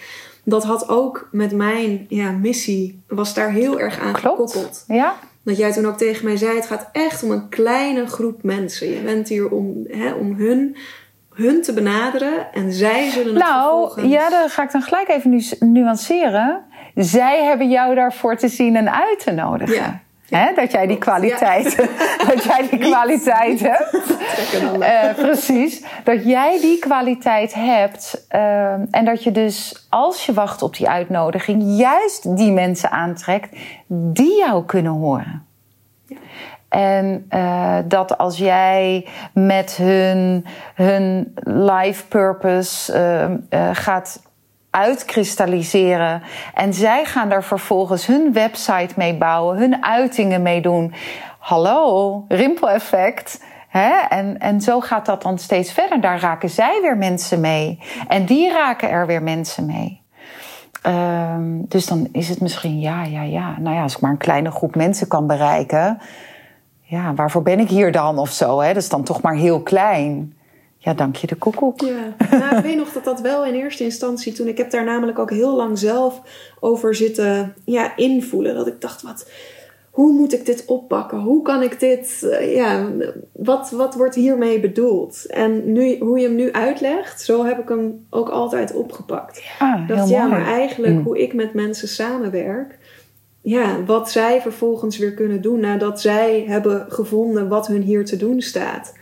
Dat 0.44 0.64
had 0.64 0.88
ook 0.88 1.28
met 1.32 1.52
mijn 1.52 2.06
ja, 2.08 2.30
missie, 2.30 3.02
was 3.08 3.34
daar 3.34 3.50
heel 3.50 3.80
erg 3.80 3.98
aan 3.98 4.12
Klopt. 4.12 4.52
gekoppeld. 4.52 4.84
Ja, 4.88 5.18
Dat 5.42 5.56
jij 5.56 5.72
toen 5.72 5.86
ook 5.86 5.98
tegen 5.98 6.24
mij 6.24 6.36
zei: 6.36 6.56
het 6.56 6.66
gaat 6.66 6.88
echt 6.92 7.22
om 7.22 7.30
een 7.30 7.48
kleine 7.48 8.06
groep 8.06 8.42
mensen. 8.42 8.88
Je 8.88 9.00
bent 9.00 9.28
hier 9.28 9.48
om, 9.48 9.84
hè, 9.88 10.12
om 10.12 10.34
hun, 10.34 10.76
hun 11.40 11.62
te 11.62 11.72
benaderen 11.72 12.52
en 12.52 12.72
zij 12.72 13.10
zullen 13.10 13.34
het 13.34 13.44
nou 13.44 13.80
vervolgens... 13.80 14.12
ja, 14.12 14.30
daar 14.30 14.50
ga 14.50 14.62
ik 14.62 14.72
dan 14.72 14.82
gelijk 14.82 15.08
even 15.08 15.30
nu 15.30 15.42
nuanceren. 15.58 16.64
zij 16.94 17.44
hebben 17.44 17.70
jou 17.70 17.94
daarvoor 17.94 18.36
te 18.36 18.48
zien 18.48 18.76
en 18.76 18.92
uit 18.92 19.20
te 19.20 19.30
nodigen. 19.30 19.74
Ja. 19.74 20.00
Dat 20.54 20.72
jij 20.72 20.86
die 20.86 20.98
kwaliteit, 20.98 21.76
dat 22.28 22.44
jij 22.44 22.66
die 22.70 22.78
kwaliteit 22.78 23.60
hebt. 23.60 23.98
Uh, 24.80 25.14
precies. 25.14 25.84
Dat 26.04 26.24
jij 26.24 26.58
die 26.60 26.78
kwaliteit 26.78 27.54
hebt. 27.54 28.26
Uh, 28.34 28.72
en 28.72 29.04
dat 29.04 29.24
je 29.24 29.30
dus, 29.30 29.86
als 29.88 30.26
je 30.26 30.32
wacht 30.32 30.62
op 30.62 30.76
die 30.76 30.88
uitnodiging, 30.88 31.62
juist 31.78 32.36
die 32.36 32.52
mensen 32.52 32.90
aantrekt 32.90 33.56
die 33.86 34.36
jou 34.36 34.64
kunnen 34.64 34.92
horen. 34.92 35.46
Ja. 36.06 36.16
En 36.70 37.26
uh, 37.30 37.76
dat 37.84 38.18
als 38.18 38.38
jij 38.38 39.06
met 39.32 39.76
hun, 39.76 40.46
hun 40.74 41.32
life 41.44 42.06
purpose 42.06 42.92
gaat 43.72 44.28
uitkristalliseren. 44.70 46.22
En 46.54 46.74
zij 46.74 47.04
gaan 47.04 47.28
daar 47.28 47.44
vervolgens 47.44 48.06
hun 48.06 48.32
website 48.32 48.94
mee 48.96 49.14
bouwen, 49.14 49.58
hun 49.58 49.84
uitingen 49.84 50.42
mee 50.42 50.60
doen. 50.60 50.94
Hallo, 51.38 52.24
rimpeleffect. 52.28 53.44
Hè? 53.68 53.90
En, 54.08 54.38
en 54.38 54.60
zo 54.60 54.80
gaat 54.80 55.06
dat 55.06 55.22
dan 55.22 55.38
steeds 55.38 55.72
verder. 55.72 56.00
Daar 56.00 56.20
raken 56.20 56.50
zij 56.50 56.78
weer 56.82 56.96
mensen 56.96 57.40
mee. 57.40 57.78
En 58.08 58.24
die 58.24 58.52
raken 58.52 58.90
er 58.90 59.06
weer 59.06 59.22
mensen 59.22 59.66
mee. 59.66 60.02
Um, 60.86 61.64
dus 61.68 61.86
dan 61.86 62.08
is 62.12 62.28
het 62.28 62.40
misschien, 62.40 62.80
ja, 62.80 63.04
ja, 63.04 63.22
ja. 63.22 63.54
Nou 63.58 63.76
ja, 63.76 63.82
als 63.82 63.94
ik 63.94 64.00
maar 64.00 64.10
een 64.10 64.16
kleine 64.16 64.50
groep 64.50 64.74
mensen 64.74 65.08
kan 65.08 65.26
bereiken. 65.26 66.00
Ja, 66.90 67.14
waarvoor 67.14 67.42
ben 67.42 67.58
ik 67.58 67.68
hier 67.68 67.92
dan 67.92 68.18
of 68.18 68.30
zo? 68.30 68.60
Hè? 68.60 68.68
Dat 68.72 68.82
is 68.82 68.88
dan 68.88 69.04
toch 69.04 69.22
maar 69.22 69.36
heel 69.36 69.60
klein. 69.60 70.34
Ja, 70.78 70.94
dank 70.94 71.16
je 71.16 71.26
de 71.26 71.34
koekoek. 71.34 71.80
Ja, 71.80 72.14
nou, 72.30 72.56
ik 72.56 72.62
weet 72.64 72.76
nog 72.76 72.92
dat 72.92 73.04
dat 73.04 73.20
wel 73.20 73.44
in 73.44 73.54
eerste 73.54 73.84
instantie, 73.84 74.32
toen 74.32 74.48
ik 74.48 74.56
heb 74.56 74.70
daar 74.70 74.84
namelijk 74.84 75.18
ook 75.18 75.30
heel 75.30 75.56
lang 75.56 75.78
zelf 75.78 76.20
over 76.60 76.94
zitten 76.94 77.54
ja, 77.64 77.96
invoelen. 77.96 78.54
Dat 78.54 78.66
ik 78.66 78.80
dacht, 78.80 79.02
wat, 79.02 79.30
hoe 79.90 80.12
moet 80.12 80.32
ik 80.32 80.46
dit 80.46 80.64
oppakken? 80.64 81.18
Hoe 81.18 81.42
kan 81.42 81.62
ik 81.62 81.80
dit, 81.80 82.20
uh, 82.24 82.54
ja, 82.54 82.88
wat, 83.32 83.70
wat 83.70 83.94
wordt 83.94 84.14
hiermee 84.14 84.60
bedoeld? 84.60 85.26
En 85.26 85.72
nu, 85.72 85.98
hoe 85.98 86.18
je 86.18 86.26
hem 86.26 86.36
nu 86.36 86.52
uitlegt, 86.52 87.22
zo 87.22 87.44
heb 87.44 87.58
ik 87.58 87.68
hem 87.68 88.06
ook 88.10 88.28
altijd 88.28 88.74
opgepakt. 88.74 89.42
Ja, 89.58 89.84
dat, 89.86 90.08
ja, 90.08 90.26
maar 90.26 90.46
eigenlijk 90.46 90.94
mm. 90.94 91.02
hoe 91.02 91.18
ik 91.18 91.34
met 91.34 91.54
mensen 91.54 91.88
samenwerk, 91.88 92.78
ja, 93.40 93.84
wat 93.84 94.10
zij 94.10 94.40
vervolgens 94.40 94.98
weer 94.98 95.14
kunnen 95.14 95.42
doen 95.42 95.60
nadat 95.60 96.00
zij 96.00 96.44
hebben 96.46 96.86
gevonden 96.88 97.48
wat 97.48 97.66
hun 97.66 97.82
hier 97.82 98.04
te 98.04 98.16
doen 98.16 98.40
staat. 98.40 98.92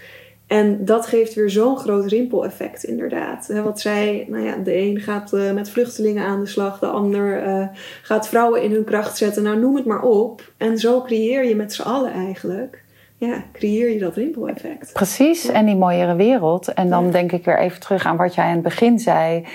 En 0.47 0.85
dat 0.85 1.07
geeft 1.07 1.35
weer 1.35 1.51
zo'n 1.51 1.79
groot 1.79 2.07
rimpeleffect, 2.07 2.85
inderdaad. 2.85 3.53
Wat 3.65 3.81
zij, 3.81 4.27
nou 4.29 4.45
ja, 4.45 4.57
de 4.57 4.77
een 4.77 5.01
gaat 5.01 5.33
uh, 5.33 5.53
met 5.53 5.71
vluchtelingen 5.71 6.25
aan 6.25 6.41
de 6.41 6.47
slag, 6.47 6.79
de 6.79 6.87
ander 6.87 7.47
uh, 7.47 7.67
gaat 8.03 8.29
vrouwen 8.29 8.63
in 8.63 8.73
hun 8.73 8.85
kracht 8.85 9.17
zetten. 9.17 9.43
Nou, 9.43 9.59
noem 9.59 9.77
het 9.77 9.85
maar 9.85 10.03
op. 10.03 10.53
En 10.57 10.79
zo 10.79 11.03
creëer 11.03 11.45
je 11.45 11.57
met 11.57 11.75
z'n 11.75 11.83
allen 11.83 12.13
eigenlijk 12.13 12.85
ja, 13.19 13.43
creëer 13.53 13.91
je 13.91 13.99
dat 13.99 14.15
rimpeleffect. 14.15 14.93
Precies, 14.93 15.49
en 15.49 15.67
die 15.67 15.77
mooiere 15.77 16.15
wereld. 16.15 16.73
En 16.73 16.91
dan 16.91 17.11
denk 17.11 17.33
ik 17.33 17.45
weer 17.45 17.59
even 17.59 17.81
terug 17.81 18.05
aan 18.05 18.17
wat 18.17 18.35
jij 18.35 18.45
aan 18.45 18.53
het 18.53 18.63
begin 18.63 18.99
zei. 18.99 19.47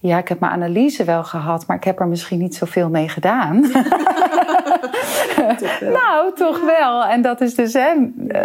Ja, 0.00 0.18
ik 0.18 0.28
heb 0.28 0.40
mijn 0.40 0.52
analyse 0.52 1.04
wel 1.04 1.24
gehad, 1.24 1.66
maar 1.66 1.76
ik 1.76 1.84
heb 1.84 2.00
er 2.00 2.06
misschien 2.06 2.38
niet 2.38 2.54
zoveel 2.54 2.88
mee 2.88 3.08
gedaan. 3.08 3.62
toch 5.58 5.80
nou, 5.80 6.34
toch 6.34 6.60
wel. 6.60 7.04
En 7.04 7.22
dat 7.22 7.40
is 7.40 7.54
dus, 7.54 7.72
hè, 7.72 7.94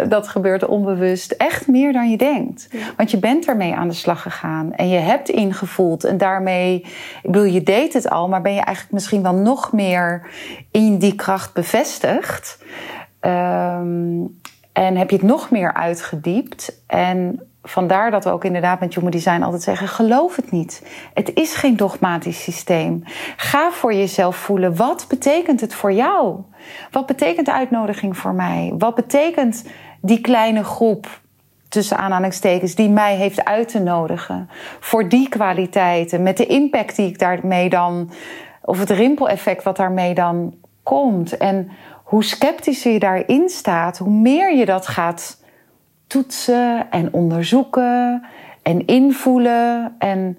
dat 0.08 0.28
gebeurt 0.28 0.66
onbewust 0.66 1.32
echt 1.32 1.66
meer 1.66 1.92
dan 1.92 2.10
je 2.10 2.16
denkt. 2.16 2.68
Want 2.96 3.10
je 3.10 3.18
bent 3.18 3.46
ermee 3.46 3.74
aan 3.74 3.88
de 3.88 3.94
slag 3.94 4.22
gegaan 4.22 4.72
en 4.74 4.88
je 4.88 4.98
hebt 4.98 5.28
ingevoeld. 5.28 6.04
En 6.04 6.18
daarmee, 6.18 6.74
ik 7.22 7.30
bedoel, 7.30 7.44
je 7.44 7.62
deed 7.62 7.92
het 7.92 8.10
al, 8.10 8.28
maar 8.28 8.42
ben 8.42 8.54
je 8.54 8.60
eigenlijk 8.60 8.94
misschien 8.94 9.22
wel 9.22 9.34
nog 9.34 9.72
meer 9.72 10.26
in 10.70 10.98
die 10.98 11.14
kracht 11.14 11.52
bevestigd. 11.54 12.58
Um, 13.20 14.40
en 14.76 14.96
heb 14.96 15.10
je 15.10 15.16
het 15.16 15.24
nog 15.24 15.50
meer 15.50 15.74
uitgediept. 15.74 16.82
En 16.86 17.40
vandaar 17.62 18.10
dat 18.10 18.24
we 18.24 18.30
ook 18.30 18.44
inderdaad 18.44 18.80
met 18.80 18.94
Human 18.94 19.10
Design 19.10 19.42
altijd 19.42 19.62
zeggen: 19.62 19.88
geloof 19.88 20.36
het 20.36 20.50
niet. 20.50 20.86
Het 21.14 21.34
is 21.34 21.54
geen 21.54 21.76
dogmatisch 21.76 22.42
systeem. 22.42 23.02
Ga 23.36 23.70
voor 23.70 23.94
jezelf 23.94 24.36
voelen. 24.36 24.76
Wat 24.76 25.06
betekent 25.08 25.60
het 25.60 25.74
voor 25.74 25.92
jou? 25.92 26.40
Wat 26.90 27.06
betekent 27.06 27.48
uitnodiging 27.48 28.16
voor 28.16 28.34
mij? 28.34 28.74
Wat 28.78 28.94
betekent 28.94 29.64
die 30.00 30.20
kleine 30.20 30.64
groep? 30.64 31.20
Tussen 31.68 31.96
aanhalingstekens, 31.96 32.74
die 32.74 32.88
mij 32.88 33.16
heeft 33.16 33.44
uit 33.44 33.68
te 33.68 33.80
nodigen. 33.80 34.48
Voor 34.80 35.08
die 35.08 35.28
kwaliteiten, 35.28 36.22
met 36.22 36.36
de 36.36 36.46
impact 36.46 36.96
die 36.96 37.08
ik 37.08 37.18
daarmee 37.18 37.68
dan. 37.68 38.10
of 38.62 38.78
het 38.78 38.90
rimpeleffect 38.90 39.62
wat 39.62 39.76
daarmee 39.76 40.14
dan 40.14 40.54
komt. 40.82 41.36
En 41.36 41.70
hoe 42.06 42.24
sceptischer 42.24 42.92
je 42.92 42.98
daarin 42.98 43.48
staat, 43.48 43.98
hoe 43.98 44.12
meer 44.12 44.56
je 44.56 44.64
dat 44.64 44.86
gaat 44.86 45.44
toetsen 46.06 46.90
en 46.90 47.12
onderzoeken 47.12 48.22
en 48.62 48.86
invoelen. 48.86 49.94
En 49.98 50.38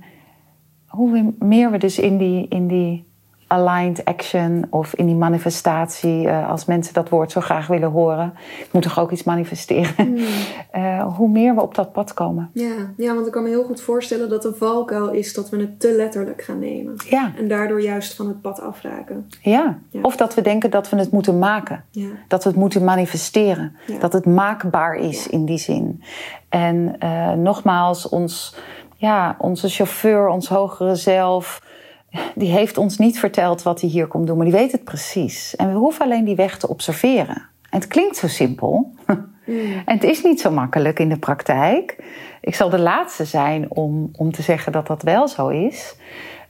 hoe 0.87 1.33
meer 1.39 1.71
we 1.71 1.77
dus 1.77 1.99
in 1.99 2.17
die, 2.17 2.47
in 2.47 2.67
die 2.67 3.06
aligned 3.47 4.05
action 4.05 4.65
of 4.69 4.95
in 4.95 5.05
die 5.05 5.15
manifestatie, 5.15 6.25
uh, 6.25 6.49
als 6.49 6.65
mensen 6.65 6.93
dat 6.93 7.09
woord 7.09 7.31
zo 7.31 7.41
graag 7.41 7.67
willen 7.67 7.89
horen. 7.89 8.33
Ik 8.59 8.69
moet 8.71 8.81
toch 8.81 8.99
ook 8.99 9.11
iets 9.11 9.23
manifesteren. 9.23 9.93
Hmm. 9.95 10.17
Uh, 10.75 11.15
hoe 11.17 11.29
meer 11.29 11.55
we 11.55 11.61
op 11.61 11.75
dat 11.75 11.91
pad 11.91 12.13
komen. 12.13 12.49
Ja, 12.53 12.75
ja, 12.97 13.13
want 13.13 13.25
ik 13.25 13.31
kan 13.31 13.43
me 13.43 13.49
heel 13.49 13.63
goed 13.63 13.81
voorstellen 13.81 14.29
dat 14.29 14.45
een 14.45 14.55
valkuil 14.55 15.09
is 15.09 15.33
dat 15.33 15.49
we 15.49 15.59
het 15.59 15.79
te 15.79 15.95
letterlijk 15.95 16.41
gaan 16.41 16.59
nemen. 16.59 16.95
Ja. 17.09 17.31
En 17.37 17.47
daardoor 17.47 17.81
juist 17.81 18.13
van 18.13 18.27
het 18.27 18.41
pad 18.41 18.61
afraken. 18.61 19.29
Ja. 19.41 19.77
ja. 19.89 20.01
Of 20.01 20.15
dat 20.15 20.33
we 20.33 20.41
denken 20.41 20.69
dat 20.69 20.89
we 20.89 20.97
het 20.97 21.11
moeten 21.11 21.39
maken. 21.39 21.83
Ja. 21.91 22.09
Dat 22.27 22.43
we 22.43 22.49
het 22.49 22.59
moeten 22.59 22.83
manifesteren. 22.83 23.75
Dat 23.99 24.13
het 24.13 24.25
maakbaar 24.25 24.95
is 24.95 25.27
in 25.27 25.45
die 25.45 25.57
zin. 25.57 26.03
En 26.49 26.95
uh, 27.03 27.31
nogmaals, 27.31 28.09
ons, 28.09 28.55
ja, 28.95 29.35
onze 29.37 29.69
chauffeur, 29.69 30.27
ons 30.27 30.47
hogere 30.47 30.95
zelf 30.95 31.61
die 32.35 32.51
heeft 32.51 32.77
ons 32.77 32.97
niet 32.97 33.19
verteld 33.19 33.63
wat 33.63 33.81
hij 33.81 33.89
hier 33.89 34.07
komt 34.07 34.27
doen, 34.27 34.37
maar 34.37 34.45
die 34.45 34.55
weet 34.55 34.71
het 34.71 34.83
precies. 34.83 35.55
En 35.55 35.71
we 35.71 35.77
hoeven 35.77 36.05
alleen 36.05 36.25
die 36.25 36.35
weg 36.35 36.57
te 36.57 36.67
observeren. 36.67 37.35
En 37.69 37.79
het 37.79 37.87
klinkt 37.87 38.17
zo 38.17 38.27
simpel. 38.27 38.91
Mm. 39.47 39.81
En 39.85 39.93
het 39.93 40.03
is 40.03 40.23
niet 40.23 40.41
zo 40.41 40.51
makkelijk 40.51 40.99
in 40.99 41.09
de 41.09 41.17
praktijk. 41.17 42.03
Ik 42.41 42.55
zal 42.55 42.69
de 42.69 42.79
laatste 42.79 43.25
zijn 43.25 43.71
om, 43.71 44.09
om 44.11 44.31
te 44.31 44.41
zeggen 44.41 44.71
dat 44.71 44.87
dat 44.87 45.01
wel 45.01 45.27
zo 45.27 45.47
is. 45.47 45.95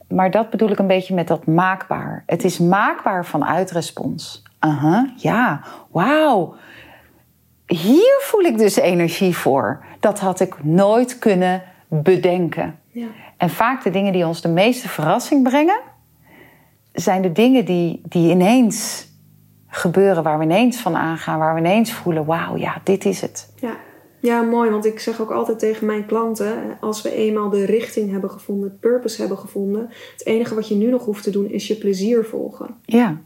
Maar 0.07 0.31
dat 0.31 0.49
bedoel 0.49 0.69
ik 0.69 0.79
een 0.79 0.87
beetje 0.87 1.13
met 1.13 1.27
dat 1.27 1.45
maakbaar. 1.45 2.23
Het 2.25 2.43
is 2.43 2.59
maakbaar 2.59 3.25
vanuit 3.25 3.71
respons. 3.71 4.43
Aha, 4.59 5.13
ja, 5.15 5.61
wauw. 5.91 6.55
Hier 7.65 8.19
voel 8.21 8.41
ik 8.41 8.57
dus 8.57 8.75
energie 8.75 9.37
voor. 9.37 9.85
Dat 9.99 10.19
had 10.19 10.39
ik 10.39 10.63
nooit 10.63 11.19
kunnen 11.19 11.63
bedenken. 11.87 12.79
Ja. 12.91 13.07
En 13.37 13.49
vaak 13.49 13.83
de 13.83 13.89
dingen 13.89 14.13
die 14.13 14.25
ons 14.25 14.41
de 14.41 14.47
meeste 14.47 14.89
verrassing 14.89 15.43
brengen, 15.43 15.79
zijn 16.93 17.21
de 17.21 17.31
dingen 17.31 17.65
die, 17.65 18.01
die 18.03 18.31
ineens 18.31 19.07
gebeuren, 19.67 20.23
waar 20.23 20.37
we 20.37 20.43
ineens 20.43 20.77
van 20.77 20.95
aangaan, 20.95 21.39
waar 21.39 21.53
we 21.53 21.59
ineens 21.59 21.93
voelen: 21.93 22.25
wauw, 22.25 22.57
ja, 22.57 22.81
dit 22.83 23.05
is 23.05 23.21
het. 23.21 23.53
Ja. 23.55 23.77
ja, 24.19 24.41
mooi, 24.41 24.69
want 24.69 24.85
ik 24.85 24.99
zeg 24.99 25.21
ook 25.21 25.31
altijd 25.31 25.59
tegen 25.59 25.85
mijn 25.85 26.05
klanten: 26.05 26.77
als 26.79 27.01
we 27.01 27.13
eenmaal 27.13 27.49
de 27.49 27.65
richting 27.65 28.11
hebben 28.11 28.31
gevonden, 28.31 28.69
het 28.69 28.79
purpose 28.79 29.19
hebben 29.19 29.37
gevonden, 29.37 29.89
het 30.11 30.25
enige 30.25 30.55
wat 30.55 30.67
je 30.67 30.75
nu 30.75 30.89
nog 30.89 31.05
hoeft 31.05 31.23
te 31.23 31.31
doen 31.31 31.49
is 31.49 31.67
je 31.67 31.75
plezier 31.75 32.25
volgen. 32.25 32.75
Ja. 32.85 33.17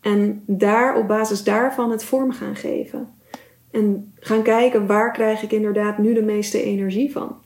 En 0.00 0.42
daar 0.46 0.96
op 0.96 1.08
basis 1.08 1.44
daarvan 1.44 1.90
het 1.90 2.04
vorm 2.04 2.32
gaan 2.32 2.56
geven. 2.56 3.08
En 3.70 4.12
gaan 4.20 4.42
kijken 4.42 4.86
waar 4.86 5.12
krijg 5.12 5.42
ik 5.42 5.52
inderdaad 5.52 5.98
nu 5.98 6.14
de 6.14 6.22
meeste 6.22 6.62
energie 6.62 7.12
van. 7.12 7.36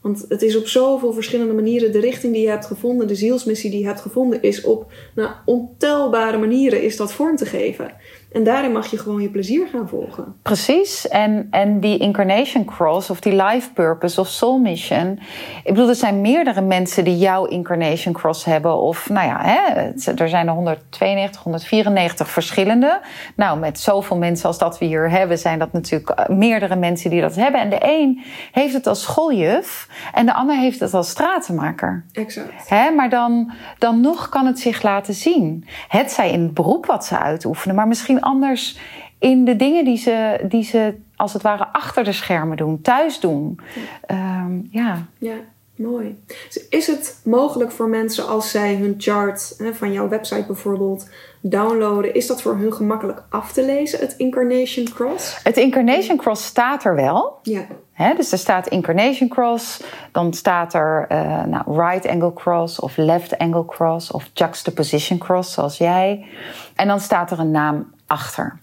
Want 0.00 0.24
het 0.28 0.42
is 0.42 0.56
op 0.56 0.66
zoveel 0.66 1.12
verschillende 1.12 1.52
manieren 1.52 1.92
de 1.92 2.00
richting 2.00 2.32
die 2.32 2.42
je 2.42 2.48
hebt 2.48 2.66
gevonden, 2.66 3.06
de 3.06 3.14
zielsmissie 3.14 3.70
die 3.70 3.80
je 3.80 3.86
hebt 3.86 4.00
gevonden, 4.00 4.42
is 4.42 4.64
op 4.64 4.92
nou, 5.14 5.30
ontelbare 5.44 6.38
manieren 6.38 6.82
is 6.82 6.96
dat 6.96 7.12
vorm 7.12 7.36
te 7.36 7.46
geven. 7.46 7.94
En 8.32 8.44
daarin 8.44 8.72
mag 8.72 8.86
je 8.86 8.98
gewoon 8.98 9.22
je 9.22 9.28
plezier 9.28 9.66
gaan 9.66 9.88
volgen. 9.88 10.34
Precies. 10.42 11.08
En, 11.08 11.48
en 11.50 11.80
die 11.80 11.98
incarnation 11.98 12.64
cross 12.64 13.10
of 13.10 13.20
die 13.20 13.42
life 13.42 13.72
purpose 13.72 14.20
of 14.20 14.28
soul 14.28 14.58
mission. 14.58 15.18
Ik 15.64 15.74
bedoel, 15.74 15.88
er 15.88 15.94
zijn 15.94 16.20
meerdere 16.20 16.60
mensen 16.60 17.04
die 17.04 17.18
jouw 17.18 17.44
incarnation 17.44 18.14
cross 18.14 18.44
hebben. 18.44 18.80
Of 18.80 19.08
nou 19.08 19.26
ja, 19.26 19.38
hè, 19.40 19.90
er 20.14 20.28
zijn 20.28 20.46
er 20.46 20.54
192, 20.54 21.42
194 21.42 22.28
verschillende. 22.30 23.00
Nou, 23.36 23.58
met 23.58 23.80
zoveel 23.80 24.16
mensen 24.16 24.46
als 24.46 24.58
dat 24.58 24.78
we 24.78 24.84
hier 24.84 25.10
hebben, 25.10 25.38
zijn 25.38 25.58
dat 25.58 25.72
natuurlijk 25.72 26.10
eh, 26.10 26.28
meerdere 26.36 26.76
mensen 26.76 27.10
die 27.10 27.20
dat 27.20 27.34
hebben. 27.34 27.60
En 27.60 27.70
de 27.70 27.78
een 27.80 28.22
heeft 28.52 28.74
het 28.74 28.86
als 28.86 29.02
schooljuf 29.02 29.88
en 30.12 30.26
de 30.26 30.34
ander 30.34 30.56
heeft 30.56 30.80
het 30.80 30.94
als 30.94 31.08
stratenmaker. 31.08 32.04
Exact. 32.12 32.68
Hè, 32.68 32.90
maar 32.90 33.10
dan, 33.10 33.52
dan 33.78 34.00
nog 34.00 34.28
kan 34.28 34.46
het 34.46 34.58
zich 34.58 34.82
laten 34.82 35.14
zien. 35.14 35.66
Het 35.88 36.10
zij 36.10 36.30
in 36.30 36.42
het 36.42 36.54
beroep 36.54 36.86
wat 36.86 37.04
ze 37.04 37.18
uitoefenen, 37.18 37.76
maar 37.76 37.88
misschien 37.88 38.16
anders 38.20 38.78
in 39.18 39.44
de 39.44 39.56
dingen 39.56 39.84
die 39.84 39.96
ze, 39.96 40.44
die 40.48 40.62
ze 40.62 40.94
als 41.16 41.32
het 41.32 41.42
ware 41.42 41.66
achter 41.72 42.04
de 42.04 42.12
schermen 42.12 42.56
doen, 42.56 42.82
thuis 42.82 43.20
doen. 43.20 43.60
Ja. 44.06 44.44
Um, 44.44 44.68
ja. 44.70 45.06
ja. 45.18 45.34
Mooi. 45.78 46.22
Dus 46.26 46.68
is 46.68 46.86
het 46.86 47.20
mogelijk 47.24 47.70
voor 47.70 47.88
mensen 47.88 48.28
als 48.28 48.50
zij 48.50 48.74
hun 48.74 48.94
chart 48.98 49.54
hè, 49.58 49.74
van 49.74 49.92
jouw 49.92 50.08
website 50.08 50.44
bijvoorbeeld 50.46 51.08
downloaden, 51.40 52.14
is 52.14 52.26
dat 52.26 52.42
voor 52.42 52.56
hun 52.56 52.72
gemakkelijk 52.72 53.22
af 53.28 53.52
te 53.52 53.64
lezen, 53.64 53.98
het 53.98 54.14
Incarnation 54.16 54.88
Cross? 54.94 55.40
Het 55.42 55.56
Incarnation 55.56 56.16
Cross 56.16 56.44
staat 56.44 56.84
er 56.84 56.94
wel. 56.94 57.38
Ja. 57.42 58.14
Dus 58.16 58.32
er 58.32 58.38
staat 58.38 58.66
Incarnation 58.66 59.28
Cross, 59.28 59.82
dan 60.12 60.32
staat 60.32 60.74
er 60.74 61.06
uh, 61.12 61.44
nou, 61.44 61.80
Right 61.80 62.06
Angle 62.06 62.32
Cross 62.32 62.80
of 62.80 62.96
Left 62.96 63.38
Angle 63.38 63.64
Cross 63.64 64.10
of 64.10 64.30
Juxtaposition 64.32 65.18
Cross, 65.18 65.52
zoals 65.52 65.78
jij. 65.78 66.26
En 66.74 66.88
dan 66.88 67.00
staat 67.00 67.30
er 67.30 67.38
een 67.38 67.50
naam 67.50 67.92
achter. 68.08 68.58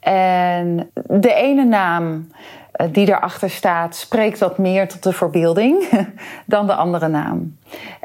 En 0.00 0.90
de 1.06 1.34
ene 1.34 1.64
naam 1.64 2.28
eh, 2.72 2.86
die 2.92 3.08
erachter 3.08 3.50
staat, 3.50 3.96
spreekt 3.96 4.38
wat 4.38 4.58
meer 4.58 4.88
tot 4.88 5.02
de 5.02 5.12
verbeelding 5.12 5.88
dan 6.46 6.66
de 6.66 6.74
andere 6.74 7.08
naam. 7.08 7.56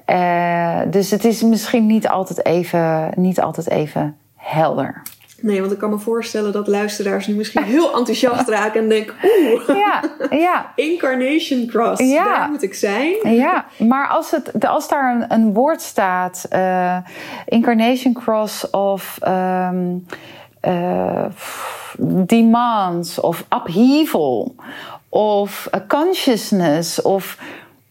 Uh, 0.10 0.80
dus 0.88 1.12
het 1.12 1.26
is 1.26 1.42
misschien 1.42 1.86
niet 1.86 2.08
altijd 2.08 2.46
even, 2.46 3.12
niet 3.16 3.42
altijd 3.42 3.70
even 3.70 4.18
helder. 4.36 5.02
Nee, 5.42 5.60
want 5.60 5.72
ik 5.72 5.78
kan 5.78 5.90
me 5.90 5.98
voorstellen 5.98 6.52
dat 6.52 6.68
luisteraars 6.68 7.28
nu 7.28 7.34
misschien 7.36 7.64
heel 7.64 7.94
enthousiast 7.98 8.50
raken 8.50 8.82
en 8.82 8.90
denken: 8.90 9.16
oeh, 9.24 9.78
ja, 9.86 10.02
ja. 10.30 10.72
Incarnation 10.76 11.68
Cross, 11.68 12.02
ja. 12.02 12.24
daar 12.24 12.50
moet 12.50 12.64
ik 12.64 12.74
zijn. 12.74 13.34
Ja, 13.36 13.66
maar 13.78 14.08
als, 14.08 14.32
het, 14.32 14.66
als 14.66 14.88
daar 14.88 15.16
een, 15.16 15.34
een 15.34 15.54
woord 15.54 15.82
staat, 15.82 16.48
uh, 16.54 16.98
Incarnation 17.46 18.14
Cross 18.14 18.70
of. 18.70 19.18
Um, 19.28 20.06
uh, 20.62 21.26
demands 22.26 23.20
of 23.20 23.46
upheaval 23.50 24.56
of 25.10 25.70
consciousness 25.88 27.02
of 27.02 27.38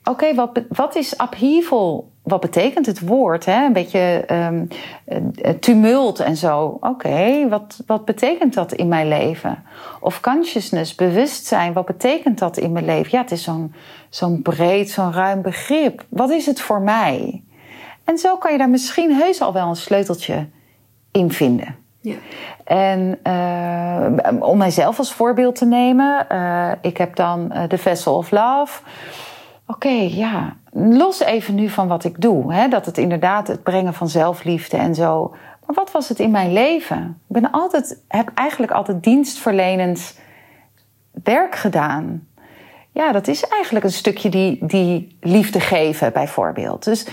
oké, 0.04 0.34
wat, 0.34 0.50
wat 0.68 0.94
is 0.94 1.12
upheaval? 1.20 2.10
Wat 2.22 2.40
betekent 2.40 2.86
het 2.86 3.00
woord? 3.00 3.44
Hè? 3.44 3.64
Een 3.64 3.72
beetje 3.72 4.24
um, 4.30 4.68
tumult 5.60 6.20
en 6.20 6.36
zo. 6.36 6.78
Oké, 6.80 7.48
wat, 7.48 7.82
wat 7.86 8.04
betekent 8.04 8.54
dat 8.54 8.72
in 8.72 8.88
mijn 8.88 9.08
leven? 9.08 9.64
Of 10.00 10.20
consciousness, 10.20 10.94
bewustzijn, 10.94 11.72
wat 11.72 11.86
betekent 11.86 12.38
dat 12.38 12.56
in 12.56 12.72
mijn 12.72 12.84
leven? 12.84 13.10
Ja, 13.10 13.20
het 13.20 13.30
is 13.30 13.42
zo'n 13.42 13.74
zo'n 14.08 14.42
breed, 14.42 14.90
zo'n 14.90 15.12
ruim 15.12 15.42
begrip. 15.42 16.04
Wat 16.08 16.30
is 16.30 16.46
het 16.46 16.60
voor 16.60 16.80
mij? 16.80 17.42
En 18.04 18.18
zo 18.18 18.36
kan 18.36 18.52
je 18.52 18.58
daar 18.58 18.70
misschien 18.70 19.14
heus 19.14 19.40
al 19.40 19.52
wel 19.52 19.68
een 19.68 19.76
sleuteltje 19.76 20.48
in 21.10 21.32
vinden. 21.32 21.76
Ja. 22.00 22.14
En 22.64 23.18
uh, 23.26 24.42
om 24.48 24.58
mijzelf 24.58 24.98
als 24.98 25.12
voorbeeld 25.12 25.54
te 25.54 25.66
nemen, 25.66 26.26
uh, 26.32 26.70
ik 26.80 26.96
heb 26.96 27.16
dan 27.16 27.50
uh, 27.52 27.62
The 27.62 27.78
Vessel 27.78 28.16
of 28.16 28.30
Love. 28.30 28.82
Oké, 29.66 30.08
ja, 30.10 30.56
los 30.72 31.20
even 31.20 31.54
nu 31.54 31.68
van 31.68 31.88
wat 31.88 32.04
ik 32.04 32.20
doe. 32.20 32.54
Hè? 32.54 32.68
Dat 32.68 32.86
het 32.86 32.98
inderdaad 32.98 33.48
het 33.48 33.62
brengen 33.62 33.94
van 33.94 34.08
zelfliefde 34.08 34.76
en 34.76 34.94
zo. 34.94 35.28
Maar 35.66 35.74
wat 35.74 35.90
was 35.90 36.08
het 36.08 36.18
in 36.18 36.30
mijn 36.30 36.52
leven? 36.52 37.20
Ik 37.28 37.40
ben 37.40 37.50
altijd, 37.50 38.02
heb 38.08 38.30
eigenlijk 38.34 38.72
altijd 38.72 39.02
dienstverlenend 39.02 40.18
werk 41.22 41.54
gedaan. 41.54 42.26
Ja, 42.92 43.12
dat 43.12 43.28
is 43.28 43.44
eigenlijk 43.48 43.84
een 43.84 43.92
stukje 43.92 44.28
die, 44.28 44.58
die 44.60 45.16
liefde 45.20 45.60
geven, 45.60 46.12
bijvoorbeeld. 46.12 46.84
Dus 46.84 47.06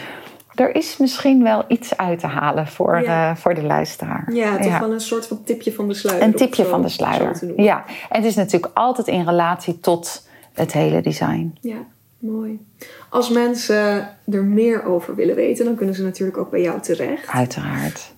er 0.56 0.76
is 0.76 0.98
misschien 0.98 1.44
wel 1.44 1.64
iets 1.68 1.98
uit 1.98 2.20
te 2.20 2.28
halen 2.28 2.68
voor, 2.68 3.02
ja. 3.02 3.30
uh, 3.30 3.36
voor 3.36 3.54
de 3.54 3.64
luisteraar. 3.64 4.34
Ja, 4.34 4.58
toch 4.58 4.66
ja. 4.66 4.80
wel 4.80 4.94
een 4.94 5.00
soort 5.02 5.28
van 5.28 5.44
tipje 5.44 5.74
van 5.74 5.88
de 5.88 5.94
sluier. 5.94 6.22
Een 6.22 6.34
tipje 6.34 6.64
zo, 6.64 6.70
van 6.70 6.82
de 6.82 6.90
sluier. 6.90 7.62
Ja, 7.62 7.86
en 8.10 8.22
het 8.22 8.26
is 8.26 8.36
natuurlijk 8.36 8.72
altijd 8.74 9.08
in 9.08 9.26
relatie 9.26 9.80
tot 9.80 10.28
het 10.54 10.74
hele 10.74 11.02
design. 11.02 11.58
Ja, 11.62 11.78
mooi. 12.20 12.66
Als 13.10 13.30
mensen 13.30 14.10
er 14.32 14.44
meer 14.44 14.84
over 14.84 15.16
willen 15.16 15.36
weten, 15.36 15.66
dan 15.66 15.76
kunnen 15.76 15.96
ze 15.96 16.04
natuurlijk 16.04 16.38
ook 16.38 16.50
bij 16.50 16.62
jou 16.62 16.82
terecht. 16.82 17.28
Uiteraard. 17.28 18.14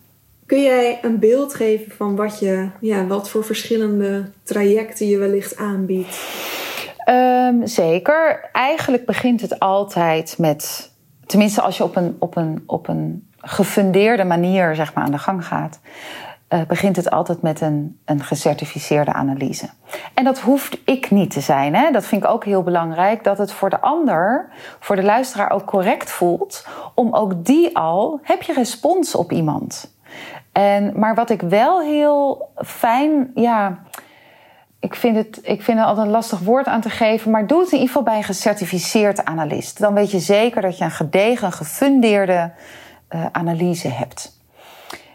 Kun 0.45 0.61
jij 0.61 0.99
een 1.01 1.19
beeld 1.19 1.53
geven 1.53 1.91
van 1.91 2.15
wat, 2.15 2.39
je, 2.39 2.69
ja, 2.80 3.05
wat 3.05 3.30
voor 3.30 3.43
verschillende 3.43 4.30
trajecten 4.43 5.07
je 5.07 5.18
wellicht 5.18 5.57
aanbiedt? 5.57 6.19
Um, 7.09 7.68
zeker. 7.68 8.49
Eigenlijk 8.51 9.05
begint 9.05 9.41
het 9.41 9.59
altijd 9.59 10.35
met 10.38 10.91
tenminste 11.27 11.61
als 11.61 11.77
je 11.77 11.83
op 11.83 11.95
een, 11.95 12.15
op 12.19 12.35
een, 12.35 12.63
op 12.65 12.87
een 12.87 13.29
gefundeerde 13.37 14.23
manier 14.23 14.75
zeg 14.75 14.93
maar, 14.93 15.03
aan 15.03 15.11
de 15.11 15.17
gang 15.17 15.45
gaat, 15.45 15.79
uh, 16.49 16.61
begint 16.67 16.95
het 16.95 17.09
altijd 17.09 17.41
met 17.41 17.61
een, 17.61 17.99
een 18.05 18.23
gecertificeerde 18.23 19.13
analyse. 19.13 19.69
En 20.13 20.23
dat 20.23 20.39
hoeft 20.39 20.77
ik 20.85 21.11
niet 21.11 21.31
te 21.31 21.41
zijn. 21.41 21.75
Hè? 21.75 21.91
Dat 21.91 22.05
vind 22.05 22.23
ik 22.23 22.29
ook 22.29 22.45
heel 22.45 22.63
belangrijk. 22.63 23.23
Dat 23.23 23.37
het 23.37 23.51
voor 23.51 23.69
de 23.69 23.79
ander, 23.79 24.49
voor 24.79 24.95
de 24.95 25.03
luisteraar 25.03 25.51
ook 25.51 25.65
correct 25.65 26.11
voelt. 26.11 26.67
Om 26.93 27.13
ook 27.13 27.45
die 27.45 27.77
al, 27.77 28.19
heb 28.23 28.41
je 28.41 28.53
respons 28.53 29.15
op 29.15 29.31
iemand? 29.31 29.95
En, 30.51 30.99
maar 30.99 31.15
wat 31.15 31.29
ik 31.29 31.41
wel 31.41 31.81
heel 31.81 32.49
fijn, 32.55 33.31
ja, 33.35 33.79
ik 34.79 34.95
vind, 34.95 35.15
het, 35.15 35.39
ik 35.41 35.61
vind 35.61 35.77
het 35.77 35.87
altijd 35.87 36.05
een 36.05 36.11
lastig 36.11 36.39
woord 36.39 36.65
aan 36.65 36.81
te 36.81 36.89
geven, 36.89 37.31
maar 37.31 37.47
doe 37.47 37.59
het 37.59 37.67
in 37.67 37.73
ieder 37.73 37.87
geval 37.87 38.03
bij 38.03 38.17
een 38.17 38.23
gecertificeerd 38.23 39.25
analist. 39.25 39.79
Dan 39.79 39.93
weet 39.93 40.11
je 40.11 40.19
zeker 40.19 40.61
dat 40.61 40.77
je 40.77 40.83
een 40.83 40.91
gedegen, 40.91 41.51
gefundeerde 41.51 42.51
uh, 43.09 43.25
analyse 43.31 43.87
hebt. 43.87 44.39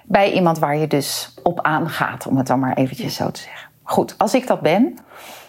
Bij 0.04 0.32
iemand 0.32 0.58
waar 0.58 0.76
je 0.76 0.86
dus 0.86 1.34
op 1.42 1.60
aangaat, 1.60 2.26
om 2.26 2.36
het 2.36 2.46
dan 2.46 2.58
maar 2.58 2.76
eventjes 2.76 3.14
zo 3.14 3.30
te 3.30 3.40
zeggen. 3.40 3.68
Goed, 3.82 4.14
als 4.18 4.34
ik 4.34 4.46
dat 4.46 4.60
ben, 4.60 4.98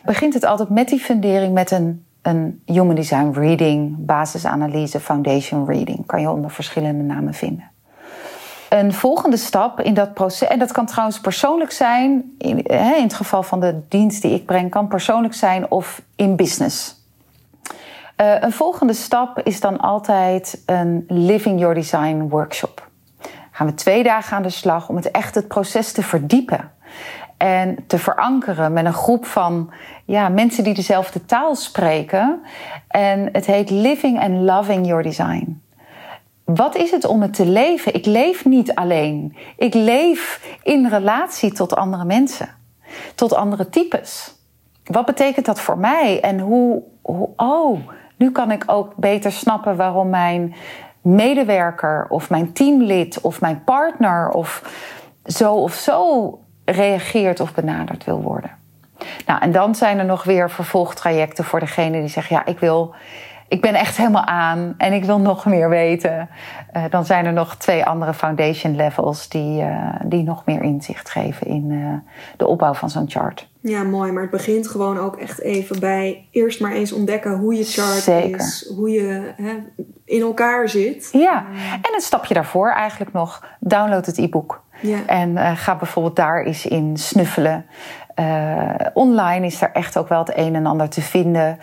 begint 0.05 0.33
het 0.33 0.45
altijd 0.45 0.69
met 0.69 0.87
die 0.87 0.99
fundering 0.99 1.53
met 1.53 1.71
een, 1.71 2.05
een 2.21 2.61
Human 2.65 2.95
Design 2.95 3.31
Reading, 3.31 3.95
basisanalyse, 4.05 4.99
Foundation 4.99 5.65
Reading. 5.65 6.05
Kan 6.05 6.21
je 6.21 6.29
onder 6.29 6.51
verschillende 6.51 7.03
namen 7.03 7.33
vinden 7.33 7.72
een 8.79 8.93
volgende 8.93 9.37
stap 9.37 9.79
in 9.79 9.93
dat 9.93 10.13
proces, 10.13 10.47
en 10.47 10.59
dat 10.59 10.71
kan 10.71 10.85
trouwens 10.85 11.19
persoonlijk 11.19 11.71
zijn, 11.71 12.35
in, 12.37 12.63
in 12.63 13.03
het 13.03 13.13
geval 13.13 13.43
van 13.43 13.59
de 13.59 13.81
dienst 13.89 14.21
die 14.21 14.33
ik 14.33 14.45
breng, 14.45 14.69
kan 14.69 14.87
persoonlijk 14.87 15.33
zijn 15.33 15.71
of 15.71 16.01
in 16.15 16.35
business. 16.35 17.01
Uh, 18.17 18.41
een 18.41 18.51
volgende 18.51 18.93
stap 18.93 19.39
is 19.39 19.59
dan 19.59 19.77
altijd 19.77 20.63
een 20.65 21.05
Living 21.07 21.59
Your 21.59 21.75
Design 21.75 22.27
workshop. 22.29 22.89
Gaan 23.51 23.67
we 23.67 23.73
twee 23.73 24.03
dagen 24.03 24.37
aan 24.37 24.43
de 24.43 24.49
slag 24.49 24.89
om 24.89 24.95
het 24.95 25.11
echt 25.11 25.35
het 25.35 25.47
proces 25.47 25.91
te 25.91 26.03
verdiepen 26.03 26.71
en 27.37 27.83
te 27.87 27.97
verankeren 27.97 28.73
met 28.73 28.85
een 28.85 28.93
groep 28.93 29.25
van 29.25 29.71
ja, 30.05 30.29
mensen 30.29 30.63
die 30.63 30.73
dezelfde 30.73 31.25
taal 31.25 31.55
spreken. 31.55 32.41
En 32.87 33.29
het 33.31 33.45
heet 33.45 33.69
Living 33.69 34.19
and 34.19 34.39
Loving 34.39 34.87
Your 34.87 35.03
Design 35.03 35.62
wat 36.45 36.75
is 36.75 36.91
het 36.91 37.05
om 37.05 37.21
het 37.21 37.33
te 37.33 37.45
leven? 37.45 37.93
Ik 37.93 38.05
leef 38.05 38.45
niet 38.45 38.75
alleen. 38.75 39.35
Ik 39.57 39.73
leef 39.73 40.41
in 40.63 40.87
relatie 40.87 41.51
tot 41.51 41.75
andere 41.75 42.05
mensen, 42.05 42.49
tot 43.15 43.33
andere 43.33 43.69
types. 43.69 44.35
Wat 44.83 45.05
betekent 45.05 45.45
dat 45.45 45.59
voor 45.59 45.77
mij? 45.77 46.21
En 46.21 46.39
hoe, 46.39 46.83
oh, 47.35 47.79
nu 48.17 48.31
kan 48.31 48.51
ik 48.51 48.63
ook 48.65 48.95
beter 48.95 49.31
snappen 49.31 49.75
waarom 49.75 50.09
mijn 50.09 50.55
medewerker 51.01 52.05
of 52.09 52.29
mijn 52.29 52.53
teamlid 52.53 53.21
of 53.21 53.41
mijn 53.41 53.63
partner 53.63 54.29
of 54.29 54.61
zo 55.25 55.53
of 55.53 55.73
zo 55.73 56.39
reageert 56.65 57.39
of 57.39 57.53
benaderd 57.53 58.03
wil 58.03 58.21
worden. 58.21 58.51
Nou, 59.25 59.41
en 59.41 59.51
dan 59.51 59.75
zijn 59.75 59.99
er 59.99 60.05
nog 60.05 60.23
weer 60.23 60.49
vervolgtrajecten 60.49 61.43
voor 61.43 61.59
degene 61.59 61.99
die 61.99 62.09
zeggen: 62.09 62.35
ja, 62.35 62.45
ik 62.45 62.59
wil 62.59 62.95
ik 63.53 63.61
ben 63.61 63.73
echt 63.73 63.97
helemaal 63.97 64.25
aan 64.25 64.73
en 64.77 64.93
ik 64.93 65.05
wil 65.05 65.19
nog 65.19 65.45
meer 65.45 65.69
weten. 65.69 66.29
Uh, 66.75 66.83
dan 66.89 67.05
zijn 67.05 67.25
er 67.25 67.33
nog 67.33 67.55
twee 67.55 67.85
andere 67.85 68.13
foundation 68.13 68.75
levels 68.75 69.29
die, 69.29 69.61
uh, 69.61 69.95
die 70.03 70.23
nog 70.23 70.45
meer 70.45 70.61
inzicht 70.61 71.09
geven 71.09 71.47
in 71.47 71.69
uh, 71.69 71.93
de 72.37 72.47
opbouw 72.47 72.73
van 72.73 72.89
zo'n 72.89 73.09
chart. 73.09 73.49
Ja, 73.59 73.83
mooi. 73.83 74.11
Maar 74.11 74.21
het 74.21 74.31
begint 74.31 74.67
gewoon 74.67 74.97
ook 74.97 75.15
echt 75.15 75.41
even 75.41 75.79
bij 75.79 76.27
eerst 76.31 76.61
maar 76.61 76.71
eens 76.71 76.91
ontdekken 76.91 77.37
hoe 77.37 77.53
je 77.53 77.63
chart 77.63 78.01
Zeker. 78.01 78.39
is. 78.39 78.71
Hoe 78.75 78.89
je 78.89 79.33
hè, 79.35 79.53
in 80.05 80.21
elkaar 80.21 80.69
zit. 80.69 81.09
Ja, 81.11 81.45
en 81.81 81.93
een 81.93 82.01
stapje 82.01 82.33
daarvoor 82.33 82.71
eigenlijk 82.71 83.13
nog. 83.13 83.45
Download 83.59 84.05
het 84.05 84.17
e-book. 84.17 84.61
Ja. 84.81 84.97
En 85.05 85.57
ga 85.57 85.75
bijvoorbeeld 85.75 86.15
daar 86.15 86.43
eens 86.43 86.65
in 86.65 86.97
snuffelen. 86.97 87.65
Uh, 88.15 88.69
online 88.93 89.45
is 89.45 89.61
er 89.61 89.71
echt 89.71 89.97
ook 89.97 90.07
wel 90.07 90.19
het 90.19 90.37
een 90.37 90.55
en 90.55 90.65
ander 90.65 90.89
te 90.89 91.01
vinden. 91.01 91.59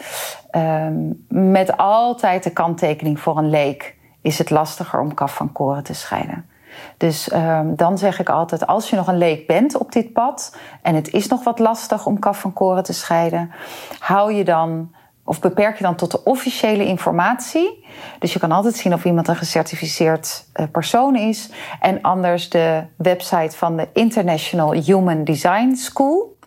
Um, 0.57 1.25
met 1.29 1.77
altijd 1.77 2.43
de 2.43 2.51
kanttekening 2.51 3.21
voor 3.21 3.39
een 3.39 3.51
leek 3.51 3.97
is 4.23 4.39
het 4.39 4.51
lastiger 4.51 5.01
om 5.01 5.15
kaf 5.15 5.35
van 5.35 5.53
koren 5.53 5.85
te 5.85 5.95
scheiden. 5.95 6.49
Dus 6.97 7.33
um, 7.33 7.77
dan 7.77 7.99
zeg 7.99 8.21
ik 8.21 8.29
altijd: 8.29 8.67
als 8.67 8.91
je 8.91 8.97
nog 8.97 9.07
een 9.07 9.19
leek 9.19 9.47
bent 9.47 9.77
op 9.77 9.93
dit 9.93 10.13
pad 10.13 10.57
en 10.83 10.95
het 10.95 11.13
is 11.13 11.29
nog 11.29 11.45
wat 11.45 11.59
lastig 11.59 12.07
om 12.07 12.19
kaf 12.19 12.41
van 12.41 12.53
koren 12.53 12.83
te 12.83 12.93
scheiden, 12.93 13.53
hou 13.99 14.33
je 14.33 14.45
dan 14.45 14.95
of 15.25 15.41
beperk 15.41 15.77
je 15.77 15.85
dan 15.85 15.95
tot 15.95 16.11
de 16.11 16.25
officiële 16.25 16.85
informatie. 16.85 17.87
Dus 18.19 18.33
je 18.33 18.39
kan 18.39 18.53
altijd 18.53 18.77
zien 18.77 18.95
of 18.95 19.05
iemand 19.05 19.29
een 19.29 19.37
gecertificeerd 19.37 20.45
uh, 20.55 20.67
persoon 20.73 21.17
is. 21.17 21.51
En 21.81 22.03
anders 22.03 22.49
de 22.49 22.83
website 22.97 23.57
van 23.57 23.77
de 23.77 23.89
International 23.93 24.73
Human 24.73 25.25
Design 25.25 25.75
School 25.75 26.39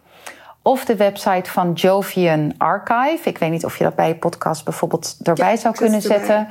of 0.64 0.86
de 0.86 0.96
website 0.96 1.52
van 1.52 1.74
Jovian 1.74 2.54
Archive. 2.58 3.30
Ik 3.30 3.38
weet 3.38 3.52
niet 3.52 3.66
of 3.66 3.78
je 3.78 3.84
dat 3.84 3.96
bij 3.96 4.08
je 4.08 4.16
podcast 4.16 4.64
bijvoorbeeld 4.64 5.18
erbij 5.24 5.58
zou 5.58 5.76
kunnen 5.76 6.02
zetten. 6.02 6.48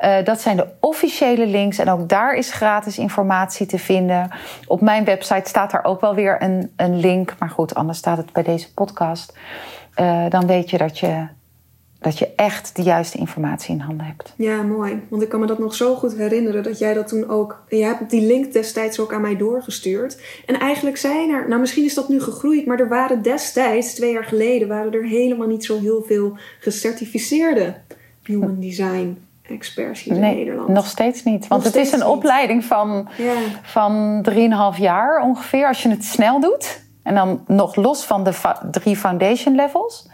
Uh, 0.00 0.24
dat 0.24 0.40
zijn 0.40 0.56
de 0.56 0.66
officiële 0.80 1.46
links 1.46 1.78
en 1.78 1.90
ook 1.90 2.08
daar 2.08 2.34
is 2.34 2.52
gratis 2.52 2.98
informatie 2.98 3.66
te 3.66 3.78
vinden. 3.78 4.30
Op 4.66 4.80
mijn 4.80 5.04
website 5.04 5.48
staat 5.48 5.70
daar 5.70 5.84
ook 5.84 6.00
wel 6.00 6.14
weer 6.14 6.42
een, 6.42 6.72
een 6.76 7.00
link. 7.00 7.34
Maar 7.38 7.50
goed, 7.50 7.74
anders 7.74 7.98
staat 7.98 8.16
het 8.16 8.32
bij 8.32 8.42
deze 8.42 8.74
podcast. 8.74 9.38
Uh, 9.96 10.24
dan 10.28 10.46
weet 10.46 10.70
je 10.70 10.78
dat 10.78 10.98
je 10.98 11.26
dat 12.00 12.18
je 12.18 12.28
echt 12.36 12.76
de 12.76 12.82
juiste 12.82 13.18
informatie 13.18 13.74
in 13.74 13.80
handen 13.80 14.06
hebt. 14.06 14.32
Ja, 14.36 14.62
mooi. 14.62 15.02
Want 15.08 15.22
ik 15.22 15.28
kan 15.28 15.40
me 15.40 15.46
dat 15.46 15.58
nog 15.58 15.74
zo 15.74 15.94
goed 15.94 16.16
herinneren 16.16 16.62
dat 16.62 16.78
jij 16.78 16.94
dat 16.94 17.08
toen 17.08 17.28
ook. 17.28 17.64
Je 17.68 17.84
hebt 17.84 18.10
die 18.10 18.26
link 18.26 18.52
destijds 18.52 18.98
ook 18.98 19.12
aan 19.12 19.20
mij 19.20 19.36
doorgestuurd. 19.36 20.20
En 20.46 20.58
eigenlijk 20.58 20.96
zijn 20.96 21.30
er, 21.30 21.48
nou 21.48 21.60
misschien 21.60 21.84
is 21.84 21.94
dat 21.94 22.08
nu 22.08 22.20
gegroeid, 22.20 22.66
maar 22.66 22.80
er 22.80 22.88
waren 22.88 23.22
destijds, 23.22 23.94
twee 23.94 24.12
jaar 24.12 24.24
geleden, 24.24 24.68
waren 24.68 24.92
er 24.92 25.04
helemaal 25.04 25.46
niet 25.46 25.64
zo 25.64 25.78
heel 25.78 26.02
veel 26.06 26.36
gecertificeerde 26.60 27.74
human 28.22 28.60
design 28.60 29.18
experts 29.42 30.02
hier 30.02 30.18
nee, 30.18 30.30
in 30.30 30.36
Nederland. 30.36 30.68
Nog 30.68 30.86
steeds 30.86 31.22
niet. 31.22 31.48
Want 31.48 31.64
het 31.64 31.76
is 31.76 31.92
een 31.92 32.06
opleiding 32.06 32.64
van, 32.64 33.08
ja. 33.16 33.34
van 33.62 34.26
3,5 34.74 34.80
jaar 34.80 35.22
ongeveer 35.22 35.66
als 35.66 35.82
je 35.82 35.88
het 35.88 36.04
snel 36.04 36.40
doet. 36.40 36.82
En 37.02 37.14
dan 37.14 37.44
nog 37.46 37.76
los 37.76 38.04
van 38.04 38.24
de 38.24 38.32
drie 38.70 38.96
foundation 38.96 39.54
levels. 39.54 40.08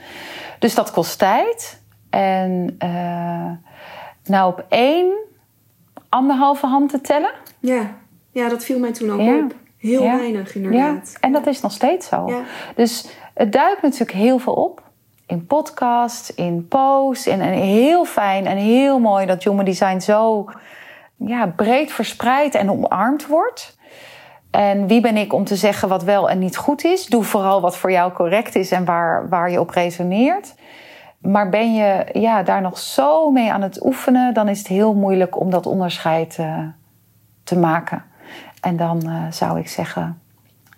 Dus 0.58 0.74
dat 0.74 0.90
kost 0.90 1.18
tijd. 1.18 1.82
En 2.10 2.76
uh, 2.84 3.50
nou 4.24 4.52
op 4.52 4.64
één, 4.68 5.14
anderhalve 6.08 6.66
hand 6.66 6.90
te 6.90 7.00
tellen. 7.00 7.32
Ja, 7.58 7.94
ja 8.30 8.48
dat 8.48 8.64
viel 8.64 8.78
mij 8.78 8.92
toen 8.92 9.10
ook 9.10 9.44
op. 9.44 9.54
Heel 9.76 10.02
weinig 10.02 10.54
inderdaad. 10.54 11.10
Ja, 11.12 11.18
en 11.20 11.32
dat 11.32 11.46
is 11.46 11.60
nog 11.60 11.72
steeds 11.72 12.08
zo. 12.08 12.42
Dus 12.74 13.08
het 13.34 13.52
duikt 13.52 13.82
natuurlijk 13.82 14.18
heel 14.18 14.38
veel 14.38 14.52
op. 14.52 14.82
In 15.26 15.46
podcasts, 15.46 16.34
in 16.34 16.68
posts. 16.68 17.26
En, 17.26 17.40
en 17.40 17.52
heel 17.52 18.04
fijn 18.04 18.46
en 18.46 18.56
heel 18.56 18.98
mooi 18.98 19.26
dat 19.26 19.44
Human 19.44 19.64
Design 19.64 19.98
zo 19.98 20.50
ja, 21.16 21.46
breed 21.46 21.92
verspreid 21.92 22.54
en 22.54 22.70
omarmd 22.70 23.26
wordt. 23.26 23.75
En 24.50 24.86
wie 24.86 25.00
ben 25.00 25.16
ik 25.16 25.32
om 25.32 25.44
te 25.44 25.56
zeggen 25.56 25.88
wat 25.88 26.04
wel 26.04 26.30
en 26.30 26.38
niet 26.38 26.56
goed 26.56 26.84
is? 26.84 27.06
Doe 27.06 27.24
vooral 27.24 27.60
wat 27.60 27.76
voor 27.76 27.90
jou 27.90 28.12
correct 28.12 28.54
is 28.54 28.70
en 28.70 28.84
waar, 28.84 29.28
waar 29.28 29.50
je 29.50 29.60
op 29.60 29.70
resoneert. 29.70 30.54
Maar 31.18 31.48
ben 31.48 31.74
je 31.74 32.06
ja, 32.12 32.42
daar 32.42 32.62
nog 32.62 32.78
zo 32.78 33.30
mee 33.30 33.52
aan 33.52 33.62
het 33.62 33.84
oefenen, 33.84 34.34
dan 34.34 34.48
is 34.48 34.58
het 34.58 34.66
heel 34.66 34.94
moeilijk 34.94 35.40
om 35.40 35.50
dat 35.50 35.66
onderscheid 35.66 36.36
uh, 36.40 36.58
te 37.44 37.58
maken. 37.58 38.04
En 38.60 38.76
dan 38.76 39.02
uh, 39.04 39.22
zou 39.30 39.58
ik 39.58 39.68
zeggen, 39.68 40.20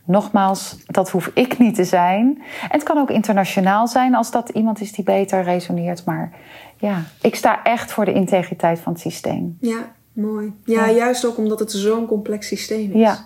nogmaals, 0.04 0.76
dat 0.86 1.10
hoef 1.10 1.30
ik 1.34 1.58
niet 1.58 1.74
te 1.74 1.84
zijn. 1.84 2.42
En 2.62 2.68
het 2.70 2.82
kan 2.82 2.98
ook 2.98 3.10
internationaal 3.10 3.88
zijn 3.88 4.14
als 4.14 4.30
dat 4.30 4.48
iemand 4.48 4.80
is 4.80 4.92
die 4.92 5.04
beter 5.04 5.42
resoneert. 5.42 6.04
Maar 6.04 6.32
ja, 6.76 7.02
ik 7.20 7.34
sta 7.34 7.62
echt 7.62 7.92
voor 7.92 8.04
de 8.04 8.12
integriteit 8.12 8.78
van 8.78 8.92
het 8.92 9.00
systeem. 9.00 9.56
Ja, 9.60 9.94
mooi. 10.12 10.52
Ja, 10.64 10.86
ja. 10.86 10.92
juist 10.92 11.24
ook 11.24 11.36
omdat 11.36 11.58
het 11.58 11.72
zo'n 11.72 12.06
complex 12.06 12.46
systeem 12.46 12.92
is. 12.92 13.00
Ja. 13.00 13.18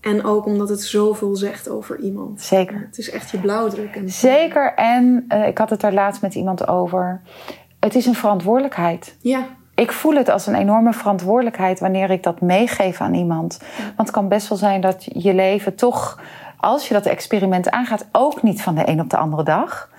En 0.00 0.24
ook 0.24 0.46
omdat 0.46 0.68
het 0.68 0.82
zoveel 0.82 1.36
zegt 1.36 1.68
over 1.68 1.98
iemand. 1.98 2.40
Zeker. 2.40 2.86
Het 2.86 2.98
is 2.98 3.10
echt 3.10 3.30
je 3.30 3.38
blauwdruk. 3.38 3.96
En 3.96 4.10
Zeker. 4.10 4.74
En 4.74 5.24
uh, 5.28 5.46
ik 5.46 5.58
had 5.58 5.70
het 5.70 5.80
daar 5.80 5.92
laatst 5.92 6.22
met 6.22 6.34
iemand 6.34 6.68
over. 6.68 7.20
Het 7.80 7.94
is 7.94 8.06
een 8.06 8.14
verantwoordelijkheid. 8.14 9.16
Ja. 9.20 9.46
Ik 9.74 9.92
voel 9.92 10.14
het 10.14 10.28
als 10.28 10.46
een 10.46 10.54
enorme 10.54 10.92
verantwoordelijkheid 10.92 11.80
wanneer 11.80 12.10
ik 12.10 12.22
dat 12.22 12.40
meegeef 12.40 13.00
aan 13.00 13.14
iemand. 13.14 13.60
Want 13.78 13.96
het 13.96 14.10
kan 14.10 14.28
best 14.28 14.48
wel 14.48 14.58
zijn 14.58 14.80
dat 14.80 15.06
je 15.12 15.34
leven 15.34 15.74
toch, 15.74 16.20
als 16.56 16.88
je 16.88 16.94
dat 16.94 17.06
experiment 17.06 17.70
aangaat, 17.70 18.08
ook 18.12 18.42
niet 18.42 18.62
van 18.62 18.74
de 18.74 18.88
een 18.88 19.00
op 19.00 19.10
de 19.10 19.16
andere 19.16 19.42
dag. 19.42 19.90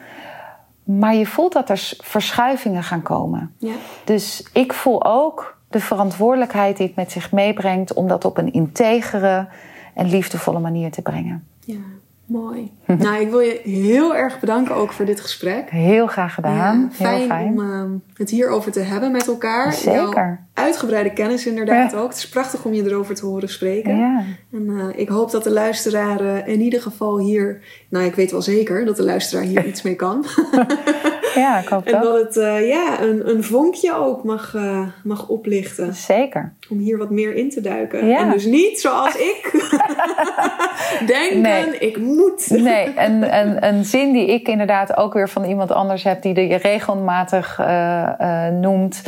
Maar 0.84 1.15
je 1.15 1.26
voelt 1.26 1.53
dat 1.53 1.69
er 1.69 1.94
verschuivingen 1.98 2.84
gaan 2.84 3.02
komen. 3.02 3.56
Ja. 3.57 3.73
Dus 4.03 4.49
ik 4.53 4.73
voel 4.73 5.06
ook 5.06 5.57
de 5.69 5.80
verantwoordelijkheid 5.80 6.78
die 6.78 6.88
het 6.88 6.95
met 6.95 7.11
zich 7.11 7.32
meebrengt 7.32 7.94
om 7.94 8.07
dat 8.07 8.26
op 8.26 8.38
een 8.38 8.53
integere 8.53 9.48
en 9.93 10.09
liefdevolle 10.09 10.59
manier 10.59 10.91
te 10.91 11.01
brengen. 11.01 11.47
Ja, 11.59 11.80
mooi. 12.26 12.72
nou, 13.03 13.22
ik 13.22 13.30
wil 13.30 13.39
je 13.39 13.61
heel 13.63 14.15
erg 14.15 14.39
bedanken 14.39 14.76
ook 14.76 14.91
voor 14.91 15.05
dit 15.05 15.22
gesprek. 15.22 15.69
Heel 15.69 16.07
graag 16.07 16.34
gedaan. 16.34 16.80
Ja, 16.80 16.89
fijn, 16.91 17.18
heel 17.18 17.27
fijn 17.27 17.47
om 17.47 17.59
uh, 17.59 17.84
het 18.13 18.30
hierover 18.30 18.72
te 18.72 18.80
hebben 18.80 19.11
met 19.11 19.27
elkaar. 19.27 19.73
Zeker. 19.73 20.39
uitgebreide 20.53 21.13
kennis 21.13 21.45
inderdaad 21.45 21.95
ook. 21.95 22.09
Het 22.09 22.18
is 22.18 22.30
prachtig 22.30 22.65
om 22.65 22.73
je 22.73 22.84
erover 22.84 23.15
te 23.15 23.26
horen 23.26 23.49
spreken. 23.49 23.97
Ja. 23.97 24.23
En 24.51 24.65
uh, 24.69 24.85
ik 24.95 25.09
hoop 25.09 25.31
dat 25.31 25.43
de 25.43 25.51
luisteraar 25.51 26.22
uh, 26.22 26.47
in 26.47 26.61
ieder 26.61 26.81
geval 26.81 27.19
hier... 27.19 27.61
Nou, 27.89 28.05
ik 28.05 28.15
weet 28.15 28.31
wel 28.31 28.41
zeker 28.41 28.85
dat 28.85 28.95
de 28.95 29.03
luisteraar 29.03 29.43
hier 29.43 29.65
iets 29.72 29.81
mee 29.81 29.95
kan. 29.95 30.26
Ja, 31.36 31.60
ik 31.60 31.68
hoop 31.68 31.86
en 31.86 32.02
dat. 32.02 32.20
het 32.22 32.36
uh, 32.36 32.68
ja, 32.68 33.02
een, 33.02 33.30
een 33.30 33.44
vonkje 33.44 33.95
ook 33.95 34.24
mag, 34.24 34.53
uh, 34.53 34.88
mag 35.03 35.28
oplichten. 35.28 35.94
Zeker. 35.94 36.53
Om 36.70 36.78
hier 36.78 36.98
wat 36.98 37.10
meer 37.10 37.36
in 37.36 37.49
te 37.49 37.62
duiken. 37.62 38.08
Ja. 38.08 38.20
En 38.20 38.30
dus 38.30 38.45
niet 38.45 38.80
zoals 38.80 39.16
ik 39.16 39.52
denken, 41.06 41.41
nee. 41.41 41.78
ik 41.78 41.98
moet. 41.98 42.49
Nee, 42.49 42.94
en, 42.94 43.24
en 43.24 43.66
een 43.68 43.86
zin 43.86 44.14
die 44.14 44.28
ik 44.28 44.48
inderdaad 44.48 44.98
ook 44.98 45.14
weer 45.14 45.30
van 45.30 45.44
iemand 45.44 45.72
anders 45.72 46.03
heb... 46.03 46.22
die 46.22 46.48
je 46.48 46.56
regelmatig 46.56 47.60
uh, 47.60 48.48
noemt. 48.48 49.02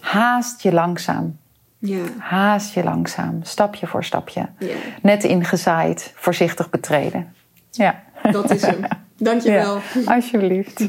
Haast 0.00 0.62
je 0.62 0.72
langzaam. 0.72 1.38
Ja. 1.78 2.04
Haast 2.18 2.74
je 2.74 2.84
langzaam, 2.84 3.38
stapje 3.42 3.86
voor 3.86 4.04
stapje. 4.04 4.48
Ja. 4.58 4.74
Net 5.02 5.24
ingezaaid, 5.24 6.12
voorzichtig 6.16 6.70
betreden. 6.70 7.34
Ja. 7.70 8.02
Dat 8.30 8.50
is 8.50 8.62
hem. 8.62 8.80
Dankjewel. 9.16 9.78
Ja, 10.04 10.14
alsjeblieft. 10.14 10.88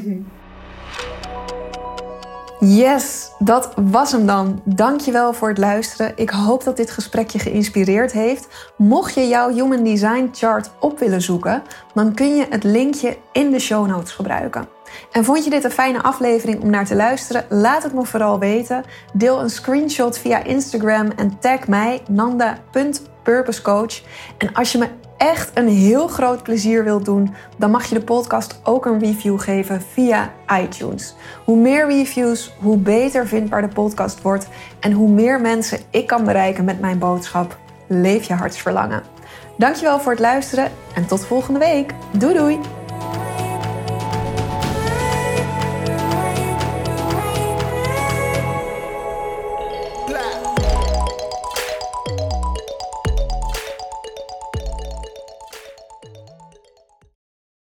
Yes, 2.64 3.30
dat 3.38 3.72
was 3.76 4.12
hem 4.12 4.26
dan. 4.26 4.62
Dankjewel 4.64 5.32
voor 5.32 5.48
het 5.48 5.58
luisteren. 5.58 6.12
Ik 6.16 6.30
hoop 6.30 6.64
dat 6.64 6.76
dit 6.76 6.90
gesprek 6.90 7.30
je 7.30 7.38
geïnspireerd 7.38 8.12
heeft. 8.12 8.48
Mocht 8.76 9.14
je 9.14 9.28
jouw 9.28 9.50
Human 9.50 9.84
Design 9.84 10.28
Chart 10.32 10.70
op 10.80 10.98
willen 10.98 11.22
zoeken, 11.22 11.62
dan 11.94 12.14
kun 12.14 12.36
je 12.36 12.46
het 12.50 12.64
linkje 12.64 13.16
in 13.32 13.50
de 13.50 13.58
show 13.58 13.86
notes 13.86 14.12
gebruiken. 14.12 14.68
En 15.12 15.24
vond 15.24 15.44
je 15.44 15.50
dit 15.50 15.64
een 15.64 15.70
fijne 15.70 16.02
aflevering 16.02 16.62
om 16.62 16.70
naar 16.70 16.86
te 16.86 16.94
luisteren? 16.94 17.44
Laat 17.48 17.82
het 17.82 17.94
me 17.94 18.04
vooral 18.04 18.38
weten. 18.38 18.84
Deel 19.12 19.40
een 19.40 19.50
screenshot 19.50 20.18
via 20.18 20.44
Instagram 20.44 21.10
en 21.16 21.38
tag 21.38 21.68
mij 21.68 22.02
nanda.purposecoach. 22.08 24.00
En 24.38 24.52
als 24.52 24.72
je 24.72 24.78
me 24.78 24.88
echt 25.22 25.50
een 25.54 25.68
heel 25.68 26.08
groot 26.08 26.42
plezier 26.42 26.84
wilt 26.84 27.04
doen, 27.04 27.34
dan 27.56 27.70
mag 27.70 27.84
je 27.84 27.94
de 27.94 28.04
podcast 28.04 28.60
ook 28.62 28.86
een 28.86 28.98
review 28.98 29.40
geven 29.40 29.82
via 29.92 30.32
iTunes. 30.62 31.14
Hoe 31.44 31.56
meer 31.56 31.86
reviews, 31.86 32.54
hoe 32.60 32.76
beter 32.76 33.26
vindbaar 33.26 33.62
de 33.62 33.68
podcast 33.68 34.22
wordt 34.22 34.48
en 34.80 34.92
hoe 34.92 35.08
meer 35.08 35.40
mensen 35.40 35.78
ik 35.90 36.06
kan 36.06 36.24
bereiken 36.24 36.64
met 36.64 36.80
mijn 36.80 36.98
boodschap. 36.98 37.58
Leef 37.86 38.24
je 38.24 38.34
hartsverlangen. 38.34 39.02
Dankjewel 39.56 40.00
voor 40.00 40.12
het 40.12 40.20
luisteren 40.20 40.70
en 40.94 41.06
tot 41.06 41.26
volgende 41.26 41.58
week. 41.58 41.94
Doei 42.12 42.34
doei! 42.34 42.81